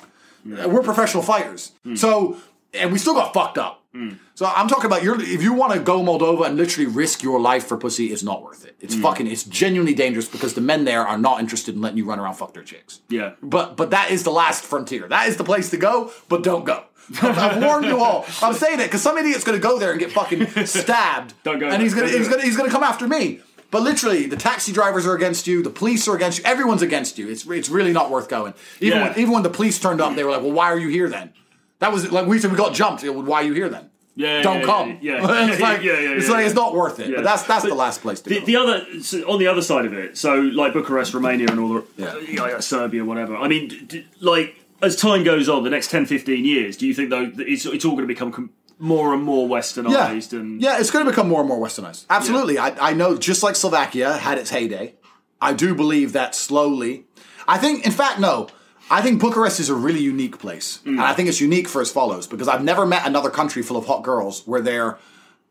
Uh, 0.46 0.68
We're 0.68 0.82
professional 0.82 1.22
fighters. 1.22 1.72
So, 1.96 2.36
and 2.72 2.92
we 2.92 2.98
still 2.98 3.14
got 3.14 3.34
fucked 3.34 3.58
up. 3.58 3.77
Hmm. 3.94 4.10
So 4.34 4.44
I'm 4.44 4.68
talking 4.68 4.84
about 4.84 5.02
your 5.02 5.20
if 5.20 5.42
you 5.42 5.54
want 5.54 5.72
to 5.72 5.80
go 5.80 6.00
Moldova 6.02 6.46
and 6.46 6.56
literally 6.56 6.86
risk 6.86 7.22
your 7.22 7.40
life 7.40 7.66
for 7.66 7.76
pussy, 7.78 8.12
it's 8.12 8.22
not 8.22 8.42
worth 8.42 8.66
it. 8.66 8.76
It's 8.80 8.94
hmm. 8.94 9.02
fucking 9.02 9.26
it's 9.26 9.44
genuinely 9.44 9.94
dangerous 9.94 10.28
because 10.28 10.54
the 10.54 10.60
men 10.60 10.84
there 10.84 11.06
are 11.06 11.16
not 11.18 11.40
interested 11.40 11.74
in 11.74 11.80
letting 11.80 11.96
you 11.98 12.04
run 12.04 12.18
around 12.20 12.34
fuck 12.34 12.52
their 12.52 12.62
chicks. 12.62 13.00
Yeah. 13.08 13.32
But 13.42 13.76
but 13.76 13.90
that 13.90 14.10
is 14.10 14.24
the 14.24 14.30
last 14.30 14.62
frontier. 14.64 15.08
That 15.08 15.28
is 15.28 15.36
the 15.36 15.44
place 15.44 15.70
to 15.70 15.78
go, 15.78 16.12
but 16.28 16.42
don't 16.42 16.64
go. 16.64 16.84
I've, 17.22 17.38
I've 17.38 17.62
warned 17.62 17.86
you 17.86 17.98
all. 17.98 18.26
I'm 18.42 18.52
saying 18.52 18.80
it 18.80 18.84
because 18.84 19.00
some 19.00 19.16
idiot's 19.16 19.42
going 19.42 19.58
to 19.58 19.62
go 19.62 19.78
there 19.78 19.92
and 19.92 19.98
get 19.98 20.12
fucking 20.12 20.46
stabbed. 20.66 21.32
Don't 21.42 21.58
go 21.58 21.64
And 21.66 21.74
there. 21.74 21.80
he's 21.80 21.94
going 21.94 22.10
to 22.10 22.18
he's 22.18 22.28
going 22.28 22.40
to 22.40 22.46
he's 22.46 22.56
going 22.56 22.68
to 22.68 22.72
come 22.74 22.82
after 22.84 23.08
me. 23.08 23.40
But 23.70 23.82
literally, 23.82 24.26
the 24.26 24.36
taxi 24.36 24.72
drivers 24.72 25.06
are 25.06 25.14
against 25.14 25.46
you. 25.46 25.62
The 25.62 25.70
police 25.70 26.06
are 26.08 26.16
against 26.16 26.38
you. 26.38 26.44
Everyone's 26.44 26.82
against 26.82 27.16
you. 27.18 27.28
It's 27.30 27.46
it's 27.46 27.68
really 27.70 27.92
not 27.92 28.10
worth 28.10 28.28
going. 28.28 28.52
Even 28.80 28.98
Yeah. 28.98 29.08
when, 29.08 29.18
even 29.18 29.32
when 29.32 29.42
the 29.42 29.50
police 29.50 29.78
turned 29.78 30.00
up, 30.02 30.14
they 30.16 30.24
were 30.24 30.30
like, 30.30 30.42
"Well, 30.42 30.52
why 30.52 30.66
are 30.66 30.78
you 30.78 30.88
here 30.88 31.08
then?" 31.08 31.32
That 31.80 31.92
was 31.92 32.10
like 32.10 32.26
we 32.26 32.38
said 32.38 32.50
we 32.50 32.56
got 32.56 32.74
jumped. 32.74 33.04
Why 33.04 33.40
are 33.42 33.44
you 33.44 33.52
here 33.54 33.68
then? 33.68 33.90
Yeah, 34.16 34.42
Don't 34.42 34.60
yeah, 34.60 34.66
come. 34.66 34.98
yeah, 35.00 35.12
yeah. 35.22 35.50
it's 35.52 35.60
like 35.60 35.82
Yeah, 35.82 35.92
yeah, 35.92 36.10
it's 36.16 36.28
like 36.28 36.40
yeah. 36.40 36.46
it's 36.46 36.54
not 36.56 36.74
worth 36.74 36.98
it. 36.98 37.08
Yeah. 37.10 37.16
But 37.16 37.24
that's 37.24 37.42
that's 37.44 37.62
But 37.64 37.68
the 37.68 37.74
last 37.76 38.00
place 38.02 38.20
to 38.22 38.28
The, 38.30 38.40
go. 38.40 38.46
the 38.46 38.56
other 38.56 39.00
so 39.02 39.18
on 39.30 39.38
the 39.38 39.46
other 39.46 39.62
side 39.62 39.84
of 39.86 39.92
it, 39.92 40.18
so 40.18 40.34
like 40.34 40.72
Bucharest, 40.72 41.14
Romania, 41.14 41.46
and 41.48 41.60
all 41.60 41.68
the 41.74 41.84
Yeah. 41.96 42.06
Uh, 42.08 42.16
yeah. 42.18 42.48
yeah, 42.48 42.60
Serbia, 42.60 43.04
whatever. 43.04 43.36
I 43.36 43.46
mean, 43.46 43.68
d- 43.68 43.80
d- 43.86 44.06
like 44.20 44.56
as 44.82 44.96
time 44.96 45.22
goes 45.22 45.48
on, 45.48 45.62
the 45.62 45.70
next 45.70 45.90
10, 45.90 46.06
15 46.06 46.44
years, 46.44 46.76
do 46.76 46.86
you 46.86 46.94
think 46.94 47.10
though 47.10 47.26
that 47.26 47.48
it's 47.48 47.64
it's 47.64 47.84
all 47.84 47.92
going 47.92 48.08
to 48.08 48.12
become 48.12 48.32
com- 48.32 48.50
more 48.80 49.14
and 49.14 49.22
more 49.22 49.48
westernized 49.48 50.32
and 50.32 50.60
Yeah, 50.60 50.80
it's 50.80 50.90
going 50.90 51.04
to 51.04 51.10
become 51.12 51.28
more 51.28 51.40
and 51.40 51.48
more 51.48 51.64
westernized. 51.64 52.04
Absolutely. 52.10 52.58
I, 52.58 52.90
I 52.90 52.92
know, 52.94 53.16
just 53.16 53.42
like 53.44 53.54
Slovakia 53.56 54.14
had 54.14 54.36
its 54.38 54.50
heyday, 54.50 54.94
I 55.40 55.52
do 55.52 55.74
believe 55.76 56.12
that 56.14 56.34
slowly. 56.34 57.04
I 57.46 57.58
think, 57.58 57.86
in 57.86 57.92
fact, 57.92 58.18
no. 58.20 58.48
I 58.90 59.02
think 59.02 59.20
Bucharest 59.20 59.60
is 59.60 59.68
a 59.68 59.74
really 59.74 60.00
unique 60.00 60.38
place. 60.38 60.80
And 60.84 61.00
I 61.00 61.12
mm. 61.12 61.16
think 61.16 61.28
it's 61.28 61.40
unique 61.40 61.68
for 61.68 61.80
as 61.80 61.90
follows 61.90 62.26
because 62.26 62.48
I've 62.48 62.64
never 62.64 62.86
met 62.86 63.06
another 63.06 63.30
country 63.30 63.62
full 63.62 63.76
of 63.76 63.86
hot 63.86 64.02
girls 64.02 64.46
where 64.46 64.60
they're 64.60 64.98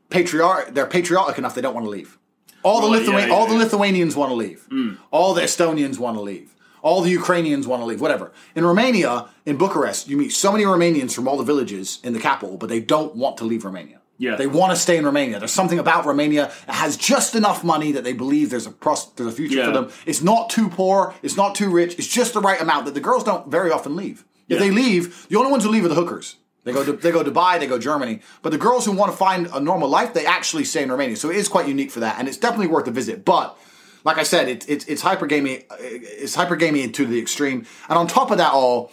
patriarch 0.10 0.74
they're 0.74 0.88
patriotic 0.88 1.38
enough 1.38 1.54
they 1.54 1.62
don't 1.62 1.74
want 1.74 1.86
to 1.86 1.90
leave. 1.90 2.18
All 2.64 2.82
the 2.82 2.88
Right, 2.88 3.02
Lithuan- 3.02 3.20
yeah, 3.20 3.28
yeah, 3.28 3.34
all 3.34 3.46
the 3.46 3.54
yeah. 3.54 3.60
Lithuanians 3.60 4.16
want 4.16 4.32
to 4.32 4.36
leave. 4.36 4.68
Mm. 4.72 4.98
All 5.12 5.34
the 5.34 5.42
Estonians 5.42 6.00
want 6.00 6.18
to 6.18 6.22
leave. 6.22 6.54
All 6.82 7.02
the 7.02 7.10
Ukrainians 7.10 7.68
want 7.68 7.82
to 7.82 7.86
leave. 7.86 8.02
Whatever. 8.02 8.32
In 8.56 8.66
Romania, 8.66 9.28
in 9.46 9.58
Bucharest, 9.58 10.08
you 10.08 10.18
meet 10.18 10.32
so 10.32 10.52
many 10.52 10.64
Romanians 10.64 11.14
from 11.14 11.28
all 11.28 11.38
the 11.38 11.44
villages 11.44 12.00
in 12.04 12.14
the 12.14 12.20
capital, 12.20 12.58
but 12.58 12.70
they 12.70 12.80
don't 12.80 13.16
want 13.16 13.38
to 13.38 13.46
leave 13.46 13.66
Romania. 13.66 13.97
Yeah. 14.20 14.36
They 14.36 14.47
want 14.47 14.72
to 14.72 14.76
stay 14.76 14.97
in 14.97 15.05
Romania. 15.05 15.38
There's 15.39 15.51
something 15.51 15.78
about 15.80 16.05
Romania 16.05 16.51
that 16.65 16.74
has 16.76 16.97
just 16.97 17.36
enough 17.36 17.63
money 17.63 17.91
that 17.91 18.03
they 18.03 18.13
believe 18.13 18.49
there's 18.49 18.65
a 18.65 18.72
pros- 18.72 19.11
there's 19.15 19.32
a 19.32 19.36
future 19.36 19.57
Yeah. 19.57 19.65
for 19.68 19.72
them. 19.72 19.89
It's 20.05 20.22
not 20.24 20.49
too 20.49 20.70
poor. 20.70 21.13
It's 21.22 21.38
not 21.38 21.53
too 21.55 21.70
rich. 21.70 21.95
It's 21.99 22.07
just 22.07 22.34
the 22.34 22.41
right 22.41 22.59
amount 22.59 22.86
that 22.86 22.93
the 22.95 22.99
girls 22.99 23.24
don't 23.24 23.47
very 23.51 23.70
often 23.72 23.95
leave. 23.95 24.26
If 24.49 24.59
Yeah. 24.59 24.59
they 24.59 24.72
leave, 24.72 25.28
the 25.30 25.36
only 25.38 25.51
ones 25.51 25.63
who 25.65 25.70
leave 25.70 25.86
are 25.86 25.89
the 25.89 25.95
hookers. 25.95 26.36
They 26.63 26.74
go 26.74 26.84
to 26.84 26.93
they 26.93 27.11
go 27.11 27.24
Dubai, 27.24 27.59
they 27.59 27.68
go 27.68 27.78
Germany. 27.78 28.20
But 28.41 28.51
the 28.51 28.57
girls 28.57 28.86
who 28.86 28.91
want 28.91 29.11
to 29.11 29.18
find 29.18 29.47
a 29.53 29.59
normal 29.59 29.88
life, 29.88 30.13
they 30.13 30.26
actually 30.26 30.65
stay 30.65 30.84
in 30.84 30.91
Romania. 30.91 31.15
So 31.15 31.30
it 31.30 31.38
is 31.38 31.47
quite 31.47 31.68
unique 31.68 31.91
for 31.91 31.99
that, 32.01 32.15
and 32.20 32.28
it's 32.28 32.38
definitely 32.38 32.68
worth 32.68 32.88
a 32.88 32.91
visit. 32.91 33.24
But 33.24 33.55
like 34.03 34.18
I 34.18 34.24
said, 34.24 34.49
it's 34.49 34.65
it's 34.65 34.86
it's 34.86 35.01
hypergaming. 35.03 35.63
It's 35.80 36.36
hypergaming 36.36 36.91
to 36.95 37.05
the 37.05 37.20
extreme. 37.20 37.65
And 37.88 37.97
on 37.99 38.07
top 38.07 38.32
of 38.32 38.38
that 38.39 38.51
all, 38.51 38.91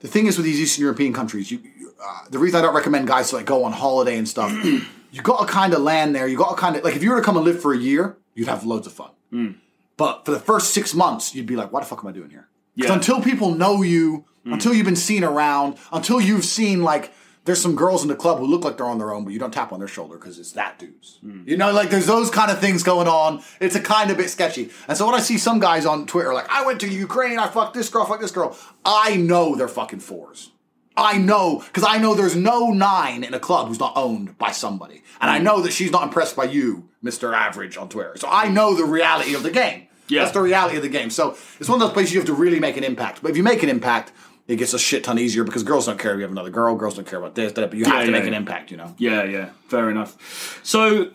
the 0.00 0.08
thing 0.08 0.26
is 0.26 0.36
with 0.38 0.46
these 0.46 0.60
Eastern 0.60 0.82
European 0.82 1.12
countries, 1.12 1.50
you 1.50 1.58
uh, 2.04 2.28
the 2.30 2.38
reason 2.38 2.58
I 2.58 2.62
don't 2.62 2.74
recommend 2.74 3.06
guys 3.06 3.30
to 3.30 3.36
like 3.36 3.46
go 3.46 3.64
on 3.64 3.72
holiday 3.72 4.16
and 4.16 4.28
stuff, 4.28 4.52
you 4.64 5.22
got 5.22 5.46
to 5.46 5.52
kind 5.52 5.72
of 5.74 5.80
land 5.80 6.14
there. 6.14 6.26
You 6.26 6.36
got 6.36 6.50
to 6.50 6.56
kind 6.56 6.76
of 6.76 6.84
like 6.84 6.96
if 6.96 7.02
you 7.02 7.10
were 7.10 7.16
to 7.16 7.22
come 7.22 7.36
and 7.36 7.44
live 7.44 7.60
for 7.60 7.72
a 7.72 7.78
year, 7.78 8.16
you'd 8.34 8.48
have 8.48 8.64
loads 8.64 8.86
of 8.86 8.92
fun. 8.92 9.10
Mm. 9.32 9.56
But 9.96 10.24
for 10.24 10.32
the 10.32 10.40
first 10.40 10.72
six 10.72 10.94
months, 10.94 11.34
you'd 11.34 11.46
be 11.46 11.56
like, 11.56 11.72
"What 11.72 11.80
the 11.80 11.86
fuck 11.86 12.00
am 12.00 12.08
I 12.08 12.12
doing 12.12 12.30
here?" 12.30 12.48
Yeah. 12.74 12.92
until 12.94 13.20
people 13.20 13.54
know 13.54 13.82
you, 13.82 14.24
mm. 14.46 14.52
until 14.54 14.72
you've 14.72 14.86
been 14.86 14.96
seen 14.96 15.24
around, 15.24 15.76
until 15.92 16.20
you've 16.20 16.44
seen 16.44 16.82
like 16.82 17.12
there's 17.44 17.60
some 17.60 17.74
girls 17.74 18.02
in 18.02 18.08
the 18.08 18.14
club 18.14 18.38
who 18.38 18.46
look 18.46 18.64
like 18.64 18.76
they're 18.76 18.86
on 18.86 18.98
their 18.98 19.12
own, 19.12 19.24
but 19.24 19.32
you 19.32 19.38
don't 19.38 19.52
tap 19.52 19.72
on 19.72 19.80
their 19.80 19.88
shoulder 19.88 20.16
because 20.16 20.38
it's 20.38 20.52
that 20.52 20.78
dude's. 20.78 21.18
Mm. 21.24 21.48
You 21.48 21.56
know, 21.56 21.72
like 21.72 21.90
there's 21.90 22.06
those 22.06 22.30
kind 22.30 22.50
of 22.50 22.60
things 22.60 22.82
going 22.82 23.08
on. 23.08 23.42
It's 23.60 23.74
a 23.74 23.80
kind 23.80 24.10
of 24.10 24.16
bit 24.16 24.30
sketchy. 24.30 24.70
And 24.86 24.96
so 24.96 25.06
when 25.06 25.14
I 25.14 25.20
see 25.20 25.38
some 25.38 25.58
guys 25.58 25.84
on 25.84 26.06
Twitter 26.06 26.32
like, 26.32 26.48
I 26.48 26.64
went 26.64 26.80
to 26.82 26.88
Ukraine, 26.88 27.38
I 27.38 27.48
fucked 27.48 27.74
this 27.74 27.88
girl, 27.88 28.04
fuck 28.04 28.20
this 28.20 28.30
girl, 28.30 28.56
I 28.84 29.16
know 29.16 29.56
they're 29.56 29.66
fucking 29.66 30.00
fours. 30.00 30.51
I 30.96 31.18
know 31.18 31.62
because 31.66 31.84
I 31.88 31.98
know 31.98 32.14
there's 32.14 32.36
no 32.36 32.70
nine 32.70 33.24
in 33.24 33.34
a 33.34 33.40
club 33.40 33.68
who's 33.68 33.80
not 33.80 33.92
owned 33.96 34.36
by 34.38 34.50
somebody, 34.52 35.02
and 35.20 35.30
I 35.30 35.38
know 35.38 35.60
that 35.62 35.72
she's 35.72 35.90
not 35.90 36.02
impressed 36.02 36.36
by 36.36 36.44
you, 36.44 36.88
Mister 37.00 37.34
Average, 37.34 37.76
on 37.76 37.88
Twitter. 37.88 38.14
So 38.16 38.28
I 38.30 38.48
know 38.48 38.74
the 38.74 38.84
reality 38.84 39.34
of 39.34 39.42
the 39.42 39.50
game. 39.50 39.86
Yeah. 40.08 40.22
That's 40.22 40.32
the 40.32 40.42
reality 40.42 40.76
of 40.76 40.82
the 40.82 40.90
game. 40.90 41.08
So 41.10 41.36
it's 41.58 41.68
one 41.68 41.80
of 41.80 41.86
those 41.88 41.94
places 41.94 42.12
you 42.12 42.20
have 42.20 42.26
to 42.26 42.34
really 42.34 42.60
make 42.60 42.76
an 42.76 42.84
impact. 42.84 43.22
But 43.22 43.30
if 43.30 43.36
you 43.36 43.42
make 43.42 43.62
an 43.62 43.70
impact, 43.70 44.12
it 44.46 44.56
gets 44.56 44.74
a 44.74 44.78
shit 44.78 45.04
ton 45.04 45.18
easier 45.18 45.44
because 45.44 45.62
girls 45.62 45.86
don't 45.86 45.98
care 45.98 46.12
if 46.12 46.16
you 46.18 46.22
have 46.22 46.32
another 46.32 46.50
girl, 46.50 46.74
girls 46.74 46.96
don't 46.96 47.06
care 47.06 47.18
about 47.20 47.34
this, 47.34 47.52
that, 47.52 47.70
but 47.70 47.78
you 47.78 47.84
have 47.86 47.94
Yeah, 47.94 48.00
to 48.00 48.06
yeah, 48.12 48.18
make 48.18 48.26
an 48.26 48.34
impact. 48.34 48.70
You 48.70 48.76
know. 48.76 48.94
Yeah, 48.98 49.22
yeah, 49.24 49.50
fair 49.68 49.88
enough. 49.88 50.60
So, 50.62 51.12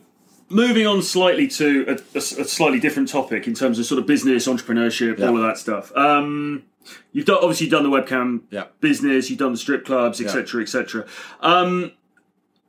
moving 0.49 0.87
on 0.87 1.03
slightly 1.03 1.47
to 1.49 1.99
a 2.15 2.21
slightly 2.21 2.79
different 2.79 3.09
topic 3.09 3.45
in 3.45 3.53
terms 3.53 3.77
of 3.77 3.85
sort 3.85 3.99
of 3.99 4.07
business, 4.07 4.47
entrepreneurship, 4.47 5.19
Yeah. 5.19 5.27
all 5.27 5.35
of 5.35 5.43
that 5.43 5.57
stuff. 5.59 5.95
Um, 5.95 6.63
you've 7.11 7.25
done, 7.25 7.37
obviously 7.41 7.67
done 7.69 7.83
the 7.83 7.89
webcam 7.89 8.41
Yeah. 8.51 8.65
business, 8.81 9.29
you've 9.29 9.39
done 9.39 9.51
the 9.51 9.57
strip 9.57 9.85
clubs, 9.85 10.21
etc., 10.21 10.61
etc. 10.61 11.05
Um, 11.41 11.91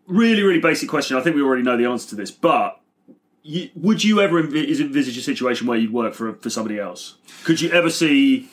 really, 0.07 0.43
really 0.43 0.61
basic 0.61 0.89
question. 0.89 1.17
I 1.17 1.21
think 1.21 1.37
we 1.37 1.43
already 1.43 1.63
know 1.63 1.77
the 1.77 1.87
answer 1.87 2.09
to 2.11 2.15
this, 2.17 2.31
but. 2.31 2.81
You, 3.45 3.71
would 3.77 4.05
you 4.05 4.21
ever 4.21 4.43
envi- 4.43 4.79
envisage 4.79 5.17
a 5.17 5.23
situation 5.23 5.67
where 5.67 5.79
you'd 5.79 5.93
work 5.93 6.13
for 6.13 6.35
for 6.35 6.51
somebody 6.51 6.79
else? 6.79 7.17
Could 7.45 7.63
you 7.63 7.71
ever 7.71 7.89
see 7.89 8.51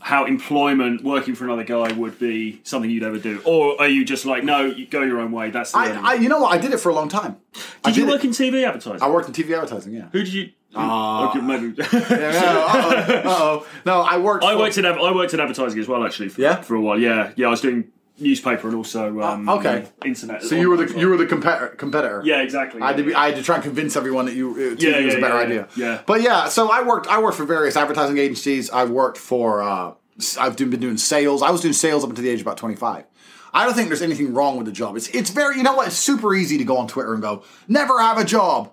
how 0.00 0.24
employment, 0.24 1.02
working 1.02 1.34
for 1.34 1.44
another 1.44 1.64
guy, 1.64 1.92
would 1.92 2.18
be 2.18 2.60
something 2.64 2.90
you'd 2.90 3.02
ever 3.02 3.18
do, 3.18 3.40
or 3.44 3.80
are 3.80 3.88
you 3.88 4.04
just 4.04 4.24
like, 4.26 4.44
no, 4.44 4.64
you 4.66 4.86
go 4.86 5.02
your 5.02 5.20
own 5.20 5.32
way? 5.32 5.50
That's 5.50 5.72
the 5.72 5.78
I, 5.78 6.12
I, 6.12 6.14
you 6.14 6.28
know 6.28 6.38
what? 6.40 6.52
I 6.54 6.58
did 6.58 6.72
it 6.72 6.78
for 6.78 6.90
a 6.90 6.94
long 6.94 7.08
time. 7.08 7.36
I 7.84 7.90
did 7.90 7.96
you 7.98 8.04
it- 8.06 8.10
work 8.10 8.24
in 8.24 8.30
TV 8.30 8.64
advertising? 8.66 9.02
I 9.02 9.10
worked 9.10 9.28
in 9.28 9.34
TV 9.34 9.54
advertising. 9.54 9.92
Yeah. 9.94 10.08
Who 10.12 10.18
did 10.22 10.32
you? 10.32 10.50
Ah. 10.78 11.30
okay, 11.30 11.40
maybe. 11.40 11.74
uh 11.80 13.22
oh. 13.24 13.66
No, 13.86 14.02
I 14.02 14.18
worked. 14.18 14.44
I 14.44 14.52
for- 14.52 14.58
worked 14.58 14.78
in 14.78 14.84
I 14.84 15.12
worked 15.12 15.32
in 15.34 15.40
advertising 15.40 15.78
as 15.80 15.88
well, 15.88 16.04
actually. 16.04 16.28
For, 16.28 16.40
Yeah? 16.42 16.56
for 16.60 16.74
a 16.74 16.80
while. 16.80 16.98
Yeah, 16.98 17.32
yeah. 17.36 17.46
I 17.46 17.50
was 17.50 17.60
doing 17.62 17.90
newspaper 18.18 18.68
and 18.68 18.76
also 18.76 19.20
um, 19.20 19.48
okay. 19.48 19.86
internet. 20.04 20.42
So 20.42 20.54
you 20.54 20.70
were 20.70 20.76
the 20.76 20.98
you 20.98 21.08
were 21.08 21.16
the 21.16 21.26
competitor. 21.26 21.68
competitor. 21.68 22.22
yeah, 22.24 22.40
exactly. 22.42 22.80
I 22.80 22.88
had, 22.88 22.96
to 22.96 23.02
be, 23.02 23.14
I 23.14 23.26
had 23.28 23.36
to 23.36 23.42
try 23.42 23.56
and 23.56 23.64
convince 23.64 23.96
everyone 23.96 24.26
that 24.26 24.34
you 24.34 24.50
uh, 24.52 24.54
TV 24.76 24.80
Yeah, 24.82 25.04
was 25.04 25.14
a 25.14 25.20
better 25.20 25.34
yeah, 25.34 25.40
idea. 25.40 25.68
yeah, 25.76 25.86
yeah. 25.92 26.02
But 26.06 26.22
yeah, 26.22 26.48
so 26.48 26.70
I 26.70 26.82
worked. 26.82 27.06
I 27.06 27.20
worked 27.20 27.36
for 27.36 27.44
various 27.44 27.76
advertising 27.76 28.18
agencies. 28.18 28.70
I 28.70 28.84
worked 28.84 29.18
for. 29.18 29.62
Uh, 29.62 29.94
I've 30.40 30.56
been 30.56 30.70
doing 30.70 30.96
sales. 30.96 31.42
I 31.42 31.50
was 31.50 31.60
doing 31.60 31.74
sales 31.74 32.02
up 32.04 32.10
until 32.10 32.24
the 32.24 32.30
age 32.30 32.40
of 32.40 32.46
about 32.46 32.56
twenty 32.56 32.76
five. 32.76 33.04
I 33.52 33.64
don't 33.64 33.74
think 33.74 33.88
there's 33.88 34.02
anything 34.02 34.34
wrong 34.34 34.56
with 34.56 34.66
the 34.66 34.72
job. 34.72 34.96
It's 34.96 35.08
it's 35.08 35.30
very 35.30 35.56
you 35.56 35.62
know 35.62 35.74
what? 35.74 35.88
It's 35.88 35.96
super 35.96 36.34
easy 36.34 36.58
to 36.58 36.64
go 36.64 36.76
on 36.78 36.88
Twitter 36.88 37.12
and 37.12 37.22
go 37.22 37.42
never 37.68 38.00
have 38.00 38.18
a 38.18 38.24
job, 38.24 38.72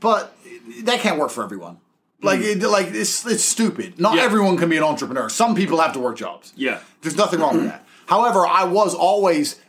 but 0.00 0.36
that 0.82 1.00
can't 1.00 1.18
work 1.18 1.30
for 1.30 1.42
everyone. 1.44 1.78
Like, 2.24 2.38
it, 2.40 2.62
like 2.62 2.86
it's 2.92 3.26
it's 3.26 3.42
stupid. 3.44 3.98
Not 3.98 4.14
Yeah. 4.14 4.22
everyone 4.22 4.56
can 4.56 4.68
be 4.68 4.76
an 4.76 4.84
entrepreneur. 4.84 5.28
Some 5.28 5.56
people 5.56 5.80
have 5.80 5.92
to 5.94 5.98
work 5.98 6.16
jobs. 6.16 6.52
Yeah. 6.54 6.78
There's 7.00 7.16
nothing 7.16 7.40
wrong 7.40 7.56
with 7.56 7.66
that. 7.66 7.81
However, 8.06 8.46
I 8.46 8.64
was 8.64 8.94
always 8.94 9.60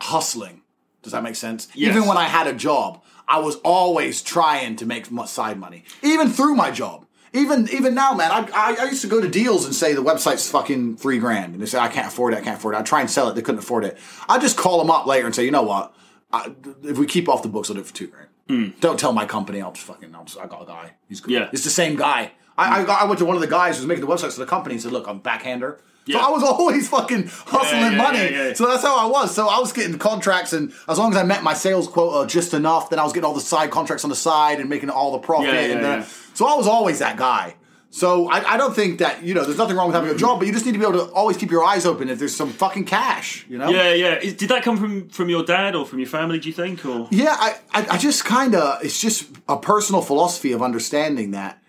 hustling. 0.00 0.62
Does 1.02 1.12
that 1.12 1.22
make 1.22 1.36
sense? 1.36 1.68
Yes. 1.74 1.94
Even 1.94 2.08
when 2.08 2.16
I 2.16 2.24
had 2.24 2.46
a 2.46 2.52
job, 2.52 3.02
I 3.26 3.38
was 3.38 3.56
always 3.56 4.22
trying 4.22 4.76
to 4.76 4.86
make 4.86 5.06
side 5.26 5.58
money, 5.58 5.84
even 6.02 6.28
through 6.30 6.54
my 6.54 6.70
job. 6.70 7.04
Even 7.34 7.68
even 7.70 7.94
now, 7.94 8.14
man, 8.14 8.30
I, 8.30 8.48
I, 8.54 8.76
I 8.80 8.84
used 8.86 9.02
to 9.02 9.06
go 9.08 9.20
to 9.20 9.28
deals 9.28 9.66
and 9.66 9.74
say 9.74 9.92
the 9.92 10.02
website's 10.02 10.50
fucking 10.50 10.96
three 10.96 11.18
grand, 11.18 11.52
and 11.52 11.62
they 11.62 11.66
say 11.66 11.78
I 11.78 11.88
can't 11.88 12.06
afford 12.06 12.32
it, 12.32 12.38
I 12.38 12.40
can't 12.40 12.56
afford 12.56 12.74
it. 12.74 12.78
I 12.78 12.82
try 12.82 13.00
and 13.02 13.10
sell 13.10 13.28
it, 13.28 13.34
they 13.34 13.42
couldn't 13.42 13.58
afford 13.58 13.84
it. 13.84 13.98
I 14.28 14.38
just 14.38 14.56
call 14.56 14.78
them 14.78 14.90
up 14.90 15.04
later 15.06 15.26
and 15.26 15.34
say, 15.34 15.44
you 15.44 15.50
know 15.50 15.62
what? 15.62 15.94
I, 16.32 16.52
if 16.84 16.96
we 16.98 17.06
keep 17.06 17.28
off 17.28 17.42
the 17.42 17.48
books, 17.48 17.68
I'll 17.68 17.74
do 17.74 17.80
it 17.82 17.86
for 17.86 17.94
two 17.94 18.06
grand. 18.06 18.28
Hmm. 18.48 18.68
Don't 18.80 18.98
tell 18.98 19.12
my 19.12 19.26
company. 19.26 19.60
I'll 19.60 19.72
just 19.72 19.86
fucking. 19.86 20.14
I'll 20.14 20.24
just, 20.24 20.38
I 20.38 20.46
got 20.46 20.62
a 20.62 20.66
guy. 20.66 20.94
He's 21.06 21.20
good. 21.20 21.32
Yeah. 21.32 21.50
It's 21.52 21.64
the 21.64 21.70
same 21.70 21.96
guy. 21.96 22.32
I, 22.56 22.80
I, 22.80 22.84
got- 22.84 23.02
I 23.02 23.04
went 23.04 23.18
to 23.18 23.26
one 23.26 23.36
of 23.36 23.42
the 23.42 23.46
guys 23.46 23.76
who's 23.76 23.86
making 23.86 24.04
the 24.06 24.10
websites 24.10 24.32
for 24.32 24.40
the 24.40 24.46
company 24.46 24.76
and 24.76 24.82
said, 24.82 24.92
"Look, 24.92 25.06
I'm 25.06 25.18
backhander." 25.20 25.80
So 26.08 26.18
Yeah. 26.18 26.26
I 26.26 26.30
was 26.30 26.42
always 26.42 26.88
fucking 26.88 27.28
hustling 27.28 27.80
Yeah, 27.82 27.90
yeah, 27.90 27.96
money. 27.96 28.54
So 28.54 28.66
that's 28.66 28.82
how 28.82 28.96
I 28.98 29.06
was. 29.06 29.34
So 29.34 29.46
I 29.48 29.58
was 29.60 29.72
getting 29.72 29.98
contracts, 29.98 30.52
and 30.52 30.72
as 30.88 30.98
long 30.98 31.10
as 31.12 31.16
I 31.18 31.22
met 31.22 31.42
my 31.42 31.54
sales 31.54 31.86
quota 31.86 32.26
just 32.26 32.54
enough, 32.54 32.88
then 32.90 32.98
I 32.98 33.04
was 33.04 33.12
getting 33.12 33.26
all 33.26 33.34
the 33.34 33.40
side 33.40 33.70
contracts 33.70 34.04
on 34.04 34.10
the 34.10 34.16
side 34.16 34.58
and 34.60 34.68
making 34.70 34.90
all 34.90 35.12
the 35.12 35.18
profit. 35.18 35.48
And. 35.54 36.04
So 36.34 36.46
I 36.46 36.54
was 36.54 36.66
always 36.66 36.98
that 37.00 37.16
guy. 37.16 37.54
So 37.90 38.28
I, 38.28 38.54
I 38.54 38.56
don't 38.58 38.74
think 38.76 38.98
that 38.98 39.22
you 39.22 39.32
know 39.34 39.44
there's 39.44 39.56
nothing 39.56 39.74
wrong 39.74 39.86
with 39.86 39.94
having 39.96 40.10
a 40.10 40.14
job, 40.14 40.38
but 40.38 40.46
you 40.46 40.52
just 40.52 40.66
need 40.66 40.72
to 40.72 40.78
be 40.78 40.84
able 40.84 41.06
to 41.06 41.12
always 41.12 41.38
keep 41.38 41.50
your 41.50 41.64
eyes 41.64 41.86
open 41.86 42.10
if 42.10 42.18
there's 42.18 42.36
some 42.36 42.50
fucking 42.50 42.84
cash. 42.84 43.46
You 43.48 43.56
know? 43.56 43.70
Yeah, 43.70 43.92
yeah. 43.94 44.14
Is- 44.18 44.34
Did 44.34 44.50
that 44.50 44.62
come 44.62 44.76
from 44.76 45.08
from 45.08 45.30
your 45.30 45.42
dad 45.42 45.74
or 45.74 45.86
from 45.86 45.98
your 45.98 46.08
family? 46.08 46.38
Do 46.38 46.48
you 46.48 46.54
think? 46.54 46.84
Or 46.84 47.08
Yeah, 47.10 47.34
I, 47.38 47.56
I, 47.72 47.86
I 47.92 47.98
just 47.98 48.26
kind 48.26 48.54
of, 48.54 48.84
it's 48.84 49.00
just 49.00 49.30
a 49.48 49.56
personal 49.56 50.02
philosophy 50.02 50.52
of 50.52 50.62
understanding 50.62 51.30
that. 51.32 51.62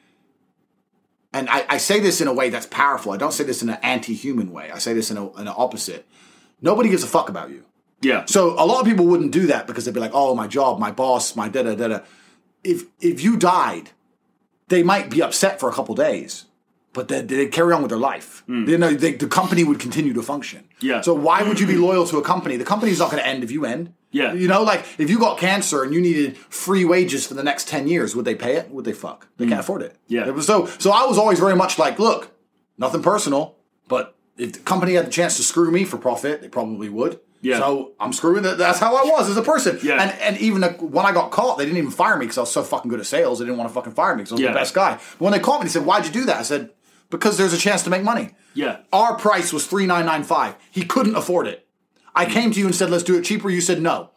And 1.31 1.49
I, 1.49 1.65
I 1.69 1.77
say 1.77 1.99
this 1.99 2.21
in 2.21 2.27
a 2.27 2.33
way 2.33 2.49
that's 2.49 2.65
powerful. 2.65 3.11
I 3.11 3.17
don't 3.17 3.33
say 3.33 3.43
this 3.43 3.61
in 3.61 3.69
an 3.69 3.77
anti 3.83 4.13
human 4.13 4.51
way. 4.51 4.71
I 4.71 4.79
say 4.79 4.93
this 4.93 5.11
in, 5.11 5.17
a, 5.17 5.31
in 5.33 5.47
an 5.47 5.53
opposite. 5.55 6.07
Nobody 6.61 6.89
gives 6.89 7.03
a 7.03 7.07
fuck 7.07 7.29
about 7.29 7.51
you. 7.51 7.65
yeah, 8.01 8.25
So 8.25 8.51
a 8.53 8.65
lot 8.65 8.81
of 8.81 8.85
people 8.87 9.05
wouldn't 9.05 9.31
do 9.31 9.47
that 9.47 9.67
because 9.67 9.85
they'd 9.85 9.93
be 9.93 9.99
like, 9.99 10.11
oh, 10.13 10.35
my 10.35 10.47
job, 10.47 10.79
my 10.79 10.91
boss, 10.91 11.35
my 11.35 11.47
da 11.47 11.63
da 11.63 11.75
da 11.75 11.87
da. 11.87 11.99
If, 12.63 12.85
if 12.99 13.23
you 13.23 13.37
died, 13.37 13.91
they 14.67 14.83
might 14.83 15.09
be 15.09 15.21
upset 15.21 15.59
for 15.59 15.69
a 15.69 15.73
couple 15.73 15.95
days, 15.95 16.45
but 16.93 17.07
they 17.07 17.21
they 17.21 17.45
carry 17.47 17.73
on 17.73 17.81
with 17.81 17.89
their 17.89 17.99
life. 17.99 18.43
They 18.47 18.77
know 18.77 18.93
they, 18.93 19.13
the 19.13 19.27
company 19.27 19.63
would 19.63 19.79
continue 19.79 20.13
to 20.13 20.21
function. 20.21 20.61
Hmm. 20.79 20.85
Yeah. 20.87 21.01
So 21.01 21.13
why 21.13 21.43
would 21.43 21.59
you 21.59 21.67
be 21.67 21.75
loyal 21.75 22.05
to 22.07 22.17
a 22.17 22.21
company? 22.23 22.57
The 22.57 22.65
company's 22.65 22.99
not 22.99 23.11
going 23.11 23.21
to 23.23 23.27
end 23.27 23.43
if 23.43 23.51
you 23.51 23.65
end. 23.65 23.93
Yeah. 24.11 24.33
You 24.33 24.47
know, 24.47 24.63
like 24.63 24.83
if 24.97 25.07
you 25.09 25.19
got 25.19 25.37
cancer 25.37 25.83
and 25.83 25.93
you 25.93 26.01
needed 26.01 26.35
free 26.37 26.83
wages 26.85 27.27
for 27.27 27.35
the 27.35 27.43
next 27.43 27.67
ten 27.67 27.87
years, 27.87 28.15
would 28.15 28.25
they 28.25 28.35
pay 28.35 28.55
it? 28.55 28.71
Would 28.71 28.85
they 28.85 28.93
fuck? 28.93 29.27
They 29.37 29.45
can't 29.47 29.59
afford 29.59 29.83
it. 29.83 29.91
Hmm. 30.07 30.15
Yeah. 30.15 30.27
It 30.27 30.33
was 30.33 30.45
so 30.47 30.65
so 30.79 30.91
I 30.91 31.05
was 31.05 31.17
always 31.17 31.39
very 31.39 31.55
much 31.55 31.77
like, 31.77 31.99
look, 31.99 32.31
nothing 32.77 33.03
personal, 33.03 33.55
but 33.87 34.15
if 34.37 34.53
the 34.53 34.59
company 34.59 34.93
had 34.95 35.05
the 35.05 35.11
chance 35.11 35.37
to 35.37 35.43
screw 35.43 35.69
me 35.69 35.83
for 35.85 35.97
profit, 35.97 36.41
they 36.41 36.47
probably 36.49 36.89
would. 36.89 37.19
Yeah. 37.41 37.59
So 37.59 37.93
I'm 37.99 38.11
screwing. 38.13 38.43
That. 38.43 38.57
That's 38.57 38.79
how 38.79 38.95
I 38.95 39.03
was 39.05 39.29
as 39.29 39.37
a 39.37 39.41
person. 39.41 39.79
Yeah. 39.83 40.01
And 40.01 40.11
and 40.19 40.37
even 40.39 40.61
when 40.63 41.05
I 41.05 41.13
got 41.13 41.31
caught, 41.31 41.57
they 41.57 41.63
didn't 41.65 41.77
even 41.77 41.91
fire 41.91 42.17
me 42.17 42.25
because 42.25 42.37
I 42.37 42.41
was 42.41 42.51
so 42.51 42.63
fucking 42.63 42.89
good 42.89 42.99
at 42.99 43.05
sales. 43.05 43.39
They 43.39 43.45
didn't 43.45 43.57
want 43.57 43.69
to 43.69 43.73
fucking 43.73 43.93
fire 43.93 44.13
me 44.15 44.23
because 44.23 44.31
I 44.31 44.35
was 44.35 44.41
Yeah. 44.41 44.51
the 44.51 44.59
best 44.59 44.73
guy. 44.73 44.95
But 44.95 45.21
when 45.21 45.31
they 45.33 45.39
caught 45.39 45.59
me, 45.61 45.65
they 45.67 45.71
said, 45.71 45.85
"Why'd 45.85 46.05
you 46.05 46.11
do 46.11 46.25
that?" 46.25 46.35
I 46.37 46.41
said, 46.43 46.71
"Because 47.09 47.37
there's 47.37 47.53
a 47.53 47.57
chance 47.57 47.83
to 47.83 47.89
make 47.89 48.03
money." 48.03 48.31
yeah, 48.53 48.77
Our 48.91 49.15
price 49.15 49.53
was 49.53 49.67
three 49.67 49.85
nine 49.85 50.05
nine 50.05 50.23
five. 50.23 50.55
He 50.71 50.83
couldn't 50.83 51.15
afford 51.15 51.47
it. 51.47 51.67
I 52.15 52.25
came 52.25 52.51
to 52.51 52.59
you 52.59 52.65
and 52.65 52.75
said, 52.75 52.89
"Let's 52.89 53.03
do 53.03 53.17
it 53.17 53.23
cheaper." 53.23 53.49
You 53.49 53.61
said 53.61 53.81
no. 53.81 54.09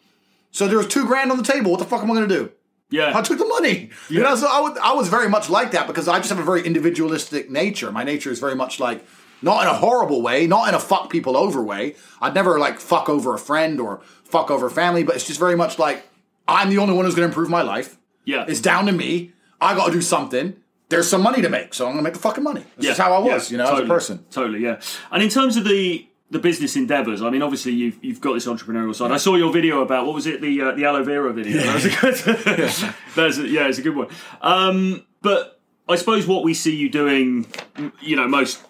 So 0.51 0.69
there 0.69 0.79
was 0.79 0.87
two 0.89 1.07
grand 1.07 1.31
on 1.31 1.37
the 1.39 1.43
table. 1.45 1.71
What 1.71 1.81
the 1.81 1.87
fuck 1.87 2.03
am 2.03 2.11
I 2.11 2.15
going 2.15 2.29
to 2.29 2.35
do? 2.35 2.53
yeah. 2.91 3.17
I 3.17 3.23
took 3.23 3.39
the 3.39 3.47
money. 3.47 3.89
You 4.11 4.21
know, 4.21 4.37
so 4.37 4.47
I, 4.51 4.61
would, 4.61 4.77
I 4.77 4.93
was 4.93 5.09
very 5.09 5.27
much 5.29 5.49
like 5.49 5.71
that 5.71 5.87
because 5.87 6.09
I 6.09 6.19
just 6.19 6.29
have 6.29 6.39
a 6.39 6.45
very 6.45 6.63
individualistic 6.67 7.51
nature. 7.51 7.91
My 7.91 8.05
nature 8.05 8.31
is 8.31 8.39
very 8.39 8.55
much 8.55 8.79
like, 8.79 9.03
not 9.41 9.63
in 9.63 9.69
a 9.69 9.75
horrible 9.75 10.21
way, 10.21 10.47
not 10.47 10.69
in 10.69 10.75
a 10.75 10.79
fuck 10.79 11.09
people 11.09 11.35
over 11.37 11.63
way. 11.63 11.97
I'd 12.21 12.35
never 12.35 12.59
like 12.59 12.79
fuck 12.81 13.09
over 13.09 13.35
a 13.35 13.39
friend 13.39 13.81
or 13.81 14.03
fuck 14.25 14.51
over 14.51 14.69
family, 14.69 15.05
but 15.05 15.15
it's 15.17 15.27
just 15.27 15.41
very 15.41 15.57
much 15.57 15.79
like, 15.79 16.07
I'm 16.47 16.69
the 16.69 16.77
only 16.79 16.93
one 16.95 17.07
who's 17.07 17.15
going 17.15 17.27
to 17.27 17.33
improve 17.33 17.49
my 17.49 17.63
life. 17.63 17.97
Yeah. 18.27 18.45
It's 18.47 18.61
down 18.61 18.85
to 18.87 18.93
me. 18.93 19.33
I 19.59 19.75
got 19.75 19.87
to 19.87 19.93
do 19.93 20.03
something. 20.03 20.57
There's 20.93 21.09
some 21.09 21.23
money 21.23 21.43
to 21.43 21.49
make, 21.49 21.75
so 21.75 21.87
I'm 21.87 21.93
going 21.93 22.05
to 22.05 22.05
make 22.05 22.15
the 22.15 22.21
fucking 22.21 22.45
money. 22.45 22.63
That's 22.77 22.87
just 22.89 23.01
how 23.01 23.13
I 23.13 23.19
was, 23.19 23.51
yeah, 23.51 23.53
you 23.53 23.59
know, 23.59 23.65
totally, 23.65 23.83
as 23.85 23.89
a 23.89 23.93
person. 23.93 24.25
Totally, 24.31 24.61
yeah. 24.61 24.81
And 25.11 25.23
in 25.23 25.29
terms 25.29 25.57
of 25.57 25.65
the 25.65 26.07
the 26.31 26.39
business 26.39 26.77
endeavors, 26.77 27.21
I 27.21 27.29
mean, 27.31 27.43
obviously 27.43 27.73
you've 27.73 28.03
you've 28.03 28.21
got 28.21 28.35
this 28.35 28.47
entrepreneurial 28.47 28.95
side. 28.95 29.11
I 29.11 29.17
saw 29.19 29.35
your 29.37 29.53
video 29.53 29.81
about 29.83 30.07
what 30.07 30.15
was 30.15 30.27
it, 30.27 30.41
the 30.41 30.61
uh, 30.63 30.73
the 30.73 30.85
aloe 30.85 31.03
vera 31.05 31.33
video. 31.33 31.59
That 31.63 31.75
was 31.75 31.85
a 31.85 31.91
good. 31.91 32.95
That's 33.17 33.39
a, 33.39 33.47
yeah, 33.49 33.67
it's 33.69 33.79
a 33.79 33.83
good 33.83 33.97
one. 33.97 34.09
Um, 34.41 35.05
but 35.21 35.61
I 35.89 35.97
suppose 35.97 36.27
what 36.27 36.45
we 36.45 36.55
see 36.55 36.75
you 36.77 36.89
doing, 36.89 37.47
you 38.01 38.17
know, 38.17 38.29
most 38.29 38.63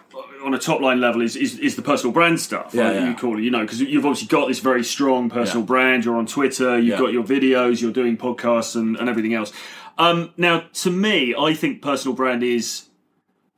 on 0.45 0.55
a 0.55 0.59
top 0.59 0.81
line 0.81 1.01
level 1.01 1.23
is, 1.23 1.37
is, 1.37 1.57
is 1.61 1.77
the 1.77 1.83
personal 1.83 2.13
brand 2.13 2.41
stuff. 2.41 2.75
Yeah, 2.75 2.83
right? 2.89 2.95
yeah. 2.97 3.09
You 3.11 3.15
call 3.15 3.39
it, 3.39 3.43
you 3.43 3.51
know, 3.53 3.61
because 3.61 3.81
you've 3.81 4.05
obviously 4.05 4.27
got 4.27 4.49
this 4.49 4.59
very 4.59 4.83
strong 4.83 5.31
personal 5.31 5.63
Yeah. 5.63 5.67
brand. 5.67 6.05
You're 6.05 6.17
on 6.17 6.27
Twitter. 6.27 6.77
You've 6.79 6.87
Yeah. 6.95 6.99
got 6.99 7.13
your 7.13 7.23
videos. 7.23 7.81
You're 7.81 7.93
doing 7.93 8.17
podcasts 8.17 8.75
and, 8.75 8.97
and 8.97 9.09
everything 9.09 9.35
else. 9.35 9.53
Um, 9.99 10.33
now, 10.37 10.65
to 10.75 10.91
me, 10.91 11.35
I 11.39 11.55
think 11.55 11.83
personal 11.83 12.15
brand 12.17 12.43
is 12.43 12.87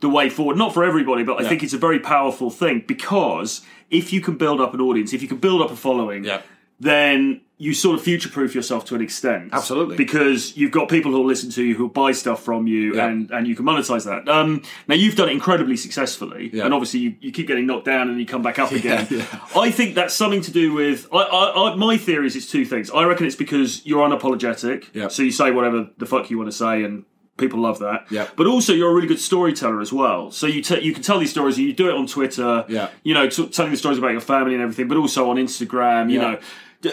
the 0.01 0.09
way 0.09 0.29
forward. 0.29 0.57
Not 0.57 0.75
for 0.75 0.85
everybody, 0.85 1.23
but 1.25 1.39
I 1.39 1.43
Yeah. 1.43 1.49
think 1.49 1.63
it's 1.63 1.73
a 1.73 1.79
very 1.79 1.99
powerful 1.99 2.51
thing 2.51 2.85
because 2.87 3.63
if 3.91 4.13
you 4.13 4.21
can 4.21 4.37
build 4.37 4.61
up 4.61 4.75
an 4.75 4.81
audience, 4.81 5.13
if 5.13 5.23
you 5.23 5.29
can 5.29 5.39
build 5.39 5.63
up 5.63 5.71
a 5.71 5.77
following, 5.77 6.25
Yeah. 6.25 6.41
Then 6.85 7.41
you 7.57 7.73
sort 7.73 7.97
of 7.97 8.03
future 8.05 8.29
proof 8.29 8.53
yourself 8.55 8.85
to 8.85 8.95
an 8.97 9.01
extent. 9.01 9.51
Absolutely. 9.53 9.97
Because 9.97 10.57
you've 10.57 10.73
got 10.73 10.89
people 10.89 11.13
who'll 11.13 11.25
listen 11.25 11.51
to 11.51 11.63
you, 11.63 11.75
who'll 11.77 11.89
buy 11.89 12.11
stuff 12.13 12.43
from 12.43 12.67
you, 12.67 12.97
Yeah. 12.97 13.07
and, 13.07 13.31
and 13.31 13.47
you 13.47 13.55
can 13.55 13.65
monetize 13.65 14.05
that. 14.07 14.29
Um, 14.29 14.63
now, 14.89 14.97
you've 14.97 15.15
done 15.15 15.29
it 15.29 15.33
incredibly 15.33 15.77
successfully, 15.77 16.51
Yeah. 16.53 16.65
and 16.65 16.75
obviously 16.75 17.01
you, 17.01 17.15
you 17.21 17.31
keep 17.33 17.47
getting 17.47 17.67
knocked 17.67 17.85
down 17.85 18.09
and 18.11 18.19
you 18.19 18.27
come 18.27 18.43
back 18.43 18.59
up 18.59 18.73
again. 18.81 19.07
yeah. 19.09 19.25
I 19.57 19.71
think 19.71 19.95
that's 19.95 20.15
something 20.15 20.43
to 20.43 20.51
do 20.51 20.73
with. 20.73 21.07
I, 21.13 21.19
I, 21.19 21.71
I, 21.73 21.75
my 21.77 21.97
theory 21.97 22.27
is 22.27 22.35
it's 22.35 22.51
two 22.51 22.65
things. 22.65 22.91
I 22.91 23.05
reckon 23.05 23.25
it's 23.27 23.37
because 23.37 23.87
you're 23.87 24.07
unapologetic, 24.07 24.87
Yeah. 24.93 25.09
so 25.09 25.23
you 25.23 25.31
say 25.31 25.53
whatever 25.53 25.89
the 25.97 26.07
fuck 26.07 26.31
you 26.31 26.39
want 26.39 26.51
to 26.51 26.57
say, 26.57 26.83
and 26.83 27.05
people 27.37 27.61
love 27.61 27.79
that. 27.79 28.07
Yeah. 28.11 28.29
But 28.37 28.47
also, 28.49 28.73
you're 28.73 28.91
a 28.91 28.95
really 28.95 29.09
good 29.09 29.19
storyteller 29.21 29.81
as 29.81 29.93
well. 29.93 30.31
So 30.33 30.47
you 30.49 30.61
t- 30.63 30.81
you 30.81 30.93
can 30.93 31.03
tell 31.05 31.19
these 31.21 31.31
stories. 31.31 31.57
You 31.59 31.73
do 31.73 31.89
it 31.89 31.95
on 31.95 32.07
Twitter. 32.09 32.65
Yeah. 32.69 32.91
You 33.05 33.15
know, 33.15 33.29
t- 33.29 33.49
telling 33.49 33.71
the 33.71 33.77
stories 33.77 33.99
about 33.99 34.11
your 34.13 34.21
family 34.21 34.55
and 34.55 34.63
everything, 34.63 34.87
but 34.89 34.97
also 34.97 35.31
on 35.31 35.37
Instagram. 35.37 36.11
You 36.11 36.21
Yeah. 36.21 36.31
know, 36.33 36.39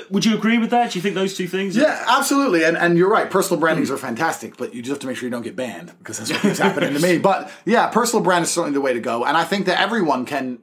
would 0.09 0.25
you 0.25 0.35
agree 0.35 0.57
with 0.57 0.69
that? 0.71 0.91
Do 0.91 0.99
you 0.99 1.03
think 1.03 1.15
those 1.15 1.35
two 1.35 1.47
things? 1.47 1.75
Yeah, 1.75 2.03
absolutely. 2.07 2.63
And 2.63 2.77
and 2.77 2.97
you're 2.97 3.09
right. 3.09 3.29
Personal 3.29 3.59
brandings 3.59 3.91
are 3.91 3.97
fantastic, 3.97 4.57
but 4.57 4.73
you 4.73 4.81
just 4.81 4.91
have 4.91 4.99
to 4.99 5.07
make 5.07 5.17
sure 5.17 5.25
you 5.25 5.31
don't 5.31 5.41
get 5.41 5.55
banned 5.55 5.93
because 5.99 6.17
that's 6.17 6.31
what 6.31 6.41
keeps 6.41 6.59
happening 6.59 6.93
to 6.93 6.99
me. 6.99 7.17
But 7.17 7.51
yeah, 7.65 7.87
personal 7.87 8.23
brand 8.23 8.43
is 8.43 8.51
certainly 8.51 8.73
the 8.73 8.81
way 8.81 8.93
to 8.93 8.99
go. 8.99 9.25
And 9.25 9.37
I 9.37 9.43
think 9.43 9.65
that 9.67 9.79
everyone 9.79 10.25
can. 10.25 10.59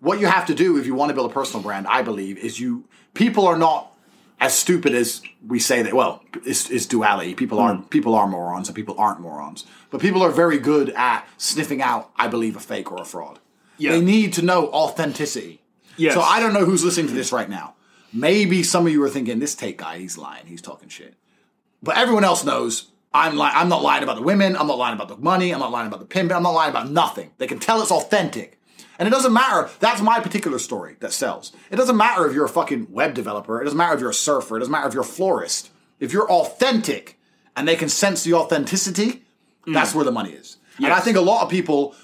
What 0.00 0.20
you 0.20 0.28
have 0.28 0.46
to 0.46 0.54
do 0.54 0.78
if 0.78 0.86
you 0.86 0.94
want 0.94 1.10
to 1.10 1.14
build 1.14 1.28
a 1.28 1.34
personal 1.34 1.60
brand, 1.60 1.88
I 1.88 2.02
believe, 2.02 2.38
is 2.38 2.60
you. 2.60 2.84
People 3.14 3.48
are 3.48 3.58
not 3.58 3.92
as 4.40 4.54
stupid 4.54 4.94
as 4.94 5.22
we 5.46 5.58
say 5.58 5.82
that. 5.82 5.94
Well, 5.94 6.22
it's, 6.46 6.86
duality. 6.86 7.34
People 7.34 7.58
are 7.58 7.74
hmm. 7.74 7.82
people 7.84 8.14
are 8.14 8.26
morons 8.26 8.68
and 8.68 8.76
people 8.76 8.94
aren't 8.98 9.20
morons. 9.20 9.64
But 9.90 10.00
people 10.00 10.22
are 10.22 10.30
very 10.30 10.58
good 10.58 10.90
at 10.90 11.26
sniffing 11.36 11.82
out, 11.82 12.10
I 12.16 12.28
believe, 12.28 12.56
a 12.56 12.60
fake 12.60 12.92
or 12.92 13.00
a 13.00 13.04
fraud. 13.04 13.38
Yeah. 13.78 13.92
They 13.92 14.00
need 14.00 14.34
to 14.34 14.42
know 14.42 14.68
authenticity. 14.68 15.60
Yes. 15.96 16.14
So 16.14 16.20
I 16.20 16.40
don't 16.40 16.52
know 16.52 16.64
who's 16.64 16.84
listening 16.84 17.08
to 17.08 17.14
this 17.14 17.32
right 17.32 17.48
now. 17.48 17.74
Maybe 18.12 18.62
some 18.62 18.86
of 18.86 18.92
you 18.92 19.02
are 19.02 19.08
thinking, 19.10 19.38
this 19.38 19.54
Tate 19.54 19.76
guy, 19.76 19.98
he's 19.98 20.16
lying, 20.16 20.46
he's 20.46 20.62
talking 20.62 20.88
shit. 20.88 21.14
But 21.82 21.96
everyone 21.96 22.24
else 22.24 22.44
knows 22.44 22.88
I'm 23.12 23.36
li- 23.36 23.50
I'm 23.52 23.68
not 23.68 23.82
lying 23.82 24.02
about 24.02 24.16
the 24.16 24.22
women, 24.22 24.56
I'm 24.56 24.66
not 24.66 24.78
lying 24.78 24.94
about 24.94 25.08
the 25.08 25.16
money, 25.16 25.52
I'm 25.52 25.60
not 25.60 25.70
lying 25.70 25.88
about 25.88 26.00
the 26.00 26.06
pimp, 26.06 26.32
I'm 26.32 26.42
not 26.42 26.50
lying 26.50 26.70
about 26.70 26.90
nothing. 26.90 27.32
They 27.38 27.46
can 27.46 27.58
tell 27.58 27.80
it's 27.82 27.90
authentic. 27.90 28.58
And 28.98 29.06
it 29.06 29.10
doesn't 29.12 29.32
matter. 29.32 29.70
That's 29.78 30.00
my 30.00 30.18
particular 30.18 30.58
story 30.58 30.96
that 31.00 31.12
sells. 31.12 31.52
It 31.70 31.76
doesn't 31.76 31.96
matter 31.96 32.26
if 32.26 32.34
you're 32.34 32.46
a 32.46 32.48
fucking 32.48 32.88
web 32.90 33.14
developer. 33.14 33.60
It 33.60 33.64
doesn't 33.64 33.78
matter 33.78 33.94
if 33.94 34.00
you're 34.00 34.10
a 34.10 34.14
surfer. 34.14 34.56
It 34.56 34.60
doesn't 34.60 34.72
matter 34.72 34.88
if 34.88 34.94
you're 34.94 35.04
a 35.04 35.06
florist. 35.06 35.70
If 36.00 36.12
you're 36.12 36.28
authentic 36.28 37.18
and 37.56 37.68
they 37.68 37.76
can 37.76 37.88
sense 37.88 38.24
the 38.24 38.34
authenticity, 38.34 39.24
mm. 39.66 39.72
that's 39.72 39.94
where 39.94 40.04
the 40.04 40.12
money 40.12 40.30
is. 40.30 40.56
And 40.78 40.92
I 40.92 41.00
think 41.00 41.16
a 41.16 41.20
lot 41.20 41.42
of 41.42 41.50
people 41.50 41.94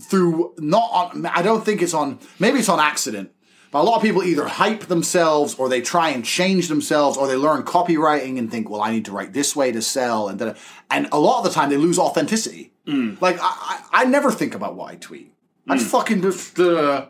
through 0.00 0.54
not 0.58 0.90
on 0.92 1.26
I 1.26 1.42
don't 1.42 1.64
think 1.64 1.82
it's 1.82 1.94
on 1.94 2.18
maybe 2.38 2.58
it's 2.58 2.68
on 2.68 2.80
accident. 2.80 3.32
But 3.70 3.82
a 3.82 3.84
lot 3.84 3.96
of 3.96 4.02
people 4.02 4.22
either 4.24 4.46
hype 4.46 4.86
themselves 4.86 5.54
or 5.54 5.68
they 5.68 5.80
try 5.80 6.10
and 6.10 6.24
change 6.24 6.68
themselves 6.68 7.16
or 7.16 7.28
they 7.28 7.36
learn 7.36 7.62
copywriting 7.62 8.38
and 8.38 8.50
think, 8.50 8.68
well, 8.68 8.82
I 8.82 8.90
need 8.90 9.04
to 9.04 9.12
write 9.12 9.32
this 9.32 9.54
way 9.54 9.70
to 9.72 9.80
sell 9.80 10.28
and 10.28 10.56
and 10.90 11.08
a 11.12 11.20
lot 11.20 11.38
of 11.38 11.44
the 11.44 11.50
time 11.50 11.70
they 11.70 11.76
lose 11.76 11.98
authenticity. 11.98 12.72
Like 13.20 13.38
I, 13.40 13.42
I, 13.42 13.84
I 13.92 14.04
never 14.06 14.32
think 14.32 14.54
about 14.54 14.74
what 14.74 14.90
I 14.90 14.96
tweet. 14.96 15.32
I 15.68 15.76
just 15.76 15.90
fucking 15.90 16.22
just 16.22 16.58
uh, 16.58 17.06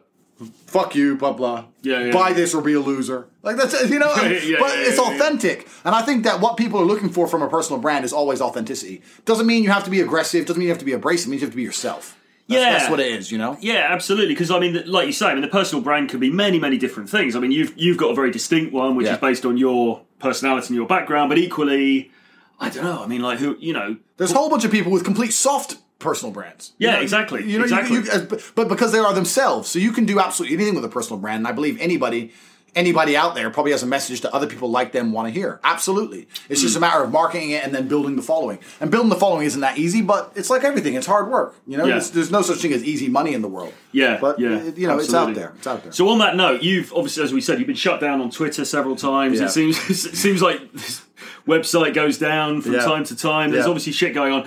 fuck 0.66 0.94
you, 0.94 1.16
blah 1.16 1.32
blah. 1.32 1.64
Yeah, 1.80 2.04
yeah. 2.04 2.12
Buy 2.12 2.34
this 2.34 2.54
or 2.54 2.60
be 2.60 2.74
a 2.74 2.80
loser. 2.80 3.28
Like 3.42 3.56
that's 3.56 3.88
you 3.88 3.98
know, 3.98 4.14
Yeah, 4.16 4.58
but 4.60 4.76
yeah, 4.76 4.84
it's 4.88 4.98
authentic. 4.98 5.66
And 5.84 5.94
I 5.94 6.02
think 6.02 6.24
that 6.24 6.40
what 6.40 6.58
people 6.58 6.78
are 6.80 6.84
looking 6.84 7.08
for 7.08 7.26
from 7.26 7.40
a 7.40 7.48
personal 7.48 7.80
brand 7.80 8.04
is 8.04 8.12
always 8.12 8.42
authenticity. 8.42 9.00
Doesn't 9.24 9.46
mean 9.46 9.62
you 9.62 9.70
have 9.70 9.84
to 9.84 9.90
be 9.90 10.02
aggressive. 10.02 10.44
Doesn't 10.44 10.58
mean 10.58 10.66
you 10.66 10.72
have 10.72 10.78
to 10.80 10.84
be 10.84 10.92
abrasive. 10.92 11.28
It 11.28 11.30
means 11.30 11.40
you 11.40 11.46
have 11.46 11.52
to 11.52 11.56
be 11.56 11.62
yourself. 11.62 12.19
That's, 12.50 12.62
Yeah. 12.62 12.72
that's 12.78 12.90
what 12.90 13.00
it 13.00 13.06
is. 13.06 13.30
You 13.32 13.38
know. 13.38 13.56
Yeah, 13.60 13.86
absolutely. 13.90 14.34
Because 14.34 14.50
I 14.50 14.58
mean, 14.58 14.82
like 14.86 15.06
you 15.06 15.12
say, 15.12 15.26
I 15.26 15.32
mean, 15.34 15.42
the 15.42 15.48
personal 15.48 15.82
brand 15.82 16.08
can 16.10 16.20
be 16.20 16.30
many, 16.30 16.58
many 16.58 16.76
different 16.78 17.08
things. 17.08 17.34
I 17.36 17.40
mean, 17.40 17.52
you've 17.52 17.72
you've 17.76 17.96
got 17.96 18.10
a 18.10 18.14
very 18.14 18.30
distinct 18.30 18.72
one, 18.72 18.96
which 18.96 19.06
Yeah. 19.06 19.14
is 19.14 19.18
based 19.18 19.44
on 19.46 19.56
your 19.56 20.02
personality 20.18 20.68
and 20.68 20.76
your 20.76 20.86
background. 20.86 21.28
But 21.30 21.38
equally, 21.38 22.10
I 22.58 22.68
don't 22.68 22.84
know. 22.84 23.02
I 23.02 23.06
mean, 23.06 23.22
like 23.22 23.38
who 23.38 23.56
you 23.60 23.72
know? 23.72 23.96
There's 24.16 24.32
a 24.32 24.34
whole 24.34 24.50
bunch 24.50 24.64
of 24.64 24.70
people 24.70 24.92
with 24.92 25.04
complete 25.04 25.32
soft 25.32 25.76
personal 25.98 26.32
brands. 26.32 26.72
You 26.78 26.88
Yeah, 26.88 26.96
know, 26.96 27.02
exactly, 27.02 27.40
You 27.42 27.58
know, 27.58 27.66
you- 27.66 27.74
exactly. 27.76 27.96
you- 27.98 28.10
uh, 28.10 28.38
but 28.54 28.68
because 28.68 28.90
they 28.92 28.98
are 28.98 29.12
themselves, 29.12 29.68
so 29.70 29.78
you 29.78 29.92
can 29.92 30.06
do 30.06 30.18
absolutely 30.18 30.56
anything 30.56 30.74
with 30.74 30.84
a 30.84 30.88
personal 30.88 31.18
brand. 31.18 31.38
And 31.40 31.46
I 31.48 31.52
believe 31.52 31.78
anybody, 31.78 32.32
anybody 32.74 33.16
out 33.16 33.34
there 33.34 33.50
probably 33.50 33.72
has 33.72 33.82
a 33.82 33.86
message 33.86 34.20
that 34.22 34.32
other 34.32 34.46
people 34.46 34.70
like 34.70 34.92
them 34.92 35.12
want 35.12 35.28
to 35.28 35.32
hear. 35.32 35.60
Absolutely, 35.64 36.28
it's 36.48 36.60
Hmm. 36.60 36.66
just 36.66 36.76
a 36.76 36.80
matter 36.80 37.02
of 37.02 37.10
marketing 37.12 37.50
it 37.50 37.64
and 37.64 37.74
then 37.74 37.88
building 37.88 38.16
the 38.16 38.22
following. 38.22 38.58
And 38.80 38.90
building 38.90 39.08
the 39.10 39.16
following 39.16 39.46
isn't 39.46 39.60
that 39.60 39.78
easy, 39.78 40.02
but 40.02 40.32
it's 40.34 40.50
like 40.50 40.64
everything; 40.64 40.94
it's 40.94 41.06
hard 41.06 41.28
work. 41.30 41.54
You 41.66 41.76
know, 41.76 41.84
Yeah. 41.84 41.92
there's, 41.94 42.10
there's 42.10 42.30
no 42.30 42.42
such 42.42 42.58
thing 42.58 42.72
as 42.72 42.84
easy 42.84 43.08
money 43.08 43.34
in 43.34 43.42
the 43.42 43.48
world. 43.48 43.72
Yeah, 43.92 44.18
but 44.20 44.38
yeah, 44.38 44.56
uh, 44.56 44.62
you 44.76 44.86
know, 44.86 44.98
it's 44.98 45.12
out 45.14 45.34
there. 45.34 45.52
It's 45.58 45.66
out 45.66 45.82
there. 45.82 45.92
So 45.92 46.08
on 46.08 46.18
that 46.18 46.36
note, 46.36 46.62
you've 46.62 46.92
obviously, 46.92 47.22
as 47.24 47.32
we 47.32 47.40
said, 47.40 47.58
you've 47.58 47.66
been 47.66 47.76
shut 47.76 48.00
down 48.00 48.20
on 48.20 48.30
Twitter 48.30 48.64
several 48.64 48.96
times. 48.96 49.38
Yeah. 49.40 49.46
It 49.46 49.50
seems 49.50 49.90
it 50.06 50.16
seems 50.16 50.40
like 50.42 50.72
this 50.72 51.02
website 51.46 51.94
goes 51.94 52.18
down 52.18 52.60
from 52.62 52.74
Yeah. 52.74 52.84
time 52.84 53.04
to 53.04 53.16
time. 53.16 53.50
There's 53.50 53.66
obviously 53.66 53.92
shit 53.92 54.14
going 54.14 54.32
on. 54.32 54.46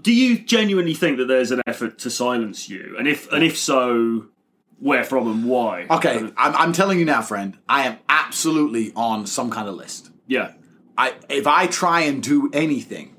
Do 0.00 0.12
you 0.12 0.38
genuinely 0.38 0.94
think 0.94 1.18
that 1.18 1.26
there's 1.26 1.50
an 1.50 1.62
effort 1.66 1.98
to 2.00 2.10
silence 2.10 2.68
you? 2.68 2.96
And 2.98 3.06
if 3.06 3.30
and 3.32 3.44
if 3.44 3.56
so, 3.58 4.26
where 4.78 5.04
from 5.04 5.28
and 5.28 5.44
why? 5.44 5.86
okay, 5.90 6.18
I'm, 6.36 6.54
I'm 6.54 6.72
telling 6.72 6.98
you 6.98 7.04
now, 7.04 7.22
friend. 7.22 7.56
I 7.68 7.86
am 7.86 7.98
absolutely 8.08 8.92
on 8.94 9.26
some 9.26 9.50
kind 9.50 9.68
of 9.68 9.74
list. 9.74 10.10
Yeah. 10.26 10.52
I 10.98 11.14
if 11.28 11.46
I 11.46 11.66
try 11.66 12.02
and 12.02 12.22
do 12.22 12.50
anything, 12.52 13.16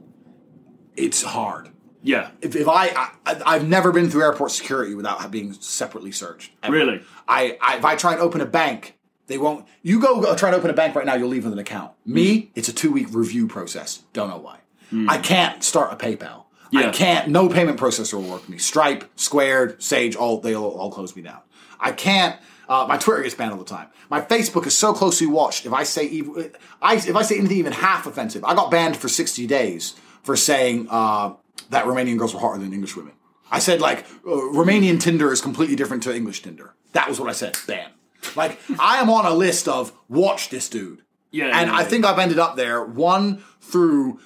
it's 0.95 1.23
hard. 1.23 1.69
Yeah. 2.03 2.29
If, 2.41 2.55
if 2.55 2.67
I, 2.67 2.89
I 3.25 3.41
I've 3.45 3.67
never 3.67 3.91
been 3.91 4.09
through 4.09 4.23
airport 4.23 4.51
security 4.51 4.95
without 4.95 5.29
being 5.31 5.53
separately 5.53 6.11
searched. 6.11 6.51
ever. 6.63 6.73
Really? 6.73 7.01
I, 7.27 7.57
I 7.61 7.77
if 7.77 7.85
I 7.85 7.95
try 7.95 8.13
and 8.13 8.21
open 8.21 8.41
a 8.41 8.45
bank, 8.45 8.97
they 9.27 9.37
won't. 9.37 9.65
You 9.81 9.99
go, 9.99 10.21
go 10.21 10.35
try 10.35 10.51
to 10.51 10.57
open 10.57 10.69
a 10.69 10.73
bank 10.73 10.95
right 10.95 11.05
now, 11.05 11.15
you'll 11.15 11.29
leave 11.29 11.43
with 11.43 11.53
an 11.53 11.59
account. 11.59 11.91
Me, 12.05 12.41
hmm. 12.41 12.51
it's 12.55 12.69
a 12.69 12.73
two 12.73 12.91
week 12.91 13.07
review 13.11 13.47
process. 13.47 14.03
Don't 14.13 14.29
know 14.29 14.37
why. 14.37 14.59
Hmm. 14.89 15.09
I 15.09 15.17
can't 15.17 15.63
start 15.63 15.91
a 15.91 15.95
PayPal. 15.95 16.45
Yeah. 16.71 16.89
I 16.89 16.91
can't. 16.91 17.29
No 17.29 17.47
payment 17.49 17.79
processor 17.79 18.15
will 18.15 18.29
work 18.29 18.41
for 18.41 18.51
me. 18.51 18.57
Stripe, 18.57 19.09
Squared, 19.15 19.81
Sage, 19.81 20.15
all 20.15 20.39
they'll 20.39 20.63
all 20.63 20.91
close 20.91 21.15
me 21.15 21.21
down. 21.21 21.41
I 21.79 21.91
can't. 21.91 22.39
Uh, 22.69 22.85
my 22.87 22.97
Twitter 22.97 23.23
gets 23.23 23.35
banned 23.35 23.51
all 23.53 23.57
the 23.57 23.65
time. 23.65 23.87
My 24.09 24.21
Facebook 24.21 24.65
is 24.67 24.77
so 24.77 24.93
closely 24.93 25.27
watched. 25.27 25.65
If 25.65 25.73
I 25.73 25.83
say 25.83 26.05
even, 26.07 26.51
I 26.81 26.95
if 26.95 27.15
I 27.15 27.21
say 27.21 27.37
anything 27.37 27.57
even 27.57 27.73
half 27.73 28.05
offensive, 28.05 28.43
I 28.43 28.55
got 28.55 28.71
banned 28.71 28.97
for 28.97 29.07
sixty 29.07 29.47
days 29.47 29.95
for 30.23 30.35
saying 30.35 30.87
uh, 30.89 31.33
that 31.69 31.85
Romanian 31.85 32.17
girls 32.17 32.33
were 32.33 32.39
hotter 32.39 32.59
than 32.59 32.73
English 32.73 32.95
women. 32.95 33.13
I 33.49 33.59
said 33.59 33.79
like 33.79 33.99
uh, 34.25 34.29
Romanian 34.29 34.99
Tinder 34.99 35.31
is 35.31 35.41
completely 35.41 35.75
different 35.75 36.03
to 36.03 36.15
English 36.15 36.41
Tinder. 36.41 36.73
That 36.93 37.07
was 37.07 37.19
what 37.19 37.29
I 37.29 37.33
said. 37.33 37.57
Ban. 37.67 37.89
Like 38.35 38.59
I 38.79 38.97
am 38.97 39.09
on 39.09 39.25
a 39.25 39.33
list 39.33 39.67
of 39.67 39.93
watch 40.09 40.49
this 40.49 40.67
dude. 40.67 41.03
Yeah, 41.31 41.45
and 41.57 41.69
yeah, 41.69 41.77
I 41.77 41.81
yeah. 41.81 41.87
think 41.87 42.05
I've 42.05 42.19
ended 42.19 42.39
up 42.39 42.55
there. 42.55 42.83
One 42.83 43.43
through, 43.61 44.19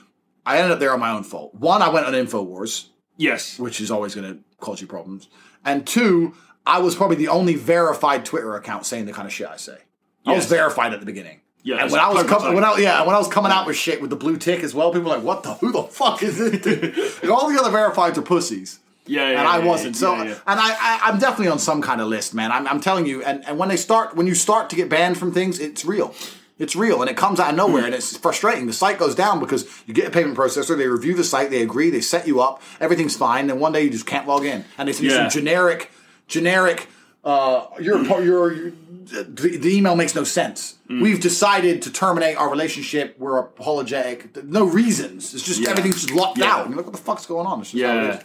I 0.46 0.58
ended 0.58 0.72
up 0.72 0.80
there 0.80 0.94
on 0.94 1.00
my 1.00 1.12
own 1.12 1.24
fault. 1.24 1.54
One, 1.56 1.82
I 1.82 1.90
went 1.90 2.06
on 2.06 2.14
Infowars 2.14 2.88
Yes. 3.18 3.60
which 3.60 3.80
is 3.82 3.92
always 3.92 4.16
going 4.16 4.34
to 4.34 4.40
cause 4.60 4.82
you 4.82 4.88
problems. 4.88 5.28
And 5.64 5.86
two, 5.86 6.34
I 6.66 6.80
was 6.80 6.96
probably 6.96 7.16
the 7.18 7.28
only 7.30 7.56
verified 7.56 8.26
Twitter 8.26 8.56
account 8.56 8.86
saying 8.86 9.06
the 9.06 9.14
kind 9.14 9.28
of 9.28 9.34
shit 9.34 9.48
I 9.48 9.58
say. 9.58 9.78
I 10.26 10.34
was 10.36 10.46
verified 10.46 10.94
at 10.94 11.00
the 11.00 11.06
beginning. 11.06 11.42
Yeah, 11.64 11.78
and 11.84 11.92
when 11.92 12.02
I 12.02 12.10
was 12.10 12.24
coming, 12.24 12.56
when 12.56 12.64
I, 12.64 12.76
yeah, 12.78 13.04
when 13.06 13.16
I 13.16 13.20
was 13.20 13.28
coming 13.28 13.52
out 13.52 13.68
with 13.68 13.76
shit 13.76 14.02
with 14.02 14.10
the 14.10 14.16
blue 14.16 14.38
tick 14.38 14.64
as 14.64 14.74
well, 14.74 14.92
people 14.92 15.10
were 15.10 15.16
like, 15.18 15.24
"What 15.24 15.44
the? 15.44 15.54
Who 15.56 15.72
the 15.72 15.84
fuck 15.84 16.24
is 16.24 16.38
this?" 16.40 16.60
dude?" 16.60 16.84
and 17.22 17.32
all 17.32 17.52
the 17.52 17.60
other 17.60 17.70
verifieds 17.70 18.18
are 18.18 18.24
pussies. 18.24 18.80
Yeah, 19.06 19.30
yeah, 19.32 19.40
and 19.40 19.48
I 19.48 19.60
yeah, 19.60 19.66
wasn't. 19.66 19.96
yeah, 19.96 20.00
so, 20.00 20.14
and 20.16 20.40
I, 20.48 20.70
I, 20.72 21.00
I'm 21.04 21.20
definitely 21.20 21.50
on 21.50 21.60
some 21.60 21.82
kind 21.82 22.02
of 22.02 22.08
list, 22.08 22.34
man. 22.34 22.52
I'm, 22.52 22.68
I'm 22.68 22.80
telling 22.82 23.06
you. 23.06 23.24
And, 23.24 23.46
and 23.48 23.58
when 23.60 23.70
they 23.70 23.78
start, 23.78 24.16
when 24.16 24.26
you 24.28 24.34
start 24.36 24.70
to 24.72 24.76
get 24.76 24.90
banned 24.90 25.18
from 25.20 25.32
things, 25.34 25.60
it's 25.60 25.86
real. 25.86 26.16
It's 26.58 26.76
real, 26.76 27.02
and 27.02 27.10
it 27.10 27.18
comes 27.18 27.40
out 27.40 27.50
of 27.50 27.56
nowhere, 27.56 27.86
and 27.86 27.94
it's 27.96 28.16
frustrating. 28.18 28.68
The 28.68 28.74
site 28.74 29.00
goes 29.00 29.16
down 29.16 29.40
because 29.40 29.68
you 29.88 29.94
get 29.96 30.08
a 30.08 30.12
payment 30.12 30.38
processor, 30.38 30.78
they 30.78 30.88
review 30.88 31.16
the 31.16 31.24
site, 31.24 31.50
they 31.50 31.64
agree, 31.64 31.90
they 31.90 32.02
set 32.02 32.28
you 32.28 32.40
up, 32.40 32.62
everything's 32.80 33.18
fine, 33.18 33.50
and 33.50 33.60
one 33.60 33.72
day 33.72 33.82
you 33.84 33.90
just 33.90 34.06
can't 34.06 34.28
log 34.28 34.46
in, 34.46 34.66
and 34.78 34.88
they 34.88 34.94
send 34.94 35.10
Yeah. 35.10 35.28
some 35.28 35.30
generic, 35.32 35.92
generic. 36.28 36.88
Uh, 37.24 37.68
your 37.80 38.02
your 38.04 38.54
your- 38.54 38.72
the, 39.04 39.58
the 39.58 39.76
email 39.76 39.96
makes 39.96 40.16
no 40.16 40.24
sense. 40.24 40.78
Mm. 40.90 41.02
We've 41.02 41.20
decided 41.20 41.82
to 41.82 41.92
terminate 41.92 42.38
our 42.38 42.50
relationship. 42.50 43.16
We're 43.20 43.40
apologetic. 43.40 44.42
No 44.46 44.64
reasons. 44.64 45.34
It's 45.34 45.44
just 45.44 45.60
Yeah. 45.60 45.72
everything's 45.72 45.96
just 46.06 46.12
locked 46.14 46.38
Yeah. 46.38 46.54
out. 46.54 46.68
And 46.68 46.76
like, 46.78 46.86
what 46.86 46.94
the 46.96 47.02
fuck's 47.02 47.26
going 47.26 47.46
on? 47.48 47.60
It's 47.62 47.72
just 47.72 47.84
how 47.84 47.98
it 48.00 48.04
Yeah. 48.04 48.22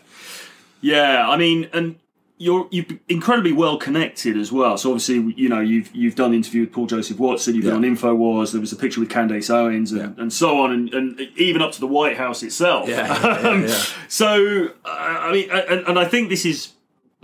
Yeah, 0.80 1.28
I 1.28 1.36
mean, 1.38 1.68
and 1.72 1.96
you're 2.38 2.68
you're 2.70 2.84
incredibly 3.08 3.52
well 3.52 3.78
connected 3.78 4.36
as 4.36 4.52
well. 4.52 4.76
So 4.76 4.90
obviously, 4.90 5.32
you 5.36 5.48
know, 5.48 5.60
you've 5.60 5.90
you've 5.94 6.14
done 6.14 6.30
the 6.32 6.36
interview 6.36 6.60
with 6.60 6.72
Paul 6.72 6.86
Joseph 6.86 7.18
Watson. 7.18 7.54
You've 7.54 7.64
been 7.64 7.82
Yeah. 7.82 7.88
on 7.88 7.96
Infowars. 7.96 8.52
There 8.52 8.60
was 8.60 8.72
a 8.72 8.76
picture 8.76 9.00
with 9.00 9.08
Candace 9.08 9.48
Owens, 9.50 9.90
and, 9.92 10.00
Yeah. 10.00 10.22
and 10.22 10.32
so 10.32 10.60
on, 10.60 10.70
and, 10.72 10.92
and 10.94 11.20
even 11.36 11.62
up 11.62 11.72
to 11.72 11.80
the 11.80 11.86
White 11.88 12.18
House 12.18 12.42
itself. 12.42 12.84
Um, 12.84 13.64
yeah. 13.64 13.74
So 14.08 14.68
uh, 14.84 14.88
I 14.88 15.32
mean, 15.32 15.50
and, 15.50 15.80
and 15.88 15.98
I 15.98 16.04
think 16.04 16.28
this 16.28 16.44
is. 16.44 16.68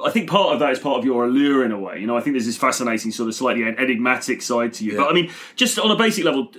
I 0.05 0.11
think 0.11 0.29
part 0.29 0.53
of 0.55 0.61
that 0.61 0.71
is 0.73 0.79
part 0.79 0.99
of 0.99 1.05
your 1.05 1.25
allure 1.25 1.65
in 1.65 1.73
a 1.73 1.79
way. 1.79 1.99
You 2.01 2.07
know, 2.07 2.17
I 2.17 2.21
think 2.21 2.35
there's 2.35 2.47
this 2.47 2.57
fascinating 2.57 3.11
sort 3.13 3.29
of 3.29 3.35
slightly 3.35 3.65
enigmatic 3.65 4.43
side 4.43 4.73
to 4.75 4.85
you. 4.85 4.97
But 4.97 5.09
I 5.09 5.13
mean, 5.13 5.31
just 5.57 5.79
on 5.79 5.91
a 5.91 5.97
basic 5.97 6.25
level, 6.25 6.53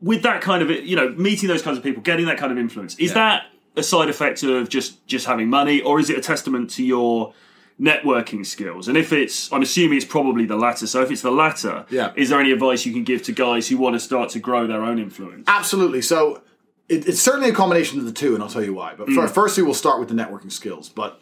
with 0.00 0.22
that 0.22 0.40
kind 0.42 0.62
of 0.62 0.70
you 0.70 0.96
know 0.96 1.10
meeting 1.10 1.48
those 1.48 1.62
kinds 1.62 1.78
of 1.78 1.84
people, 1.84 2.02
getting 2.02 2.26
that 2.26 2.38
kind 2.38 2.52
of 2.52 2.58
influence, 2.58 2.94
is 2.98 3.10
Yeah. 3.10 3.14
that 3.14 3.42
a 3.76 3.82
side 3.82 4.08
effect 4.10 4.42
of 4.42 4.68
just 4.68 5.06
just 5.06 5.26
having 5.26 5.48
money, 5.48 5.80
or 5.80 5.98
is 6.00 6.10
it 6.10 6.18
a 6.18 6.20
testament 6.20 6.70
to 6.70 6.84
your 6.84 7.32
networking 7.80 8.44
skills? 8.46 8.86
And 8.88 8.96
if 8.96 9.12
it's, 9.12 9.52
I'm 9.52 9.62
assuming 9.62 9.96
it's 9.96 10.06
probably 10.06 10.44
the 10.44 10.56
latter. 10.56 10.86
So 10.86 11.00
if 11.02 11.10
it's 11.10 11.22
the 11.22 11.30
latter, 11.32 11.84
Yeah. 11.90 12.12
is 12.14 12.28
there 12.28 12.38
any 12.38 12.52
advice 12.52 12.86
you 12.86 12.92
can 12.92 13.02
give 13.02 13.22
to 13.24 13.32
guys 13.32 13.68
who 13.68 13.76
want 13.78 13.94
to 13.94 14.00
start 14.00 14.28
to 14.30 14.38
grow 14.38 14.66
their 14.66 14.82
own 14.84 14.98
influence? 14.98 15.44
Absolutely. 15.48 16.02
So 16.02 16.42
it, 16.88 17.08
it's 17.08 17.20
certainly 17.20 17.48
a 17.48 17.54
combination 17.54 17.98
of 17.98 18.04
the 18.04 18.12
two, 18.12 18.34
and 18.34 18.42
I'll 18.42 18.50
tell 18.50 18.62
you 18.62 18.74
why. 18.74 18.94
But 18.94 19.08
fir- 19.08 19.26
mm. 19.26 19.30
firstly, 19.30 19.62
we'll 19.62 19.74
start 19.74 19.98
with 19.98 20.08
the 20.08 20.14
networking 20.14 20.52
skills. 20.52 20.88
But 20.88 21.20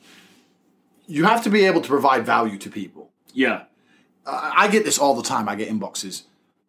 you 1.10 1.24
have 1.24 1.42
to 1.44 1.50
be 1.50 1.64
able 1.66 1.80
to 1.82 1.88
provide 1.88 2.24
value 2.24 2.58
to 2.58 2.70
people. 2.70 3.10
Yeah, 3.34 3.64
I 4.26 4.64
I 4.64 4.68
get 4.68 4.84
this 4.84 4.98
all 4.98 5.14
the 5.14 5.22
time. 5.22 5.48
I 5.48 5.56
get 5.56 5.68
inboxes. 5.68 6.22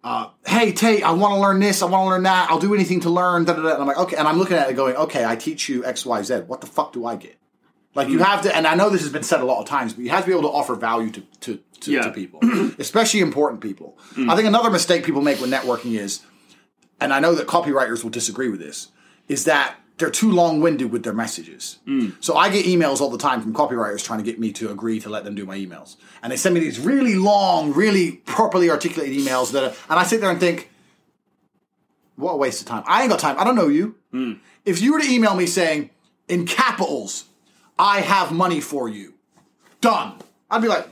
Uh, 0.04 0.30
hey 0.46 0.72
Tate, 0.72 1.04
I 1.04 1.12
want 1.12 1.34
to 1.36 1.40
learn 1.40 1.60
this. 1.60 1.82
I 1.82 1.86
want 1.86 2.06
to 2.06 2.10
learn 2.10 2.24
that. 2.24 2.50
I'll 2.50 2.60
do 2.60 2.74
anything 2.74 3.02
to 3.02 3.10
learn. 3.10 3.46
Da, 3.46 3.54
da, 3.54 3.62
da. 3.62 3.74
And 3.74 3.82
I'm 3.82 3.88
like, 3.88 4.00
okay. 4.00 4.16
And 4.18 4.28
I'm 4.28 4.38
looking 4.40 4.58
at 4.58 4.70
it 4.70 4.74
going, 4.76 4.96
okay. 4.96 5.24
I 5.26 5.36
teach 5.36 5.70
you 5.70 5.86
X, 5.86 6.06
Y, 6.06 6.22
Z. 6.24 6.34
What 6.48 6.60
the 6.62 6.68
fuck 6.68 6.92
do 6.94 7.06
I 7.06 7.16
get? 7.16 7.38
Like 7.94 8.08
you 8.10 8.20
have 8.20 8.42
to, 8.44 8.56
and 8.56 8.66
I 8.66 8.74
know 8.76 8.90
this 8.90 9.02
has 9.02 9.12
been 9.12 9.22
said 9.24 9.42
a 9.42 9.46
lot 9.46 9.60
of 9.62 9.68
times, 9.68 9.94
but 9.94 10.04
you 10.04 10.10
have 10.10 10.22
to 10.24 10.28
be 10.28 10.32
able 10.38 10.50
to 10.50 10.56
offer 10.56 10.76
value 10.76 11.12
to 11.12 11.22
to, 11.42 11.60
to, 11.82 11.92
Yeah. 11.92 12.02
to 12.02 12.12
people, 12.12 12.40
especially 12.80 13.20
important 13.20 13.62
people. 13.62 13.98
I 14.30 14.36
think 14.36 14.48
another 14.48 14.70
mistake 14.72 15.04
people 15.04 15.22
make 15.22 15.40
with 15.42 15.52
networking 15.52 15.94
is, 16.00 16.22
and 17.00 17.14
I 17.14 17.20
know 17.20 17.36
that 17.36 17.48
copywriters 17.48 18.02
will 18.04 18.10
disagree 18.12 18.50
with 18.50 18.60
this, 18.62 18.88
is 19.28 19.44
that 19.46 19.76
they're 20.02 20.12
too 20.12 20.32
long 20.32 20.60
winded 20.60 20.92
with 20.92 21.04
their 21.04 21.14
messages. 21.14 21.80
Mm. 21.88 22.16
So 22.20 22.36
I 22.36 22.50
get 22.50 22.66
emails 22.66 23.00
all 23.00 23.10
the 23.10 23.18
time 23.18 23.42
from 23.42 23.54
copywriters 23.54 24.04
trying 24.04 24.20
to 24.20 24.26
get 24.26 24.40
me 24.40 24.52
to 24.54 24.72
agree 24.72 25.00
to 25.00 25.10
let 25.10 25.24
them 25.24 25.36
do 25.36 25.46
my 25.46 25.58
emails, 25.58 25.96
and 26.22 26.32
they 26.32 26.38
send 26.38 26.54
me 26.54 26.60
these 26.60 26.80
really 26.80 27.16
long, 27.16 27.72
really 27.72 28.14
properly 28.26 28.70
articulated 28.70 29.18
emails 29.18 29.52
that, 29.54 29.64
are, 29.64 29.74
and 29.90 30.00
I 30.00 30.04
sit 30.04 30.20
there 30.20 30.30
and 30.30 30.40
think, 30.40 30.70
what 32.18 32.34
a 32.34 32.38
waste 32.38 32.62
of 32.62 32.68
time. 32.68 32.84
I 32.86 33.02
ain't 33.02 33.10
got 33.10 33.20
time. 33.20 33.40
I 33.40 33.44
don't 33.44 33.56
know 33.56 33.70
you. 33.70 33.96
Mm. 34.14 34.40
If 34.66 34.82
you 34.82 34.94
were 34.94 35.00
to 35.00 35.10
email 35.10 35.36
me 35.36 35.46
saying 35.46 35.90
in 36.28 36.46
capitals, 36.46 37.26
I 37.80 38.02
have 38.02 38.32
money 38.32 38.62
for 38.62 38.90
you, 38.90 39.14
done, 39.80 40.16
I'd 40.50 40.62
be 40.62 40.68
like, 40.68 40.88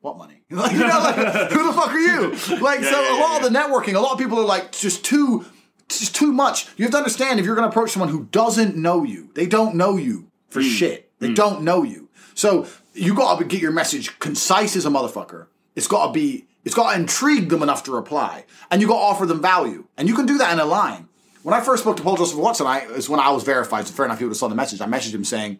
what 0.00 0.18
money? 0.18 0.42
Like, 0.50 0.72
you 0.72 0.78
know, 0.80 0.86
like, 0.86 1.16
who 1.50 1.66
the 1.66 1.72
fuck 1.72 1.90
are 1.90 1.98
you? 1.98 2.30
Like, 2.60 2.84
so 2.84 2.90
yeah, 2.90 3.18
a 3.18 3.20
lot 3.20 3.30
yeah, 3.30 3.46
of 3.46 3.52
the 3.52 3.58
networking, 3.58 3.94
a 3.94 4.00
lot 4.00 4.12
of 4.12 4.18
people 4.18 4.38
are 4.38 4.44
like, 4.44 4.72
just 4.72 5.04
too, 5.04 5.46
just 5.88 6.14
too 6.14 6.32
much. 6.32 6.68
You 6.76 6.84
have 6.84 6.92
to 6.92 6.98
understand 6.98 7.38
if 7.38 7.46
you're 7.46 7.54
going 7.54 7.68
to 7.68 7.70
approach 7.70 7.90
someone 7.90 8.08
who 8.08 8.24
doesn't 8.30 8.76
know 8.76 9.02
you, 9.04 9.30
they 9.34 9.46
don't 9.46 9.74
know 9.74 9.96
you 9.96 10.30
for 10.48 10.60
hmm. 10.60 10.68
shit. 10.68 11.10
They 11.18 11.28
hmm. 11.28 11.34
don't 11.34 11.62
know 11.62 11.82
you. 11.82 12.08
So 12.34 12.66
you 12.94 13.14
got 13.14 13.38
to 13.38 13.44
get 13.44 13.60
your 13.60 13.72
message 13.72 14.18
concise 14.18 14.76
as 14.76 14.86
a 14.86 14.90
motherfucker. 14.90 15.46
It's 15.74 15.88
got 15.88 16.06
to 16.06 16.12
be, 16.12 16.46
it's 16.64 16.74
got 16.74 16.92
to 16.92 17.00
intrigue 17.00 17.48
them 17.48 17.62
enough 17.62 17.84
to 17.84 17.92
reply, 17.92 18.44
and 18.70 18.80
you 18.80 18.88
got 18.88 18.98
to 18.98 19.04
offer 19.04 19.26
them 19.26 19.42
value, 19.42 19.86
and 19.96 20.08
you 20.08 20.14
can 20.14 20.26
do 20.26 20.38
that 20.38 20.52
in 20.52 20.60
a 20.60 20.64
line. 20.64 21.08
When 21.42 21.54
I 21.54 21.60
first 21.60 21.82
spoke 21.82 21.96
to 21.98 22.02
Paul 22.02 22.16
Joseph 22.16 22.38
Watson, 22.38 22.66
I 22.66 22.80
is 22.80 23.08
when 23.08 23.20
I 23.20 23.30
was 23.30 23.42
verified. 23.42 23.86
So 23.86 23.92
fair 23.92 24.06
enough, 24.06 24.18
he 24.18 24.24
would 24.24 24.30
have 24.30 24.38
saw 24.38 24.48
the 24.48 24.54
message. 24.54 24.80
I 24.80 24.86
messaged 24.86 25.14
him 25.14 25.24
saying, 25.24 25.58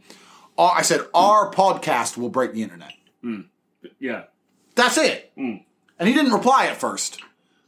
"Our- 0.57 0.79
"I 0.79 0.83
said 0.83 1.01
hmm. 1.01 1.09
our 1.15 1.53
podcast 1.53 2.17
will 2.17 2.31
break 2.31 2.55
the 2.55 2.63
internet." 2.63 2.93
yeah, 3.99 4.25
That's 4.75 4.97
it. 4.97 5.33
And 5.99 6.09
he 6.09 6.15
didn't 6.15 6.33
reply 6.33 6.67
at 6.67 6.77
first. 6.77 7.21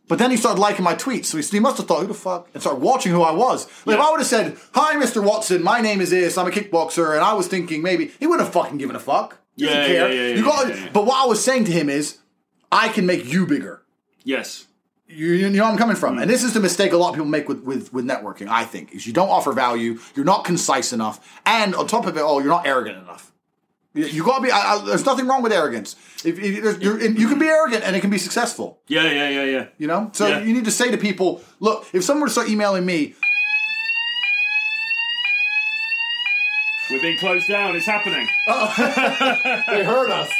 But 0.09 0.18
then 0.18 0.30
he 0.30 0.36
started 0.36 0.61
liking 0.61 0.84
my 0.84 0.94
tweets. 0.94 1.26
So 1.26 1.36
he, 1.38 1.42
he 1.44 1.59
must 1.61 1.78
have 1.78 1.86
thought, 1.88 2.00
who 2.02 2.07
the 2.07 2.14
fuck? 2.14 2.48
And 2.54 2.62
started 2.62 2.80
watching 2.80 3.12
who 3.12 3.22
I 3.22 3.32
was. 3.32 3.66
Like, 3.84 3.96
if 3.98 4.00
I 4.04 4.11
would 4.11 4.20
have 4.20 4.26
said, 4.26 4.57
hi, 4.72 4.94
Mr. 4.96 5.22
Watson, 5.24 5.62
my 5.62 5.80
name 5.80 6.00
is 6.00 6.11
this, 6.11 6.38
I'm 6.38 6.46
a 6.46 6.50
kickboxer, 6.50 7.14
and 7.14 7.24
I 7.24 7.32
was 7.34 7.48
thinking 7.48 7.82
maybe, 7.82 8.12
he 8.20 8.26
wouldn't 8.26 8.46
have 8.46 8.52
fucking 8.54 8.78
given 8.78 8.94
a 8.94 9.00
fuck. 9.00 9.38
He 9.57 9.64
Yeah, 9.64 9.86
care. 9.86 10.12
yeah, 10.12 10.28
yeah, 10.28 10.34
you 10.36 10.44
got, 10.44 10.68
yeah, 10.68 10.74
yeah, 10.74 10.84
yeah. 10.84 10.90
But 10.92 11.07
what 11.07 11.22
I 11.22 11.26
was 11.26 11.42
saying 11.42 11.64
to 11.64 11.72
him 11.72 11.88
is, 11.88 12.18
I 12.70 12.88
can 12.88 13.07
make 13.07 13.24
you 13.32 13.46
bigger. 13.46 13.82
yes, 14.24 14.66
You, 15.09 15.28
you 15.32 15.48
know 15.50 15.62
where 15.62 15.72
I'm 15.72 15.78
coming 15.78 15.96
from. 15.96 16.18
And 16.18 16.28
this 16.30 16.42
is 16.44 16.52
the 16.52 16.61
mistake 16.61 16.92
a 16.92 16.96
lot 16.96 17.09
of 17.11 17.14
people 17.14 17.26
make 17.28 17.48
with, 17.48 17.62
with, 17.62 17.92
with 17.92 18.04
networking, 18.04 18.48
I 18.48 18.64
think, 18.64 18.92
is 18.94 19.07
you 19.07 19.12
don't 19.12 19.28
offer 19.28 19.52
value, 19.52 19.98
you're 20.14 20.24
not 20.24 20.44
concise 20.44 20.92
enough, 20.92 21.40
and 21.46 21.74
on 21.74 21.86
top 21.86 22.07
of 22.07 22.16
it 22.16 22.22
all, 22.22 22.40
you're 22.40 22.50
not 22.50 22.66
arrogant 22.66 22.98
enough. 22.98 23.32
You, 23.97 24.05
you 24.07 24.24
gotta 24.24 24.42
be. 24.42 24.51
I, 24.51 24.74
I, 24.74 24.84
there's 24.84 25.07
nothing 25.07 25.26
wrong 25.26 25.42
with 25.42 25.53
arrogance. 25.53 25.97
If, 26.24 26.38
if 26.38 26.62
there's- 26.62 26.78
you're, 26.80 27.01
you 27.01 27.28
can 27.28 27.38
be 27.38 27.47
arrogant 27.47 27.82
and 27.82 27.97
it 27.97 28.01
can 28.01 28.11
be 28.11 28.18
successful. 28.18 28.78
Yeah, 28.88 29.05
yeah, 29.11 29.28
yeah, 29.30 29.44
yeah. 29.44 29.66
You 29.78 29.86
know. 29.86 30.11
So 30.12 30.26
Yeah. 30.28 30.40
you 30.42 30.53
need 30.53 30.66
to 30.66 30.70
say 30.70 30.90
to 30.90 30.99
people, 30.99 31.40
look, 31.61 31.86
if 31.92 32.05
someone 32.05 32.20
were 32.22 32.26
to 32.28 32.32
start 32.32 32.49
emailing 32.51 32.84
me, 32.86 33.14
We're 36.90 37.01
being 37.03 37.18
closed 37.18 37.49
down. 37.49 37.74
It's 37.74 37.86
happening. 37.86 38.28
Oh. 38.49 38.72
they 39.68 39.82
heard 39.84 40.09
us. 40.11 40.30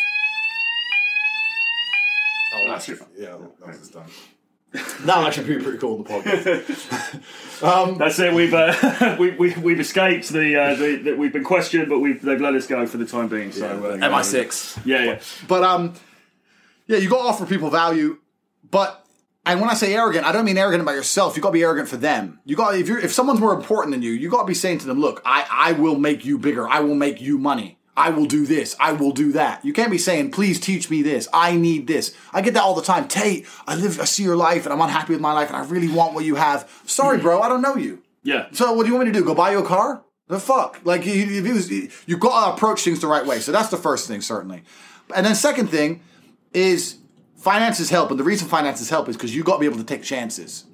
Oh, 2.55 2.63
oh 2.63 2.69
That's 2.69 2.89
it. 2.89 3.01
yeah, 3.19 3.37
that 3.61 3.79
was 3.81 3.89
done. 3.91 4.05
That'll 4.73 5.27
actually 5.27 5.57
be 5.57 5.63
pretty 5.63 5.79
cool 5.79 5.97
in 5.97 6.03
the 6.03 6.11
podcast. 6.11 7.19
That's 7.99 8.19
it. 8.19 8.35
We've 8.35 8.53
uh, 8.53 9.17
we, 9.19 9.31
we, 9.31 9.55
we've 9.55 9.81
escaped 9.81 10.29
the, 10.29 10.61
uh, 10.61 10.75
the, 10.75 10.97
the 10.97 11.15
we've 11.15 11.33
been 11.33 11.45
questioned, 11.45 11.89
but 11.89 12.01
we've 12.01 12.21
they've 12.21 12.41
let 12.41 12.55
us 12.55 12.67
go 12.67 12.87
for 12.87 12.99
the 12.99 13.07
time 13.07 13.29
being. 13.29 13.53
So 13.53 13.67
uh, 13.67 13.97
MI6. 13.97 14.85
Yeah, 14.85 15.05
yeah. 15.05 15.21
But 15.49 15.63
um, 15.63 15.95
yeah, 16.87 16.99
you 16.99 17.09
got 17.09 17.23
to 17.23 17.29
offer 17.29 17.47
people 17.47 17.71
value. 17.71 18.19
But 18.71 19.07
and 19.47 19.61
when 19.61 19.71
I 19.71 19.75
say 19.75 19.95
arrogant, 19.95 20.27
I 20.27 20.33
don't 20.33 20.45
mean 20.45 20.59
arrogant 20.59 20.83
about 20.83 20.97
yourself. 20.97 21.37
You 21.37 21.43
got 21.43 21.51
to 21.51 21.55
be 21.55 21.63
arrogant 21.63 21.89
for 21.89 21.97
them. 21.97 22.41
You 22.45 22.57
got 22.57 22.75
if 22.75 22.89
you're 22.89 22.99
if 22.99 23.13
someone's 23.13 23.41
more 23.41 23.55
important 23.55 23.93
than 23.93 24.03
you, 24.03 24.11
you 24.11 24.29
got 24.29 24.43
to 24.43 24.47
be 24.47 24.55
saying 24.55 24.79
to 24.79 24.87
them, 24.87 25.01
"Look, 25.01 25.23
I 25.25 25.47
I 25.51 25.73
will 25.73 25.99
make 25.99 26.25
you 26.25 26.39
bigger. 26.39 26.69
I 26.69 26.81
will 26.81 26.97
make 26.97 27.21
you 27.21 27.39
money. 27.39 27.76
I 27.97 28.11
will 28.11 28.27
do 28.27 28.47
this. 28.47 28.77
I 28.79 28.93
will 28.93 29.13
do 29.13 29.33
that." 29.33 29.65
You 29.65 29.73
can't 29.73 29.91
be 29.91 29.99
saying, 29.99 30.31
"Please 30.31 30.61
teach 30.61 30.91
me 30.91 31.03
this. 31.03 31.29
I 31.33 31.57
need 31.57 31.87
this." 31.87 32.13
I 32.33 32.41
get 32.43 32.55
that 32.55 32.63
all 32.63 32.75
the 32.75 32.83
time. 32.83 33.09
Tate, 33.09 33.47
I 33.67 33.75
live, 33.77 34.01
I 34.01 34.05
see 34.05 34.23
your 34.23 34.37
life, 34.37 34.65
and 34.67 34.73
I'm 34.73 34.81
unhappy 34.81 35.13
with 35.13 35.21
my 35.23 35.33
life, 35.33 35.49
and 35.49 35.57
I 35.57 35.65
really 35.65 35.89
want 35.89 36.15
what 36.15 36.25
you 36.25 36.35
have. 36.37 36.69
Sorry, 36.87 37.19
bro, 37.19 37.41
I 37.41 37.49
don't 37.49 37.63
know 37.63 37.77
you. 37.77 38.03
Yeah. 38.23 38.47
So 38.53 38.73
what 38.73 38.83
do 38.85 38.89
you 38.91 38.95
want 38.97 39.07
me 39.07 39.13
to 39.13 39.19
do? 39.19 39.25
Go 39.25 39.35
buy 39.35 39.53
you 39.53 39.59
a 39.61 39.65
car? 39.67 40.03
The 40.29 40.41
fuck? 40.41 40.81
Like 40.85 41.07
you, 41.07 41.13
if 41.13 41.47
it 41.47 41.53
was, 41.53 41.71
you 41.71 42.17
got 42.17 42.47
to 42.49 42.53
approach 42.55 42.83
things 42.83 43.01
the 43.01 43.07
right 43.07 43.25
way. 43.25 43.39
So 43.39 43.53
that's 43.53 43.69
the 43.69 43.77
first 43.77 44.09
thing, 44.09 44.21
certainly. 44.21 44.65
And 45.15 45.25
then 45.25 45.37
second 45.37 45.69
thing 45.69 46.03
is 46.53 46.97
finances 47.37 47.91
help, 47.91 48.11
and 48.11 48.19
the 48.19 48.25
reason 48.25 48.49
finances 48.49 48.91
help 48.91 49.09
is 49.09 49.17
because 49.17 49.35
you 49.35 49.45
got 49.45 49.55
to 49.55 49.61
be 49.61 49.67
able 49.67 49.79
to 49.79 49.85
take 49.85 50.03
chances. 50.03 50.65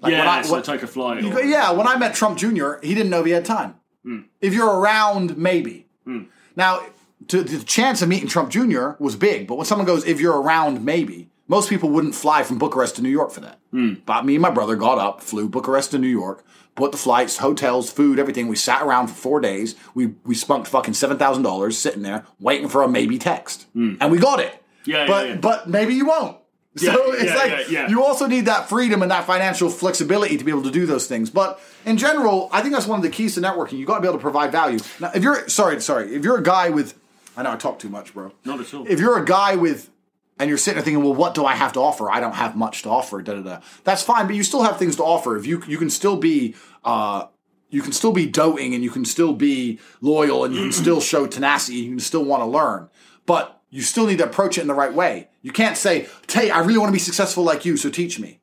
Like 0.00 0.12
yeah, 0.12 0.18
when 0.20 0.28
I- 0.28 0.42
so 0.42 0.52
when- 0.54 0.62
take 0.62 0.82
a 0.82 0.86
flight. 0.86 1.22
or- 1.24 1.42
yeah, 1.44 1.70
when 1.72 1.86
I 1.86 1.96
met 1.96 2.14
Trump 2.14 2.38
Jr., 2.38 2.74
he 2.82 2.94
didn't 2.94 3.10
know 3.10 3.20
if 3.20 3.26
he 3.26 3.32
had 3.32 3.44
time. 3.44 3.74
Hmm. 4.02 4.20
If 4.40 4.54
you're 4.54 4.66
around, 4.80 5.36
maybe. 5.36 5.86
Hmm. 6.04 6.22
Now, 6.56 6.86
to, 7.28 7.42
the 7.42 7.64
chance 7.64 8.02
of 8.02 8.08
meeting 8.08 8.28
Trump 8.28 8.50
Jr. 8.50 8.90
was 8.98 9.16
big, 9.16 9.46
but 9.46 9.56
when 9.56 9.66
someone 9.66 9.86
goes, 9.86 10.04
if 10.04 10.20
you're 10.20 10.40
around, 10.40 10.84
maybe, 10.84 11.30
most 11.48 11.68
people 11.68 11.90
wouldn't 11.90 12.14
fly 12.14 12.42
from 12.42 12.58
Bucharest 12.58 12.96
to 12.96 13.02
New 13.02 13.10
York 13.10 13.30
for 13.30 13.40
that. 13.40 13.58
Hmm. 13.70 13.94
But 14.06 14.24
me 14.24 14.34
and 14.34 14.42
my 14.42 14.50
brother 14.50 14.76
got 14.76 14.98
up, 14.98 15.20
flew 15.22 15.48
Bucharest 15.48 15.90
to 15.92 15.98
New 15.98 16.08
York, 16.08 16.44
put 16.74 16.92
the 16.92 16.98
flights, 16.98 17.38
hotels, 17.38 17.90
food, 17.90 18.18
everything. 18.18 18.48
We 18.48 18.56
sat 18.56 18.82
around 18.82 19.08
for 19.08 19.14
four 19.14 19.40
days. 19.40 19.74
We 19.94 20.14
we 20.24 20.34
spunked 20.34 20.68
fucking 20.68 20.94
seven 20.94 21.18
thousand 21.18 21.42
dollars 21.42 21.76
sitting 21.78 22.02
there 22.02 22.24
waiting 22.40 22.68
for 22.68 22.82
a 22.82 22.88
maybe 22.88 23.18
text, 23.18 23.66
hmm. 23.72 23.94
and 24.00 24.10
we 24.10 24.18
got 24.18 24.40
it. 24.40 24.62
Yeah, 24.84 25.06
but 25.06 25.26
yeah, 25.26 25.32
yeah. 25.34 25.40
but 25.40 25.68
maybe 25.68 25.94
you 25.94 26.06
won't. 26.06 26.38
Yeah, 26.74 26.94
so 26.94 27.12
it's 27.12 27.24
yeah, 27.24 27.36
like 27.36 27.70
yeah, 27.70 27.88
you 27.88 28.02
also 28.02 28.26
need 28.26 28.46
that 28.46 28.68
freedom 28.68 29.02
and 29.02 29.10
that 29.10 29.26
financial 29.26 29.68
flexibility 29.68 30.38
to 30.38 30.44
be 30.44 30.50
able 30.50 30.62
to 30.62 30.70
do 30.70 30.86
those 30.86 31.06
things. 31.06 31.28
But 31.28 31.60
in 31.84 31.98
general, 31.98 32.48
I 32.50 32.62
think 32.62 32.72
that's 32.72 32.86
one 32.86 32.98
of 32.98 33.02
the 33.02 33.10
keys 33.10 33.34
to 33.34 33.42
networking. 33.42 33.78
You 33.78 33.84
got 33.84 33.96
to 33.96 34.00
be 34.00 34.08
able 34.08 34.18
to 34.18 34.22
provide 34.22 34.52
value. 34.52 34.78
Now, 34.98 35.10
if 35.14 35.22
you're 35.22 35.48
sorry, 35.50 35.80
sorry, 35.82 36.14
if 36.14 36.24
you're 36.24 36.38
a 36.38 36.42
guy 36.42 36.70
with, 36.70 36.98
I 37.36 37.42
know 37.42 37.52
I 37.52 37.56
talk 37.56 37.78
too 37.78 37.90
much, 37.90 38.14
bro. 38.14 38.32
Not 38.46 38.60
at 38.60 38.72
all. 38.72 38.86
If 38.88 39.00
you're 39.00 39.18
a 39.18 39.24
guy 39.24 39.54
with, 39.56 39.90
and 40.38 40.48
you're 40.48 40.56
sitting 40.56 40.76
there 40.76 40.84
thinking, 40.84 41.04
well, 41.04 41.14
what 41.14 41.34
do 41.34 41.44
I 41.44 41.54
have 41.54 41.74
to 41.74 41.80
offer? 41.80 42.10
I 42.10 42.20
don't 42.20 42.34
have 42.34 42.56
much 42.56 42.82
to 42.84 42.88
offer. 42.88 43.20
Da 43.20 43.34
da 43.34 43.42
da. 43.42 43.60
That's 43.84 44.02
fine, 44.02 44.26
but 44.26 44.34
you 44.34 44.42
still 44.42 44.62
have 44.62 44.78
things 44.78 44.96
to 44.96 45.02
offer. 45.04 45.36
If 45.36 45.46
you 45.46 45.62
you 45.66 45.76
can 45.78 45.90
still 45.90 46.16
be. 46.16 46.54
Uh, 46.84 47.26
you 47.68 47.80
can 47.80 47.92
still 47.92 48.12
be 48.12 48.26
doting 48.26 48.74
and 48.74 48.84
you 48.84 48.90
can 48.90 49.06
still 49.06 49.32
be 49.32 49.80
loyal 50.02 50.44
and 50.44 50.54
you 50.54 50.60
can 50.60 50.72
still 50.72 51.00
show 51.00 51.26
tenacity 51.26 51.78
and 51.78 51.84
you 51.86 51.90
can 51.92 52.00
still 52.00 52.22
want 52.22 52.42
to 52.42 52.46
learn. 52.46 52.90
But 53.24 53.61
you 53.72 53.80
still 53.80 54.06
need 54.06 54.18
to 54.18 54.24
approach 54.24 54.58
it 54.58 54.60
in 54.60 54.66
the 54.68 54.74
right 54.74 54.92
way. 54.92 55.28
You 55.40 55.50
can't 55.50 55.78
say, 55.78 56.06
Tate, 56.26 56.54
I 56.54 56.60
really 56.60 56.78
want 56.78 56.90
to 56.90 56.92
be 56.92 56.98
successful 56.98 57.42
like 57.42 57.64
you, 57.64 57.78
so 57.78 57.88
teach 57.88 58.20
me. 58.20 58.40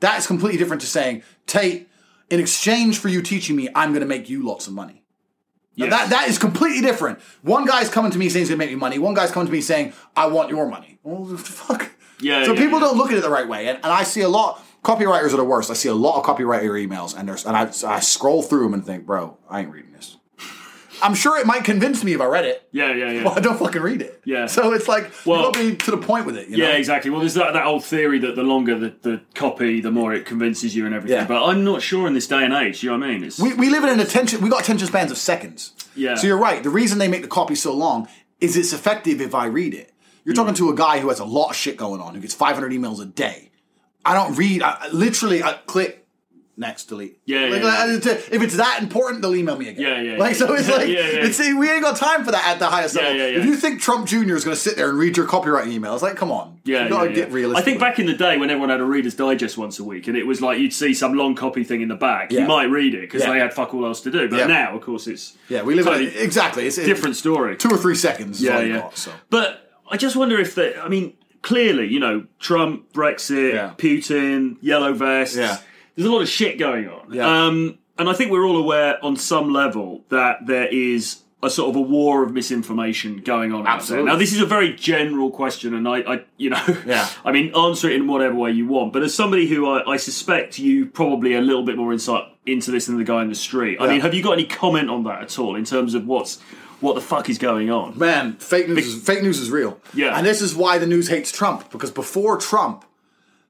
That 0.00 0.18
is 0.18 0.26
completely 0.26 0.58
different 0.58 0.82
to 0.82 0.86
saying, 0.86 1.22
Tate, 1.46 1.88
in 2.28 2.40
exchange 2.40 2.98
for 2.98 3.08
you 3.08 3.22
teaching 3.22 3.56
me, 3.56 3.70
I'm 3.74 3.90
going 3.90 4.02
to 4.02 4.06
make 4.06 4.28
you 4.28 4.46
lots 4.46 4.66
of 4.66 4.74
money. 4.74 5.02
Yes. 5.76 5.90
That, 5.90 6.10
that 6.10 6.28
is 6.28 6.38
completely 6.38 6.82
different. 6.82 7.20
One 7.40 7.64
guy's 7.64 7.88
coming 7.88 8.12
to 8.12 8.18
me 8.18 8.28
saying 8.28 8.42
he's 8.42 8.50
going 8.50 8.58
to 8.58 8.64
make 8.66 8.70
me 8.70 8.78
money. 8.78 8.98
One 8.98 9.14
guy's 9.14 9.32
coming 9.32 9.46
to 9.46 9.52
me 9.52 9.62
saying, 9.62 9.94
I 10.14 10.26
want 10.26 10.50
your 10.50 10.68
money. 10.68 10.98
Well, 11.02 11.24
the 11.24 11.38
fuck. 11.38 11.90
Yeah, 12.20 12.44
So 12.44 12.52
yeah, 12.52 12.60
people 12.60 12.80
yeah. 12.80 12.86
don't 12.86 12.98
look 12.98 13.10
at 13.12 13.16
it 13.16 13.22
the 13.22 13.30
right 13.30 13.48
way. 13.48 13.68
And, 13.68 13.78
and 13.78 13.86
I 13.86 14.02
see 14.02 14.20
a 14.20 14.28
lot, 14.28 14.62
copywriters 14.84 15.32
are 15.32 15.38
the 15.38 15.44
worst. 15.44 15.70
I 15.70 15.74
see 15.74 15.88
a 15.88 15.94
lot 15.94 16.18
of 16.18 16.24
copywriter 16.24 16.86
emails 16.86 17.16
and 17.18 17.26
there's, 17.26 17.46
and 17.46 17.56
I, 17.56 17.72
I 17.86 18.00
scroll 18.00 18.42
through 18.42 18.64
them 18.64 18.74
and 18.74 18.84
think, 18.84 19.06
bro, 19.06 19.38
I 19.48 19.60
ain't 19.60 19.70
reading 19.70 19.92
this. 19.92 20.18
I'm 21.04 21.14
sure 21.14 21.38
it 21.38 21.46
might 21.46 21.64
convince 21.64 22.02
me 22.02 22.14
if 22.14 22.20
I 22.22 22.24
read 22.24 22.46
it, 22.46 22.66
yeah, 22.72 22.94
yeah, 22.94 23.10
yeah. 23.10 23.24
but 23.24 23.36
I 23.36 23.40
don't 23.40 23.58
fucking 23.58 23.82
read 23.82 24.00
it. 24.00 24.22
Yeah. 24.24 24.46
So 24.46 24.72
it's 24.72 24.88
like, 24.88 25.12
Well- 25.26 25.52
you 25.54 25.72
be 25.72 25.76
to 25.76 25.90
the 25.90 25.98
point 25.98 26.24
with 26.24 26.38
it. 26.38 26.48
You 26.48 26.56
know? 26.56 26.64
Yeah, 26.64 26.76
exactly. 26.76 27.10
Well, 27.10 27.20
there's 27.20 27.34
that, 27.34 27.52
that 27.52 27.66
old 27.66 27.84
theory 27.84 28.18
that 28.20 28.36
the 28.36 28.42
longer 28.42 28.78
the, 28.78 28.94
the 29.02 29.20
copy, 29.34 29.82
the 29.82 29.90
more 29.90 30.14
it 30.14 30.24
convinces 30.24 30.74
you 30.74 30.86
and 30.86 30.94
everything. 30.94 31.18
Yeah. 31.18 31.26
But 31.26 31.44
I'm 31.44 31.62
not 31.62 31.82
sure 31.82 32.08
in 32.08 32.14
this 32.14 32.26
day 32.26 32.42
and 32.42 32.54
age. 32.54 32.82
You 32.82 32.90
know 32.90 32.98
what 32.98 33.06
I 33.06 33.12
mean? 33.12 33.24
It's, 33.24 33.38
We, 33.38 33.52
we 33.52 33.68
live 33.68 33.84
in 33.84 33.90
an 33.90 34.00
attention. 34.00 34.40
We 34.40 34.48
got 34.48 34.62
attention 34.62 34.88
spans 34.88 35.10
of 35.10 35.18
seconds. 35.18 35.74
Yeah. 35.94 36.14
So 36.14 36.26
you're 36.26 36.38
right. 36.38 36.62
The 36.62 36.70
reason 36.70 36.96
they 36.96 37.08
make 37.08 37.20
the 37.20 37.28
copy 37.28 37.54
so 37.54 37.74
long 37.74 38.08
is 38.40 38.56
it's 38.56 38.72
effective 38.72 39.20
if 39.20 39.34
I 39.34 39.44
read 39.44 39.74
it. 39.74 39.92
You're 40.24 40.34
talking 40.34 40.54
mm. 40.54 40.58
to 40.58 40.70
a 40.70 40.74
guy 40.74 41.00
who 41.00 41.10
has 41.10 41.18
a 41.18 41.26
lot 41.26 41.50
of 41.50 41.56
shit 41.56 41.76
going 41.76 42.00
on, 42.00 42.14
who 42.14 42.20
gets 42.22 42.32
500 42.32 42.72
emails 42.72 43.02
a 43.02 43.04
day. 43.04 43.50
I 44.06 44.14
don't 44.14 44.34
read. 44.36 44.62
I 44.62 44.88
literally, 44.88 45.42
I 45.42 45.58
click 45.66 46.03
next, 46.56 46.84
delete. 46.84 47.18
Yeah, 47.24 47.46
Like, 47.46 47.62
yeah, 47.62 47.68
I- 47.68 47.86
yeah. 47.86 47.92
Uh, 47.94 48.18
if 48.30 48.42
it's 48.42 48.56
that 48.56 48.82
important, 48.82 49.22
they'll 49.22 49.34
email 49.34 49.56
me 49.56 49.68
again. 49.68 49.82
Yeah, 49.82 50.00
yeah, 50.12 50.18
Like 50.18 50.34
so, 50.36 50.52
it's 50.54 50.68
like 50.68 50.88
yeah, 50.88 51.00
it's 51.04 51.38
we 51.38 51.70
ain't 51.70 51.82
got 51.82 51.96
time 51.96 52.24
for 52.24 52.30
that 52.32 52.46
at 52.46 52.58
the 52.58 52.66
highest 52.66 52.94
level. 52.94 53.14
yeah, 53.14 53.26
yeah. 53.26 53.38
If 53.38 53.44
you 53.44 53.56
think 53.56 53.80
Trump 53.80 54.06
Jr. 54.06 54.34
is 54.34 54.44
going 54.44 54.54
to 54.54 54.60
sit 54.60 54.76
there 54.76 54.88
and 54.88 54.98
read 54.98 55.16
your 55.16 55.26
copywriting 55.26 55.76
emails, 55.78 56.02
like, 56.02 56.16
come 56.16 56.30
on. 56.30 56.60
Yeah, 56.64 56.84
you 56.84 56.88
got 56.90 57.04
to 57.04 57.10
yeah, 57.10 57.16
get 57.16 57.32
realistic. 57.32 57.62
I 57.62 57.64
think 57.64 57.80
back 57.80 57.98
in 57.98 58.06
the 58.06 58.14
day 58.14 58.38
when 58.38 58.50
everyone 58.50 58.70
had 58.70 58.80
a 58.80 58.84
Reader's 58.84 59.14
Digest 59.14 59.58
once 59.58 59.78
a 59.78 59.84
week, 59.84 60.06
and 60.08 60.16
it 60.16 60.26
was 60.26 60.40
like 60.40 60.58
you'd 60.58 60.72
see 60.72 60.94
some 60.94 61.14
long 61.14 61.34
copy 61.34 61.62
thing 61.64 61.82
in 61.82 61.88
the 61.88 61.94
back, 61.94 62.32
Yeah. 62.32 62.42
you 62.42 62.46
might 62.46 62.64
read 62.70 62.94
it 62.94 63.02
because 63.02 63.22
they 63.22 63.38
had 63.38 63.52
fuck 63.52 63.74
all 63.74 63.84
else 63.84 64.00
to 64.02 64.10
do. 64.10 64.28
But 64.28 64.46
now, 64.48 64.74
of 64.76 64.80
course, 64.82 65.06
it's 65.06 65.36
Yeah, 65.48 65.62
we 65.62 65.74
live 65.74 65.86
in 65.86 65.92
totally 65.92 66.16
a, 66.18 66.22
exactly. 66.22 66.66
It's 66.66 66.78
a 66.78 66.84
different 66.86 67.16
story. 67.16 67.56
Two 67.56 67.68
or 67.70 67.76
three 67.76 67.94
seconds. 67.96 68.40
Yeah, 68.42 68.60
yeah. 68.60 68.76
got, 68.78 68.96
so. 68.96 69.12
But 69.30 69.70
I 69.90 69.96
just 69.96 70.16
wonder 70.16 70.38
if 70.38 70.54
that. 70.54 70.82
I 70.82 70.88
mean, 70.88 71.14
clearly, 71.42 71.86
you 71.88 72.00
know, 72.00 72.24
Trump, 72.38 72.92
Brexit. 72.94 73.76
Putin, 73.76 74.56
yellow 74.62 74.94
vests. 74.94 75.36
Yeah. 75.36 75.58
There's 75.96 76.08
a 76.08 76.12
lot 76.12 76.22
of 76.22 76.28
shit 76.28 76.58
going 76.58 76.88
on. 76.88 77.12
Yeah. 77.12 77.46
Um, 77.46 77.78
and 77.98 78.08
I 78.08 78.12
think 78.14 78.30
we're 78.30 78.44
all 78.44 78.56
aware 78.56 79.02
on 79.04 79.16
some 79.16 79.52
level 79.52 80.04
that 80.08 80.46
there 80.46 80.66
is 80.66 81.20
a 81.42 81.50
sort 81.50 81.68
of 81.70 81.76
a 81.76 81.80
war 81.80 82.24
of 82.24 82.32
misinformation 82.32 83.18
going 83.18 83.52
on 83.52 83.66
out 83.66 83.76
Absolutely. 83.76 84.06
there. 84.06 84.14
Now, 84.14 84.18
this 84.18 84.32
is 84.32 84.40
a 84.40 84.46
very 84.46 84.72
general 84.74 85.30
question, 85.30 85.74
and 85.74 85.86
I, 85.86 85.98
I 85.98 86.24
you 86.38 86.50
know, 86.50 86.62
Yeah. 86.86 87.06
I 87.24 87.32
mean, 87.32 87.54
answer 87.54 87.88
it 87.90 87.96
in 87.96 88.06
whatever 88.06 88.34
way 88.34 88.50
you 88.50 88.66
want. 88.66 88.92
But 88.94 89.02
as 89.02 89.14
somebody 89.14 89.46
who 89.46 89.68
I, 89.68 89.92
I 89.92 89.96
suspect 89.98 90.58
you 90.58 90.86
probably 90.86 91.34
a 91.34 91.40
little 91.42 91.62
bit 91.62 91.76
more 91.76 91.92
insight 91.92 92.24
into 92.46 92.70
this 92.70 92.86
than 92.86 92.96
the 92.96 93.04
guy 93.04 93.22
in 93.22 93.28
the 93.28 93.34
street. 93.34 93.78
I 93.78 93.84
Yeah. 93.84 93.90
mean, 93.92 94.00
have 94.00 94.14
you 94.14 94.22
got 94.22 94.32
any 94.32 94.44
comment 94.46 94.88
on 94.90 95.04
that 95.04 95.22
at 95.22 95.38
all 95.38 95.54
in 95.54 95.64
terms 95.64 95.94
of 95.94 96.06
what's 96.06 96.40
what 96.80 96.94
the 96.94 97.00
fuck 97.00 97.28
is 97.30 97.38
going 97.38 97.70
on? 97.70 97.96
Man, 97.98 98.34
fake 98.34 98.68
news 98.68 98.86
is 98.86 99.02
fake 99.02 99.22
news 99.22 99.38
is 99.38 99.50
real. 99.50 99.78
Yeah. 99.94 100.16
And 100.16 100.26
this 100.26 100.40
is 100.42 100.54
why 100.56 100.78
the 100.78 100.86
news 100.86 101.08
hates 101.08 101.30
Trump 101.30 101.70
because 101.70 101.90
before 101.90 102.36
Trump, 102.38 102.84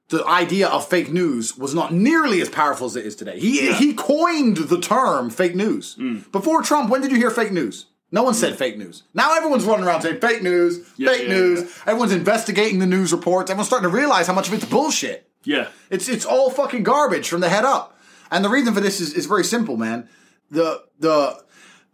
the 0.09 0.23
idea 0.25 0.67
of 0.67 0.87
fake 0.87 1.11
news 1.11 1.57
was 1.57 1.73
not 1.73 1.91
nearly 1.93 2.41
as 2.41 2.49
powerful 2.49 2.85
as 2.87 2.95
it 2.95 3.05
is 3.05 3.15
today. 3.15 3.39
He 3.39 3.67
Yeah. 3.67 3.73
he 3.73 3.93
coined 3.93 4.57
the 4.57 4.79
term 4.79 5.29
fake 5.29 5.55
news. 5.55 5.95
Mm. 5.99 6.31
Before 6.31 6.61
Trump, 6.61 6.89
when 6.89 7.01
did 7.01 7.11
you 7.11 7.17
hear 7.17 7.31
fake 7.31 7.51
news? 7.51 7.87
No 8.11 8.21
one 8.23 8.33
said 8.35 8.55
fake 8.57 8.77
news. 8.77 9.03
Now 9.13 9.35
everyone's 9.35 9.63
running 9.65 9.85
around 9.85 10.01
saying 10.03 10.19
fake 10.21 10.43
news, 10.43 10.79
Yeah, 10.95 11.11
fake 11.11 11.23
yeah, 11.27 11.33
news. 11.33 11.73
Everyone's 11.87 12.11
investigating 12.13 12.79
the 12.79 12.85
news 12.85 13.11
reports. 13.11 13.49
Everyone's 13.49 13.67
starting 13.67 13.89
to 13.89 13.95
realize 13.95 14.27
how 14.27 14.33
much 14.33 14.47
of 14.47 14.53
it's 14.53 14.65
bullshit. 14.65 15.27
Yeah. 15.43 15.67
It's 15.89 16.07
it's 16.07 16.25
all 16.25 16.49
fucking 16.51 16.83
garbage 16.83 17.27
from 17.27 17.41
the 17.41 17.49
head 17.49 17.65
up. 17.65 17.97
And 18.31 18.45
the 18.45 18.49
reason 18.49 18.73
for 18.73 18.79
this 18.81 18.99
is, 19.01 19.13
is 19.13 19.25
very 19.25 19.43
simple, 19.43 19.75
man. 19.75 20.07
The 20.51 20.83
the 20.99 21.43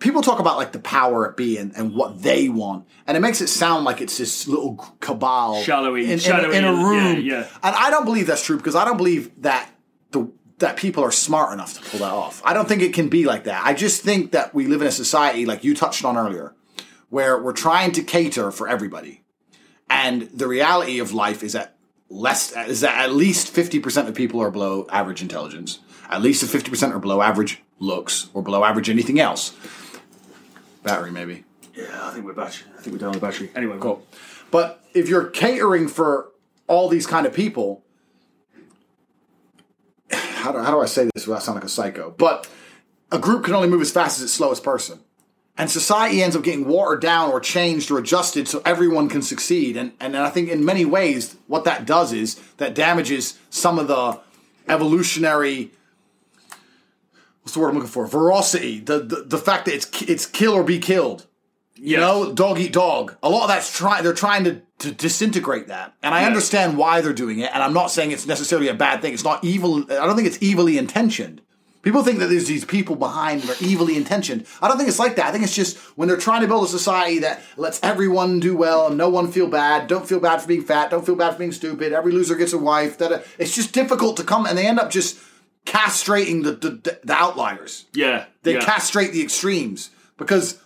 people 0.02 0.22
talk 0.22 0.40
about 0.40 0.58
like 0.58 0.74
the 0.74 0.80
power 0.80 1.30
at 1.30 1.38
be 1.38 1.58
and, 1.58 1.72
and 1.78 1.96
what 1.96 2.22
they 2.22 2.50
want, 2.50 2.86
and 3.08 3.16
it 3.16 3.22
makes 3.22 3.40
it 3.40 3.48
sound 3.48 3.86
like 3.86 4.02
it's 4.02 4.18
this 4.18 4.48
little 4.48 4.76
cabal, 5.00 5.62
Shadowy- 5.64 6.04
in, 6.06 6.12
in, 6.12 6.20
shadowy, 6.20 6.58
in 6.58 6.66
a 6.66 6.74
yeah, 6.74 6.84
room. 7.14 7.22
yeah. 7.22 7.48
And 7.64 7.76
I 7.76 7.90
don't 7.90 8.04
believe 8.04 8.28
that's 8.28 8.44
true 8.44 8.58
because 8.58 8.76
I 8.76 8.84
don't 8.84 8.98
believe 8.98 9.32
that 9.44 9.70
the 10.12 10.30
that 10.58 10.76
people 10.76 11.04
are 11.04 11.12
smart 11.12 11.54
enough 11.54 11.74
to 11.76 11.82
pull 11.90 12.02
that 12.02 12.12
off. 12.12 12.42
I 12.44 12.54
don't 12.54 12.68
think 12.68 12.82
it 12.82 12.94
can 12.94 13.08
be 13.08 13.24
like 13.26 13.46
that. 13.46 13.66
I 13.66 13.74
just 13.74 14.02
think 14.04 14.32
that 14.34 14.54
we 14.54 14.68
live 14.68 14.82
in 14.82 14.88
a 14.88 14.92
society 14.92 15.46
like 15.46 15.64
you 15.64 15.74
touched 15.74 16.04
on 16.04 16.18
earlier, 16.18 16.54
where 17.10 17.42
we're 17.42 17.54
trying 17.54 17.94
to 17.94 18.04
cater 18.04 18.52
for 18.52 18.68
everybody. 18.68 19.24
And 19.90 20.24
the 20.34 20.48
reality 20.48 21.00
of 21.00 21.14
life 21.14 21.44
is 21.44 21.54
that 21.54 21.76
less 22.10 22.52
is 22.68 22.82
that 22.82 22.98
at 23.04 23.14
least 23.14 23.50
fifty 23.50 23.80
percent 23.80 24.10
of 24.10 24.16
people 24.16 24.42
are 24.42 24.52
below 24.52 24.88
average 24.90 25.22
intelligence. 25.22 25.80
At 26.10 26.22
least 26.22 26.44
fifty 26.46 26.70
percent 26.70 26.94
are 26.94 27.00
below 27.00 27.22
average 27.22 27.62
looks 27.80 28.30
or 28.34 28.42
below 28.44 28.64
average 28.64 28.90
anything 28.90 29.20
else. 29.20 29.54
Battery 30.84 31.12
maybe. 31.12 31.44
Yeah, 31.76 31.86
I 32.08 32.12
think 32.12 32.26
we're 32.26 32.34
battery. 32.34 32.66
I 32.78 32.82
think 32.82 32.94
we're 32.94 33.00
down 33.00 33.14
the 33.14 33.20
battery. 33.20 33.50
Anyway, 33.56 33.78
Cool. 33.80 34.06
But 34.50 34.84
if 34.94 35.08
you're 35.08 35.26
catering 35.28 35.88
for 35.88 36.30
all 36.68 36.90
these 36.90 37.08
kind 37.08 37.26
of 37.26 37.34
people, 37.34 37.84
how 40.12 40.52
do, 40.52 40.60
how 40.60 40.72
do 40.72 40.82
I 40.82 40.86
say 40.86 41.10
this 41.14 41.28
without 41.28 41.44
sounding 41.44 41.62
like 41.62 41.68
a 41.68 41.70
psycho? 41.70 42.14
But 42.18 42.50
a 43.12 43.20
group 43.20 43.46
can 43.46 43.54
only 43.54 43.70
move 43.70 43.82
as 43.82 43.92
fast 43.92 44.18
as 44.18 44.24
its 44.26 44.34
slowest 44.34 44.64
person. 44.64 45.00
and 45.58 45.70
society 45.70 46.22
ends 46.24 46.36
up 46.36 46.44
getting 46.44 46.66
watered 46.68 47.02
down 47.02 47.30
or 47.32 47.40
changed 47.40 47.92
or 47.92 48.00
adjusted 48.00 48.48
so 48.48 48.62
everyone 48.66 49.08
can 49.10 49.22
succeed. 49.22 49.78
And 49.78 49.92
and 50.00 50.18
I 50.18 50.30
think 50.30 50.50
in 50.50 50.66
many 50.66 50.84
ways, 50.86 51.36
what 51.48 51.64
that 51.66 51.86
does 51.86 52.12
is 52.12 52.36
that 52.58 52.74
damages 52.76 53.38
some 53.50 53.78
of 53.80 53.88
the 53.88 54.20
evolutionary. 54.68 55.72
What's 57.44 57.54
the 57.54 57.60
word 57.60 57.70
I'm 57.70 57.76
looking 57.76 57.90
for? 57.90 58.06
Veracity. 58.08 58.80
The 58.80 59.00
the, 59.00 59.24
the 59.24 59.38
fact 59.38 59.66
that 59.66 59.74
it's 59.74 60.02
it's 60.04 60.26
kill 60.26 60.54
or 60.54 60.64
be 60.64 60.80
killed. 60.80 61.26
You 61.76 61.98
Yes. 61.98 62.00
know, 62.02 62.32
dog 62.34 62.60
eat 62.60 62.74
dog. 62.74 63.16
A 63.24 63.30
lot 63.30 63.44
of 63.44 63.48
that's 63.48 63.76
trying. 63.76 64.04
They're 64.04 64.14
trying 64.14 64.44
to, 64.44 64.62
to 64.80 64.92
disintegrate 64.92 65.68
that, 65.70 65.94
and 66.04 66.14
I 66.14 66.20
Yes. 66.20 66.28
understand 66.28 66.78
why 66.78 67.02
they're 67.02 67.14
doing 67.14 67.40
it. 67.40 67.50
And 67.54 67.64
I'm 67.64 67.74
not 67.74 67.90
saying 67.90 68.12
it's 68.12 68.28
necessarily 68.28 68.68
a 68.68 68.76
bad 68.76 69.02
thing. 69.02 69.14
It's 69.14 69.24
not 69.24 69.44
evil. 69.44 69.80
I 69.90 70.06
don't 70.06 70.16
think 70.16 70.28
it's 70.28 70.38
evilly 70.44 70.78
intentioned. 70.78 71.42
People 71.82 72.04
think 72.04 72.20
that 72.20 72.28
there's 72.30 72.46
these 72.46 72.64
people 72.64 72.96
behind 72.96 73.42
that 73.42 73.60
are 73.60 73.66
evilly 73.66 73.98
intentioned. 73.98 74.46
I 74.62 74.68
don't 74.68 74.78
think 74.78 74.88
it's 74.88 75.00
like 75.00 75.16
that. 75.16 75.26
I 75.26 75.32
think 75.32 75.44
it's 75.44 75.56
just 75.56 75.78
when 75.98 76.08
they're 76.08 76.18
trying 76.18 76.42
to 76.42 76.48
build 76.48 76.64
a 76.66 76.68
society 76.68 77.18
that 77.20 77.42
lets 77.58 77.80
everyone 77.82 78.40
do 78.40 78.56
well 78.56 78.86
and 78.86 78.96
no 78.96 79.10
one 79.10 79.32
feel 79.32 79.48
bad. 79.48 79.88
Don't 79.88 80.08
feel 80.08 80.20
bad 80.20 80.40
for 80.44 80.48
being 80.48 80.62
fat. 80.64 80.92
Don't 80.92 81.04
feel 81.04 81.16
bad 81.16 81.32
for 81.34 81.40
being 81.40 81.52
stupid. 81.52 81.92
Every 81.94 82.12
loser 82.12 82.36
gets 82.36 82.54
a 82.54 82.60
wife. 82.60 83.00
That 83.00 83.26
it's 83.40 83.56
just 83.56 83.74
difficult 83.74 84.18
to 84.18 84.24
come, 84.24 84.46
and 84.46 84.56
they 84.56 84.68
end 84.68 84.78
up 84.80 84.92
just 84.92 85.18
castrating 85.66 86.44
the 86.44 86.52
the, 86.54 87.00
the 87.04 87.14
outliers. 87.14 87.86
Yeah. 87.94 88.26
They 88.44 88.54
yeah. 88.56 88.66
castrate 88.66 89.12
the 89.12 89.22
extremes 89.22 89.90
because 90.18 90.60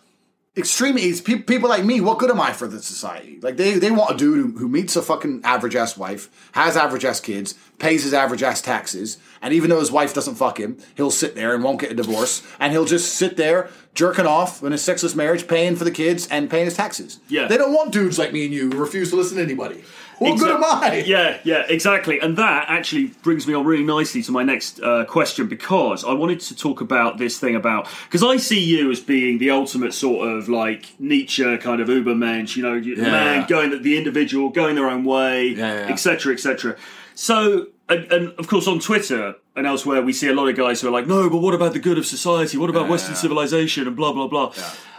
extremities, 0.58 1.20
pe- 1.22 1.42
people 1.42 1.70
like 1.70 1.84
me, 1.84 2.00
what 2.00 2.18
good 2.18 2.32
am 2.32 2.40
I 2.40 2.54
for 2.54 2.68
the 2.68 2.82
society? 2.82 3.40
Like 3.42 3.58
they, 3.58 3.78
they 3.78 3.92
want 3.92 4.16
a 4.16 4.18
dude 4.18 4.38
who, 4.38 4.58
who 4.58 4.70
meets 4.70 4.96
a 4.96 5.02
fucking 5.02 5.42
average 5.44 5.76
ass 5.76 5.98
wife, 5.98 6.50
has 6.54 6.78
average 6.78 7.04
ass 7.04 7.20
kids, 7.20 7.56
pays 7.78 8.04
his 8.04 8.14
average 8.14 8.42
ass 8.42 8.62
taxes, 8.62 9.18
and 9.42 9.54
even 9.54 9.70
though 9.70 9.80
his 9.80 9.92
wife 9.92 10.14
doesn't 10.14 10.36
fuck 10.36 10.60
him, 10.60 10.78
he'll 10.96 11.12
sit 11.12 11.36
there 11.36 11.54
and 11.54 11.64
won't 11.64 11.82
get 11.82 11.92
a 11.92 11.96
divorce, 11.96 12.42
and 12.60 12.72
he'll 12.72 12.86
just 12.86 13.16
sit 13.16 13.36
there 13.38 13.70
jerking 13.94 14.26
off 14.26 14.64
in 14.64 14.74
a 14.74 14.78
sexless 14.78 15.16
marriage, 15.16 15.48
paying 15.48 15.76
for 15.76 15.84
the 15.84 15.92
kids 15.92 16.28
and 16.28 16.50
paying 16.50 16.66
his 16.66 16.76
taxes. 16.76 17.20
Yeah. 17.28 17.48
they 17.48 17.58
don't 17.58 17.74
want 17.74 17.92
dudes 17.92 18.18
like 18.18 18.32
me 18.32 18.46
and 18.46 18.54
you 18.54 18.70
who 18.72 18.78
refuse 18.78 19.10
to 19.10 19.16
listen 19.16 19.38
to 19.38 19.44
anybody. 19.44 19.84
What 20.20 20.40
good 20.40 20.52
am 20.52 20.64
I? 20.64 21.04
Yeah, 21.06 21.38
yeah, 21.44 21.64
exactly. 21.68 22.20
And 22.20 22.38
that 22.38 22.66
actually 22.70 23.08
brings 23.24 23.46
me 23.48 23.54
on 23.54 23.66
really 23.66 23.84
nicely 23.84 24.22
to 24.24 24.32
my 24.32 24.44
next 24.44 24.80
uh, 24.82 25.06
question 25.06 25.48
because 25.48 26.04
I 26.04 26.14
wanted 26.14 26.40
to 26.42 26.56
talk 26.56 26.82
about 26.82 27.18
this 27.18 27.40
thing 27.40 27.56
about 27.56 27.88
because 28.06 28.24
I 28.24 28.38
see 28.38 28.60
you 28.60 28.92
as 28.92 29.00
being 29.00 29.38
the 29.40 29.52
ultimate 29.52 29.94
sort 29.94 30.28
of 30.30 30.48
like 30.50 30.88
Nietzsche 31.00 31.58
kind 31.58 31.82
of 31.82 31.88
Ubermensch, 31.90 32.56
you 32.56 32.64
know, 32.64 32.74
you- 32.74 32.96
man 32.98 33.42
yeah. 33.42 33.48
going 33.48 33.82
the 33.82 33.98
individual, 33.98 34.50
going 34.50 34.76
their 34.76 34.90
own 34.90 35.04
way, 35.04 35.50
Yeah, 35.50 35.58
yeah, 35.74 35.80
yeah. 35.88 35.92
etc., 35.94 36.34
etc. 36.34 36.76
So, 37.14 37.68
and, 37.90 38.12
and 38.12 38.30
of 38.40 38.48
course, 38.48 38.68
on 38.68 38.80
Twitter 38.80 39.36
and 39.56 39.66
elsewhere, 39.68 40.02
we 40.02 40.12
see 40.14 40.28
a 40.28 40.34
lot 40.34 40.48
of 40.50 40.56
guys 40.56 40.82
who 40.82 40.88
are 40.88 40.92
like, 40.92 41.08
"No, 41.08 41.30
but 41.30 41.38
what 41.38 41.54
about 41.54 41.74
the 41.74 41.80
good 41.80 41.98
of 41.98 42.06
society? 42.06 42.58
What 42.58 42.70
about 42.70 42.86
Yeah, 42.86 42.92
Western 42.92 43.14
yeah. 43.14 43.20
civilization?" 43.22 43.88
and 43.88 43.96
blah 43.96 44.12
blah 44.14 44.28
blah. 44.28 44.54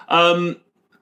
Um, 0.08 0.56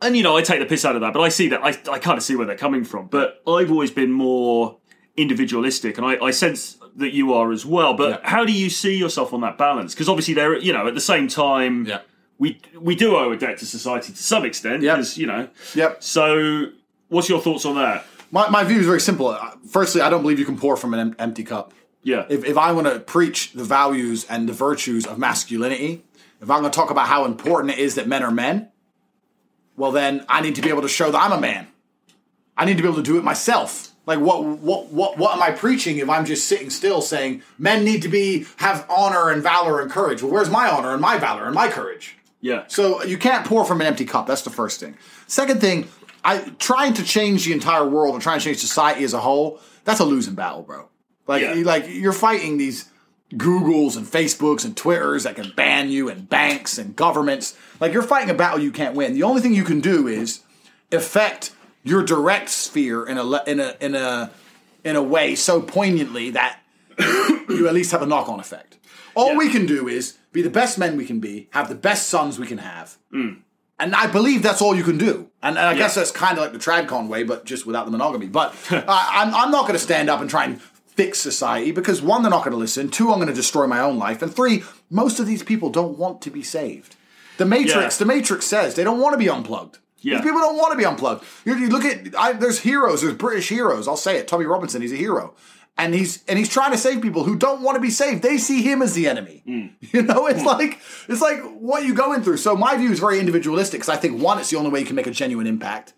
and 0.04 0.16
you 0.16 0.22
know, 0.22 0.36
I 0.36 0.42
take 0.42 0.60
the 0.60 0.66
piss 0.66 0.84
out 0.84 0.94
of 0.94 1.00
that, 1.02 1.12
but 1.12 1.20
I 1.20 1.28
see 1.28 1.48
that 1.48 1.60
I, 1.62 1.70
I 1.90 1.98
kind 1.98 2.16
of 2.18 2.22
see 2.22 2.36
where 2.36 2.46
they're 2.46 2.56
coming 2.56 2.84
from. 2.84 3.06
But 3.06 3.42
I've 3.46 3.70
always 3.70 3.90
been 3.90 4.12
more 4.12 4.78
individualistic, 5.16 5.96
and 5.98 6.06
I, 6.06 6.16
I 6.22 6.30
sense 6.30 6.76
that 6.96 7.12
you 7.12 7.32
are 7.32 7.50
as 7.52 7.64
well. 7.66 7.94
But 7.94 8.10
Yeah. 8.22 8.28
how 8.30 8.44
do 8.44 8.52
you 8.52 8.70
see 8.70 8.96
yourself 8.96 9.32
on 9.32 9.40
that 9.40 9.56
balance? 9.58 9.94
Because 9.94 10.08
obviously, 10.08 10.34
there, 10.34 10.56
you 10.58 10.72
know, 10.72 10.86
at 10.86 10.94
the 10.94 11.00
same 11.00 11.26
time, 11.28 11.86
Yeah. 11.86 12.00
we 12.38 12.60
we 12.78 12.94
do 12.94 13.16
owe 13.16 13.32
a 13.32 13.36
debt 13.36 13.58
to 13.58 13.66
society 13.66 14.12
to 14.12 14.22
some 14.22 14.44
extent. 14.44 14.82
Yeah. 14.82 14.94
because 14.96 15.16
you 15.18 15.26
know. 15.26 15.48
Yep. 15.74 16.02
So, 16.02 16.66
what's 17.08 17.28
your 17.28 17.40
thoughts 17.40 17.64
on 17.64 17.74
that? 17.76 18.04
My, 18.30 18.48
my 18.50 18.64
view 18.64 18.80
is 18.80 18.86
very 18.86 19.00
simple. 19.00 19.28
Uh, 19.28 19.52
Firstly, 19.70 20.00
I 20.00 20.10
don't 20.10 20.22
believe 20.22 20.38
you 20.38 20.44
can 20.44 20.58
pour 20.58 20.76
from 20.76 20.92
an 20.94 21.00
em- 21.00 21.16
empty 21.18 21.44
cup. 21.44 21.72
Yeah, 22.02 22.26
if, 22.28 22.44
if 22.44 22.58
I 22.58 22.72
want 22.72 22.86
to 22.86 22.98
preach 23.00 23.52
the 23.52 23.64
values 23.64 24.26
and 24.28 24.46
the 24.48 24.52
virtues 24.52 25.06
of 25.06 25.18
masculinity, 25.18 26.02
if 26.42 26.50
I'm 26.50 26.60
going 26.60 26.70
to 26.70 26.76
talk 26.76 26.90
about 26.90 27.06
how 27.08 27.24
important 27.24 27.72
it 27.72 27.78
is 27.78 27.94
that 27.94 28.06
men 28.06 28.22
are 28.22 28.30
men, 28.30 28.68
well, 29.76 29.92
then 29.92 30.24
I 30.28 30.40
need 30.40 30.54
to 30.56 30.62
be 30.62 30.68
able 30.68 30.82
to 30.82 30.88
show 30.88 31.10
that 31.10 31.20
I'm 31.22 31.32
a 31.32 31.40
man. 31.40 31.66
I 32.56 32.64
need 32.64 32.76
to 32.76 32.82
be 32.82 32.88
able 32.88 32.98
to 32.98 33.02
do 33.02 33.18
it 33.18 33.24
myself. 33.24 33.90
Like 34.06 34.20
what 34.20 34.44
what 34.44 34.88
what 34.88 35.16
what 35.18 35.34
am 35.34 35.42
I 35.42 35.50
preaching 35.50 35.96
if 35.98 36.08
I'm 36.10 36.24
just 36.26 36.46
sitting 36.46 36.68
still 36.70 37.00
saying 37.00 37.42
men 37.58 37.84
need 37.84 38.02
to 38.02 38.08
be 38.08 38.46
have 38.58 38.86
honor 38.90 39.30
and 39.30 39.42
valor 39.42 39.80
and 39.80 39.90
courage? 39.90 40.22
Well, 40.22 40.30
where's 40.30 40.50
my 40.50 40.68
honor 40.68 40.92
and 40.92 41.00
my 41.00 41.16
valor 41.18 41.46
and 41.46 41.54
my 41.54 41.68
courage? 41.68 42.16
yeah, 42.42 42.64
So 42.68 43.02
you 43.02 43.16
can't 43.16 43.46
pour 43.46 43.64
from 43.64 43.80
an 43.80 43.86
empty 43.86 44.04
cup. 44.04 44.26
That's 44.26 44.42
the 44.42 44.50
first 44.50 44.78
thing. 44.78 44.98
Second 45.26 45.62
thing, 45.62 45.88
I 46.22 46.40
trying 46.58 46.92
to 46.94 47.02
change 47.02 47.46
the 47.46 47.54
entire 47.54 47.88
world 47.88 48.12
and 48.12 48.22
trying 48.22 48.38
to 48.40 48.44
change 48.44 48.58
society 48.58 49.02
as 49.04 49.14
a 49.14 49.20
whole. 49.20 49.58
That's 49.84 50.00
a 50.00 50.04
losing 50.04 50.34
battle, 50.34 50.62
bro. 50.62 50.88
Like, 51.26 51.40
Yeah. 51.40 51.54
like 51.64 51.86
you're 51.88 52.12
fighting 52.12 52.58
these 52.58 52.84
Googles 53.36 53.96
and 53.96 54.06
Facebooks 54.06 54.64
and 54.64 54.76
Twitters 54.76 55.24
that 55.24 55.36
can 55.36 55.52
ban 55.56 55.90
you, 55.90 56.08
and 56.08 56.28
banks 56.28 56.78
and 56.78 56.94
governments. 56.96 57.56
Like 57.80 57.92
you're 57.92 58.02
fighting 58.02 58.30
a 58.30 58.34
battle 58.34 58.60
you 58.60 58.72
can't 58.72 58.94
win. 58.94 59.14
The 59.14 59.22
only 59.22 59.40
thing 59.40 59.54
you 59.54 59.64
can 59.64 59.80
do 59.80 60.06
is 60.08 60.40
affect 60.92 61.52
your 61.82 62.02
direct 62.02 62.48
sphere 62.48 63.04
in 63.06 63.18
a 63.18 63.42
in 63.44 63.60
a 63.60 63.76
in 63.80 63.94
a 63.94 64.30
in 64.84 64.96
a 64.96 65.02
way 65.02 65.34
so 65.34 65.60
poignantly 65.60 66.30
that 66.30 66.60
you 66.98 67.66
at 67.68 67.74
least 67.74 67.92
have 67.92 68.02
a 68.02 68.06
knock 68.06 68.28
on 68.28 68.40
effect. 68.40 68.78
All 69.14 69.32
Yeah. 69.32 69.38
we 69.38 69.50
can 69.50 69.66
do 69.66 69.88
is 69.88 70.18
be 70.32 70.42
the 70.42 70.50
best 70.50 70.78
men 70.78 70.96
we 70.96 71.04
can 71.06 71.20
be, 71.20 71.48
have 71.50 71.68
the 71.68 71.74
best 71.74 72.08
sons 72.08 72.38
we 72.38 72.46
can 72.46 72.58
have. 72.58 72.96
Mm. 73.12 73.38
And 73.78 73.94
I 73.94 74.06
believe 74.06 74.42
that's 74.42 74.62
all 74.62 74.74
you 74.74 74.84
can 74.84 74.98
do. 74.98 75.28
And, 75.42 75.58
and 75.58 75.66
I 75.66 75.74
guess 75.74 75.94
that's 75.96 76.10
kind 76.10 76.38
of 76.38 76.44
like 76.44 76.52
the 76.52 76.58
Tradcon 76.58 77.08
way, 77.08 77.22
but 77.24 77.44
just 77.44 77.66
without 77.66 77.84
the 77.86 77.90
monogamy. 77.90 78.26
But 78.28 78.54
I, 78.70 79.22
I'm, 79.22 79.34
I'm 79.34 79.50
not 79.50 79.62
going 79.62 79.72
to 79.74 79.78
stand 79.80 80.08
up 80.08 80.20
and 80.20 80.30
try 80.30 80.44
and 80.44 80.60
fix 80.96 81.18
society 81.18 81.72
because 81.72 82.00
one, 82.00 82.22
they're 82.22 82.30
not 82.30 82.44
going 82.44 82.52
to 82.52 82.58
listen. 82.58 82.88
Two, 82.88 83.10
I'm 83.10 83.16
going 83.18 83.28
to 83.28 83.34
destroy 83.34 83.66
my 83.66 83.80
own 83.80 83.98
life. 83.98 84.22
And 84.22 84.34
three, 84.34 84.62
most 84.90 85.18
of 85.20 85.26
these 85.26 85.42
people 85.42 85.70
don't 85.70 85.98
want 85.98 86.22
to 86.22 86.30
be 86.30 86.42
saved. 86.42 86.96
The 87.36 87.44
Matrix, 87.44 87.74
Yeah. 87.96 87.98
the 87.98 88.04
Matrix 88.06 88.46
says 88.46 88.74
they 88.74 88.84
don't 88.84 89.00
want 89.00 89.12
to 89.14 89.18
be 89.18 89.28
unplugged. 89.28 89.78
Yeah. 90.00 90.16
These 90.16 90.24
people 90.26 90.40
don't 90.40 90.56
want 90.56 90.72
to 90.72 90.78
be 90.78 90.84
unplugged. 90.84 91.24
You, 91.44 91.56
you 91.56 91.68
look 91.68 91.84
at 91.84 92.14
I, 92.16 92.32
there's 92.32 92.60
heroes, 92.60 93.00
there's 93.02 93.14
British 93.14 93.48
heroes. 93.48 93.88
I'll 93.88 93.96
say 93.96 94.18
it. 94.18 94.28
Tommy 94.28 94.44
Robinson, 94.44 94.82
he's 94.82 94.92
a 94.92 94.96
hero, 94.96 95.34
and 95.78 95.94
he's 95.94 96.22
and 96.28 96.38
he's 96.38 96.48
trying 96.50 96.70
to 96.72 96.78
save 96.78 97.00
people 97.02 97.24
who 97.24 97.34
don't 97.36 97.62
want 97.62 97.74
to 97.76 97.80
be 97.80 97.90
saved. 97.90 98.22
They 98.22 98.36
see 98.38 98.62
him 98.62 98.82
as 98.82 98.92
the 98.94 99.08
enemy. 99.08 99.42
Hmm. 99.46 99.66
You 99.94 100.02
know, 100.02 100.26
it's 100.26 100.44
like 100.44 100.78
it's 101.08 101.22
like 101.22 101.40
what 101.58 101.84
you 101.84 101.94
going 101.94 102.22
through. 102.22 102.36
So 102.36 102.54
my 102.54 102.76
view 102.76 102.92
is 102.92 103.00
very 103.00 103.18
individualistic 103.18 103.80
because 103.80 103.88
I 103.88 103.96
think 103.96 104.20
one, 104.22 104.38
it's 104.38 104.50
the 104.50 104.58
only 104.58 104.70
way 104.70 104.80
you 104.80 104.86
can 104.86 104.94
make 104.96 105.06
a 105.06 105.10
genuine 105.10 105.46
impact, 105.46 105.92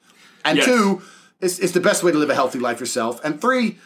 and 0.45 0.57
Yes. 0.57 0.67
two, 0.67 1.03
it's, 1.41 1.59
it's 1.59 1.73
the 1.73 1.81
best 1.81 2.03
way 2.05 2.13
to 2.13 2.19
live 2.19 2.31
a 2.31 2.35
healthy 2.35 2.59
life 2.61 2.81
yourself, 2.81 3.21
and 3.25 3.41
three. 3.41 3.77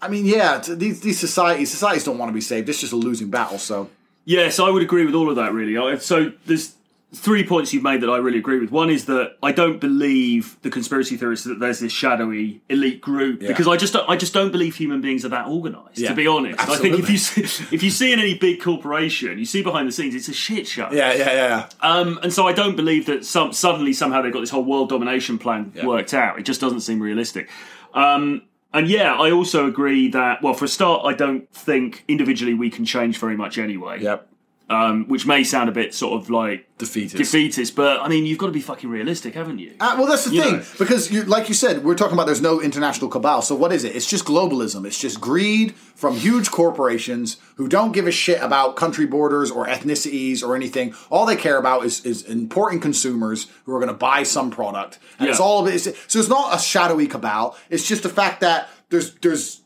I 0.00 0.08
mean, 0.08 0.26
yeah, 0.26 0.58
these 0.58 1.00
these 1.00 1.18
societies 1.18 1.70
societies 1.70 2.04
don't 2.04 2.18
want 2.18 2.28
to 2.30 2.34
be 2.34 2.40
saved. 2.40 2.68
It's 2.68 2.80
just 2.80 2.92
a 2.92 2.96
losing 2.96 3.30
battle. 3.30 3.58
So 3.58 3.88
Yes, 4.24 4.58
I 4.58 4.68
would 4.70 4.82
agree 4.82 5.06
with 5.06 5.14
all 5.14 5.30
of 5.30 5.36
that. 5.36 5.52
Really. 5.52 5.98
So 6.00 6.32
there's 6.46 6.74
three 7.14 7.46
points 7.46 7.72
you've 7.72 7.84
made 7.84 8.00
that 8.02 8.10
I 8.10 8.16
really 8.18 8.38
agree 8.38 8.58
with. 8.58 8.70
One 8.72 8.90
is 8.90 9.04
that 9.06 9.36
I 9.42 9.52
don't 9.52 9.80
believe 9.80 10.56
the 10.62 10.68
conspiracy 10.70 11.16
theorists 11.16 11.46
that 11.46 11.60
there's 11.60 11.78
this 11.78 11.92
shadowy 11.92 12.60
elite 12.68 13.00
group 13.00 13.40
Yeah. 13.40 13.48
because 13.48 13.68
I 13.68 13.76
just 13.76 13.92
don't, 13.92 14.06
I 14.10 14.16
just 14.16 14.34
don't 14.34 14.50
believe 14.50 14.74
human 14.74 15.00
beings 15.00 15.24
are 15.24 15.28
that 15.28 15.46
organised. 15.46 15.98
Yeah, 15.98 16.08
to 16.10 16.14
be 16.16 16.26
honest, 16.26 16.58
I 16.68 16.76
think 16.76 16.98
if 16.98 17.08
you 17.08 17.16
see, 17.16 17.42
if 17.74 17.82
you 17.84 17.90
see 17.90 18.12
in 18.12 18.18
any 18.18 18.34
big 18.36 18.60
corporation, 18.60 19.38
you 19.38 19.44
see 19.46 19.62
behind 19.62 19.86
the 19.88 19.92
scenes, 19.92 20.14
it's 20.16 20.28
a 20.28 20.34
shit 20.34 20.66
show. 20.66 20.88
yeah, 20.92 21.14
yeah, 21.14 21.32
yeah. 21.32 21.68
Um, 21.80 22.18
and 22.24 22.32
so 22.32 22.46
I 22.46 22.52
don't 22.52 22.76
believe 22.76 23.06
that 23.06 23.24
some 23.24 23.52
suddenly 23.52 23.92
somehow 23.92 24.20
they've 24.20 24.32
got 24.32 24.40
this 24.40 24.50
whole 24.50 24.64
world 24.64 24.88
domination 24.90 25.38
plan 25.38 25.72
Yeah. 25.74 25.86
worked 25.86 26.12
out. 26.12 26.38
It 26.40 26.42
just 26.42 26.60
doesn't 26.60 26.80
seem 26.80 27.00
realistic. 27.00 27.48
Um, 27.94 28.42
and 28.76 28.88
yeah, 28.88 29.14
I 29.14 29.30
also 29.30 29.66
agree 29.66 30.08
that 30.08 30.42
well, 30.42 30.52
for 30.54 30.66
a 30.66 30.68
start, 30.68 31.06
I 31.06 31.14
don't 31.14 31.50
think 31.50 32.04
individually 32.08 32.52
we 32.52 32.68
can 32.68 32.84
change 32.84 33.18
very 33.18 33.36
much 33.36 33.56
anyway. 33.56 34.02
Yep. 34.02 34.28
Um, 34.68 35.06
which 35.06 35.28
may 35.28 35.44
sound 35.44 35.68
a 35.68 35.72
bit 35.72 35.94
sort 35.94 36.20
of 36.20 36.28
like 36.28 36.66
Defeatist. 36.76 37.16
defeatist, 37.16 37.76
but 37.76 38.00
I 38.00 38.08
mean, 38.08 38.26
you've 38.26 38.36
got 38.38 38.46
to 38.46 38.52
be 38.52 38.60
fucking 38.60 38.90
realistic, 38.90 39.34
haven't 39.34 39.60
you? 39.60 39.74
Uh, 39.78 39.94
well, 39.96 40.08
that's 40.08 40.24
the 40.24 40.34
You 40.34 40.42
thing 40.42 40.52
know. 40.56 40.64
because, 40.76 41.08
you, 41.08 41.22
like 41.22 41.46
you 41.48 41.54
said, 41.54 41.84
we're 41.84 41.94
talking 41.94 42.14
about 42.14 42.26
there's 42.26 42.42
no 42.42 42.60
international 42.60 43.08
cabal. 43.08 43.42
So 43.42 43.54
what 43.54 43.70
is 43.72 43.84
it? 43.84 43.94
It's 43.94 44.06
just 44.10 44.24
globalism. 44.24 44.84
It's 44.84 44.98
just 44.98 45.20
greed 45.20 45.76
from 45.76 46.16
huge 46.16 46.50
corporations 46.50 47.36
who 47.54 47.68
don't 47.68 47.92
give 47.92 48.08
a 48.08 48.10
shit 48.10 48.42
about 48.42 48.74
country 48.74 49.06
borders 49.06 49.52
or 49.52 49.66
ethnicities 49.68 50.42
or 50.42 50.56
anything. 50.56 50.94
All 51.10 51.26
they 51.26 51.36
care 51.36 51.58
about 51.58 51.84
is, 51.84 52.04
is 52.04 52.24
important 52.24 52.82
consumers 52.82 53.46
who 53.66 53.72
are 53.72 53.78
going 53.78 53.86
to 53.92 53.94
buy 53.96 54.24
some 54.24 54.50
product, 54.50 54.98
and 55.20 55.28
it's 55.28 55.38
all 55.38 55.60
of 55.64 55.72
it. 55.72 55.76
It's, 55.86 56.12
so 56.12 56.18
it's 56.18 56.28
not 56.28 56.56
a 56.56 56.58
shadowy 56.58 57.06
cabal. 57.06 57.56
It's 57.70 57.86
just 57.86 58.02
the 58.02 58.08
fact 58.08 58.40
that 58.40 58.68
there's 58.90 59.14
there's 59.16 59.62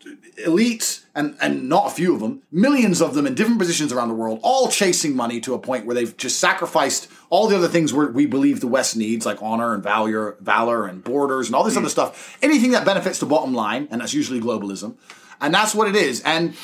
elites 0.47 1.05
and 1.21 1.37
and 1.41 1.69
not 1.69 1.87
a 1.87 1.91
few 1.91 2.15
of 2.15 2.21
them, 2.21 2.43
millions 2.51 3.01
of 3.01 3.15
them 3.15 3.27
in 3.27 3.35
different 3.35 3.59
positions 3.59 3.93
around 3.93 4.09
the 4.09 4.15
world, 4.15 4.41
all 4.43 4.69
chasing 4.69 5.15
money 5.15 5.41
to 5.43 5.55
a 5.55 5.59
point 5.59 5.85
where 5.87 5.95
they've 5.95 6.17
just 6.17 6.41
sacrificed 6.41 7.09
all 7.29 7.47
the 7.47 7.57
other 7.57 7.69
things 7.69 7.93
we 7.93 8.07
we 8.07 8.27
believe 8.27 8.61
the 8.61 8.67
West 8.67 8.97
needs, 8.97 9.27
like 9.27 9.41
honor 9.43 9.75
and 9.75 9.83
valor, 9.83 10.37
valor 10.41 10.87
and 10.87 11.05
borders 11.05 11.47
and 11.47 11.55
all 11.55 11.63
this 11.63 11.77
other 11.77 11.87
mm. 11.87 11.91
stuff. 11.91 12.39
Anything 12.43 12.71
that 12.73 12.85
benefits 12.85 13.19
the 13.19 13.27
bottom 13.27 13.55
line, 13.55 13.87
and 13.91 14.01
that's 14.01 14.15
usually 14.15 14.41
globalism, 14.41 14.97
and 15.41 15.53
that's 15.55 15.75
what 15.75 15.87
it 15.87 15.95
is. 15.95 16.23
And 16.23 16.55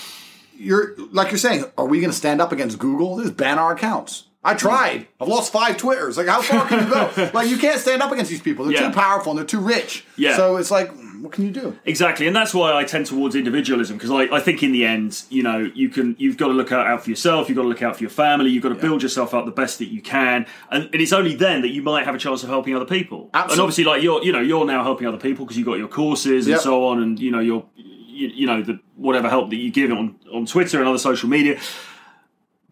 you're 0.56 0.96
like 1.12 1.30
you're 1.30 1.38
saying, 1.38 1.64
are 1.76 1.86
we 1.86 2.00
going 2.00 2.10
to 2.10 2.16
stand 2.16 2.40
up 2.40 2.50
against 2.50 2.78
Google? 2.78 3.20
Just 3.20 3.36
ban 3.36 3.58
our 3.58 3.72
accounts. 3.72 4.24
I 4.42 4.54
tried. 4.54 5.00
Mm. 5.00 5.06
I've 5.20 5.28
lost 5.28 5.52
five 5.52 5.76
Twitters. 5.76 6.16
Like, 6.16 6.28
how 6.28 6.40
far 6.40 6.68
can 6.68 6.86
you 6.86 6.94
go? 6.94 7.30
like, 7.34 7.48
you 7.48 7.58
can't 7.58 7.80
stand 7.80 8.00
up 8.00 8.12
against 8.12 8.30
these 8.30 8.40
people. 8.40 8.64
They're 8.64 8.74
Yeah. 8.74 8.88
too 8.88 8.94
powerful 8.94 9.32
and 9.32 9.38
they're 9.38 9.44
too 9.44 9.58
rich. 9.58 10.06
Yeah. 10.16 10.36
So 10.36 10.56
it's 10.56 10.70
like, 10.70 10.92
what 11.22 11.32
can 11.32 11.44
you 11.44 11.50
do? 11.50 11.78
Exactly, 11.84 12.26
and 12.26 12.34
that's 12.34 12.52
why 12.54 12.74
I 12.74 12.84
tend 12.84 13.06
towards 13.06 13.34
individualism 13.34 13.96
because 13.96 14.10
I, 14.10 14.34
I 14.34 14.40
think 14.40 14.62
in 14.62 14.72
the 14.72 14.84
end, 14.84 15.22
you 15.30 15.42
know, 15.42 15.58
you 15.74 15.88
can 15.88 16.14
you've 16.18 16.36
got 16.36 16.48
to 16.48 16.52
look 16.52 16.72
out, 16.72 17.02
for 17.02 17.10
yourself, 17.10 17.48
you've 17.48 17.56
got 17.56 17.62
to 17.62 17.68
look 17.68 17.82
out 17.82 17.96
for 17.96 18.02
your 18.02 18.10
family, 18.10 18.50
you've 18.50 18.62
got 18.62 18.70
to 18.70 18.74
build 18.74 19.02
yourself 19.02 19.34
up 19.34 19.44
the 19.44 19.50
best 19.50 19.78
that 19.78 19.86
you 19.86 20.02
can, 20.02 20.46
and, 20.70 20.84
and 20.84 20.94
it's 20.94 21.12
only 21.12 21.34
then 21.34 21.62
that 21.62 21.68
you 21.70 21.82
might 21.82 22.04
have 22.04 22.14
a 22.14 22.18
chance 22.18 22.42
of 22.42 22.48
helping 22.48 22.74
other 22.74 22.84
people. 22.84 23.30
And 23.34 23.60
obviously, 23.60 23.84
like 23.84 24.02
you're, 24.02 24.22
you 24.22 24.32
know, 24.32 24.40
you're 24.40 24.64
now 24.66 24.82
helping 24.82 25.06
other 25.06 25.18
people 25.18 25.44
because 25.44 25.56
you've 25.56 25.66
got 25.66 25.78
your 25.78 25.88
courses 25.88 26.46
and 26.46 26.52
Yep. 26.54 26.60
so 26.60 26.86
on, 26.86 27.02
and 27.02 27.18
you 27.18 27.30
know, 27.30 27.40
your, 27.40 27.64
you, 27.76 28.28
you 28.28 28.46
know, 28.46 28.62
the 28.62 28.78
whatever 28.96 29.28
help 29.28 29.50
that 29.50 29.56
you 29.56 29.70
give 29.70 29.90
on 29.92 30.16
on 30.32 30.46
Twitter 30.46 30.78
and 30.78 30.88
other 30.88 30.98
social 30.98 31.28
media. 31.28 31.58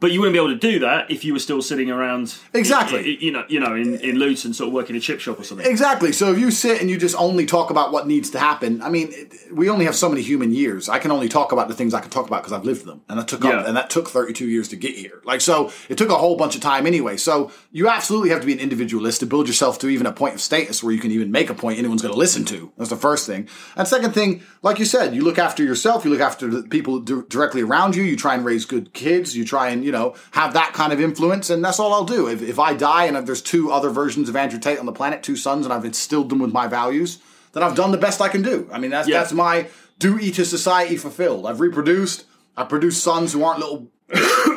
But 0.01 0.13
you 0.13 0.21
wouldn't 0.21 0.35
be 0.35 0.39
able 0.39 0.53
to 0.53 0.59
do 0.59 0.81
that 0.81 1.11
if 1.11 1.25
you 1.25 1.33
were 1.33 1.39
still 1.39 1.63
sitting 1.63 1.91
around, 1.91 2.35
Exactly. 2.53 3.17
You, 3.25 3.31
know, 3.33 3.45
you 3.49 3.59
know, 3.61 3.75
in, 3.75 3.95
in 4.01 4.19
Luton, 4.19 4.53
sort 4.53 4.69
of 4.69 4.75
working 4.75 4.97
a 4.97 5.01
chip 5.01 5.21
shop 5.21 5.39
or 5.41 5.45
something. 5.45 5.67
Exactly. 5.67 6.13
So 6.13 6.31
if 6.33 6.39
you 6.39 6.51
sit 6.51 6.81
and 6.81 6.91
you 6.91 6.99
just 6.99 7.17
only 7.17 7.47
talk 7.47 7.71
about 7.71 7.91
what 7.93 8.07
needs 8.07 8.29
to 8.31 8.39
happen, 8.39 8.83
I 8.83 8.91
mean, 8.91 9.13
we 9.53 9.71
only 9.71 9.85
have 9.87 9.95
so 9.97 10.09
many 10.09 10.21
human 10.21 10.53
years. 10.53 10.89
I 10.89 10.99
can 10.99 11.11
only 11.11 11.29
talk 11.29 11.53
about 11.53 11.69
the 11.69 11.75
things 11.75 11.95
I 11.95 12.01
can 12.01 12.11
talk 12.11 12.27
about 12.27 12.43
because 12.43 12.53
I've 12.53 12.65
lived 12.65 12.85
them, 12.85 13.03
and 13.09 13.19
that 13.19 13.29
took 13.29 13.45
Yeah. 13.45 13.61
up, 13.61 13.67
and 13.67 13.77
that 13.77 13.89
took 13.89 14.09
32 14.11 14.47
years 14.47 14.69
to 14.69 14.77
get 14.77 14.95
here. 14.97 15.23
Like 15.25 15.41
so, 15.41 15.73
it 15.89 15.97
took 15.97 16.11
a 16.11 16.17
whole 16.17 16.37
bunch 16.37 16.55
of 16.55 16.61
time 16.61 16.87
anyway. 16.87 17.17
So 17.17 17.51
you 17.71 17.89
absolutely 17.89 18.31
have 18.31 18.41
to 18.41 18.47
be 18.47 18.53
an 18.53 18.59
individualist 18.61 19.21
to 19.21 19.27
build 19.27 19.47
yourself 19.47 19.79
to 19.79 19.89
even 19.89 20.07
a 20.07 20.13
point 20.13 20.35
of 20.35 20.41
status 20.41 20.83
where 20.83 20.93
you 20.93 21.01
can 21.01 21.13
even 21.13 21.31
make 21.31 21.49
a 21.51 21.55
point 21.55 21.79
anyone's 21.79 22.03
going 22.03 22.13
to 22.13 22.19
listen 22.19 22.45
to. 22.47 22.73
That's 22.77 22.91
the 22.91 22.97
first 22.97 23.27
thing. 23.27 23.49
And 23.77 23.87
second 23.89 24.13
thing, 24.13 24.43
like 24.63 24.79
you 24.79 24.85
said, 24.85 25.15
you 25.15 25.23
look 25.23 25.39
after 25.39 25.63
yourself. 25.63 26.05
You 26.05 26.11
look 26.11 26.21
after 26.21 26.49
the 26.51 26.63
people 26.69 26.99
di- 27.01 27.23
directly 27.29 27.63
around 27.63 27.95
you. 27.97 28.03
You 28.03 28.17
try 28.17 28.35
and 28.35 28.45
raise 28.45 28.65
good 28.65 28.93
kids. 28.93 29.37
You 29.37 29.45
try 29.45 29.69
and 29.71 29.84
you 29.85 29.93
know 29.93 30.15
have 30.33 30.53
that 30.55 30.73
kind 30.73 30.93
of 30.93 31.01
influence, 31.01 31.51
and 31.51 31.65
that's 31.65 31.79
all 31.79 31.93
I'll 31.93 32.05
do. 32.05 32.27
If, 32.29 32.43
if 32.43 32.59
I 32.59 32.75
die 32.75 33.05
and 33.05 33.17
if 33.17 33.27
there's 33.27 33.43
two 33.43 33.71
other 33.71 33.91
versions 33.91 34.29
of 34.29 34.37
Andrew 34.37 34.59
Tate 34.59 34.79
on 34.79 34.87
the 34.87 34.93
planet, 34.93 35.23
two 35.23 35.37
sons, 35.37 35.67
and 35.67 35.73
I've 35.73 35.85
instilled 35.85 36.29
them 36.31 36.39
with 36.41 36.53
my 36.53 36.67
values, 36.67 37.19
then 37.53 37.63
I've 37.63 37.77
done 37.77 37.93
the 37.93 37.99
best 37.99 38.21
I 38.21 38.29
can 38.29 38.43
do. 38.43 38.69
I 38.73 38.79
mean, 38.79 38.91
that's 38.91 39.09
Yeah. 39.09 39.19
that's 39.19 39.33
my 39.33 39.67
duty 39.99 40.31
to 40.33 40.45
society 40.45 40.97
fulfilled. 40.97 41.47
I've 41.47 41.61
reproduced. 41.61 42.25
I 42.57 42.65
produced 42.65 43.03
sons 43.03 43.33
who 43.33 43.45
aren't 43.45 43.61
little 43.61 43.89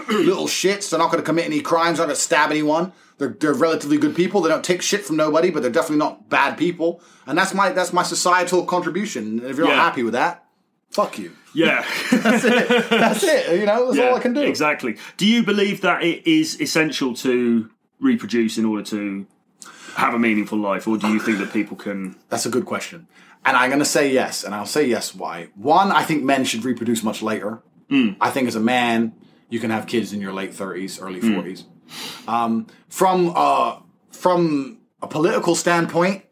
little 0.09 0.47
shits. 0.47 0.89
They're 0.89 0.99
not 0.99 1.11
going 1.11 1.21
to 1.21 1.25
commit 1.25 1.45
any 1.45 1.61
crimes. 1.61 1.97
They're 1.97 2.05
not 2.07 2.11
going 2.11 2.15
to 2.15 2.21
stab 2.21 2.51
anyone. 2.51 2.93
They're, 3.17 3.35
they're 3.39 3.53
relatively 3.53 3.97
good 3.97 4.15
people. 4.15 4.41
They 4.41 4.49
don't 4.49 4.63
take 4.63 4.81
shit 4.81 5.03
from 5.03 5.15
nobody, 5.17 5.49
but 5.49 5.61
they're 5.63 5.71
definitely 5.71 5.97
not 5.97 6.29
bad 6.29 6.57
people. 6.57 7.01
And 7.25 7.37
that's 7.37 7.53
my 7.53 7.71
that's 7.71 7.91
my 7.93 8.03
societal 8.03 8.65
contribution. 8.65 9.23
And 9.39 9.43
if 9.49 9.57
you're 9.57 9.67
Yeah. 9.67 9.75
not 9.75 9.83
happy 9.85 10.03
with 10.03 10.13
that, 10.13 10.43
fuck 10.89 11.17
you. 11.17 11.33
Yeah. 11.53 11.85
That's 12.11 12.43
it. 12.43 12.89
That's 12.89 13.23
it. 13.23 13.59
You 13.59 13.65
know, 13.65 13.91
that's 13.91 13.99
all 13.99 14.15
I 14.15 14.19
can 14.19 14.33
do. 14.33 14.41
Exactly. 14.41 14.97
Do 15.17 15.25
you 15.25 15.43
believe 15.43 15.81
that 15.81 16.03
it 16.03 16.27
is 16.27 16.59
essential 16.61 17.15
to 17.15 17.69
reproduce 17.99 18.57
in 18.59 18.65
order 18.65 18.83
to 18.83 19.25
have 19.95 20.13
a 20.13 20.19
meaningful 20.19 20.59
life, 20.59 20.87
or 20.87 20.97
do 20.97 21.07
you 21.07 21.19
think 21.19 21.39
that 21.39 21.51
people 21.51 21.75
can? 21.75 22.15
That's 22.29 22.45
a 22.45 22.49
good 22.49 22.65
question. 22.65 23.07
And 23.43 23.57
I'm 23.57 23.69
going 23.69 23.79
to 23.79 23.85
say 23.85 24.11
yes, 24.11 24.43
and 24.43 24.53
I'll 24.53 24.65
say 24.67 24.85
yes 24.85 25.15
why. 25.15 25.49
One, 25.55 25.91
I 25.91 26.03
think 26.03 26.23
men 26.23 26.43
should 26.43 26.63
reproduce 26.63 27.01
much 27.01 27.21
later. 27.23 27.63
I 28.19 28.29
think 28.29 28.47
as 28.49 28.55
a 28.55 28.59
man, 28.59 29.13
you 29.49 29.59
can 29.59 29.69
have 29.71 29.87
kids 29.87 30.11
in 30.11 30.19
your 30.19 30.33
late 30.33 30.51
30s, 30.51 31.01
early 31.01 31.21
40s. 31.21 31.63
Um, 32.27 32.67
from 32.89 33.31
uh, 33.33 33.79
from 34.11 34.79
a 35.01 35.07
political 35.07 35.55
standpoint, 35.55 36.25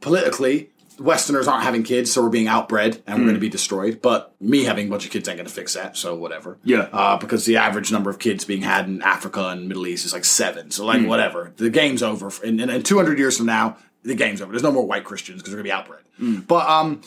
politically, 0.00 0.69
Westerners 1.00 1.48
aren't 1.48 1.64
having 1.64 1.82
kids, 1.82 2.12
so 2.12 2.22
we're 2.22 2.28
being 2.28 2.46
outbred 2.46 3.02
and 3.06 3.18
we're 3.18 3.24
going 3.24 3.34
to 3.34 3.40
be 3.40 3.48
destroyed. 3.48 4.02
But 4.02 4.34
me 4.40 4.64
having 4.64 4.86
a 4.86 4.90
bunch 4.90 5.06
of 5.06 5.10
kids 5.10 5.28
ain't 5.28 5.38
going 5.38 5.48
to 5.48 5.52
fix 5.52 5.74
that, 5.74 5.96
so 5.96 6.14
whatever. 6.14 6.58
Yeah. 6.62 6.88
Uh, 6.92 7.16
because 7.16 7.46
the 7.46 7.56
average 7.56 7.90
number 7.90 8.10
of 8.10 8.18
kids 8.18 8.44
being 8.44 8.62
had 8.62 8.86
in 8.86 9.00
Africa 9.02 9.48
and 9.48 9.66
Middle 9.66 9.86
East 9.86 10.04
is 10.04 10.12
like 10.12 10.24
seven. 10.24 10.70
So 10.70 10.84
like 10.84 11.06
whatever, 11.06 11.52
the 11.56 11.70
game's 11.70 12.02
over. 12.02 12.30
And, 12.44 12.60
in, 12.60 12.68
in 12.68 12.82
200 12.82 13.18
years 13.18 13.38
from 13.38 13.46
now, 13.46 13.78
the 14.02 14.14
game's 14.14 14.40
over. 14.42 14.52
There's 14.52 14.62
no 14.62 14.72
more 14.72 14.86
white 14.86 15.04
Christians 15.04 15.42
because 15.42 15.54
they're 15.54 15.62
going 15.62 15.70
to 15.70 15.86
be 15.86 15.92
outbred. 15.94 16.46
But 16.46 16.68
um, 16.68 17.00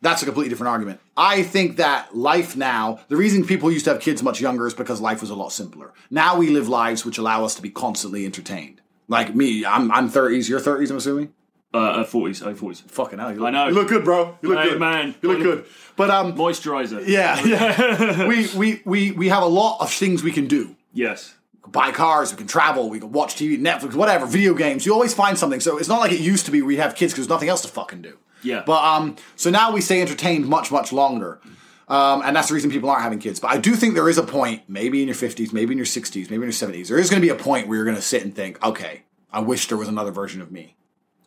that's 0.00 0.22
a 0.22 0.24
completely 0.26 0.50
different 0.50 0.68
argument. 0.68 1.00
I 1.16 1.42
think 1.42 1.76
that 1.76 2.16
life 2.16 2.56
now, 2.56 3.00
the 3.08 3.16
reason 3.16 3.44
people 3.44 3.72
used 3.72 3.84
to 3.86 3.92
have 3.92 4.00
kids 4.00 4.22
much 4.22 4.40
younger 4.40 4.66
is 4.66 4.74
because 4.74 5.00
life 5.00 5.20
was 5.20 5.30
a 5.30 5.34
lot 5.34 5.52
simpler. 5.52 5.92
Now 6.10 6.36
we 6.36 6.50
live 6.50 6.68
lives 6.68 7.04
which 7.04 7.18
allow 7.18 7.44
us 7.44 7.54
to 7.56 7.62
be 7.62 7.70
constantly 7.70 8.24
entertained. 8.24 8.80
Like 9.08 9.34
me, 9.34 9.64
I'm 9.64 9.90
I'm 9.90 10.10
30s. 10.10 10.48
You're 10.48 10.60
30s, 10.60 10.90
I'm 10.90 10.98
assuming. 10.98 11.32
Uh, 11.74 12.02
forties, 12.04 12.42
uh, 12.42 12.54
forties. 12.54 12.80
Fucking 12.86 13.18
hell, 13.18 13.32
you 13.32 13.40
look, 13.40 13.48
I 13.48 13.50
know. 13.50 13.68
You 13.68 13.74
look 13.74 13.88
good, 13.88 14.04
bro. 14.04 14.38
You 14.40 14.48
look 14.48 14.58
Hey, 14.58 14.70
good, 14.70 14.80
man. 14.80 15.14
You 15.20 15.28
look 15.28 15.42
good. 15.42 15.66
But 15.96 16.10
um, 16.10 16.32
Moisturizer. 16.34 17.06
yeah, 17.06 17.38
yeah. 17.44 18.26
we 18.26 18.48
we 18.56 18.82
we 18.84 19.10
we 19.12 19.28
have 19.28 19.42
a 19.42 19.46
lot 19.46 19.78
of 19.80 19.92
things 19.92 20.22
we 20.22 20.32
can 20.32 20.46
do. 20.46 20.76
Yes. 20.94 21.34
buy 21.66 21.90
cars, 21.92 22.30
we 22.32 22.38
can 22.38 22.46
travel, 22.46 22.88
we 22.88 22.98
can 23.00 23.12
watch 23.12 23.34
TV, 23.34 23.58
Netflix, 23.58 23.94
whatever, 23.94 24.24
video 24.24 24.54
games. 24.54 24.86
You 24.86 24.94
always 24.94 25.12
find 25.12 25.36
something. 25.38 25.60
So 25.60 25.76
it's 25.76 25.88
not 25.88 26.00
like 26.00 26.12
it 26.12 26.20
used 26.20 26.46
to 26.46 26.50
be 26.50 26.58
you 26.58 26.76
have 26.78 26.94
kids 26.94 27.12
because 27.12 27.26
there's 27.26 27.28
nothing 27.36 27.50
else 27.50 27.60
to 27.62 27.68
fucking 27.68 28.00
do. 28.00 28.16
Yeah. 28.42 28.62
But 28.64 28.82
um, 28.82 29.16
so 29.36 29.50
now 29.50 29.72
we 29.72 29.80
stay 29.82 30.00
entertained 30.00 30.46
much, 30.46 30.70
much 30.70 30.92
longer. 30.92 31.40
Um, 31.88 32.22
and 32.24 32.36
that's 32.36 32.48
the 32.48 32.54
reason 32.54 32.70
people 32.70 32.88
aren't 32.90 33.02
having 33.02 33.18
kids. 33.18 33.40
But 33.40 33.50
I 33.50 33.58
do 33.58 33.74
think 33.74 33.94
there 33.94 34.08
is 34.08 34.18
a 34.18 34.22
point, 34.22 34.62
maybe 34.68 35.00
in 35.02 35.08
your 35.08 35.16
50s, 35.16 35.52
maybe 35.52 35.72
in 35.72 35.78
your 35.78 35.86
60s, 35.86 36.30
maybe 36.30 36.34
in 36.34 36.42
your 36.42 36.50
70s, 36.50 36.88
there 36.88 36.98
is 36.98 37.08
going 37.10 37.20
to 37.20 37.26
be 37.26 37.30
a 37.30 37.34
point 37.42 37.66
where 37.66 37.76
you're 37.76 37.84
going 37.84 37.96
to 37.96 38.02
sit 38.02 38.22
and 38.24 38.34
think, 38.34 38.62
okay, 38.64 39.02
I 39.32 39.40
wish 39.40 39.68
there 39.68 39.78
was 39.78 39.88
another 39.88 40.10
version 40.10 40.40
of 40.40 40.52
me. 40.52 40.76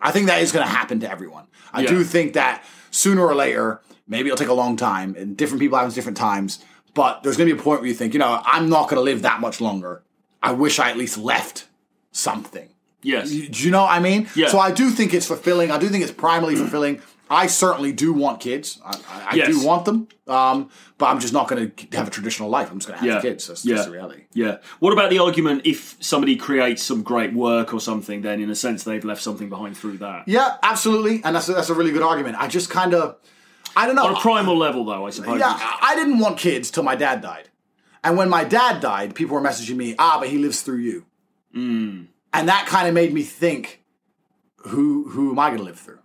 I 0.01 0.11
think 0.11 0.27
that 0.27 0.41
is 0.41 0.51
going 0.51 0.65
to 0.65 0.71
happen 0.71 0.99
to 1.01 1.09
everyone. 1.09 1.45
I 1.73 1.81
Yeah. 1.81 1.89
do 1.89 2.03
think 2.03 2.33
that 2.33 2.63
sooner 2.89 3.25
or 3.25 3.35
later, 3.35 3.81
maybe 4.07 4.27
it'll 4.29 4.37
take 4.37 4.47
a 4.47 4.53
long 4.53 4.75
time, 4.75 5.15
and 5.17 5.37
different 5.37 5.59
people 5.61 5.77
have 5.77 5.93
different 5.93 6.17
times. 6.17 6.59
But 6.93 7.23
there's 7.23 7.37
going 7.37 7.47
to 7.47 7.55
be 7.55 7.59
a 7.59 7.63
point 7.63 7.81
where 7.81 7.87
you 7.87 7.93
think, 7.93 8.13
you 8.13 8.19
know, 8.19 8.41
I'm 8.45 8.67
not 8.69 8.89
going 8.89 8.97
to 8.97 9.01
live 9.01 9.21
that 9.21 9.39
much 9.39 9.61
longer. 9.61 10.03
I 10.43 10.51
wish 10.51 10.79
I 10.79 10.89
at 10.89 10.97
least 10.97 11.17
left 11.17 11.67
something. 12.11 12.67
Yes. 13.03 13.29
Do 13.31 13.63
you 13.63 13.71
know 13.71 13.83
what 13.83 13.91
I 13.91 13.99
mean? 13.99 14.27
Yeah. 14.35 14.49
So 14.49 14.59
I 14.59 14.71
do 14.71 14.89
think 14.89 15.13
it's 15.13 15.25
fulfilling. 15.25 15.71
I 15.71 15.77
do 15.77 15.87
think 15.87 16.03
it's 16.03 16.11
primarily 16.11 16.55
fulfilling. 16.55 17.01
I 17.33 17.47
certainly 17.47 17.93
do 17.93 18.11
want 18.11 18.41
kids. 18.41 18.77
I, 18.83 18.89
I, 19.09 19.27
I 19.31 19.35
Yes. 19.35 19.47
do 19.47 19.65
want 19.65 19.85
them. 19.85 20.09
Um, 20.27 20.69
but 20.97 21.05
I'm 21.05 21.19
just 21.21 21.31
not 21.33 21.47
going 21.47 21.71
to 21.71 21.97
have 21.97 22.07
a 22.07 22.11
traditional 22.11 22.49
life. 22.49 22.69
I'm 22.69 22.79
just 22.79 22.89
going 22.89 22.99
to 22.99 23.05
have 23.05 23.15
Yeah. 23.23 23.29
kids. 23.29 23.47
That's 23.47 23.63
Yeah. 23.65 23.75
just 23.75 23.87
the 23.87 23.93
reality. 23.93 24.23
Yeah. 24.33 24.57
What 24.79 24.91
about 24.91 25.09
the 25.09 25.19
argument 25.19 25.61
if 25.65 25.95
somebody 26.01 26.35
creates 26.35 26.83
some 26.83 27.03
great 27.03 27.33
work 27.33 27.73
or 27.73 27.79
something, 27.79 28.21
then 28.21 28.41
in 28.41 28.49
a 28.49 28.55
sense 28.55 28.83
they've 28.83 29.05
left 29.05 29.21
something 29.21 29.47
behind 29.47 29.77
through 29.77 29.97
that? 29.99 30.27
Yeah, 30.27 30.57
absolutely. 30.61 31.21
And 31.23 31.33
that's 31.35 31.47
a, 31.47 31.53
that's 31.53 31.69
a 31.69 31.73
really 31.73 31.91
good 31.93 32.03
argument. 32.03 32.35
I 32.37 32.47
just 32.47 32.69
kind 32.69 32.93
of, 32.93 33.15
I 33.77 33.87
don't 33.87 33.95
know. 33.95 34.07
On 34.07 34.15
a 34.17 34.19
primal 34.19 34.57
level, 34.57 34.83
though, 34.83 35.07
I 35.07 35.11
suppose. 35.11 35.39
Yeah, 35.39 35.57
I 35.81 35.95
didn't 35.95 36.19
want 36.19 36.37
kids 36.37 36.69
till 36.69 36.83
my 36.83 36.95
dad 36.95 37.21
died. 37.21 37.47
And 38.03 38.17
when 38.17 38.27
my 38.29 38.43
dad 38.43 38.81
died, 38.81 39.15
people 39.15 39.35
were 39.37 39.41
messaging 39.41 39.77
me, 39.77 39.95
ah, 39.97 40.17
but 40.19 40.27
he 40.27 40.37
lives 40.37 40.61
through 40.63 40.79
you. 40.79 41.05
Hmm. 41.53 42.03
And 42.33 42.49
that 42.49 42.65
kind 42.67 42.87
of 42.89 42.93
made 42.93 43.13
me 43.13 43.23
think, 43.23 43.83
who 44.67 45.09
who 45.09 45.31
am 45.31 45.39
I 45.39 45.47
going 45.47 45.59
to 45.59 45.63
live 45.63 45.79
through? 45.79 45.99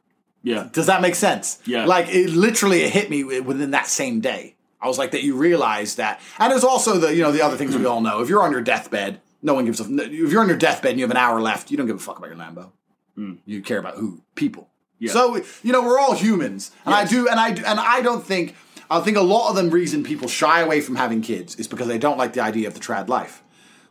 Yeah. 0.46 0.68
Does 0.70 0.86
that 0.86 1.02
make 1.02 1.16
sense? 1.16 1.58
Yeah. 1.66 1.86
Like 1.86 2.08
it 2.08 2.30
literally 2.30 2.82
it 2.82 2.92
hit 2.92 3.10
me 3.10 3.24
within 3.24 3.72
that 3.72 3.88
same 3.88 4.20
day. 4.20 4.54
I 4.80 4.86
was 4.86 4.96
like 4.96 5.10
that 5.10 5.24
you 5.24 5.36
realize 5.36 5.96
that. 5.96 6.20
And 6.38 6.52
there's 6.52 6.62
also 6.62 6.98
the 6.98 7.12
you 7.12 7.22
know 7.22 7.32
the 7.32 7.42
other 7.42 7.56
things 7.56 7.76
we 7.76 7.84
all 7.84 8.00
know. 8.00 8.20
If 8.20 8.28
you're 8.28 8.44
on 8.44 8.52
your 8.52 8.60
deathbed, 8.60 9.20
no 9.42 9.54
one 9.54 9.64
gives 9.64 9.80
a 9.80 9.84
if 9.84 10.30
you're 10.30 10.40
on 10.40 10.46
your 10.46 10.56
deathbed 10.56 10.92
and 10.92 11.00
you 11.00 11.04
have 11.04 11.10
an 11.10 11.16
hour 11.16 11.40
left, 11.40 11.72
you 11.72 11.76
don't 11.76 11.88
give 11.88 11.96
a 11.96 11.98
fuck 11.98 12.18
about 12.18 12.28
your 12.28 12.38
Lambo. 12.38 12.70
Hmm. 13.16 13.34
You 13.44 13.60
care 13.60 13.80
about 13.80 13.96
who? 13.96 14.22
People. 14.36 14.68
Yeah. 15.00 15.12
So 15.12 15.42
you 15.64 15.72
know 15.72 15.82
we're 15.82 15.98
all 15.98 16.14
humans. 16.14 16.70
And 16.84 16.94
I 16.94 17.04
do 17.04 17.28
and 17.28 17.40
I 17.40 17.50
do, 17.50 17.64
and 17.64 17.80
I 17.80 18.00
don't 18.00 18.24
think 18.24 18.54
I 18.88 19.00
think 19.00 19.16
a 19.16 19.22
lot 19.22 19.50
of 19.50 19.56
the 19.56 19.68
reason 19.68 20.04
people 20.04 20.28
shy 20.28 20.60
away 20.60 20.80
from 20.80 20.94
having 20.94 21.22
kids 21.22 21.56
is 21.56 21.66
because 21.66 21.88
they 21.88 21.98
don't 21.98 22.18
like 22.18 22.34
the 22.34 22.40
idea 22.40 22.68
of 22.68 22.74
the 22.74 22.80
trad 22.80 23.08
life. 23.08 23.42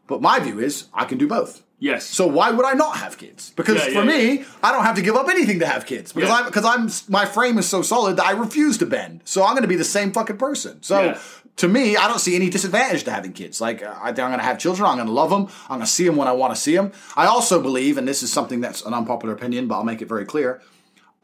But 0.07 0.21
my 0.21 0.39
view 0.39 0.61
is 0.61 0.87
I 0.93 1.03
can 1.03 1.17
do 1.17 1.27
both. 1.27 1.64
Yes. 1.79 2.05
So 2.05 2.25
why 2.25 2.51
would 2.51 2.65
I 2.65 2.73
not 2.73 2.97
have 2.97 3.17
kids? 3.17 3.51
Because 3.55 3.75
Yeah, 3.77 4.01
for 4.01 4.05
yeah, 4.09 4.17
me, 4.37 4.45
I 4.63 4.71
don't 4.71 4.83
have 4.85 4.95
to 4.95 5.01
give 5.01 5.15
up 5.15 5.27
anything 5.29 5.59
to 5.59 5.67
have 5.67 5.85
kids 5.85 6.13
because 6.13 6.29
Yeah. 6.29 6.35
I'm 6.37 6.45
because 6.45 6.65
I'm 6.65 6.89
my 7.11 7.25
frame 7.25 7.57
is 7.57 7.67
so 7.67 7.81
solid 7.81 8.17
that 8.17 8.25
I 8.25 8.31
refuse 8.31 8.77
to 8.79 8.85
bend. 8.85 9.21
So 9.25 9.43
I'm 9.43 9.51
going 9.51 9.63
to 9.63 9.67
be 9.67 9.75
the 9.75 9.83
same 9.83 10.11
fucking 10.13 10.37
person. 10.37 10.81
So 10.81 11.01
Yeah. 11.01 11.17
to 11.57 11.67
me, 11.67 11.97
I 11.97 12.07
don't 12.07 12.19
see 12.19 12.35
any 12.35 12.49
disadvantage 12.49 13.03
to 13.03 13.11
having 13.11 13.33
kids. 13.33 13.59
Like 13.59 13.83
I 13.83 14.07
think 14.07 14.19
I'm 14.19 14.29
going 14.29 14.39
to 14.39 14.45
have 14.45 14.57
children. 14.57 14.87
I'm 14.89 14.95
going 14.97 15.07
to 15.07 15.13
love 15.13 15.29
them. 15.29 15.47
I'm 15.69 15.77
going 15.77 15.81
to 15.81 15.87
see 15.87 16.05
them 16.05 16.15
when 16.15 16.27
I 16.29 16.31
want 16.31 16.55
to 16.55 16.59
see 16.59 16.75
them. 16.75 16.91
I 17.17 17.25
also 17.25 17.61
believe, 17.61 17.97
and 17.97 18.07
this 18.07 18.23
is 18.23 18.31
something 18.31 18.61
that's 18.61 18.81
an 18.85 18.93
unpopular 18.93 19.33
opinion, 19.33 19.67
but 19.67 19.75
I'll 19.75 19.83
make 19.83 20.01
it 20.01 20.07
very 20.07 20.25
clear: 20.25 20.61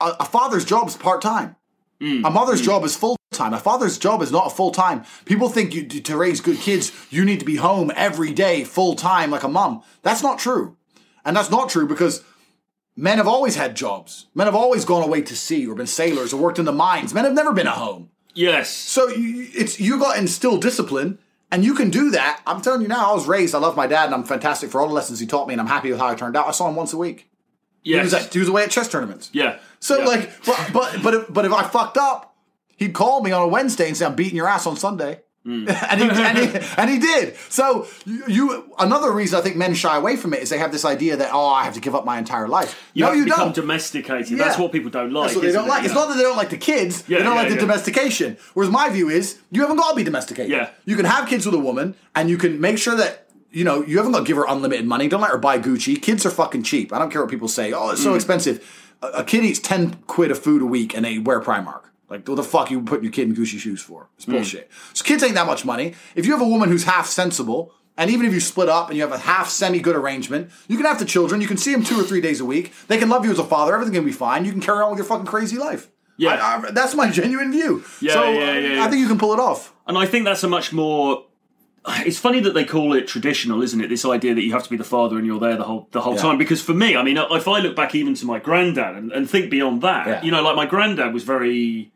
a, 0.01 0.15
a 0.19 0.25
father's 0.25 0.65
job 0.65 0.87
is 0.87 0.97
part 0.97 1.21
time. 1.21 1.55
Mm. 2.01 2.25
A 2.27 2.29
mother's 2.29 2.61
job 2.61 2.83
is 2.83 2.95
full 2.95 3.15
time. 3.37 3.53
A 3.53 3.59
father's 3.59 3.97
job 3.97 4.21
is 4.21 4.31
not 4.31 4.47
a 4.47 4.49
full 4.49 4.71
time. 4.71 5.03
People 5.25 5.47
think 5.49 5.73
you, 5.73 5.83
to 5.87 6.17
raise 6.17 6.41
good 6.41 6.57
kids, 6.57 6.91
you 7.09 7.23
need 7.25 7.39
to 7.39 7.45
be 7.45 7.55
home 7.55 7.91
every 7.95 8.33
day, 8.33 8.63
full 8.63 8.93
time, 8.95 9.31
like 9.31 9.43
a 9.43 9.47
mom. 9.47 9.83
That's 10.03 10.21
not 10.21 10.37
true. 10.37 10.75
And 11.23 11.35
that's 11.35 11.49
not 11.49 11.69
true 11.69 11.87
because 11.87 12.23
men 12.95 13.17
have 13.19 13.27
always 13.27 13.55
had 13.55 13.75
jobs. 13.75 14.27
Men 14.35 14.47
have 14.47 14.55
always 14.55 14.83
gone 14.85 15.03
away 15.03 15.21
to 15.21 15.35
sea 15.35 15.65
or 15.65 15.75
been 15.75 15.87
sailors 15.87 16.33
or 16.33 16.41
worked 16.41 16.59
in 16.59 16.65
the 16.65 16.71
mines. 16.73 17.13
Men 17.13 17.23
have 17.23 17.33
never 17.33 17.53
been 17.53 17.67
at 17.67 17.75
home. 17.75 18.09
yes. 18.33 18.69
So 18.69 19.07
you, 19.07 19.47
it's 19.53 19.79
you 19.79 19.97
got 19.97 20.13
to 20.15 20.19
instill 20.19 20.57
discipline, 20.57 21.17
and 21.51 21.63
you 21.63 21.73
can 21.73 21.89
do 21.89 22.11
that. 22.11 22.41
I'm 22.45 22.61
telling 22.61 22.81
you 22.81 22.87
now. 22.89 23.11
I 23.11 23.13
was 23.13 23.27
raised. 23.27 23.55
I 23.55 23.59
love 23.59 23.77
my 23.77 23.87
dad, 23.87 24.05
and 24.05 24.13
I'm 24.13 24.23
fantastic 24.25 24.69
for 24.69 24.81
all 24.81 24.87
the 24.89 24.93
lessons 24.93 25.19
he 25.19 25.25
taught 25.27 25.47
me, 25.47 25.53
and 25.53 25.61
I'm 25.61 25.67
happy 25.67 25.89
with 25.91 25.99
how 26.01 26.07
I 26.07 26.15
turned 26.15 26.35
out. 26.35 26.47
I 26.47 26.51
saw 26.51 26.67
him 26.67 26.75
once 26.75 26.91
a 26.91 26.97
week. 26.97 27.29
He 27.83 27.97
was, 27.97 28.13
at, 28.13 28.31
he 28.31 28.37
was 28.39 28.47
away 28.47 28.63
at 28.63 28.69
chess 28.71 28.87
tournaments. 28.89 29.29
yeah. 29.33 29.57
So 29.79 29.99
Yeah. 29.99 30.05
like, 30.05 30.45
but 30.45 30.69
but 30.73 31.01
but 31.03 31.13
if, 31.15 31.33
but 31.33 31.45
if 31.45 31.51
I 31.53 31.63
fucked 31.63 31.97
up, 31.97 32.30
he'd 32.81 32.93
call 32.93 33.21
me 33.21 33.31
on 33.31 33.41
a 33.43 33.47
Wednesday 33.47 33.87
and 33.87 33.95
say 33.95 34.05
I'm 34.05 34.15
beating 34.15 34.35
your 34.35 34.47
ass 34.49 34.65
on 34.67 34.75
Sunday. 34.75 35.21
and, 35.45 35.67
he, 35.67 36.07
and, 36.07 36.37
he, 36.37 36.59
and 36.77 36.87
he 36.87 36.99
did. 36.99 37.35
So 37.49 37.87
you, 38.05 38.71
another 38.77 39.11
reason 39.11 39.39
I 39.39 39.41
think 39.41 39.55
men 39.55 39.73
shy 39.73 39.97
away 39.97 40.15
from 40.15 40.35
it 40.35 40.39
is 40.43 40.49
they 40.51 40.59
have 40.59 40.71
this 40.71 40.85
idea 40.85 41.17
that 41.17 41.31
oh 41.33 41.47
I 41.47 41.63
have 41.63 41.73
to 41.73 41.79
give 41.79 41.95
up 41.95 42.05
my 42.05 42.19
entire 42.19 42.47
life. 42.47 42.79
You 42.93 43.05
no, 43.05 43.11
you 43.13 43.25
don't. 43.25 43.55
domesticated. 43.55 44.29
Yeah. 44.29 44.37
That's 44.37 44.59
what 44.59 44.71
people 44.71 44.91
don't 44.91 45.11
like. 45.11 45.23
That's 45.29 45.35
what 45.37 45.41
they 45.45 45.51
don't 45.51 45.65
it? 45.65 45.69
like. 45.69 45.83
It's 45.83 45.93
Yeah. 45.95 45.99
not 46.01 46.09
that 46.09 46.17
they 46.17 46.21
don't 46.23 46.37
like 46.37 46.51
the 46.51 46.57
kids. 46.59 47.03
Yeah, 47.07 47.17
they 47.17 47.23
don't 47.23 47.35
like 47.35 47.49
the 47.49 47.55
domestication. 47.55 48.37
Whereas 48.53 48.71
my 48.71 48.89
view 48.89 49.09
is 49.09 49.39
you 49.49 49.61
haven't 49.61 49.77
got 49.77 49.89
to 49.91 49.95
be 49.95 50.03
domesticated. 50.03 50.51
Yeah. 50.51 50.69
You 50.85 50.95
can 50.95 51.05
have 51.05 51.27
kids 51.27 51.45
with 51.47 51.55
a 51.55 51.59
woman 51.59 51.95
and 52.15 52.29
you 52.29 52.37
can 52.37 52.61
make 52.61 52.77
sure 52.77 52.95
that 52.97 53.25
you 53.51 53.63
know 53.63 53.83
you 53.83 53.97
haven't 53.97 54.11
got 54.11 54.19
to 54.19 54.25
give 54.25 54.37
her 54.37 54.45
unlimited 54.47 54.85
money. 54.85 55.07
Don't 55.07 55.21
let 55.21 55.31
her 55.31 55.39
buy 55.39 55.57
Gucci. 55.57 55.99
Kids 55.99 56.23
are 56.23 56.29
fucking 56.31 56.61
cheap. 56.61 56.93
I 56.93 56.99
don't 56.99 57.09
care 57.09 57.21
what 57.21 57.31
people 57.31 57.47
say. 57.47 57.73
Oh, 57.73 57.87
Mm. 57.89 57.93
it's 57.93 58.03
so 58.03 58.13
expensive. 58.13 58.63
A, 59.01 59.07
a 59.07 59.23
kid 59.23 59.43
eats 59.43 59.57
ten 59.57 59.95
quid 60.05 60.29
of 60.29 60.37
food 60.37 60.61
a 60.61 60.67
week 60.67 60.95
and 60.95 61.03
they 61.03 61.17
wear 61.17 61.41
Primark. 61.41 61.85
Like 62.11 62.27
what 62.27 62.35
the 62.35 62.43
fuck 62.43 62.69
are 62.69 62.73
you 62.73 62.81
putting 62.81 63.05
your 63.05 63.11
kid 63.13 63.27
in 63.29 63.35
Gucci 63.35 63.57
shoes 63.57 63.81
for? 63.81 64.09
It's 64.17 64.25
Mm. 64.25 64.33
bullshit. 64.33 64.69
So 64.93 65.03
kids 65.03 65.23
ain't 65.23 65.35
that 65.35 65.47
much 65.47 65.65
money. 65.65 65.95
If 66.15 66.25
you 66.25 66.31
have 66.33 66.41
a 66.41 66.47
woman 66.47 66.69
who's 66.69 66.83
half 66.83 67.07
sensible. 67.07 67.73
And 67.97 68.09
even 68.09 68.25
if 68.25 68.33
you 68.33 68.39
split 68.39 68.69
up 68.69 68.87
and 68.87 68.95
you 68.97 69.03
have 69.03 69.11
a 69.11 69.17
half 69.17 69.49
semi 69.49 69.79
good 69.79 69.95
arrangement, 69.97 70.49
you 70.67 70.77
can 70.77 70.85
have 70.85 70.97
the 70.97 71.05
children. 71.05 71.41
You 71.41 71.47
can 71.47 71.57
see 71.57 71.71
them 71.73 71.83
two 71.83 71.99
or 71.99 72.03
three 72.03 72.21
days 72.21 72.39
a 72.39 72.45
week. 72.45 72.71
They 72.87 72.97
can 72.97 73.09
love 73.09 73.25
you 73.25 73.31
as 73.31 73.37
a 73.37 73.43
father. 73.43 73.73
Everything 73.73 73.93
can 73.93 74.05
be 74.05 74.13
fine. 74.13 74.45
You 74.45 74.51
can 74.51 74.61
carry 74.61 74.79
on 74.81 74.91
with 74.91 74.97
your 74.99 75.05
fucking 75.05 75.25
crazy 75.25 75.57
life. 75.57 75.89
Yeah. 76.17 76.29
I- 76.35 76.67
I- 76.67 76.71
that's 76.71 76.95
my 76.95 77.11
genuine 77.11 77.51
view. 77.51 77.83
Yeah, 77.99 78.13
so 78.13 78.23
yeah, 78.31 78.57
yeah, 78.57 78.73
yeah. 78.75 78.83
I 78.85 78.87
think 78.89 79.01
you 79.01 79.07
can 79.07 79.17
pull 79.19 79.33
it 79.33 79.39
off. 79.39 79.73
And 79.87 79.97
I 79.97 80.05
think 80.05 80.23
that's 80.25 80.43
a 80.43 80.47
much 80.47 80.71
more. 80.71 81.25
It's 82.05 82.17
funny 82.17 82.39
that 82.41 82.53
they 82.53 82.63
call 82.63 82.93
it 82.93 83.07
traditional, 83.07 83.61
isn't 83.61 83.81
it? 83.81 83.89
This 83.89 84.05
idea 84.05 84.35
that 84.35 84.43
you 84.43 84.51
have 84.53 84.63
to 84.63 84.69
be 84.69 84.77
the 84.77 84.83
father 84.83 85.17
and 85.17 85.25
you're 85.27 85.39
there 85.39 85.57
the 85.57 85.63
whole 85.63 85.87
the 85.91 86.01
whole 86.01 86.15
Yeah. 86.15 86.21
time. 86.21 86.37
Because 86.37 86.61
for 86.61 86.73
me, 86.73 86.95
I 86.95 87.03
mean, 87.03 87.17
if 87.17 87.47
I 87.47 87.59
look 87.59 87.75
back 87.75 87.93
even 87.93 88.13
to 88.15 88.25
my 88.25 88.39
granddad 88.39 88.95
and, 88.95 89.11
and 89.11 89.29
think 89.29 89.49
beyond 89.49 89.81
that, 89.81 90.07
Yeah. 90.07 90.23
you 90.23 90.31
know, 90.31 90.41
like 90.41 90.55
my 90.55 90.65
granddad 90.65 91.13
was 91.13 91.23
very 91.23 91.91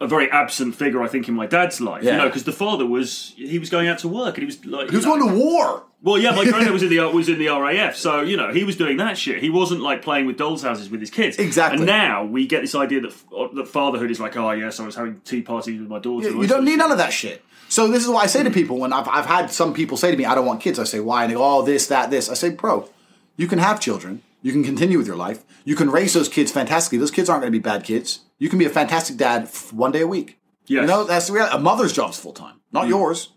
a 0.00 0.06
very 0.06 0.30
absent 0.30 0.76
figure, 0.76 1.02
I 1.02 1.08
think, 1.08 1.28
in 1.28 1.34
my 1.34 1.46
dad's 1.46 1.80
life. 1.80 2.04
You 2.04 2.12
know, 2.12 2.26
because 2.26 2.44
the 2.44 2.52
father 2.52 2.86
was 2.86 3.34
he 3.36 3.58
was 3.58 3.70
going 3.70 3.88
out 3.88 3.98
to 4.00 4.08
work 4.08 4.36
and 4.36 4.42
he 4.42 4.46
was 4.46 4.64
like 4.64 4.90
He 4.90 4.96
was 4.96 5.04
know- 5.04 5.16
going 5.18 5.34
to 5.34 5.38
war. 5.38 5.84
Well, 6.00 6.16
yeah, 6.16 6.30
my 6.30 6.44
granddad 6.48 6.72
was 6.72 6.84
in 6.84 6.90
the 6.90 7.00
was 7.08 7.28
in 7.28 7.40
the 7.40 7.48
RAF, 7.48 7.96
so 7.96 8.20
you 8.20 8.36
know 8.36 8.52
he 8.52 8.62
was 8.62 8.76
doing 8.76 8.98
that 8.98 9.18
shit. 9.18 9.42
He 9.42 9.50
wasn't 9.50 9.80
like 9.80 10.00
playing 10.00 10.26
with 10.26 10.36
dolls' 10.36 10.62
houses 10.62 10.88
with 10.88 11.00
his 11.00 11.10
kids. 11.10 11.36
Exactly. 11.38 11.78
And 11.78 11.86
now 11.86 12.24
we 12.24 12.46
get 12.46 12.60
this 12.60 12.76
idea 12.76 13.00
that 13.00 13.12
uh, 13.36 13.48
that 13.54 13.66
fatherhood 13.66 14.08
is 14.10 14.20
like, 14.20 14.36
oh 14.36 14.52
yes, 14.52 14.78
I 14.78 14.86
was 14.86 14.94
having 14.94 15.20
tea 15.22 15.42
parties 15.42 15.80
with 15.80 15.88
my 15.88 15.98
daughter. 15.98 16.30
You 16.30 16.46
don't 16.46 16.64
need 16.64 16.78
none 16.78 16.92
of 16.92 16.98
that 16.98 17.12
shit. 17.12 17.44
So 17.68 17.88
this 17.88 18.02
is 18.02 18.08
what 18.08 18.24
I 18.24 18.26
say 18.28 18.42
to 18.42 18.50
people 18.50 18.78
when 18.78 18.92
I've, 18.92 19.06
I've 19.08 19.26
had 19.26 19.50
some 19.50 19.74
people 19.74 19.96
say 19.96 20.10
to 20.10 20.16
me, 20.16 20.24
I 20.24 20.34
don't 20.34 20.46
want 20.46 20.60
kids. 20.62 20.78
I 20.78 20.84
say, 20.84 21.00
why? 21.00 21.24
And 21.24 21.30
they 21.30 21.34
go, 21.34 21.44
oh, 21.44 21.62
this, 21.62 21.86
that, 21.88 22.10
this. 22.10 22.30
I 22.30 22.34
say, 22.34 22.50
bro, 22.50 22.88
you 23.36 23.46
can 23.46 23.58
have 23.58 23.78
children. 23.78 24.22
You 24.40 24.52
can 24.52 24.64
continue 24.64 24.96
with 24.96 25.06
your 25.06 25.16
life. 25.16 25.44
You 25.64 25.76
can 25.76 25.90
raise 25.90 26.14
those 26.14 26.28
kids 26.30 26.50
fantastically. 26.50 26.98
Those 26.98 27.10
kids 27.10 27.28
aren't 27.28 27.42
going 27.42 27.52
to 27.52 27.58
be 27.58 27.62
bad 27.62 27.84
kids. 27.84 28.20
You 28.38 28.48
can 28.48 28.58
be 28.58 28.64
a 28.64 28.70
fantastic 28.70 29.16
dad 29.16 29.48
one 29.72 29.92
day 29.92 30.00
a 30.02 30.06
week. 30.06 30.38
Yes. 30.66 30.82
You 30.82 30.86
know, 30.86 31.04
that's 31.04 31.26
the 31.28 31.32
reality. 31.32 31.56
A 31.56 31.58
mother's 31.58 31.92
job's 31.92 32.18
full 32.18 32.32
time, 32.32 32.60
not 32.72 32.88
yours. 32.88 33.30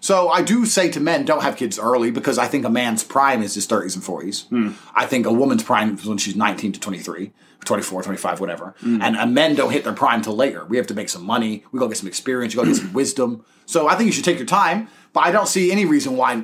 So 0.00 0.28
I 0.28 0.42
do 0.42 0.64
say 0.64 0.90
to 0.92 1.00
men, 1.00 1.24
don't 1.24 1.42
have 1.42 1.56
kids 1.56 1.78
early 1.78 2.10
because 2.10 2.38
I 2.38 2.46
think 2.46 2.64
a 2.64 2.70
man's 2.70 3.02
prime 3.02 3.42
is 3.42 3.54
his 3.54 3.66
30s 3.66 3.94
and 3.96 4.04
40s. 4.04 4.74
I 4.94 5.06
think 5.06 5.26
a 5.26 5.32
woman's 5.32 5.62
prime 5.64 5.94
is 5.94 6.06
when 6.06 6.18
she's 6.18 6.36
19 6.36 6.72
to 6.72 6.80
23, 6.80 7.32
24, 7.64 8.02
25, 8.04 8.40
whatever. 8.40 8.74
And 8.82 9.16
uh, 9.16 9.26
men 9.26 9.56
don't 9.56 9.72
hit 9.72 9.84
their 9.84 9.92
prime 9.92 10.22
till 10.22 10.36
later. 10.36 10.64
We 10.64 10.76
have 10.76 10.86
to 10.88 10.94
make 10.94 11.08
some 11.08 11.24
money. 11.24 11.64
We 11.72 11.80
to 11.80 11.88
get 11.88 11.96
some 11.96 12.08
experience. 12.08 12.54
You 12.54 12.60
to 12.62 12.66
get 12.68 12.76
some 12.76 12.92
wisdom. 13.00 13.44
So 13.66 13.88
I 13.88 13.96
think 13.96 14.06
you 14.06 14.12
should 14.12 14.24
take 14.24 14.38
your 14.38 14.46
time, 14.46 14.88
but 15.12 15.20
I 15.20 15.32
don't 15.32 15.48
see 15.48 15.72
any 15.72 15.84
reason 15.84 16.16
why 16.16 16.42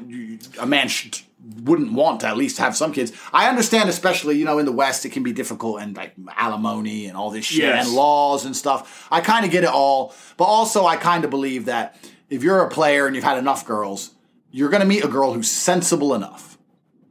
a 0.58 0.66
man 0.66 0.88
should, 0.88 1.20
wouldn't 1.62 1.92
want 1.92 2.20
to 2.20 2.26
at 2.26 2.36
least 2.36 2.58
have 2.58 2.76
some 2.76 2.92
kids. 2.92 3.12
I 3.32 3.48
understand, 3.48 3.88
especially, 3.88 4.38
you 4.38 4.44
know, 4.44 4.58
in 4.58 4.66
the 4.66 4.72
West, 4.72 5.04
it 5.04 5.10
can 5.10 5.22
be 5.22 5.32
difficult 5.32 5.80
and 5.80 5.96
like 5.96 6.14
alimony 6.36 7.06
and 7.06 7.16
all 7.16 7.30
this 7.30 7.44
shit 7.44 7.64
Yes. 7.64 7.86
and 7.86 7.94
laws 7.94 8.44
and 8.44 8.56
stuff. 8.56 9.06
I 9.10 9.20
kind 9.20 9.44
of 9.44 9.50
get 9.50 9.64
it 9.64 9.70
all, 9.70 10.14
but 10.36 10.44
also 10.44 10.86
I 10.86 10.96
kind 10.96 11.24
of 11.24 11.30
believe 11.30 11.66
that 11.66 11.96
if 12.30 12.42
you're 12.42 12.60
a 12.60 12.70
player 12.70 13.06
and 13.06 13.14
you've 13.14 13.24
had 13.24 13.38
enough 13.38 13.66
girls, 13.66 14.14
you're 14.50 14.70
going 14.70 14.80
to 14.80 14.86
meet 14.86 15.04
a 15.04 15.08
girl 15.08 15.34
who's 15.34 15.50
sensible 15.50 16.14
enough, 16.14 16.56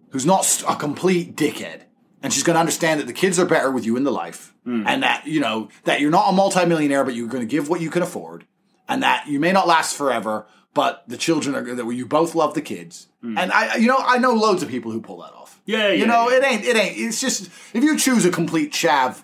who's 0.09 0.25
not 0.25 0.63
a 0.67 0.75
complete 0.75 1.35
dickhead, 1.35 1.81
and 2.21 2.31
she's 2.33 2.43
going 2.43 2.55
to 2.55 2.59
understand 2.59 2.99
that 2.99 3.07
the 3.07 3.13
kids 3.13 3.37
are 3.37 3.45
better 3.45 3.69
with 3.69 3.85
you 3.85 3.97
in 3.97 4.03
the 4.03 4.11
life, 4.11 4.53
hmm. 4.63 4.83
and 4.87 5.03
that 5.03 5.27
you 5.27 5.39
know 5.41 5.69
that 5.83 5.99
you're 5.99 6.11
not 6.11 6.29
a 6.29 6.31
multimillionaire, 6.33 7.03
but 7.03 7.15
you're 7.15 7.27
going 7.27 7.43
to 7.43 7.49
give 7.49 7.69
what 7.69 7.81
you 7.81 7.89
can 7.89 8.01
afford, 8.01 8.45
and 8.87 9.03
that 9.03 9.27
you 9.27 9.39
may 9.39 9.51
not 9.51 9.67
last 9.67 9.95
forever, 9.97 10.47
but 10.73 11.03
the 11.07 11.17
children 11.17 11.55
are 11.55 11.75
that 11.75 11.85
you 11.93 12.05
both 12.05 12.35
love 12.35 12.53
the 12.53 12.61
kids, 12.61 13.07
and 13.21 13.51
I, 13.51 13.75
you 13.77 13.87
know, 13.87 13.97
I 13.99 14.17
know 14.17 14.33
loads 14.33 14.63
of 14.63 14.69
people 14.69 14.91
who 14.91 15.01
pull 15.01 15.21
that 15.21 15.33
off. 15.33 15.61
Yeah, 15.65 15.89
you 15.91 16.05
know, 16.05 16.29
yeah. 16.29 16.37
it 16.37 16.43
ain't, 16.43 16.65
it 16.65 16.75
ain't. 16.75 16.97
It's 16.97 17.21
just 17.21 17.49
if 17.73 17.83
you 17.83 17.97
choose 17.97 18.25
a 18.25 18.31
complete 18.31 18.73
chav, 18.73 19.23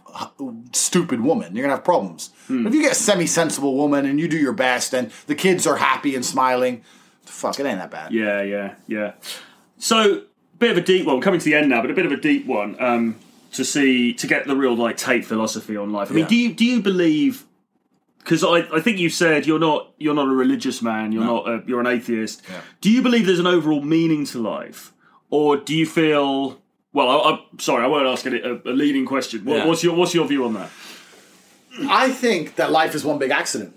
stupid 0.74 1.22
woman, 1.22 1.56
you're 1.56 1.64
gonna 1.64 1.76
have 1.76 1.84
problems. 1.84 2.30
But 2.48 2.68
if 2.68 2.74
you 2.74 2.82
get 2.82 2.94
a 2.94 2.96
semi-sensible 2.96 3.76
woman 3.76 4.06
and 4.06 4.20
you 4.20 4.28
do 4.28 4.38
your 4.38 4.54
best, 4.54 4.94
and 4.94 5.12
the 5.28 5.36
kids 5.36 5.68
are 5.68 5.76
happy 5.76 6.16
and 6.16 6.26
smiling, 6.26 6.84
fuck, 7.26 7.60
it 7.60 7.66
ain't 7.66 7.80
that 7.80 7.92
bad. 7.92 8.12
Yeah, 8.12 8.42
yeah, 8.42 8.76
yeah. 8.88 9.14
So, 9.78 10.24
bit 10.58 10.72
of 10.72 10.78
a 10.78 10.82
deep 10.82 11.06
one. 11.06 11.16
We're 11.18 11.22
coming 11.22 11.40
to 11.40 11.46
the 11.46 11.56
end 11.56 11.70
now, 11.70 11.82
but 11.82 11.92
a 11.92 11.94
bit 11.94 12.06
of 12.06 12.12
a 12.12 12.18
deep 12.18 12.46
one 12.46 12.76
um, 12.82 13.16
to 13.54 13.66
see 13.66 14.14
to 14.14 14.28
get 14.28 14.48
the 14.48 14.56
real 14.56 14.76
like 14.76 14.98
Tate 14.98 15.26
philosophy 15.26 15.76
on 15.76 15.92
life. 15.92 16.10
I 16.10 16.14
mean, 16.14 16.24
Yeah. 16.24 16.30
do 16.30 16.36
you 16.36 16.54
do 16.54 16.66
you 16.66 16.82
believe? 16.82 17.46
Because 18.30 18.44
I, 18.44 18.58
I 18.78 18.80
think 18.80 19.00
you 19.00 19.10
said 19.10 19.48
you're 19.48 19.58
not 19.58 19.92
you're 19.98 20.14
not 20.14 20.28
a 20.28 20.32
religious 20.32 20.84
man. 20.84 21.12
You're 21.12 21.24
not 21.24 21.50
a, 21.50 21.64
you're 21.66 21.80
an 21.80 21.88
atheist. 21.88 22.44
Yeah. 22.48 22.62
Do 22.80 22.92
you 22.92 23.02
believe 23.02 23.26
there's 23.26 23.40
an 23.40 23.48
overall 23.48 23.82
meaning 23.82 24.24
to 24.28 24.38
life, 24.40 24.94
or 25.32 25.58
do 25.58 25.76
you 25.76 25.88
feel? 25.88 26.62
Well, 26.94 27.10
I, 27.10 27.32
I'm 27.32 27.58
sorry, 27.60 27.84
I 27.84 27.88
won't 27.88 28.06
ask 28.06 28.28
a, 28.28 28.62
a 28.66 28.70
leading 28.70 29.08
question. 29.08 29.46
What, 29.46 29.58
Yeah. 29.58 29.66
What's 29.66 29.84
your 29.84 29.96
What's 29.96 30.14
your 30.14 30.28
view 30.28 30.46
on 30.46 30.54
that? 30.54 30.70
I 31.90 32.12
think 32.12 32.56
that 32.58 32.72
life 32.72 32.94
is 32.94 33.04
one 33.04 33.18
big 33.18 33.32
accident. 33.32 33.76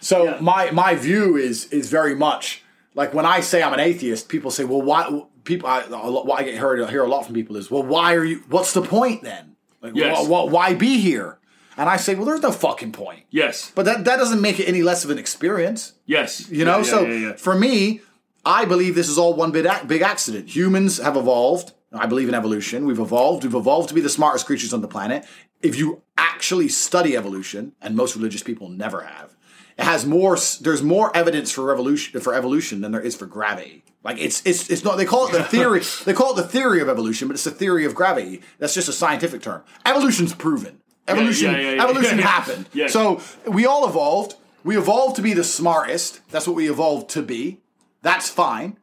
So 0.00 0.24
Yeah. 0.24 0.38
my 0.40 0.72
my 0.72 0.96
view 0.96 1.36
is 1.36 1.66
is 1.72 1.88
very 1.88 2.16
much 2.16 2.64
like 2.96 3.14
when 3.14 3.24
I 3.24 3.38
say 3.40 3.62
I'm 3.62 3.72
an 3.72 3.78
atheist, 3.80 4.28
people 4.28 4.50
say, 4.50 4.64
"Well, 4.64 4.82
why?" 4.82 5.22
People, 5.44 5.68
I, 5.68 5.82
a 5.82 6.10
lot- 6.10 6.26
what 6.26 6.40
I 6.40 6.42
get 6.42 6.56
heard 6.56 6.90
hear 6.90 7.04
a 7.04 7.08
lot 7.08 7.24
from 7.24 7.34
people 7.36 7.54
is, 7.56 7.70
"Well, 7.70 7.84
why 7.84 8.14
are 8.14 8.24
you? 8.24 8.42
What's 8.48 8.72
the 8.72 8.82
point 8.82 9.22
then? 9.22 9.54
Like, 9.80 9.94
Yes. 9.94 10.26
wh- 10.26 10.28
wh- 10.28 10.50
why 10.52 10.74
be 10.74 10.98
here?" 10.98 11.38
And 11.76 11.88
I 11.88 11.96
say, 11.98 12.14
"Well, 12.14 12.24
there's 12.26 12.40
no 12.42 12.52
fucking 12.52 12.92
point." 12.92 13.24
Yes, 13.30 13.70
But 13.74 13.84
that 13.84 14.04
that 14.04 14.16
doesn't 14.16 14.40
make 14.40 14.58
it 14.60 14.64
any 14.68 14.82
less 14.82 15.04
of 15.04 15.10
an 15.10 15.18
experience. 15.18 15.92
yes. 16.06 16.48
You 16.50 16.64
know, 16.64 16.78
Yeah, 16.78 16.82
so 16.84 17.06
yeah, 17.06 17.14
yeah, 17.28 17.32
for 17.36 17.54
me, 17.54 18.00
I 18.44 18.64
believe 18.64 18.94
this 18.94 19.08
is 19.08 19.18
all 19.18 19.34
one 19.34 19.50
big, 19.50 19.66
big 19.86 20.02
accident. 20.02 20.48
Humans 20.56 20.98
have 20.98 21.16
evolved. 21.16 21.72
I 21.92 22.06
believe 22.06 22.28
in 22.28 22.34
evolution. 22.34 22.84
We've 22.86 22.98
evolved. 22.98 23.44
We've 23.44 23.54
evolved 23.54 23.88
to 23.88 23.94
be 23.94 24.00
the 24.00 24.08
smartest 24.08 24.46
creatures 24.46 24.72
on 24.72 24.80
the 24.80 24.88
planet. 24.88 25.24
If 25.62 25.76
you 25.76 26.02
actually 26.18 26.68
study 26.68 27.16
evolution, 27.16 27.72
and 27.80 27.94
most 27.96 28.14
religious 28.16 28.42
people 28.42 28.68
never 28.68 29.02
have, 29.02 29.34
it 29.78 29.84
has 29.84 30.04
more. 30.06 30.36
There's 30.60 30.82
more 30.82 31.14
evidence 31.16 31.50
for 31.52 31.64
revolution 31.64 32.20
for 32.20 32.34
evolution 32.34 32.80
than 32.80 32.92
there 32.92 33.00
is 33.00 33.14
for 33.16 33.26
gravity. 33.26 33.84
Like 34.04 34.18
it's 34.18 34.42
it's 34.46 34.68
it's 34.70 34.84
not. 34.84 34.96
They 34.96 35.04
call 35.04 35.26
it 35.28 35.32
the 35.32 35.44
theory. 35.56 35.82
they 36.04 36.12
call 36.12 36.32
it 36.32 36.36
the 36.42 36.48
theory 36.48 36.80
of 36.80 36.88
evolution, 36.88 37.28
but 37.28 37.34
it's 37.34 37.44
the 37.44 37.50
theory 37.50 37.84
of 37.84 37.94
gravity. 37.94 38.42
That's 38.58 38.74
just 38.74 38.88
a 38.88 38.92
scientific 38.92 39.42
term. 39.42 39.62
Evolution's 39.84 40.34
proven. 40.34 40.80
Evolution. 41.08 41.52
yeah, 41.52 41.58
yeah, 41.58 41.70
yeah. 41.74 41.84
Evolution 41.84 42.18
happened. 42.18 42.66
So 42.88 43.20
we 43.46 43.66
all 43.66 43.88
evolved. 43.88 44.34
We 44.64 44.76
evolved 44.76 45.16
to 45.16 45.22
be 45.22 45.32
the 45.32 45.44
smartest. 45.44 46.20
That's 46.30 46.46
what 46.46 46.56
we 46.56 46.68
evolved 46.70 47.08
to 47.10 47.22
be. 47.22 47.60
That's 48.02 48.28
fine. 48.28 48.78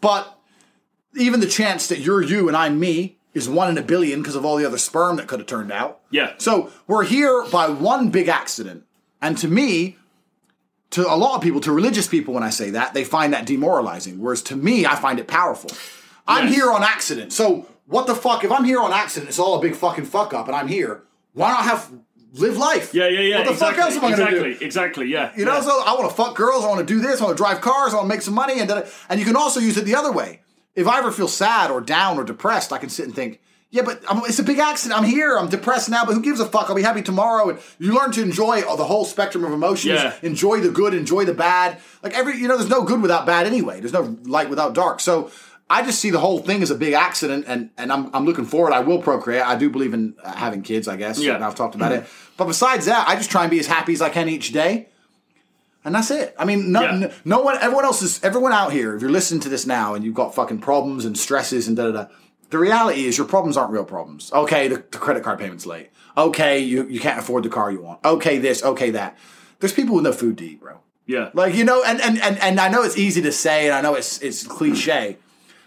But 0.00 0.38
even 1.16 1.40
the 1.40 1.46
chance 1.46 1.86
that 1.88 2.00
you're 2.00 2.22
you 2.22 2.48
and 2.48 2.56
I'm 2.56 2.78
me 2.80 3.16
is 3.34 3.48
one 3.48 3.70
in 3.70 3.78
a 3.78 3.82
billion 3.82 4.20
because 4.20 4.34
of 4.36 4.44
all 4.44 4.56
the 4.56 4.66
other 4.66 4.76
sperm 4.78 5.16
that 5.16 5.26
could 5.26 5.38
have 5.40 5.46
turned 5.48 5.72
out. 5.72 6.00
Yeah. 6.10 6.34
So 6.38 6.70
we're 6.86 7.04
here 7.04 7.44
by 7.50 7.68
one 7.70 8.10
big 8.10 8.28
accident. 8.28 8.84
And 9.22 9.38
to 9.38 9.48
me, 9.48 9.96
to 10.90 11.10
a 11.10 11.16
lot 11.16 11.36
of 11.36 11.42
people, 11.42 11.60
to 11.62 11.72
religious 11.72 12.06
people, 12.06 12.34
when 12.34 12.42
I 12.42 12.50
say 12.50 12.70
that, 12.70 12.92
they 12.92 13.04
find 13.04 13.32
that 13.32 13.46
demoralizing. 13.46 14.20
Whereas 14.20 14.42
to 14.44 14.56
me, 14.56 14.84
I 14.84 14.96
find 14.96 15.18
it 15.18 15.26
powerful. 15.28 15.70
I'm 16.28 16.48
Yes. 16.48 16.56
here 16.56 16.70
on 16.70 16.82
accident. 16.82 17.32
So 17.32 17.66
what 17.86 18.06
the 18.06 18.14
fuck? 18.14 18.44
If 18.44 18.52
I'm 18.52 18.64
here 18.64 18.80
on 18.80 18.92
accident, 18.92 19.30
it's 19.30 19.38
all 19.38 19.58
a 19.58 19.62
big 19.62 19.74
fucking 19.76 20.04
fuck 20.04 20.34
up 20.34 20.46
and 20.46 20.54
I'm 20.54 20.68
here. 20.68 21.02
Why 21.32 21.50
not 21.50 21.64
have 21.64 21.90
live 22.34 22.56
life? 22.56 22.94
Yeah, 22.94 23.08
yeah, 23.08 23.20
yeah. 23.20 23.36
What 23.38 23.46
the 23.46 23.52
exactly, 23.52 23.82
fuck 23.82 23.86
else 23.86 23.96
am 23.96 24.04
I 24.04 24.10
exactly, 24.10 24.38
gonna 24.38 24.48
do? 24.48 24.50
Exactly, 24.50 24.66
exactly, 24.66 25.06
yeah. 25.06 25.32
You 25.36 25.44
know, 25.44 25.54
yeah. 25.54 25.60
so 25.60 25.82
I 25.84 25.94
want 25.94 26.10
to 26.10 26.16
fuck 26.16 26.36
girls. 26.36 26.64
I 26.64 26.68
want 26.68 26.86
to 26.86 26.94
do 26.94 27.00
this. 27.00 27.20
I 27.20 27.24
want 27.24 27.36
to 27.36 27.42
drive 27.42 27.60
cars. 27.60 27.92
I 27.92 27.96
want 27.96 28.06
to 28.06 28.14
make 28.14 28.22
some 28.22 28.34
money. 28.34 28.60
And 28.60 28.70
and 29.08 29.20
you 29.20 29.26
can 29.26 29.36
also 29.36 29.60
use 29.60 29.76
it 29.76 29.84
the 29.84 29.94
other 29.94 30.12
way. 30.12 30.40
If 30.74 30.86
I 30.86 30.98
ever 30.98 31.12
feel 31.12 31.28
sad 31.28 31.70
or 31.70 31.80
down 31.80 32.18
or 32.18 32.24
depressed, 32.24 32.72
I 32.72 32.78
can 32.78 32.88
sit 32.88 33.04
and 33.04 33.14
think, 33.14 33.40
yeah, 33.70 33.82
but 33.82 34.02
I'm, 34.08 34.18
it's 34.26 34.38
a 34.38 34.42
big 34.42 34.58
accident. 34.58 34.98
I'm 34.98 35.06
here. 35.06 35.36
I'm 35.36 35.48
depressed 35.48 35.88
now, 35.88 36.04
but 36.04 36.14
who 36.14 36.22
gives 36.22 36.40
a 36.40 36.46
fuck? 36.46 36.68
I'll 36.68 36.76
be 36.76 36.82
happy 36.82 37.02
tomorrow. 37.02 37.50
And 37.50 37.58
you 37.78 37.94
learn 37.94 38.12
to 38.12 38.22
enjoy 38.22 38.62
all- 38.62 38.76
the 38.76 38.84
whole 38.84 39.04
spectrum 39.06 39.44
of 39.44 39.52
emotions. 39.52 39.94
Yeah. 39.94 40.14
Enjoy 40.22 40.60
the 40.60 40.70
good. 40.70 40.92
Enjoy 40.94 41.24
the 41.24 41.34
bad. 41.34 41.80
Like 42.02 42.14
every, 42.14 42.36
you 42.36 42.48
know, 42.48 42.56
there's 42.58 42.70
no 42.70 42.84
good 42.84 43.00
without 43.00 43.24
bad 43.24 43.46
anyway. 43.46 43.80
There's 43.80 43.92
no 43.92 44.16
light 44.24 44.50
without 44.50 44.74
dark. 44.74 45.00
So 45.00 45.30
I 45.78 45.82
just 45.82 45.98
see 46.00 46.10
the 46.10 46.18
whole 46.18 46.38
thing 46.38 46.62
as 46.62 46.70
a 46.70 46.74
big 46.74 46.92
accident, 46.94 47.44
and 47.48 47.70
and 47.76 47.92
I'm 47.92 48.14
I'm 48.14 48.24
looking 48.24 48.44
forward. 48.44 48.72
I 48.72 48.80
will 48.80 49.00
procreate. 49.00 49.42
I 49.42 49.56
do 49.56 49.70
believe 49.70 49.94
in 49.94 50.14
uh, 50.22 50.32
having 50.32 50.62
kids. 50.62 50.86
I 50.88 50.96
guess. 50.96 51.18
Yeah. 51.18 51.34
And 51.36 51.44
I've 51.44 51.54
talked 51.54 51.74
about 51.74 51.92
it. 51.92 52.04
But 52.36 52.46
besides 52.46 52.86
that, 52.86 53.08
I 53.08 53.16
just 53.16 53.30
try 53.30 53.42
and 53.42 53.50
be 53.50 53.58
as 53.58 53.66
happy 53.66 53.92
as 53.92 54.02
I 54.02 54.08
can 54.10 54.28
each 54.28 54.52
day. 54.52 54.88
And 55.84 55.94
that's 55.94 56.10
it. 56.10 56.34
I 56.38 56.44
mean, 56.44 56.70
no, 56.70 56.82
Yeah. 56.82 56.96
no, 56.96 57.10
no 57.24 57.42
one, 57.42 57.58
everyone 57.60 57.84
else 57.84 58.02
is, 58.02 58.22
everyone 58.22 58.52
out 58.52 58.72
here, 58.72 58.94
if 58.94 59.02
you're 59.02 59.10
listening 59.10 59.40
to 59.40 59.48
this 59.48 59.66
now 59.66 59.94
and 59.94 60.04
you've 60.04 60.14
got 60.14 60.32
fucking 60.32 60.60
problems 60.60 61.04
and 61.04 61.18
stresses 61.18 61.66
and 61.66 61.76
da 61.76 61.90
da 61.90 61.92
da, 62.04 62.06
the 62.50 62.58
reality 62.58 63.04
is 63.06 63.18
your 63.18 63.26
problems 63.26 63.56
aren't 63.56 63.72
real 63.72 63.84
problems. 63.84 64.30
Okay, 64.32 64.68
the, 64.68 64.76
the 64.76 64.98
credit 64.98 65.24
card 65.24 65.40
payment's 65.40 65.66
late. 65.66 65.90
Okay, 66.16 66.60
you, 66.60 66.86
you 66.86 67.00
can't 67.00 67.18
afford 67.18 67.42
the 67.42 67.48
car 67.48 67.72
you 67.72 67.82
want. 67.82 67.98
Okay, 68.04 68.38
this, 68.38 68.62
okay, 68.62 68.90
that. 68.92 69.18
There's 69.58 69.72
people 69.72 69.96
with 69.96 70.04
no 70.04 70.12
food 70.12 70.38
to 70.38 70.44
eat, 70.44 70.60
bro. 70.60 70.78
Yeah. 71.06 71.30
Like 71.34 71.54
you 71.54 71.64
know, 71.64 71.82
and, 71.84 72.00
and 72.00 72.16
and 72.22 72.38
and 72.38 72.60
I 72.60 72.68
know 72.68 72.82
it's 72.84 72.96
easy 72.96 73.20
to 73.22 73.32
say, 73.32 73.66
and 73.66 73.74
I 73.74 73.80
know 73.80 73.94
it's 73.96 74.22
it's 74.22 74.46
cliche, 74.46 75.18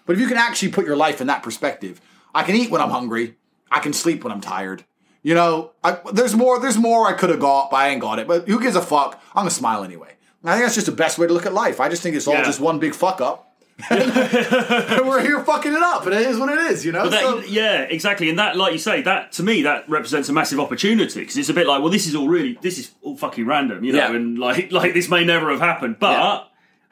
but 0.06 0.14
if 0.15 0.19
you 0.22 0.27
can 0.27 0.38
actually 0.38 0.69
put 0.72 0.86
your 0.86 0.95
life 0.98 1.22
in 1.22 1.27
that 1.27 1.44
perspective, 1.44 1.99
I 2.34 2.44
can 2.44 2.56
eat 2.56 2.69
when 2.72 2.82
I'm 2.82 2.90
hungry, 2.90 3.36
I 3.72 3.80
can 3.80 3.94
sleep 3.94 4.23
when 4.23 4.32
I'm 4.34 4.41
tired. 4.41 4.84
You 5.23 5.34
know, 5.34 5.72
I, 5.84 5.98
there's 6.14 6.36
more. 6.36 6.60
There's 6.60 6.77
more 6.77 7.07
I 7.07 7.14
could 7.14 7.32
have 7.32 7.40
got, 7.40 7.72
but 7.72 7.77
I 7.77 7.90
ain't 7.90 8.02
got 8.02 8.19
it. 8.19 8.27
But 8.27 8.48
who 8.48 8.60
gives 8.61 8.76
a 8.76 8.82
fuck? 8.82 9.19
I'm 9.30 9.41
gonna 9.41 9.49
smile 9.49 9.84
anyway. 9.84 10.11
I 10.44 10.52
think 10.53 10.65
that's 10.65 10.76
just 10.76 10.86
the 10.86 10.91
best 10.91 11.18
way 11.18 11.26
to 11.26 11.34
look 11.34 11.48
at 11.48 11.53
life. 11.53 11.80
I 11.80 11.90
just 11.90 12.03
think 12.03 12.15
it's 12.15 12.27
all 12.27 12.36
Yeah. 12.36 12.44
just 12.44 12.60
one 12.60 12.77
big 12.77 12.94
fuck 12.94 13.19
up. 13.22 13.41
and 13.90 15.06
we're 15.07 15.22
here 15.22 15.44
fucking 15.44 15.73
it 15.73 15.82
up, 15.82 16.06
and 16.06 16.14
it 16.14 16.22
is 16.22 16.38
what 16.40 16.49
it 16.49 16.60
is, 16.72 16.86
you 16.86 16.91
know. 16.91 17.10
That- 17.10 17.22
So- 17.22 17.40
yeah, 17.40 17.82
exactly. 17.82 18.30
And 18.30 18.40
that, 18.40 18.56
like 18.56 18.72
you 18.73 18.80
say, 18.80 19.02
that 19.02 19.32
to 19.34 19.44
me, 19.44 19.64
that 19.64 19.90
represents 19.90 20.30
a 20.30 20.34
massive 20.34 20.60
opportunity 20.60 21.19
because 21.22 21.36
it's 21.38 21.49
a 21.49 21.53
bit 21.53 21.68
like, 21.68 21.82
well, 21.82 21.91
this 21.91 22.07
is 22.07 22.15
all 22.15 22.27
really, 22.30 22.57
this 22.61 22.77
is 22.77 22.91
all 23.02 23.18
fucking 23.18 23.45
random, 23.45 23.84
you 23.84 23.91
know, 23.94 23.99
Yeah. 23.99 24.15
and 24.15 24.38
like, 24.40 24.72
like 24.80 24.94
this 24.94 25.10
may 25.10 25.26
never 25.26 25.49
have 25.52 25.60
happened. 25.60 25.98
But 25.99 26.11
Yeah. 26.11 26.44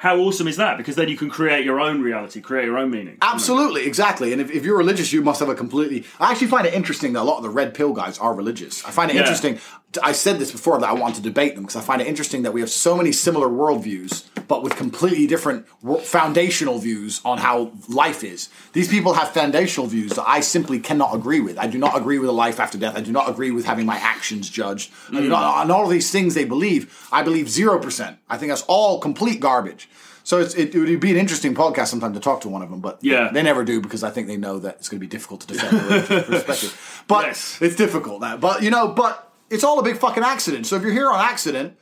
How 0.04 0.18
awesome 0.20 0.50
is 0.50 0.58
that? 0.58 0.76
Because 0.76 0.98
then 0.98 1.08
you 1.08 1.16
can 1.16 1.30
create 1.30 1.64
your 1.64 1.80
own 1.80 2.02
reality, 2.02 2.42
create 2.42 2.66
your 2.66 2.78
own 2.78 2.92
meaning. 2.92 3.18
Absolutely, 3.22 3.86
exactly. 3.86 4.34
And 4.34 4.42
if, 4.42 4.52
if 4.52 4.66
you're 4.66 4.78
religious, 4.78 5.14
you 5.14 5.22
must 5.22 5.40
have 5.40 5.48
a 5.48 5.56
completely. 5.56 6.04
I 6.20 6.30
actually 6.30 6.48
find 6.48 6.68
it 6.68 6.74
interesting 6.74 7.14
that 7.14 7.22
a 7.22 7.24
lot 7.24 7.38
of 7.38 7.44
the 7.44 7.50
red 7.50 7.74
pill 7.74 7.94
guys 7.94 8.18
are 8.20 8.34
religious. 8.36 8.84
I 8.84 8.92
find 8.92 9.10
it 9.10 9.14
Yeah. 9.14 9.22
interesting. 9.22 9.60
I 10.02 10.12
said 10.14 10.40
this 10.40 10.52
before 10.52 10.80
that 10.80 10.90
I 10.90 10.94
want 10.94 11.16
to 11.16 11.22
debate 11.22 11.56
them 11.56 11.64
because 11.64 11.76
I 11.76 11.82
find 11.82 12.02
it 12.02 12.08
interesting 12.08 12.44
that 12.44 12.54
we 12.54 12.62
have 12.62 12.70
so 12.70 12.96
many 12.96 13.12
similar 13.12 13.48
worldviews, 13.48 14.26
but 14.48 14.64
with 14.64 14.76
completely 14.76 15.28
different 15.28 15.68
foundational 16.04 16.80
views 16.80 17.22
on 17.26 17.38
how 17.38 17.72
life 17.90 18.24
is. 18.24 18.50
These 18.74 18.88
people 18.88 19.14
have 19.14 19.30
foundational 19.30 19.88
views 19.88 20.14
that 20.14 20.28
I 20.28 20.40
simply 20.40 20.80
cannot 20.80 21.14
agree 21.16 21.40
with. 21.40 21.58
I 21.58 21.68
do 21.68 21.78
not 21.78 21.98
agree 21.98 22.18
with 22.20 22.30
a 22.30 22.34
life 22.34 22.60
after 22.60 22.78
death. 22.78 22.96
I 22.96 23.02
do 23.02 23.12
not 23.12 23.30
agree 23.30 23.52
with 23.52 23.66
having 23.66 23.86
my 23.86 23.98
actions 23.98 24.50
judged. 24.50 24.92
I 25.10 25.18
do 25.18 25.24
hmm. 25.24 25.30
not, 25.30 25.44
on 25.58 25.72
all 25.72 25.84
of 25.84 25.90
these 25.90 26.12
things 26.12 26.34
they 26.34 26.46
believe, 26.46 27.08
I 27.12 27.24
believe 27.24 27.48
0%. 27.48 28.18
I 28.30 28.38
think 28.38 28.50
that's 28.50 28.64
all 28.68 29.00
complete 29.00 29.40
garbage. 29.40 29.90
So 30.24 30.40
it's, 30.40 30.56
it, 30.56 30.74
it 30.74 30.80
would 30.80 31.00
be 31.02 31.12
an 31.12 31.18
interesting 31.18 31.54
podcast 31.54 31.88
sometime 31.88 32.14
to 32.14 32.20
talk 32.20 32.42
to 32.42 32.50
one 32.50 32.62
of 32.62 32.70
them, 32.70 32.80
but 32.80 33.00
Yeah. 33.02 33.30
they 33.34 33.44
never 33.44 33.64
do 33.66 33.82
because 33.82 34.04
I 34.04 34.10
think 34.10 34.28
they 34.28 34.38
know 34.38 34.58
that 34.60 34.76
it's 34.76 34.88
going 34.88 35.00
to 35.00 35.06
be 35.06 35.10
difficult 35.10 35.42
to 35.42 35.48
defend 35.48 35.80
their 35.80 36.22
perspective. 36.24 37.04
But 37.08 37.26
Yes. 37.26 37.62
it's 37.62 37.76
difficult 37.76 38.22
that. 38.22 38.40
But 38.40 38.64
you 38.64 38.70
know, 38.72 38.88
but 38.88 39.33
it's 39.54 39.64
all 39.64 39.80
a 39.80 39.84
big 39.84 39.98
fucking 39.98 40.24
accident. 40.24 40.66
So 40.66 40.76
if 40.76 40.84
you're 40.84 40.92
here 40.92 41.10
on 41.10 41.20
accident, 41.20 41.78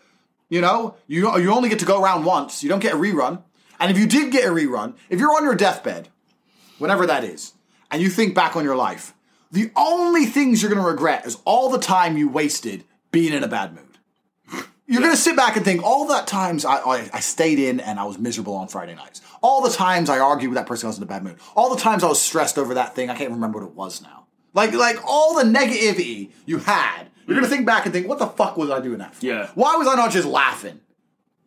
you 0.50 0.62
know, 0.62 0.96
you 1.08 1.38
you 1.40 1.52
only 1.52 1.70
get 1.70 1.80
to 1.80 1.86
go 1.86 2.02
around 2.02 2.26
once. 2.26 2.62
You 2.62 2.70
don't 2.70 2.80
get 2.80 2.94
a 2.94 2.98
rerun. 2.98 3.42
And 3.80 3.90
if 3.90 3.98
you 3.98 4.06
did 4.06 4.32
get 4.32 4.46
a 4.46 4.52
rerun, 4.52 4.96
if 5.10 5.20
you're 5.20 5.36
on 5.36 5.44
your 5.44 5.56
deathbed, 5.56 6.10
whenever 6.78 7.08
that 7.08 7.24
is, 7.24 7.54
and 7.90 8.02
you 8.02 8.10
think 8.10 8.36
back 8.36 8.56
on 8.56 8.64
your 8.64 8.76
life, 8.76 9.14
the 9.52 9.72
only 9.76 10.26
things 10.26 10.62
you're 10.62 10.72
going 10.72 10.84
to 10.84 10.88
regret 10.88 11.26
is 11.26 11.38
all 11.46 11.70
the 11.70 11.80
time 11.80 12.18
you 12.18 12.30
wasted 12.30 12.84
being 13.12 13.34
in 13.34 13.44
a 13.44 13.48
bad 13.48 13.74
mood. 13.74 13.86
You're 14.88 15.02
going 15.02 15.14
to 15.14 15.18
sit 15.18 15.38
back 15.38 15.56
and 15.56 15.64
think 15.64 15.84
all 15.84 16.08
that 16.08 16.28
times 16.28 16.66
I, 16.66 16.76
I, 16.76 17.10
I 17.14 17.20
stayed 17.22 17.60
in 17.60 17.80
and 17.80 17.98
I 17.98 18.04
was 18.04 18.20
miserable 18.20 18.56
on 18.56 18.68
Friday 18.68 18.94
nights. 18.94 19.22
All 19.42 19.62
the 19.62 19.70
times 19.70 20.10
I 20.10 20.20
argued 20.20 20.52
with 20.52 20.58
that 20.58 20.68
person 20.68 20.88
I 20.88 20.90
was 20.90 20.98
in 20.98 21.04
a 21.04 21.08
bad 21.08 21.24
mood. 21.24 21.38
All 21.56 21.74
the 21.74 21.82
times 21.82 22.04
I 22.04 22.08
was 22.08 22.22
stressed 22.22 22.58
over 22.58 22.74
that 22.74 22.94
thing. 22.94 23.10
I 23.10 23.16
can't 23.16 23.32
remember 23.32 23.60
what 23.60 23.68
it 23.68 23.76
was 23.76 24.02
now. 24.02 24.28
Like 24.54 24.74
like 24.74 24.98
all 25.06 25.36
the 25.36 25.44
negativity 25.44 26.32
you 26.46 26.58
had. 26.58 27.06
You're 27.28 27.36
going 27.38 27.44
to 27.44 27.50
think 27.50 27.66
back 27.66 27.86
and 27.86 27.94
think, 27.94 28.08
what 28.08 28.20
the 28.20 28.28
fuck 28.28 28.58
was 28.58 28.70
I 28.70 28.80
doing 28.82 28.98
that 29.00 29.16
for? 29.16 29.26
Yeah. 29.26 29.50
Why 29.56 29.76
was 29.76 29.88
I 29.88 29.96
not 29.96 30.12
just 30.12 30.28
laughing? 30.28 30.80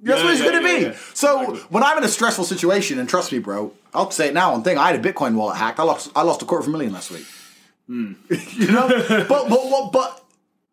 That's 0.01 0.19
Yeah, 0.21 0.25
what 0.25 0.33
it's 0.35 0.43
yeah, 0.43 0.51
going 0.51 0.63
to 0.65 0.71
yeah, 0.83 0.89
be. 0.91 0.97
So 1.15 1.41
Exactly. 1.41 1.61
when 1.71 1.83
I'm 1.83 1.99
in 1.99 2.05
a 2.05 2.09
stressful 2.09 2.45
situation, 2.45 2.99
and 2.99 3.09
trust 3.09 3.33
me, 3.33 3.39
bro, 3.39 3.73
I'll 3.93 4.11
say 4.11 4.29
it 4.29 4.35
now. 4.35 4.53
One 4.53 4.63
thing, 4.63 4.77
I 4.79 4.91
had 4.93 5.05
a 5.05 5.13
Bitcoin 5.13 5.35
wallet 5.35 5.57
hacked. 5.57 5.79
I 5.81 5.83
lost 5.85 6.11
I 6.15 6.23
lost 6.23 6.43
a 6.43 6.45
quarter 6.45 6.63
of 6.63 6.69
a 6.69 6.71
million 6.71 6.93
last 6.93 7.11
week. 7.11 7.27
Hmm. 7.87 8.13
you 8.31 8.71
know, 8.73 8.89
but, 8.89 9.29
but 9.29 9.49
but 9.49 9.91
but 9.93 10.25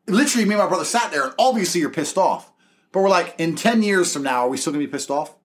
literally, 0.07 0.45
me 0.45 0.55
and 0.55 0.63
my 0.63 0.67
brother 0.67 0.85
sat 0.85 1.11
there, 1.11 1.25
and 1.25 1.33
obviously 1.39 1.81
you're 1.81 1.89
pissed 1.89 2.17
off. 2.17 2.51
But 2.91 3.01
we're 3.03 3.09
like, 3.09 3.35
in 3.37 3.55
ten 3.55 3.83
years 3.83 4.11
from 4.13 4.23
now, 4.23 4.45
are 4.45 4.49
we 4.49 4.57
still 4.57 4.73
gonna 4.73 4.83
be 4.85 4.91
pissed 4.91 5.09
off? 5.11 5.35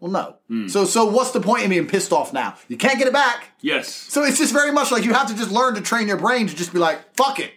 Well, 0.00 0.10
no. 0.10 0.36
Hmm. 0.48 0.68
So 0.68 0.84
so 0.84 1.04
what's 1.06 1.30
the 1.30 1.40
point 1.40 1.62
in 1.64 1.70
being 1.70 1.86
pissed 1.86 2.12
off 2.12 2.32
now? 2.32 2.56
You 2.68 2.76
can't 2.76 2.98
get 2.98 3.06
it 3.06 3.12
back. 3.12 3.50
Yes. 3.60 3.92
So 3.94 4.24
it's 4.24 4.38
just 4.38 4.52
very 4.52 4.72
much 4.72 4.90
like 4.90 5.04
you 5.04 5.12
have 5.14 5.28
to 5.28 5.34
just 5.34 5.50
learn 5.50 5.74
to 5.74 5.80
train 5.80 6.08
your 6.08 6.16
brain 6.18 6.46
to 6.48 6.54
just 6.56 6.72
be 6.72 6.78
like, 6.78 7.14
fuck 7.16 7.38
it. 7.38 7.52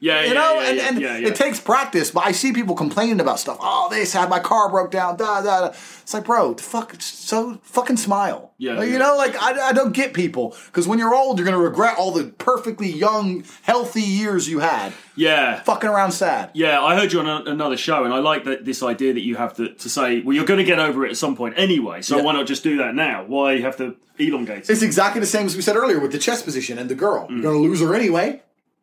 Yeah, 0.00 0.22
You 0.22 0.28
yeah, 0.28 0.32
know, 0.34 0.60
yeah, 0.60 0.68
and, 0.68 0.80
and 0.80 1.00
yeah, 1.00 1.16
it 1.16 1.34
takes 1.34 1.60
practice, 1.60 2.10
but 2.10 2.24
I 2.26 2.32
see 2.32 2.52
people 2.52 2.74
complaining 2.74 3.20
about 3.20 3.40
stuff. 3.40 3.58
Oh, 3.60 3.88
this 3.90 4.12
had 4.12 4.28
my 4.28 4.38
car 4.38 4.70
broke 4.70 4.90
down, 4.90 5.16
da 5.16 5.42
da 5.42 5.60
da. 5.60 5.66
It's 5.68 6.14
like, 6.14 6.24
bro, 6.24 6.54
fuck, 6.54 6.94
so 7.00 7.58
fucking 7.62 7.96
smile. 7.96 8.52
Yeah, 8.58 8.74
Like, 8.74 8.88
you 8.88 8.98
know, 8.98 9.16
like 9.16 9.40
I, 9.40 9.68
I 9.68 9.72
don't 9.72 9.92
get 9.92 10.14
people 10.14 10.56
because 10.66 10.88
when 10.88 10.98
you're 10.98 11.14
old, 11.14 11.38
you're 11.38 11.44
gonna 11.44 11.58
regret 11.58 11.96
all 11.96 12.10
the 12.12 12.24
perfectly 12.24 12.90
young, 12.90 13.44
healthy 13.62 14.02
years 14.02 14.48
you 14.48 14.60
had, 14.60 14.92
yeah. 15.16 15.62
fucking 15.62 15.90
around 15.90 16.12
sad. 16.12 16.50
Yeah, 16.54 16.80
I 16.80 16.96
heard 16.96 17.12
you 17.12 17.20
on 17.20 17.26
a, 17.26 17.50
another 17.50 17.76
show, 17.76 18.04
and 18.04 18.12
I 18.12 18.18
like 18.18 18.44
that 18.44 18.64
this 18.64 18.82
idea 18.82 19.14
that 19.14 19.22
you 19.22 19.36
have 19.36 19.54
to, 19.56 19.74
to 19.74 19.88
say, 19.88 20.20
well, 20.20 20.34
you're 20.34 20.46
going 20.46 20.58
to 20.58 20.64
get 20.64 20.78
over 20.78 21.04
it 21.06 21.10
at 21.10 21.16
some 21.16 21.36
point 21.36 21.54
anyway, 21.56 22.02
so 22.02 22.22
why 22.22 22.32
not 22.32 22.46
just 22.46 22.62
do 22.62 22.78
that 22.78 22.94
now? 22.94 23.24
Why 23.24 23.60
have 23.60 23.76
to 23.78 23.96
elongate 24.18 24.58
it? 24.58 24.70
It's 24.70 24.82
exactly 24.82 25.20
the 25.20 25.26
same 25.26 25.46
as 25.46 25.56
we 25.56 25.62
said 25.62 25.76
earlier 25.76 26.00
with 26.00 26.12
the 26.12 26.18
chess 26.18 26.42
position 26.42 26.78
and 26.78 26.88
the 26.88 26.94
girl. 26.94 27.26
Mm. 27.28 27.42
You're 27.42 27.52
gonna 27.52 27.58
lose 27.58 27.80
her 27.80 27.94
anyway. 27.94 28.42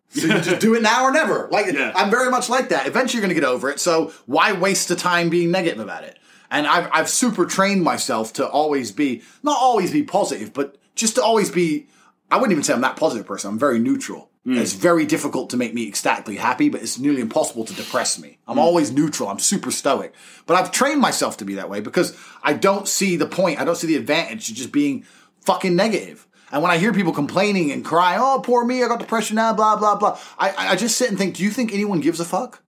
So 0.10 0.28
you 0.28 0.40
just 0.42 0.62
do 0.62 0.76
it 0.76 0.82
now 0.82 1.04
or 1.04 1.12
never. 1.12 1.48
Like 1.52 1.74
Yeah. 1.74 1.92
I'm 1.96 2.10
very 2.10 2.30
much 2.30 2.50
like 2.50 2.70
that. 2.70 2.88
Eventually, 2.88 3.20
you're 3.20 3.28
going 3.28 3.36
to 3.36 3.42
get 3.42 3.48
over 3.48 3.70
it. 3.70 3.80
So 3.80 4.14
why 4.26 4.54
waste 4.54 4.88
the 4.88 4.96
time 4.96 5.30
being 5.30 5.52
negative 5.52 5.80
about 5.80 6.04
it? 6.04 6.18
And 6.50 6.68
I've 6.68 6.90
I've 6.94 7.10
super 7.10 7.46
trained 7.46 7.84
myself 7.84 8.34
to 8.34 8.48
always 8.48 8.92
be 8.92 9.24
not 9.44 9.58
always 9.60 9.92
be 9.92 10.04
positive, 10.04 10.54
but 10.54 10.78
just 10.96 11.16
to 11.16 11.24
always 11.24 11.50
be. 11.50 11.88
I 12.32 12.38
wouldn't 12.38 12.54
even 12.54 12.64
say 12.64 12.74
I'm 12.74 12.82
that 12.82 12.96
positive 12.98 13.28
person. 13.28 13.52
I'm 13.52 13.60
very 13.60 13.78
neutral. 13.78 14.32
Mm. 14.48 14.58
It's 14.58 14.74
very 14.74 15.06
difficult 15.06 15.50
to 15.52 15.58
make 15.58 15.74
me 15.74 15.88
ecstatically 15.88 16.38
happy, 16.38 16.70
but 16.70 16.82
it's 16.82 17.00
nearly 17.00 17.22
impossible 17.22 17.66
to 17.66 17.74
depress 17.74 18.20
me. 18.20 18.30
Mm. 18.30 18.36
I'm 18.54 18.60
always 18.60 18.92
neutral. 18.92 19.30
I'm 19.30 19.40
super 19.40 19.72
stoic. 19.72 20.14
But 20.46 20.56
I've 20.56 20.72
trained 20.72 21.02
myself 21.02 21.38
to 21.38 21.46
be 21.46 21.56
that 21.56 21.70
way 21.70 21.82
because 21.82 22.18
I 22.44 22.54
don't 22.54 22.88
see 22.88 23.16
the 23.16 23.26
point. 23.26 23.60
I 23.60 23.66
don't 23.66 23.76
see 23.76 23.88
the 23.88 23.96
advantage 23.96 24.48
to 24.48 24.54
just 24.54 24.72
being 24.72 25.04
fucking 25.42 25.76
negative. 25.76 26.25
And 26.52 26.62
when 26.62 26.72
I 26.72 26.78
hear 26.78 26.94
people 26.94 27.12
complaining 27.12 27.72
and 27.72 27.84
crying, 27.84 28.20
oh, 28.22 28.42
poor 28.44 28.66
me, 28.66 28.84
I 28.84 28.88
got 28.88 29.00
depression 29.00 29.36
now, 29.36 29.54
blah, 29.54 29.76
blah, 29.76 29.96
blah, 29.96 30.20
I, 30.38 30.54
I 30.72 30.76
just 30.76 30.98
sit 30.98 31.10
and 31.10 31.18
think, 31.18 31.36
do 31.36 31.44
you 31.44 31.50
think 31.50 31.74
anyone 31.74 32.02
gives 32.02 32.20
a 32.20 32.26
fuck? 32.26 32.62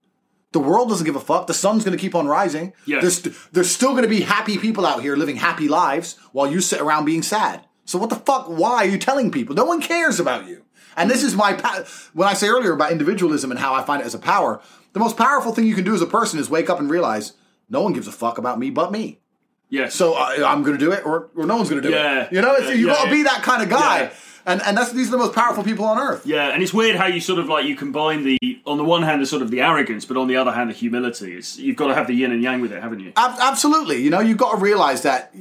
The 0.52 0.60
world 0.60 0.88
doesn't 0.88 1.04
give 1.04 1.16
a 1.16 1.20
fuck. 1.20 1.46
The 1.46 1.54
sun's 1.54 1.84
going 1.84 1.96
to 1.96 2.00
keep 2.00 2.14
on 2.14 2.26
rising. 2.26 2.72
Yes. 2.86 3.20
There's, 3.20 3.48
there's 3.52 3.70
still 3.70 3.90
going 3.90 4.02
to 4.02 4.08
be 4.08 4.22
happy 4.22 4.56
people 4.58 4.86
out 4.86 5.02
here 5.02 5.14
living 5.14 5.36
happy 5.36 5.68
lives 5.68 6.16
while 6.32 6.50
you 6.50 6.60
sit 6.60 6.80
around 6.80 7.04
being 7.04 7.22
sad. 7.22 7.64
So 7.84 7.98
what 7.98 8.10
the 8.10 8.16
fuck? 8.16 8.46
Why 8.46 8.76
are 8.76 8.86
you 8.86 8.98
telling 8.98 9.30
people? 9.30 9.54
No 9.54 9.64
one 9.64 9.80
cares 9.80 10.18
about 10.18 10.46
you. 10.46 10.64
And 10.96 11.10
this 11.10 11.22
is 11.22 11.36
my 11.36 11.52
pa- 11.52 11.84
when 12.12 12.28
I 12.28 12.34
say 12.34 12.48
earlier 12.48 12.72
about 12.72 12.92
individualism 12.92 13.50
and 13.50 13.60
how 13.60 13.74
I 13.74 13.84
find 13.84 14.02
it 14.02 14.06
as 14.06 14.14
a 14.14 14.18
power. 14.18 14.60
The 14.94 15.00
most 15.00 15.16
powerful 15.16 15.52
thing 15.52 15.66
you 15.66 15.74
can 15.74 15.84
do 15.84 15.94
as 15.94 16.02
a 16.02 16.06
person 16.06 16.40
is 16.40 16.50
wake 16.50 16.68
up 16.68 16.80
and 16.80 16.90
realize 16.90 17.34
no 17.68 17.82
one 17.82 17.92
gives 17.92 18.08
a 18.08 18.12
fuck 18.12 18.38
about 18.38 18.58
me 18.58 18.70
but 18.70 18.90
me. 18.90 19.20
Yes. 19.70 19.94
So 19.94 20.14
uh, 20.14 20.44
I'm 20.46 20.62
going 20.62 20.78
to 20.78 20.84
do 20.84 20.92
it, 20.92 21.04
or, 21.04 21.28
or 21.36 21.44
no 21.46 21.56
one's 21.56 21.68
going 21.68 21.82
to 21.82 21.88
do 21.88 21.94
Yeah. 21.94 22.22
it. 22.24 22.32
You 22.32 22.40
know, 22.40 22.54
it's, 22.54 22.68
Yeah, 22.68 22.74
you 22.74 22.86
yeah, 22.86 22.92
got 22.94 23.02
to 23.04 23.08
yeah. 23.08 23.14
be 23.14 23.22
that 23.24 23.42
kind 23.42 23.62
of 23.62 23.68
guy. 23.68 24.00
Yeah. 24.02 24.10
And 24.46 24.62
and 24.62 24.78
that's 24.78 24.92
these 24.92 25.08
are 25.08 25.10
the 25.10 25.18
most 25.18 25.34
powerful 25.34 25.62
people 25.62 25.84
on 25.84 25.98
earth. 25.98 26.24
Yeah, 26.24 26.48
and 26.54 26.62
it's 26.62 26.72
weird 26.72 26.96
how 26.96 27.04
you 27.06 27.20
sort 27.20 27.38
of 27.38 27.48
like 27.48 27.66
you 27.66 27.76
combine 27.76 28.24
the 28.24 28.38
on 28.64 28.78
the 28.78 28.84
one 28.84 29.02
hand 29.02 29.20
the 29.20 29.26
sort 29.26 29.42
of 29.42 29.50
the 29.50 29.60
arrogance, 29.60 30.06
but 30.06 30.16
on 30.16 30.26
the 30.26 30.36
other 30.36 30.52
hand 30.52 30.70
the 30.70 30.74
humility. 30.74 31.34
It's, 31.36 31.58
you've 31.58 31.76
got 31.76 31.88
to 31.88 31.94
have 31.94 32.06
the 32.06 32.14
yin 32.14 32.32
and 32.32 32.42
yang 32.42 32.62
with 32.62 32.72
it, 32.72 32.80
haven't 32.82 33.00
you? 33.00 33.12
Ab- 33.14 33.38
absolutely. 33.40 34.00
You 34.02 34.08
know, 34.08 34.20
you've 34.20 34.38
got 34.38 34.52
to 34.52 34.56
realize 34.56 35.02
that 35.02 35.34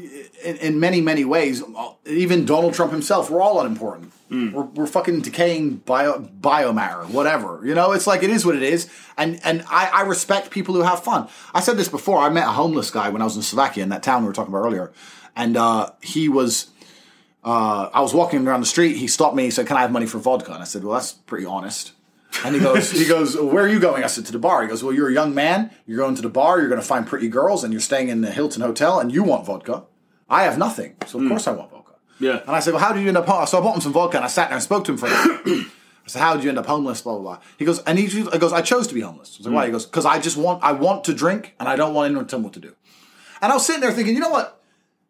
in, 0.44 0.58
in 0.58 0.80
many, 0.82 1.00
many 1.00 1.24
ways, 1.24 1.64
even 2.06 2.44
Donald 2.44 2.74
Trump 2.74 2.92
himself, 2.92 3.30
we're 3.30 3.40
all 3.42 3.62
unimportant. 3.62 4.12
We're, 4.30 4.64
we're 4.64 4.88
fucking 4.88 5.22
decaying 5.22 5.78
bio, 5.78 6.20
biomatter, 6.20 7.10
whatever. 7.10 7.62
You 7.64 7.74
know, 7.74 7.94
it's 7.94 8.08
like 8.08 8.24
it 8.24 8.30
is 8.30 8.46
what 8.46 8.56
it 8.56 8.64
is. 8.64 8.90
And 9.18 9.40
and 9.44 9.64
I, 9.70 9.90
I 9.94 10.02
respect 10.02 10.52
people 10.52 10.76
who 10.76 10.82
have 10.82 11.04
fun. 11.04 11.28
I 11.54 11.62
said 11.62 11.78
this 11.78 11.88
before. 11.88 12.20
I 12.20 12.30
met 12.30 12.48
a 12.48 12.52
homeless 12.52 12.92
guy 12.92 13.10
when 13.10 13.22
I 13.22 13.26
was 13.26 13.36
in 13.36 13.42
Slovakia, 13.42 13.84
in 13.84 13.90
that 13.90 14.04
town 14.04 14.24
we 14.24 14.28
were 14.28 14.34
talking 14.34 14.54
about 14.54 14.66
earlier. 14.66 14.92
And 15.36 15.56
uh, 15.56 15.92
he 16.02 16.30
was, 16.30 16.68
uh, 17.44 17.90
I 17.94 18.02
was 18.02 18.14
walking 18.14 18.48
around 18.48 18.62
the 18.62 18.66
street. 18.66 18.98
He 18.98 19.08
stopped 19.08 19.36
me. 19.36 19.44
He 19.44 19.52
said, 19.52 19.68
Can 19.68 19.78
I 19.78 19.82
have 19.82 19.92
money 19.92 20.08
for 20.08 20.18
vodka? 20.18 20.52
And 20.54 20.62
I 20.62 20.66
said, 20.66 20.84
Well, 20.84 20.96
that's 20.96 21.14
pretty 21.14 21.46
honest. 21.46 21.94
And 22.44 22.56
he 22.56 22.62
goes, 22.62 22.92
he 22.92 23.06
goes, 23.06 23.36
where 23.36 23.64
are 23.64 23.68
you 23.68 23.80
going? 23.80 24.04
I 24.04 24.08
said, 24.08 24.26
to 24.28 24.32
the 24.32 24.40
bar. 24.40 24.62
He 24.62 24.68
goes, 24.68 24.84
well, 24.84 24.94
you're 24.94 25.10
a 25.10 25.14
young 25.14 25.34
man. 25.34 25.72
You're 25.86 25.98
going 25.98 26.16
to 26.16 26.22
the 26.22 26.30
bar. 26.30 26.60
You're 26.60 26.70
going 26.70 26.82
to 26.82 26.86
find 26.86 27.08
pretty 27.08 27.30
girls, 27.30 27.64
and 27.64 27.74
you're 27.74 27.80
staying 27.80 28.10
in 28.10 28.22
the 28.22 28.32
Hilton 28.32 28.62
Hotel, 28.62 29.00
and 29.00 29.12
you 29.12 29.24
want 29.24 29.46
vodka. 29.46 29.86
I 30.30 30.44
have 30.44 30.58
nothing, 30.58 30.96
so 31.06 31.20
of 31.20 31.28
course 31.30 31.48
I 31.48 31.52
want 31.52 31.72
vodka. 31.72 31.77
Yeah. 32.20 32.42
And 32.42 32.52
I 32.52 32.60
said, 32.60 32.74
well, 32.74 32.84
how 32.84 32.94
did 32.94 33.02
you 33.02 33.08
end 33.08 33.18
up? 33.18 33.26
home? 33.26 33.46
So 33.48 33.58
I 33.60 33.62
bought 33.62 33.76
him 33.76 33.82
some 33.82 33.94
vodka, 33.94 34.18
and 34.18 34.26
I 34.26 34.28
sat 34.28 34.50
there 34.50 34.56
and 34.56 34.64
spoke 34.64 34.86
to 34.86 34.92
him 34.92 34.98
for. 34.98 35.08
a 35.08 35.10
minute. 35.46 35.68
I 36.06 36.10
said, 36.10 36.22
how 36.22 36.36
did 36.36 36.44
you 36.44 36.50
end 36.50 36.58
up 36.58 36.66
homeless? 36.66 37.02
Blah 37.02 37.14
blah 37.14 37.22
blah. 37.22 37.40
He 37.58 37.66
goes, 37.66 37.80
and 37.80 38.00
he, 38.00 38.06
he 38.06 38.24
goes, 38.24 38.54
I 38.54 38.62
chose 38.62 38.88
to 38.88 38.94
be 38.94 39.02
homeless. 39.02 39.36
I 39.36 39.38
was 39.40 39.48
like, 39.48 39.56
why? 39.56 39.64
He 39.66 39.70
mm. 39.70 39.74
goes, 39.74 39.86
because 39.86 40.06
I 40.06 40.20
just 40.20 40.38
want, 40.38 40.64
I 40.64 40.72
want 40.72 41.04
to 41.06 41.14
drink, 41.14 41.54
and 41.60 41.68
I 41.68 41.76
don't 41.76 41.94
want 41.94 42.06
anyone 42.06 42.26
to 42.26 42.30
tell 42.30 42.40
me 42.40 42.46
what 42.46 42.54
to 42.54 42.62
do. 42.62 42.74
And 43.42 43.52
I 43.52 43.56
was 43.56 43.66
sitting 43.66 43.82
there 43.82 43.92
thinking, 43.92 44.16
you 44.16 44.22
know 44.22 44.30
what? 44.30 44.62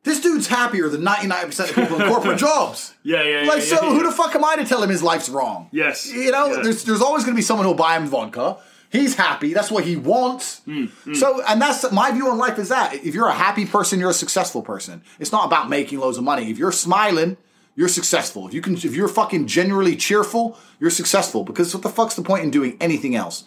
This 0.03 0.21
dude's 0.21 0.47
happier 0.47 0.87
than 0.87 1.01
99% 1.01 1.69
of 1.69 1.75
people 1.75 2.01
in 2.01 2.07
corporate 2.07 2.37
jobs. 2.47 2.93
Yeah, 3.03 3.21
yeah, 3.23 3.41
yeah, 3.41 3.47
Like, 3.47 3.59
yeah, 3.59 3.75
so 3.77 3.83
yeah. 3.83 3.93
who 3.93 4.03
the 4.03 4.11
fuck 4.11 4.33
am 4.35 4.43
I 4.45 4.55
to 4.55 4.65
tell 4.65 4.81
him 4.81 4.89
his 4.89 5.03
life's 5.03 5.27
wrong? 5.29 5.67
Yes. 5.71 6.11
You 6.11 6.31
know, 6.31 6.47
Yeah. 6.47 6.61
there's 6.63 6.83
there's 6.85 7.01
always 7.01 7.23
going 7.25 7.35
to 7.35 7.37
be 7.37 7.41
someone 7.43 7.65
who'll 7.65 7.75
buy 7.75 7.97
him 7.97 8.07
vodka. 8.07 8.57
He's 8.89 9.15
happy. 9.15 9.53
That's 9.53 9.69
what 9.69 9.83
he 9.83 9.95
wants. 9.95 10.61
Mm, 10.67 11.15
So, 11.15 11.41
and 11.45 11.61
that's 11.61 11.91
my 11.91 12.11
view 12.11 12.29
on 12.29 12.37
life 12.37 12.57
is 12.57 12.69
that 12.69 12.93
if 12.93 13.13
you're 13.13 13.27
a 13.27 13.33
happy 13.33 13.65
person, 13.65 13.99
you're 13.99 14.11
a 14.11 14.13
successful 14.13 14.61
person. 14.61 15.03
It's 15.19 15.31
not 15.31 15.45
about 15.45 15.69
making 15.69 15.99
loads 15.99 16.17
of 16.17 16.23
money. 16.23 16.49
If 16.49 16.57
you're 16.57 16.71
smiling, 16.71 17.35
you're 17.75 17.89
successful. 17.89 18.47
If 18.47 18.53
you 18.53 18.61
can, 18.61 18.75
if 18.75 18.95
you're 18.95 19.07
fucking 19.09 19.47
genuinely 19.47 19.95
cheerful, 19.97 20.57
you're 20.79 20.89
successful. 20.89 21.43
Because 21.43 21.73
what 21.73 21.83
the 21.83 21.89
fuck's 21.89 22.15
the 22.15 22.21
point 22.21 22.43
in 22.43 22.49
doing 22.49 22.77
anything 22.79 23.15
else? 23.15 23.43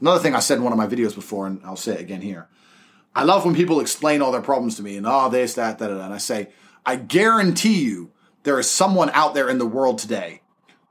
Another 0.00 0.20
thing 0.20 0.34
I 0.34 0.40
said 0.40 0.58
in 0.58 0.64
one 0.64 0.72
of 0.72 0.78
my 0.78 0.86
videos 0.86 1.14
before, 1.14 1.46
and 1.46 1.60
I'll 1.64 1.76
say 1.76 1.94
it 1.94 2.00
again 2.00 2.20
here. 2.20 2.48
I 3.14 3.24
love 3.24 3.44
when 3.44 3.54
people 3.54 3.80
explain 3.80 4.20
all 4.22 4.30
their 4.30 4.42
problems 4.42 4.76
to 4.76 4.82
me 4.82 4.96
and 4.98 5.06
oh 5.06 5.30
this 5.30 5.54
that 5.54 5.78
that 5.78 5.90
and 5.90 6.12
I 6.12 6.18
say 6.18 6.50
I 6.84 6.96
guarantee 6.96 7.82
you 7.82 8.12
there 8.42 8.58
is 8.60 8.70
someone 8.70 9.10
out 9.10 9.34
there 9.34 9.48
in 9.48 9.58
the 9.58 9.66
world 9.66 9.98
today 9.98 10.42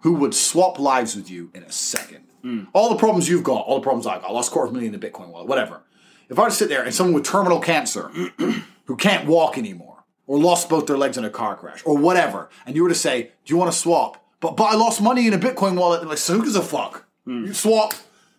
who 0.02 0.16
would 0.16 0.34
swap 0.34 0.80
lives 0.80 1.16
with 1.16 1.30
you 1.30 1.52
in 1.54 1.64
a 1.64 1.72
second. 1.72 2.25
Mm. 2.46 2.68
All 2.74 2.90
the 2.90 2.96
problems 2.98 3.28
you've 3.28 3.44
got, 3.44 3.66
all 3.66 3.76
the 3.80 3.84
problems 3.84 4.06
I've 4.06 4.22
got, 4.22 4.30
I 4.30 4.34
lost 4.34 4.52
quarter 4.52 4.68
of 4.68 4.72
a 4.72 4.74
million 4.76 4.94
in 4.94 5.04
a 5.04 5.04
Bitcoin 5.04 5.30
wallet, 5.30 5.48
whatever. 5.48 5.82
If 6.30 6.38
I 6.38 6.44
were 6.44 6.50
to 6.50 6.56
sit 6.56 6.70
there 6.70 6.84
and 6.84 6.94
someone 6.94 7.14
with 7.16 7.24
terminal 7.24 7.60
cancer 7.60 8.10
who 8.86 8.96
can't 8.98 9.28
walk 9.28 9.58
anymore, 9.58 10.04
or 10.28 10.40
lost 10.40 10.70
both 10.70 10.86
their 10.88 10.98
legs 10.98 11.18
in 11.18 11.26
a 11.26 11.30
car 11.30 11.56
crash, 11.56 11.82
or 11.86 11.98
whatever, 11.98 12.50
and 12.66 12.76
you 12.76 12.84
were 12.84 12.90
to 12.90 12.96
say, 12.96 13.24
"Do 13.46 13.54
you 13.54 13.58
want 13.58 13.72
to 13.72 13.78
swap?" 13.78 14.24
But 14.40 14.58
but 14.58 14.66
I 14.66 14.76
lost 14.76 15.02
money 15.02 15.28
in 15.28 15.34
a 15.34 15.38
Bitcoin 15.40 15.76
wallet. 15.78 16.02
And 16.02 16.10
like, 16.10 16.18
so 16.20 16.34
who 16.34 16.44
gives 16.44 16.56
a 16.56 16.62
fuck? 16.64 17.06
Mm. 17.28 17.48
You 17.48 17.54
swap. 17.54 17.94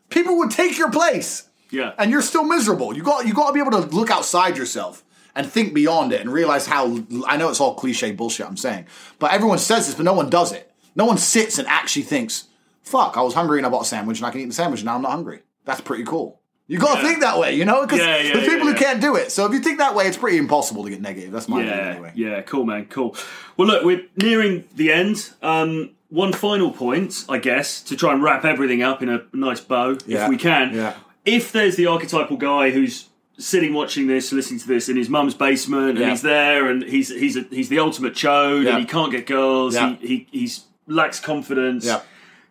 People 0.08 0.36
would 0.38 0.50
take 0.50 0.78
your 0.78 0.90
place, 0.90 1.48
Yeah. 1.70 1.92
and 1.98 2.10
you're 2.10 2.22
still 2.22 2.44
miserable. 2.44 2.96
You 2.96 3.02
got 3.02 3.26
you 3.26 3.34
got 3.34 3.48
to 3.48 3.52
be 3.52 3.60
able 3.60 3.70
to 3.72 3.80
look 3.94 4.10
outside 4.10 4.56
yourself 4.56 5.04
and 5.36 5.50
think 5.50 5.74
beyond 5.74 6.12
it 6.12 6.20
and 6.20 6.32
realize 6.32 6.66
how. 6.66 7.04
I 7.26 7.36
know 7.36 7.48
it's 7.50 7.60
all 7.60 7.74
cliche 7.74 8.10
bullshit 8.12 8.46
I'm 8.46 8.56
saying, 8.56 8.86
but 9.20 9.32
everyone 9.32 9.58
says 9.58 9.86
this, 9.86 9.94
but 9.94 10.04
no 10.04 10.12
one 10.14 10.28
does 10.30 10.52
it. 10.52 10.72
No 10.96 11.04
one 11.04 11.18
sits 11.18 11.58
and 11.58 11.68
actually 11.68 12.02
thinks, 12.02 12.44
"Fuck, 12.86 13.16
I 13.18 13.22
was 13.22 13.34
hungry 13.34 13.58
and 13.58 13.66
I 13.66 13.68
bought 13.68 13.82
a 13.82 13.86
sandwich 13.86 14.18
and 14.18 14.26
I 14.26 14.30
can 14.30 14.40
eat 14.40 14.46
the 14.46 14.54
sandwich 14.54 14.80
and 14.80 14.86
now 14.86 14.94
I'm 14.96 15.02
not 15.02 15.10
hungry." 15.10 15.40
That's 15.66 15.80
pretty 15.82 16.04
cool. 16.04 16.40
You 16.68 16.78
got 16.78 16.96
to 16.96 17.02
Yeah. 17.02 17.06
think 17.08 17.20
that 17.20 17.38
way, 17.38 17.54
you 17.54 17.64
know, 17.64 17.82
because 17.82 18.00
Yeah, 18.00 18.16
yeah, 18.18 18.32
there's 18.34 18.48
people 18.48 18.66
who 18.66 18.74
can't 18.74 19.00
do 19.00 19.14
it. 19.14 19.30
So 19.30 19.46
if 19.46 19.52
you 19.52 19.60
think 19.60 19.78
that 19.78 19.94
way, 19.94 20.08
it's 20.08 20.16
pretty 20.16 20.38
impossible 20.38 20.82
to 20.84 20.90
get 20.90 21.00
negative. 21.00 21.30
That's 21.30 21.48
my 21.48 21.62
Yeah, 21.62 21.70
anyway. 21.90 22.12
yeah, 22.16 22.40
cool, 22.42 22.64
man, 22.64 22.86
cool. 22.86 23.14
Well, 23.56 23.68
look, 23.68 23.84
we're 23.84 24.02
nearing 24.16 24.64
the 24.74 24.92
end. 24.92 25.30
Um, 25.42 25.90
one 26.08 26.32
final 26.32 26.70
point, 26.72 27.24
I 27.28 27.38
guess, 27.38 27.80
to 27.82 27.96
try 27.96 28.12
and 28.12 28.22
wrap 28.22 28.44
everything 28.44 28.82
up 28.82 29.00
in 29.02 29.08
a 29.08 29.22
nice 29.32 29.60
bow, 29.60 29.96
if 30.08 30.28
we 30.28 30.36
can. 30.36 30.74
yeah. 30.74 30.94
If 31.24 31.50
there's 31.52 31.74
the 31.76 31.86
archetypal 31.86 32.36
guy 32.36 32.70
who's 32.70 33.06
sitting 33.38 33.74
watching 33.74 34.06
this, 34.06 34.32
listening 34.32 34.60
to 34.60 34.66
this 34.68 34.88
in 34.88 34.96
his 34.96 35.08
mum's 35.08 35.34
basement, 35.34 35.98
and 35.98 36.10
he's 36.10 36.22
there, 36.22 36.68
and 36.68 36.82
he's 36.84 37.08
he's 37.10 37.36
a, 37.36 37.42
he's 37.50 37.68
the 37.68 37.78
ultimate 37.80 38.14
chode, 38.14 38.68
and 38.68 38.78
he 38.78 38.84
can't 38.84 39.10
get 39.12 39.26
girls, 39.26 39.76
he, 39.76 39.94
he 40.00 40.26
he's 40.30 40.64
lacks 40.86 41.18
confidence. 41.20 41.84
Yeah. 41.84 42.00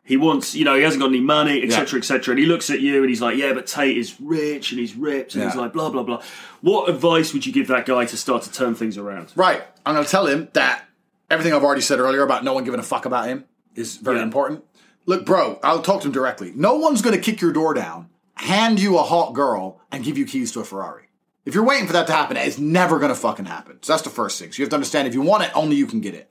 He 0.07 0.17
wants, 0.17 0.53
you 0.53 0.63
know, 0.65 0.75
he 0.75 0.83
hasn't 0.83 1.01
got 1.01 1.09
any 1.09 1.19
money, 1.19 1.63
etc., 1.63 1.97
Yeah. 1.97 1.97
etc. 1.97 2.31
And 2.33 2.39
he 2.39 2.45
looks 2.45 2.69
at 2.69 2.79
you 2.79 3.01
and 3.01 3.09
he's 3.09 3.21
like, 3.21 3.37
"Yeah, 3.37 3.53
but 3.53 3.65
Tate 3.65 3.97
is 3.97 4.15
rich 4.21 4.71
and 4.71 4.79
he's 4.79 4.95
ripped," 4.95 5.33
and 5.33 5.43
he's 5.43 5.55
like, 5.55 5.73
"Blah 5.73 5.89
blah 5.89 6.03
blah." 6.03 6.21
What 6.61 6.89
advice 6.89 7.33
would 7.33 7.45
you 7.45 7.51
give 7.51 7.67
that 7.69 7.85
guy 7.87 8.05
to 8.05 8.15
start 8.15 8.43
to 8.43 8.51
turn 8.51 8.75
things 8.75 8.97
around? 8.99 9.33
Right. 9.35 9.63
I'm 9.85 9.95
going 9.95 10.05
to 10.05 10.11
tell 10.11 10.27
him 10.27 10.47
that 10.53 10.85
everything 11.31 11.53
I've 11.53 11.63
already 11.63 11.81
said 11.81 11.99
earlier 11.99 12.21
about 12.21 12.43
no 12.43 12.53
one 12.53 12.63
giving 12.63 12.79
a 12.79 12.83
fuck 12.83 13.05
about 13.05 13.27
him 13.27 13.45
is 13.75 13.97
very 13.97 14.17
Yeah. 14.17 14.23
important. 14.23 14.63
Look, 15.07 15.25
bro, 15.25 15.59
I'll 15.63 15.81
talk 15.81 16.01
to 16.01 16.07
him 16.07 16.13
directly. 16.13 16.53
No 16.55 16.75
one's 16.75 17.01
going 17.01 17.15
to 17.15 17.21
kick 17.21 17.41
your 17.41 17.51
door 17.51 17.73
down, 17.73 18.09
hand 18.35 18.79
you 18.79 18.97
a 18.99 19.03
hot 19.03 19.33
girl, 19.33 19.81
and 19.91 20.03
give 20.03 20.17
you 20.19 20.25
keys 20.25 20.51
to 20.53 20.59
a 20.59 20.63
Ferrari. 20.63 21.03
If 21.45 21.53
you're 21.55 21.63
waiting 21.63 21.87
for 21.87 21.93
that 21.93 22.05
to 22.07 22.13
happen, 22.13 22.37
it's 22.37 22.57
never 22.59 22.97
going 22.99 23.09
to 23.09 23.15
fucking 23.15 23.45
happen. 23.45 23.77
So 23.81 23.93
that's 23.93 24.01
the 24.03 24.09
first 24.11 24.39
thing. 24.39 24.51
So 24.51 24.57
you 24.59 24.65
have 24.65 24.69
to 24.71 24.75
understand 24.75 25.07
if 25.07 25.13
you 25.15 25.21
want 25.21 25.43
it, 25.43 25.51
only 25.55 25.75
you 25.75 25.85
can 25.87 25.99
get 26.01 26.13
it. 26.15 26.29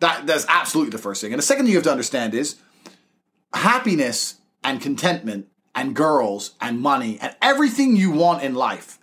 That 0.00 0.26
that's 0.28 0.46
absolutely 0.48 0.90
the 0.92 0.98
first 0.98 1.20
thing. 1.20 1.32
And 1.32 1.38
the 1.40 1.46
second 1.46 1.64
thing 1.64 1.72
you 1.72 1.78
have 1.78 1.84
to 1.84 1.90
understand 1.90 2.34
is 2.34 2.54
happiness 3.54 4.36
and 4.64 4.80
contentment 4.80 5.46
and 5.74 5.94
girls 5.94 6.54
and 6.60 6.80
money 6.80 7.18
and 7.20 7.34
everything 7.40 7.96
you 7.96 8.10
want 8.10 8.42
in 8.42 8.54
life 8.54 8.98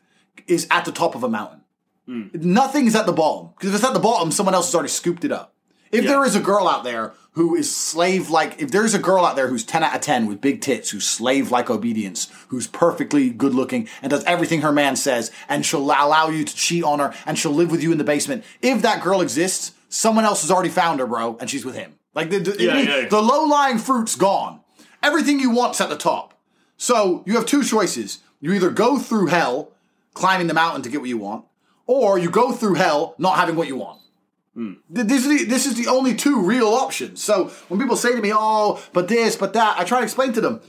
is 0.47 0.67
at 0.69 0.85
the 0.85 0.91
top 0.91 1.15
of 1.15 1.23
a 1.23 1.29
mountain. 1.29 1.61
Hmm. 2.05 2.23
Nothing 2.33 2.85
is 2.85 2.95
at 2.95 3.05
the 3.05 3.13
bottom. 3.13 3.51
Because 3.55 3.69
if 3.69 3.75
it's 3.77 3.83
at 3.83 3.93
the 3.93 3.99
bottom, 3.99 4.31
someone 4.31 4.53
else 4.53 4.67
has 4.67 4.75
already 4.75 4.89
scooped 4.89 5.23
it 5.25 5.31
up. 5.31 5.53
If 5.91 6.03
Yeah. 6.03 6.11
there 6.11 6.25
is 6.25 6.35
a 6.35 6.39
girl 6.39 6.67
out 6.67 6.83
there 6.83 7.13
who 7.31 7.55
is 7.55 7.73
slave 7.75 8.29
like, 8.29 8.61
if 8.61 8.71
there's 8.71 8.93
a 8.93 8.99
girl 8.99 9.25
out 9.25 9.35
there 9.35 9.47
who's 9.47 9.63
10 9.63 9.83
out 9.83 9.95
of 9.95 10.01
10 10.01 10.25
with 10.25 10.41
big 10.41 10.61
tits, 10.61 10.89
who's 10.91 11.07
slave 11.07 11.51
like 11.51 11.69
obedience, 11.69 12.27
who's 12.49 12.67
perfectly 12.67 13.29
good 13.29 13.53
looking 13.55 13.87
and 14.01 14.09
does 14.09 14.23
everything 14.25 14.61
her 14.61 14.71
man 14.71 14.95
says, 14.95 15.31
and 15.47 15.65
she'll 15.65 15.81
allow 15.81 16.29
you 16.29 16.43
to 16.43 16.55
cheat 16.55 16.83
on 16.83 16.99
her 16.99 17.13
and 17.25 17.39
she'll 17.39 17.53
live 17.53 17.71
with 17.71 17.81
you 17.81 17.91
in 17.91 17.97
the 17.97 18.03
basement, 18.03 18.43
if 18.61 18.81
that 18.81 19.01
girl 19.03 19.21
exists, 19.21 19.71
someone 19.89 20.25
else 20.25 20.41
has 20.41 20.51
already 20.51 20.69
found 20.69 20.99
her, 20.99 21.07
bro, 21.07 21.37
and 21.39 21.49
she's 21.49 21.65
with 21.65 21.75
him. 21.75 21.93
Like 22.15 22.29
the, 22.31 22.39
the, 22.39 22.55
Yeah, 22.63 22.79
yeah, 22.79 23.07
the 23.07 23.21
low 23.21 23.43
lying 23.45 23.77
fruit's 23.77 24.15
gone. 24.15 24.61
Everything 25.03 25.39
you 25.39 25.51
want's 25.51 25.79
at 25.81 25.89
the 25.89 25.97
top. 25.97 26.33
So 26.77 27.23
you 27.27 27.35
have 27.35 27.45
two 27.45 27.63
choices. 27.63 28.19
You 28.41 28.53
either 28.53 28.69
go 28.71 28.97
through 28.97 29.27
hell, 29.27 29.71
climbing 30.13 30.47
the 30.47 30.53
mountain 30.53 30.81
to 30.83 30.89
get 30.89 30.99
what 31.01 31.09
you 31.09 31.17
want, 31.17 31.45
or 31.85 32.17
you 32.17 32.29
go 32.31 32.51
through 32.51 32.75
hell 32.75 33.15
not 33.17 33.35
having 33.37 33.55
what 33.55 33.67
you 33.67 33.75
want. 33.75 34.01
Hmm. 34.55 34.73
Th- 34.93 35.05
This 35.07 35.25
is, 35.25 35.39
the, 35.39 35.45
this 35.45 35.65
is 35.65 35.75
the 35.75 35.87
only 35.87 36.15
two 36.15 36.41
real 36.41 36.67
options. 36.69 37.21
So 37.23 37.45
when 37.67 37.79
people 37.79 37.95
say 37.97 38.15
to 38.15 38.21
me, 38.21 38.31
oh, 38.33 38.81
but 38.93 39.07
this, 39.09 39.35
but 39.35 39.53
that, 39.53 39.77
I 39.77 39.83
try 39.83 39.99
to 39.99 40.03
explain 40.03 40.33
to 40.33 40.41
them 40.41 40.61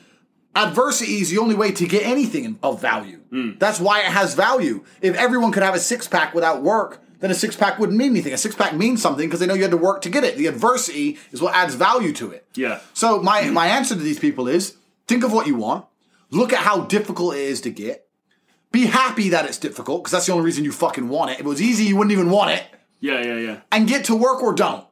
adversity 0.54 1.16
is 1.20 1.30
the 1.30 1.38
only 1.38 1.54
way 1.54 1.70
to 1.72 1.86
get 1.86 2.02
anything 2.04 2.58
of 2.62 2.80
value. 2.80 3.18
Hmm. 3.30 3.52
That's 3.58 3.78
why 3.80 4.00
it 4.00 4.06
has 4.06 4.34
value. 4.34 4.84
If 5.00 5.14
everyone 5.16 5.52
could 5.52 5.62
have 5.62 5.74
a 5.74 5.78
six 5.80 6.08
pack 6.08 6.34
without 6.34 6.62
work, 6.62 7.02
then 7.20 7.30
a 7.30 7.34
six 7.34 7.56
pack 7.56 7.78
wouldn't 7.78 7.96
mean 7.98 8.10
anything. 8.10 8.32
A 8.32 8.38
six 8.38 8.54
pack 8.54 8.74
means 8.74 9.00
something 9.00 9.26
because 9.26 9.40
they 9.40 9.46
know 9.46 9.54
you 9.54 9.62
had 9.62 9.70
to 9.70 9.76
work 9.76 10.02
to 10.02 10.10
get 10.10 10.24
it. 10.24 10.36
The 10.36 10.46
adversity 10.46 11.18
is 11.32 11.40
what 11.40 11.54
adds 11.54 11.74
value 11.74 12.12
to 12.14 12.30
it. 12.30 12.46
Yeah. 12.54 12.80
So 12.94 13.20
my 13.22 13.44
my 13.50 13.66
answer 13.68 13.94
to 13.94 14.00
these 14.00 14.18
people 14.18 14.48
is 14.48 14.76
think 15.06 15.24
of 15.24 15.32
what 15.32 15.46
you 15.46 15.54
want, 15.56 15.86
look 16.30 16.52
at 16.52 16.60
how 16.60 16.82
difficult 16.82 17.34
it 17.34 17.40
is 17.40 17.60
to 17.62 17.70
get, 17.70 18.06
be 18.72 18.86
happy 18.86 19.28
that 19.30 19.46
it's 19.46 19.58
difficult 19.58 20.02
because 20.02 20.12
that's 20.12 20.26
the 20.26 20.32
only 20.32 20.44
reason 20.44 20.64
you 20.64 20.72
fucking 20.72 21.08
want 21.08 21.30
it. 21.30 21.34
If 21.34 21.40
it 21.40 21.46
was 21.46 21.62
easy, 21.62 21.84
you 21.84 21.96
wouldn't 21.96 22.12
even 22.12 22.30
want 22.30 22.50
it, 22.50 22.64
Yeah, 23.00 23.22
yeah, 23.22 23.36
yeah. 23.38 23.60
and 23.72 23.88
get 23.88 24.04
to 24.06 24.14
work 24.16 24.42
or 24.42 24.52
don't. 24.52 24.84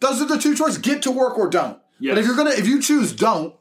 Those 0.00 0.20
are 0.22 0.26
the 0.26 0.38
two 0.38 0.54
choices: 0.54 0.78
get 0.78 1.02
to 1.02 1.10
work 1.10 1.36
or 1.38 1.48
don't. 1.48 1.78
Yes. 1.98 2.12
But 2.14 2.18
if 2.20 2.26
you're 2.26 2.36
gonna, 2.36 2.50
if 2.50 2.68
you 2.68 2.80
choose 2.80 3.12
don't, 3.12 3.54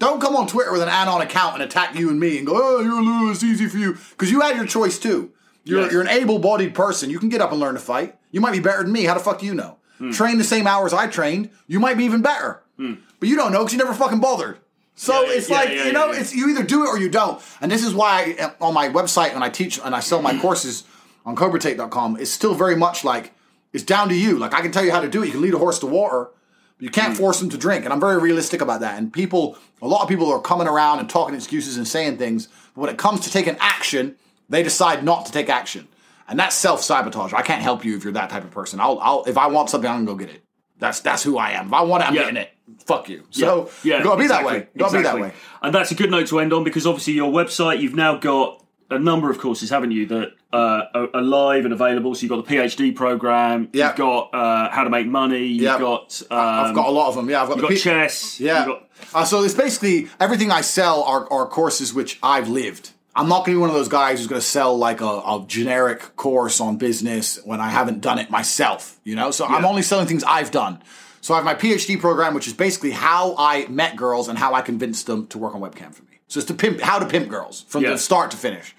don't 0.00 0.20
come 0.20 0.34
on 0.34 0.48
Twitter 0.48 0.72
with 0.72 0.82
an 0.82 0.88
add-on 0.88 1.20
account 1.22 1.54
and 1.54 1.62
attack 1.62 1.94
you 1.94 2.10
and 2.10 2.18
me 2.18 2.36
and 2.36 2.46
go, 2.46 2.54
oh, 2.56 2.80
you're 2.80 2.98
a 2.98 3.02
loser, 3.02 3.32
it's 3.32 3.44
easy 3.44 3.68
for 3.68 3.78
you 3.78 3.92
because 4.10 4.30
you 4.32 4.40
had 4.40 4.56
your 4.56 4.66
choice 4.66 4.98
too. 4.98 5.30
You're 5.66 5.82
Yes. 5.82 5.92
you're 5.92 6.00
an 6.02 6.08
able-bodied 6.08 6.74
person. 6.74 7.10
You 7.10 7.18
can 7.18 7.28
get 7.28 7.40
up 7.42 7.50
and 7.50 7.60
learn 7.60 7.74
to 7.74 7.80
fight. 7.80 8.16
You 8.30 8.40
might 8.40 8.52
be 8.52 8.60
better 8.60 8.82
than 8.82 8.92
me. 8.92 9.04
How 9.04 9.14
the 9.14 9.20
fuck 9.20 9.40
do 9.40 9.46
you 9.46 9.54
know? 9.54 9.76
Hmm. 9.98 10.10
Train 10.12 10.38
the 10.38 10.44
same 10.44 10.66
hours 10.66 10.92
I 10.94 11.06
trained. 11.06 11.50
You 11.66 11.80
might 11.80 11.96
be 11.98 12.04
even 12.04 12.22
better. 12.22 12.62
But 12.78 13.28
you 13.30 13.36
don't 13.36 13.52
know 13.52 13.58
because 13.60 13.72
you 13.72 13.78
never 13.78 13.94
fucking 13.94 14.20
bothered. 14.20 14.58
So 14.94 15.22
Yeah, 15.22 15.32
it's 15.32 15.48
yeah, 15.50 15.56
like 15.56 15.68
yeah, 15.70 15.84
you 15.86 15.92
know, 15.92 16.10
it's 16.10 16.34
you 16.34 16.48
either 16.50 16.62
do 16.62 16.84
it 16.84 16.88
or 16.88 16.98
you 16.98 17.08
don't. 17.10 17.40
And 17.60 17.70
this 17.70 17.84
is 17.84 17.94
why 17.94 18.36
I, 18.40 18.52
on 18.64 18.72
my 18.74 18.88
website 18.88 19.34
when 19.34 19.42
I 19.42 19.48
teach 19.50 19.78
and 19.82 19.94
I 19.94 20.00
sell 20.00 20.22
my 20.22 20.38
courses 20.44 20.84
on 21.26 21.34
cobratate.com, 21.36 22.18
it's 22.20 22.30
still 22.30 22.54
very 22.54 22.76
much 22.76 23.02
like 23.04 23.32
it's 23.72 23.82
down 23.84 24.08
to 24.10 24.14
you. 24.14 24.38
Like 24.38 24.54
I 24.54 24.60
can 24.60 24.72
tell 24.72 24.84
you 24.84 24.92
how 24.92 25.00
to 25.00 25.08
do 25.08 25.22
it. 25.22 25.26
You 25.26 25.32
can 25.32 25.40
lead 25.42 25.54
a 25.54 25.58
horse 25.58 25.78
to 25.80 25.86
water, 25.86 26.28
but 26.76 26.82
you 26.84 26.88
Hmm. 26.88 26.94
can't 27.00 27.16
force 27.16 27.40
them 27.40 27.48
to 27.50 27.56
drink. 27.58 27.84
And 27.84 27.92
I'm 27.92 28.00
very 28.00 28.18
realistic 28.18 28.60
about 28.60 28.80
that. 28.80 28.98
And 28.98 29.12
people, 29.12 29.56
a 29.82 29.88
lot 29.88 30.02
of 30.02 30.08
people 30.08 30.30
are 30.30 30.40
coming 30.40 30.68
around 30.68 30.98
and 31.00 31.08
talking 31.10 31.34
excuses 31.34 31.76
and 31.78 31.86
saying 31.88 32.18
things. 32.18 32.48
But 32.74 32.80
when 32.82 32.90
it 32.90 32.98
comes 32.98 33.20
to 33.20 33.30
taking 33.30 33.56
action, 33.60 34.16
they 34.48 34.62
decide 34.62 35.04
not 35.04 35.26
to 35.26 35.32
take 35.32 35.48
action. 35.48 35.88
And 36.28 36.38
that's 36.38 36.56
self 36.56 36.82
sabotage. 36.82 37.32
I 37.32 37.42
can't 37.42 37.62
help 37.62 37.84
you 37.84 37.96
if 37.96 38.02
you're 38.04 38.12
that 38.14 38.30
type 38.30 38.42
of 38.44 38.50
person. 38.50 38.80
I'll, 38.80 38.98
I'll 39.00 39.24
if 39.24 39.38
I 39.38 39.46
want 39.46 39.70
something, 39.70 39.88
I'm 39.88 40.04
gonna 40.04 40.18
go 40.18 40.24
get 40.26 40.34
it. 40.34 40.42
That's 40.78 41.00
that's 41.00 41.22
who 41.22 41.38
I 41.38 41.50
am. 41.52 41.68
If 41.68 41.72
I 41.72 41.82
want 41.82 42.02
it, 42.02 42.08
I'm 42.08 42.14
Yeah. 42.14 42.22
getting 42.22 42.36
it. 42.38 42.50
Fuck 42.84 43.08
you. 43.08 43.24
So 43.30 43.70
yeah, 43.84 43.98
you 43.98 44.04
gotta 44.04 44.16
be 44.18 44.24
exactly, 44.24 44.52
that 44.52 44.60
way. 44.60 44.68
You 44.74 44.78
gotta 44.80 44.96
be 44.96 45.02
that 45.04 45.18
way. 45.20 45.32
And 45.62 45.72
that's 45.74 45.92
a 45.92 45.94
good 45.94 46.10
note 46.10 46.26
to 46.28 46.40
end 46.40 46.52
on 46.52 46.64
because 46.64 46.84
obviously 46.86 47.12
your 47.14 47.30
website, 47.32 47.80
you've 47.80 47.94
now 47.94 48.16
got 48.16 48.64
a 48.90 48.98
number 48.98 49.30
of 49.30 49.38
courses, 49.38 49.70
haven't 49.70 49.90
you, 49.92 50.06
that 50.06 50.32
uh, 50.52 50.82
are, 51.12 51.22
live 51.22 51.64
and 51.64 51.72
available. 51.72 52.14
So 52.14 52.22
you've 52.22 52.30
got 52.30 52.44
the 52.46 52.54
PhD 52.54 52.94
program, 52.94 53.68
Yeah. 53.72 53.88
you've 53.88 53.96
got 53.96 54.34
uh, 54.34 54.70
how 54.70 54.84
to 54.84 54.90
make 54.90 55.06
money, 55.06 55.44
you've 55.46 55.62
Yeah. 55.62 55.78
got 55.78 56.22
um, 56.30 56.38
I've 56.38 56.74
got 56.74 56.88
a 56.88 56.90
lot 56.90 57.08
of 57.08 57.14
them. 57.16 57.28
Yeah, 57.30 57.42
I've 57.42 57.48
got 57.48 57.56
the 57.56 57.62
got 57.62 57.70
P- 57.70 57.76
chess, 57.78 58.40
Yeah. 58.40 58.58
you've 58.58 58.66
got 58.66 58.88
uh, 59.14 59.24
so 59.24 59.42
it's 59.44 59.54
basically 59.54 60.08
everything 60.20 60.50
I 60.50 60.60
sell 60.60 61.02
are, 61.04 61.30
are 61.32 61.46
courses 61.46 61.94
which 61.94 62.18
I've 62.22 62.48
lived. 62.48 62.90
I'm 63.16 63.28
not 63.28 63.46
going 63.46 63.54
to 63.54 63.58
be 63.58 63.60
one 63.60 63.70
of 63.70 63.74
those 63.74 63.88
guys 63.88 64.18
who's 64.18 64.26
going 64.26 64.40
to 64.40 64.46
sell 64.46 64.76
like 64.76 65.00
a, 65.00 65.06
a 65.06 65.44
generic 65.48 66.16
course 66.16 66.60
on 66.60 66.76
business 66.76 67.40
when 67.44 67.60
I 67.60 67.70
haven't 67.70 68.02
done 68.02 68.18
it 68.18 68.30
myself. 68.30 69.00
You 69.04 69.16
know, 69.16 69.30
so 69.30 69.46
I'm 69.46 69.64
only 69.64 69.82
selling 69.82 70.06
things 70.06 70.22
I've 70.22 70.50
done. 70.50 70.82
So 71.22 71.32
I 71.32 71.38
have 71.38 71.44
my 71.44 71.54
PhD 71.54 71.98
program, 71.98 72.34
which 72.34 72.46
is 72.46 72.52
basically 72.52 72.90
how 72.90 73.34
I 73.38 73.66
met 73.68 73.96
girls 73.96 74.28
and 74.28 74.38
how 74.38 74.54
I 74.54 74.60
convinced 74.60 75.06
them 75.06 75.26
to 75.28 75.38
work 75.38 75.54
on 75.54 75.62
webcam 75.62 75.94
for 75.94 76.02
me. 76.02 76.18
So 76.28 76.38
it's 76.38 76.46
to 76.48 76.54
pimp 76.54 76.80
how 76.80 76.98
to 76.98 77.06
pimp 77.06 77.28
girls 77.28 77.64
from 77.68 77.82
Yeah. 77.82 77.90
the 77.90 77.98
start 77.98 78.30
to 78.32 78.36
finish. 78.36 78.76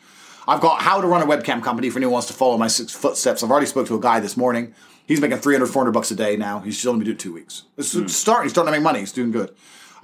I've 0.47 0.61
got 0.61 0.81
how 0.81 1.01
to 1.01 1.07
run 1.07 1.22
a 1.22 1.26
webcam 1.26 1.61
company 1.64 1.89
for 1.89 1.97
anyone 1.97 2.11
who 2.11 2.14
wants 2.14 2.27
to 2.27 2.34
follow 2.34 2.57
my 2.57 2.68
six 2.68 2.93
footsteps. 2.93 3.43
I've 3.43 3.51
already 3.51 3.65
spoke 3.65 3.88
to 3.88 3.95
a 3.95 3.99
guy 3.99 4.19
this 4.19 4.38
morning. 4.38 4.73
He's 5.07 5.19
making 5.19 5.39
300, 5.39 5.65
400 5.68 5.91
bucks 5.91 6.11
a 6.11 6.15
day 6.15 6.38
now. 6.38 6.59
He's 6.59 6.77
still 6.77 6.91
only 6.91 6.99
been 6.99 7.05
doing 7.07 7.15
it 7.15 7.19
two 7.19 7.34
weeks. 7.34 7.64
It's 7.76 7.93
hmm. 7.93 8.07
starting. 8.07 8.43
He's 8.45 8.51
starting 8.51 8.73
to 8.73 8.80
make 8.80 8.84
money. 8.84 8.99
He's 8.99 9.11
doing 9.11 9.31
good. 9.31 9.53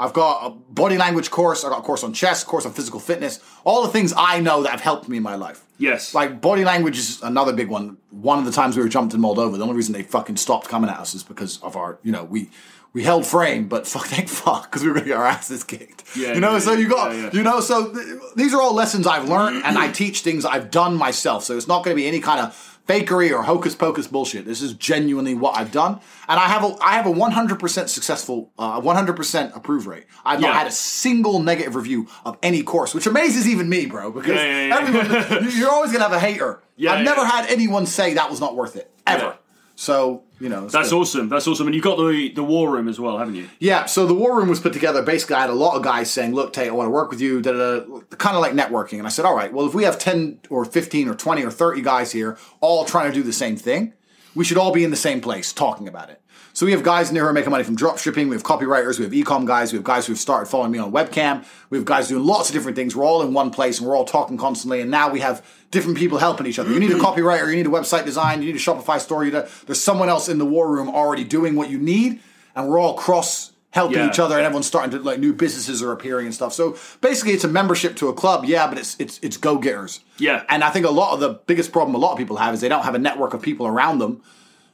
I've 0.03 0.13
got 0.13 0.45
a 0.45 0.49
body 0.49 0.97
language 0.97 1.31
course. 1.31 1.63
I 1.63 1.69
got 1.69 1.79
a 1.79 1.81
course 1.81 2.03
on 2.03 2.13
chess, 2.13 2.43
course 2.43 2.65
on 2.65 2.73
physical 2.73 2.99
fitness. 2.99 3.39
All 3.63 3.83
the 3.83 3.87
things 3.89 4.13
I 4.17 4.39
know 4.41 4.63
that 4.63 4.71
have 4.71 4.81
helped 4.81 5.07
me 5.07 5.17
in 5.17 5.23
my 5.23 5.35
life. 5.35 5.63
yes, 5.77 6.13
Like 6.13 6.41
body 6.41 6.63
language 6.65 6.97
is 6.97 7.21
another 7.23 7.53
big 7.53 7.69
one. 7.69 7.97
One 8.11 8.37
of 8.39 8.45
the 8.45 8.51
times 8.51 8.75
we 8.75 8.83
were 8.83 8.89
jumped 8.89 9.13
in 9.13 9.21
Moldova, 9.21 9.57
the 9.57 9.63
only 9.63 9.75
reason 9.75 9.93
they 9.93 10.03
fucking 10.03 10.35
stopped 10.37 10.67
coming 10.67 10.89
at 10.89 10.97
us 10.99 11.13
is 11.15 11.23
because 11.23 11.57
of 11.61 11.75
our, 11.77 11.99
you 12.03 12.11
know, 12.11 12.23
we 12.25 12.49
we 12.91 13.01
held 13.03 13.25
frame, 13.25 13.67
but 13.67 13.87
fuck, 13.93 14.05
thank 14.05 14.27
fuck, 14.29 14.63
because 14.63 14.83
we 14.83 14.89
were 14.89 14.93
gonna 14.95 15.07
get 15.07 15.17
our 15.17 15.25
asses 15.25 15.63
kicked. 15.63 16.03
Yeah, 16.15 16.33
you 16.33 16.39
know. 16.41 16.51
yeah, 16.53 16.59
so 16.59 16.73
you 16.73 16.87
got, 16.89 17.15
yeah, 17.15 17.21
yeah. 17.23 17.29
you 17.33 17.41
know, 17.43 17.59
so 17.59 17.91
th- 17.91 18.05
these 18.35 18.53
are 18.53 18.61
all 18.61 18.73
lessons 18.75 19.07
I've 19.07 19.27
learned, 19.29 19.63
and 19.65 19.77
I 19.77 19.91
teach 19.91 20.21
things 20.21 20.45
I've 20.45 20.69
done 20.69 20.95
myself. 20.95 21.43
So 21.43 21.57
it's 21.57 21.67
not 21.67 21.83
going 21.83 21.95
to 21.95 21.99
be 22.01 22.07
any 22.07 22.19
kind 22.19 22.39
of 22.39 22.72
fakery 22.87 23.31
or 23.31 23.43
hocus 23.43 23.75
pocus 23.75 24.07
bullshit. 24.07 24.45
This 24.45 24.61
is 24.61 24.73
genuinely 24.73 25.33
what 25.33 25.55
I've 25.57 25.71
done, 25.71 25.99
and 26.27 26.39
I 26.39 26.47
have 26.47 26.63
a 26.63 26.75
I 26.81 26.93
have 26.93 27.05
a 27.05 27.11
100% 27.11 27.89
successful, 27.89 28.51
uh, 28.59 28.81
100% 28.81 29.55
approve 29.55 29.87
rate. 29.87 30.05
I've 30.25 30.41
not 30.41 30.53
had 30.55 30.67
a 30.67 30.71
single 30.71 31.41
negative 31.41 31.75
review 31.75 32.07
of 32.25 32.37
any 32.43 32.63
course, 32.63 32.93
which 32.93 33.07
amazes 33.07 33.47
even 33.47 33.69
me, 33.69 33.85
bro. 33.85 34.11
Because 34.11 34.31
Yeah, 34.35 34.43
yeah, 34.43 34.67
yeah. 34.67 34.77
everyone, 34.77 35.43
you- 35.45 35.49
you're 35.59 35.71
always 35.71 35.91
gonna 35.91 36.03
have 36.03 36.13
a 36.13 36.19
hater. 36.19 36.61
Yeah, 36.75 36.93
I've 36.93 36.99
yeah, 36.99 37.03
never 37.05 37.21
yeah. 37.21 37.31
had 37.31 37.49
anyone 37.49 37.85
say 37.85 38.13
that 38.15 38.29
was 38.29 38.39
not 38.41 38.55
worth 38.55 38.75
it 38.75 38.91
ever. 39.07 39.37
So 39.75 40.23
you 40.39 40.49
know, 40.49 40.67
That's 40.67 40.89
good. 40.89 40.97
awesome. 40.99 41.29
That's 41.29 41.47
awesome. 41.47 41.67
And 41.67 41.73
you've 41.75 41.83
got 41.83 41.97
the 41.97 42.31
the 42.35 42.43
war 42.43 42.69
room 42.69 42.87
as 42.87 42.99
well, 42.99 43.17
haven't 43.17 43.35
you? 43.35 43.49
Yeah, 43.59 43.85
so 43.85 44.05
the 44.05 44.13
war 44.13 44.37
room 44.37 44.49
was 44.49 44.59
put 44.59 44.73
together. 44.73 45.01
Basically, 45.01 45.35
I 45.35 45.41
had 45.41 45.49
a 45.49 45.53
lot 45.53 45.75
of 45.75 45.83
guys 45.83 46.11
saying, 46.11 46.33
"Look, 46.33 46.53
Tate, 46.53 46.67
I 46.67 46.71
want 46.71 46.87
to 46.87 46.91
work 46.91 47.09
with 47.09 47.21
you." 47.21 47.41
Da, 47.41 47.51
da, 47.53 47.79
da, 47.79 48.01
kind 48.17 48.35
of 48.35 48.41
like 48.41 48.53
networking. 48.53 48.97
And 48.97 49.07
I 49.07 49.09
said, 49.09 49.25
"All 49.25 49.35
right, 49.35 49.51
well, 49.53 49.65
if 49.65 49.73
we 49.73 49.83
have 49.83 49.97
ten 49.97 50.39
or 50.49 50.65
fifteen 50.65 51.07
or 51.07 51.15
twenty 51.15 51.43
or 51.43 51.51
thirty 51.51 51.81
guys 51.81 52.11
here, 52.11 52.37
all 52.61 52.85
trying 52.85 53.09
to 53.11 53.13
do 53.15 53.23
the 53.23 53.33
same 53.33 53.55
thing, 53.55 53.93
we 54.35 54.43
should 54.43 54.57
all 54.57 54.71
be 54.73 54.83
in 54.83 54.91
the 54.91 54.97
same 54.97 55.21
place 55.21 55.53
talking 55.53 55.87
about 55.87 56.09
it." 56.09 56.21
So 56.55 56.67
we 56.67 56.71
have 56.73 56.83
guys 56.83 57.09
in 57.09 57.15
there 57.15 57.23
who 57.23 57.29
are 57.29 57.33
making 57.33 57.49
money 57.49 57.63
from 57.63 57.75
drop 57.75 57.97
shipping. 57.97 58.29
We 58.29 58.35
have 58.35 58.43
copywriters. 58.43 58.99
We 58.99 59.05
have 59.05 59.13
ecom 59.13 59.45
guys. 59.45 59.71
We 59.73 59.77
have 59.77 59.83
guys 59.83 60.05
who 60.05 60.13
have 60.13 60.19
started 60.19 60.45
following 60.45 60.71
me 60.71 60.77
on 60.77 60.91
webcam. 60.91 61.43
We 61.71 61.79
have 61.79 61.85
guys 61.85 62.09
doing 62.09 62.23
lots 62.23 62.49
of 62.49 62.53
different 62.53 62.75
things. 62.75 62.95
We're 62.95 63.05
all 63.05 63.23
in 63.23 63.33
one 63.33 63.49
place 63.49 63.79
and 63.79 63.87
we're 63.87 63.95
all 63.97 64.05
talking 64.05 64.37
constantly. 64.37 64.79
And 64.79 64.91
now 64.91 65.09
we 65.09 65.19
have 65.21 65.43
different 65.71 65.97
people 65.97 66.19
helping 66.19 66.45
each 66.45 66.59
other. 66.59 66.71
You 66.71 66.79
need 66.79 66.91
a 66.91 66.95
copywriter. 66.99 67.49
You 67.49 67.55
need 67.55 67.65
a 67.65 67.71
website 67.71 68.05
design. 68.05 68.41
You 68.43 68.49
need 68.53 68.55
a 68.55 68.59
Shopify 68.59 68.99
store. 68.99 69.25
You 69.25 69.31
need 69.31 69.37
a- 69.39 69.49
there's 69.65 69.81
someone 69.81 70.09
else 70.09 70.29
in 70.29 70.37
the 70.37 70.45
war 70.45 70.71
room 70.71 70.89
already 70.89 71.23
doing 71.23 71.55
what 71.55 71.71
you 71.71 71.79
need, 71.79 72.19
and 72.55 72.69
we're 72.69 72.79
all 72.79 72.93
cross 72.93 73.51
helping 73.71 73.97
Yeah. 73.97 74.07
each 74.09 74.19
other 74.19 74.35
and 74.37 74.45
everyone's 74.45 74.67
starting 74.67 74.91
to 74.91 74.99
like 74.99 75.17
new 75.19 75.33
businesses 75.33 75.81
are 75.81 75.91
appearing 75.91 76.27
and 76.27 76.35
stuff. 76.35 76.53
So 76.53 76.77
basically 77.01 77.33
it's 77.33 77.43
a 77.43 77.47
membership 77.47 77.95
to 77.95 78.09
a 78.09 78.13
club, 78.13 78.45
yeah, 78.45 78.67
but 78.67 78.77
it's 78.77 78.95
it's 78.99 79.17
it's 79.23 79.37
go 79.37 79.57
getters. 79.57 80.01
Yeah. 80.19 80.43
And 80.49 80.63
I 80.63 80.69
think 80.69 80.85
a 80.85 80.91
lot 80.91 81.15
of 81.15 81.19
the 81.19 81.29
biggest 81.47 81.71
problem 81.71 81.95
a 81.95 81.97
lot 81.97 82.11
of 82.11 82.19
people 82.19 82.35
have 82.37 82.53
is 82.53 82.61
they 82.61 82.69
don't 82.69 82.83
have 82.83 82.93
a 82.93 82.99
network 82.99 83.33
of 83.33 83.41
people 83.41 83.65
around 83.65 83.97
them 83.97 84.21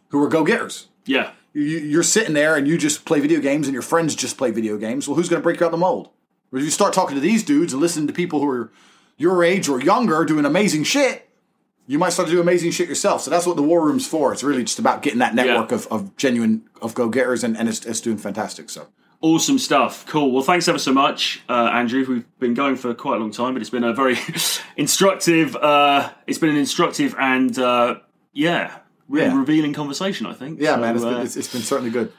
who 0.10 0.22
are 0.22 0.28
go 0.28 0.44
getters. 0.44 0.88
Yeah. 1.06 1.32
You, 1.54 1.62
you're 1.64 2.04
sitting 2.04 2.34
there 2.34 2.56
and 2.56 2.68
you 2.68 2.78
just 2.78 3.06
play 3.06 3.20
video 3.20 3.40
games 3.40 3.68
and 3.68 3.74
your 3.74 3.82
friends 3.82 4.16
just 4.16 4.38
play 4.38 4.52
video 4.52 4.78
games. 4.78 5.08
Well, 5.08 5.16
who's 5.16 5.30
going 5.30 5.42
to 5.42 5.44
break 5.44 5.60
you 5.60 5.66
out 5.66 5.72
the 5.72 5.78
mold? 5.78 6.10
If 6.52 6.64
you 6.64 6.70
start 6.72 6.94
talking 6.94 7.16
to 7.16 7.22
these 7.22 7.44
dudes 7.44 7.74
and 7.74 7.82
listening 7.82 8.08
to 8.08 8.14
people 8.14 8.40
who 8.40 8.50
are 8.50 8.72
your 9.18 9.44
age 9.44 9.68
or 9.70 9.82
younger 9.82 10.26
doing 10.26 10.46
amazing 10.46 10.84
shit, 10.84 11.30
you 11.88 11.98
might 12.00 12.10
start 12.10 12.28
to 12.30 12.34
do 12.36 12.40
amazing 12.42 12.72
shit 12.72 12.88
yourself. 12.88 13.22
So 13.22 13.32
that's 13.32 13.46
what 13.46 13.56
the 13.56 13.64
war 13.64 13.84
room's 13.86 14.08
for. 14.08 14.32
It's 14.34 14.44
really 14.44 14.64
just 14.64 14.80
about 14.80 15.02
getting 15.02 15.20
that 15.20 15.34
network 15.36 15.70
Yeah. 15.72 15.76
of, 15.78 15.88
of 15.88 16.16
genuine 16.18 16.70
of 16.82 16.94
go 16.94 17.10
getters, 17.10 17.44
and, 17.44 17.58
and 17.58 17.68
it's, 17.68 17.86
it's 17.86 18.02
doing 18.02 18.18
fantastic. 18.18 18.70
So. 18.70 18.88
Awesome 19.22 19.60
stuff. 19.60 20.06
Cool. 20.06 20.32
Well, 20.32 20.44
thanks 20.44 20.68
ever 20.68 20.78
so 20.80 20.94
much, 20.94 21.42
uh, 21.50 21.70
Andrew. 21.74 22.06
We've 22.08 22.40
been 22.40 22.54
going 22.54 22.78
for 22.78 22.94
quite 22.94 23.18
a 23.18 23.20
long 23.20 23.32
time, 23.32 23.54
but 23.54 23.62
it's 23.62 23.70
been 23.72 23.84
a 23.84 23.94
very 23.94 24.18
instructive. 24.78 25.56
Uh, 25.56 26.10
it's 26.26 26.38
been 26.38 26.50
an 26.52 26.58
instructive 26.58 27.16
and 27.20 27.58
uh, 27.60 27.96
yeah, 28.34 28.78
really 29.10 29.28
Yeah. 29.28 29.38
revealing 29.38 29.74
conversation. 29.74 30.26
I 30.28 30.34
think. 30.34 30.60
Yeah, 30.62 30.76
So, 30.76 30.82
man, 30.82 30.96
it's 30.96 31.04
been, 31.04 31.14
uh, 31.16 31.22
it's, 31.24 31.36
it's 31.36 31.52
been 31.52 31.62
certainly 31.62 31.92
good. 31.92 32.12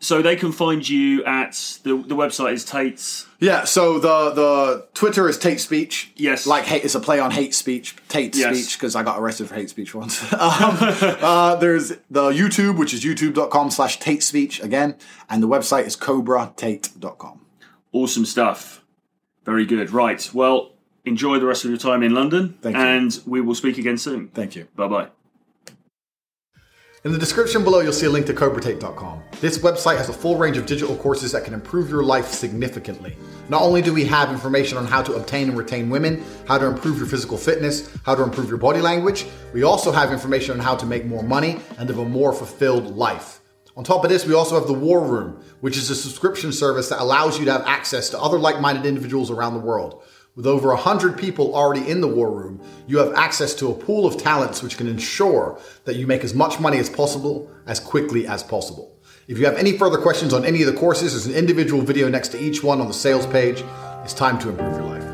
so 0.00 0.22
they 0.22 0.36
can 0.36 0.52
find 0.52 0.88
you 0.88 1.24
at 1.24 1.54
the 1.82 1.96
the 2.06 2.14
website 2.14 2.52
is 2.52 2.64
Tate's. 2.64 3.26
Yeah, 3.40 3.64
so 3.64 3.98
the 3.98 4.30
the 4.30 4.86
Twitter 4.94 5.28
is 5.28 5.36
Tate 5.38 5.58
Speech. 5.60 6.12
Yes. 6.16 6.46
like 6.46 6.64
hate. 6.64 6.84
It's 6.84 6.94
a 6.94 7.00
play 7.00 7.18
on 7.18 7.32
hate 7.32 7.52
speech. 7.54 7.96
Tate 8.08 8.36
Yes. 8.36 8.56
Speech 8.56 8.78
because 8.78 8.94
I 8.94 9.02
got 9.02 9.18
arrested 9.18 9.48
for 9.48 9.56
hate 9.56 9.70
speech 9.70 9.94
once. 9.96 10.22
um, 10.32 10.76
uh, 11.20 11.56
there's 11.56 11.88
the 12.10 12.30
YouTube, 12.30 12.78
which 12.78 12.94
is 12.94 13.04
youtube.com 13.04 13.70
slash 13.72 13.98
Tate 13.98 14.22
Speech 14.22 14.62
again, 14.62 14.94
and 15.28 15.42
the 15.42 15.48
website 15.48 15.86
is 15.86 15.96
cobratate.com. 15.96 17.40
Awesome 17.92 18.24
stuff. 18.26 18.84
Very 19.44 19.64
good. 19.66 19.90
Right. 19.90 20.28
Well, 20.32 20.72
enjoy 21.04 21.38
the 21.40 21.46
rest 21.46 21.64
of 21.64 21.70
your 21.70 21.78
time 21.78 22.02
in 22.04 22.12
London, 22.14 22.56
Thank 22.60 22.76
you. 22.76 22.82
and 22.82 23.20
we 23.26 23.40
will 23.40 23.54
speak 23.56 23.78
again 23.78 23.96
soon. 23.98 24.28
Thank 24.28 24.54
you. 24.54 24.68
Bye 24.76 24.88
bye. 24.88 25.17
In 27.08 27.12
the 27.12 27.18
description 27.18 27.64
below, 27.64 27.80
you'll 27.80 27.94
see 27.94 28.04
a 28.04 28.10
link 28.10 28.26
to 28.26 28.34
cobratate.com. 28.34 29.22
This 29.40 29.56
website 29.56 29.96
has 29.96 30.10
a 30.10 30.12
full 30.12 30.36
range 30.36 30.58
of 30.58 30.66
digital 30.66 30.94
courses 30.94 31.32
that 31.32 31.42
can 31.42 31.54
improve 31.54 31.88
your 31.88 32.02
life 32.02 32.26
significantly. 32.26 33.16
Not 33.48 33.62
only 33.62 33.80
do 33.80 33.94
we 33.94 34.04
have 34.04 34.30
information 34.30 34.76
on 34.76 34.84
how 34.84 35.02
to 35.04 35.14
obtain 35.14 35.48
and 35.48 35.56
retain 35.56 35.88
women, 35.88 36.22
how 36.46 36.58
to 36.58 36.66
improve 36.66 36.98
your 36.98 37.06
physical 37.06 37.38
fitness, 37.38 37.96
how 38.04 38.14
to 38.14 38.22
improve 38.22 38.50
your 38.50 38.58
body 38.58 38.82
language, 38.82 39.24
we 39.54 39.62
also 39.62 39.90
have 39.90 40.12
information 40.12 40.52
on 40.52 40.58
how 40.58 40.76
to 40.76 40.84
make 40.84 41.06
more 41.06 41.22
money 41.22 41.60
and 41.78 41.88
live 41.88 41.96
a 41.96 42.04
more 42.04 42.34
fulfilled 42.34 42.94
life. 42.94 43.40
On 43.74 43.84
top 43.84 44.04
of 44.04 44.10
this, 44.10 44.26
we 44.26 44.34
also 44.34 44.56
have 44.56 44.66
the 44.66 44.74
War 44.74 45.02
Room, 45.02 45.42
which 45.60 45.78
is 45.78 45.88
a 45.88 45.94
subscription 45.94 46.52
service 46.52 46.90
that 46.90 47.00
allows 47.00 47.38
you 47.38 47.46
to 47.46 47.52
have 47.52 47.62
access 47.62 48.10
to 48.10 48.20
other 48.20 48.38
like 48.38 48.60
minded 48.60 48.84
individuals 48.84 49.30
around 49.30 49.54
the 49.54 49.60
world. 49.60 50.02
With 50.38 50.46
over 50.46 50.68
100 50.68 51.18
people 51.18 51.52
already 51.52 51.90
in 51.90 52.00
the 52.00 52.06
War 52.06 52.30
Room, 52.30 52.62
you 52.86 52.98
have 52.98 53.12
access 53.14 53.56
to 53.56 53.72
a 53.72 53.74
pool 53.74 54.06
of 54.06 54.18
talents 54.18 54.62
which 54.62 54.76
can 54.76 54.86
ensure 54.86 55.58
that 55.84 55.96
you 55.96 56.06
make 56.06 56.22
as 56.22 56.32
much 56.32 56.60
money 56.60 56.78
as 56.78 56.88
possible 56.88 57.50
as 57.66 57.80
quickly 57.80 58.24
as 58.24 58.44
possible. 58.44 58.96
If 59.26 59.36
you 59.36 59.46
have 59.46 59.56
any 59.56 59.76
further 59.76 59.98
questions 59.98 60.32
on 60.32 60.44
any 60.44 60.62
of 60.62 60.72
the 60.72 60.78
courses, 60.78 61.10
there's 61.10 61.26
an 61.26 61.34
individual 61.34 61.82
video 61.82 62.08
next 62.08 62.28
to 62.28 62.40
each 62.40 62.62
one 62.62 62.80
on 62.80 62.86
the 62.86 62.94
sales 62.94 63.26
page. 63.26 63.64
It's 64.04 64.14
time 64.14 64.38
to 64.38 64.50
improve 64.50 64.76
your 64.76 64.84
life. 64.84 65.07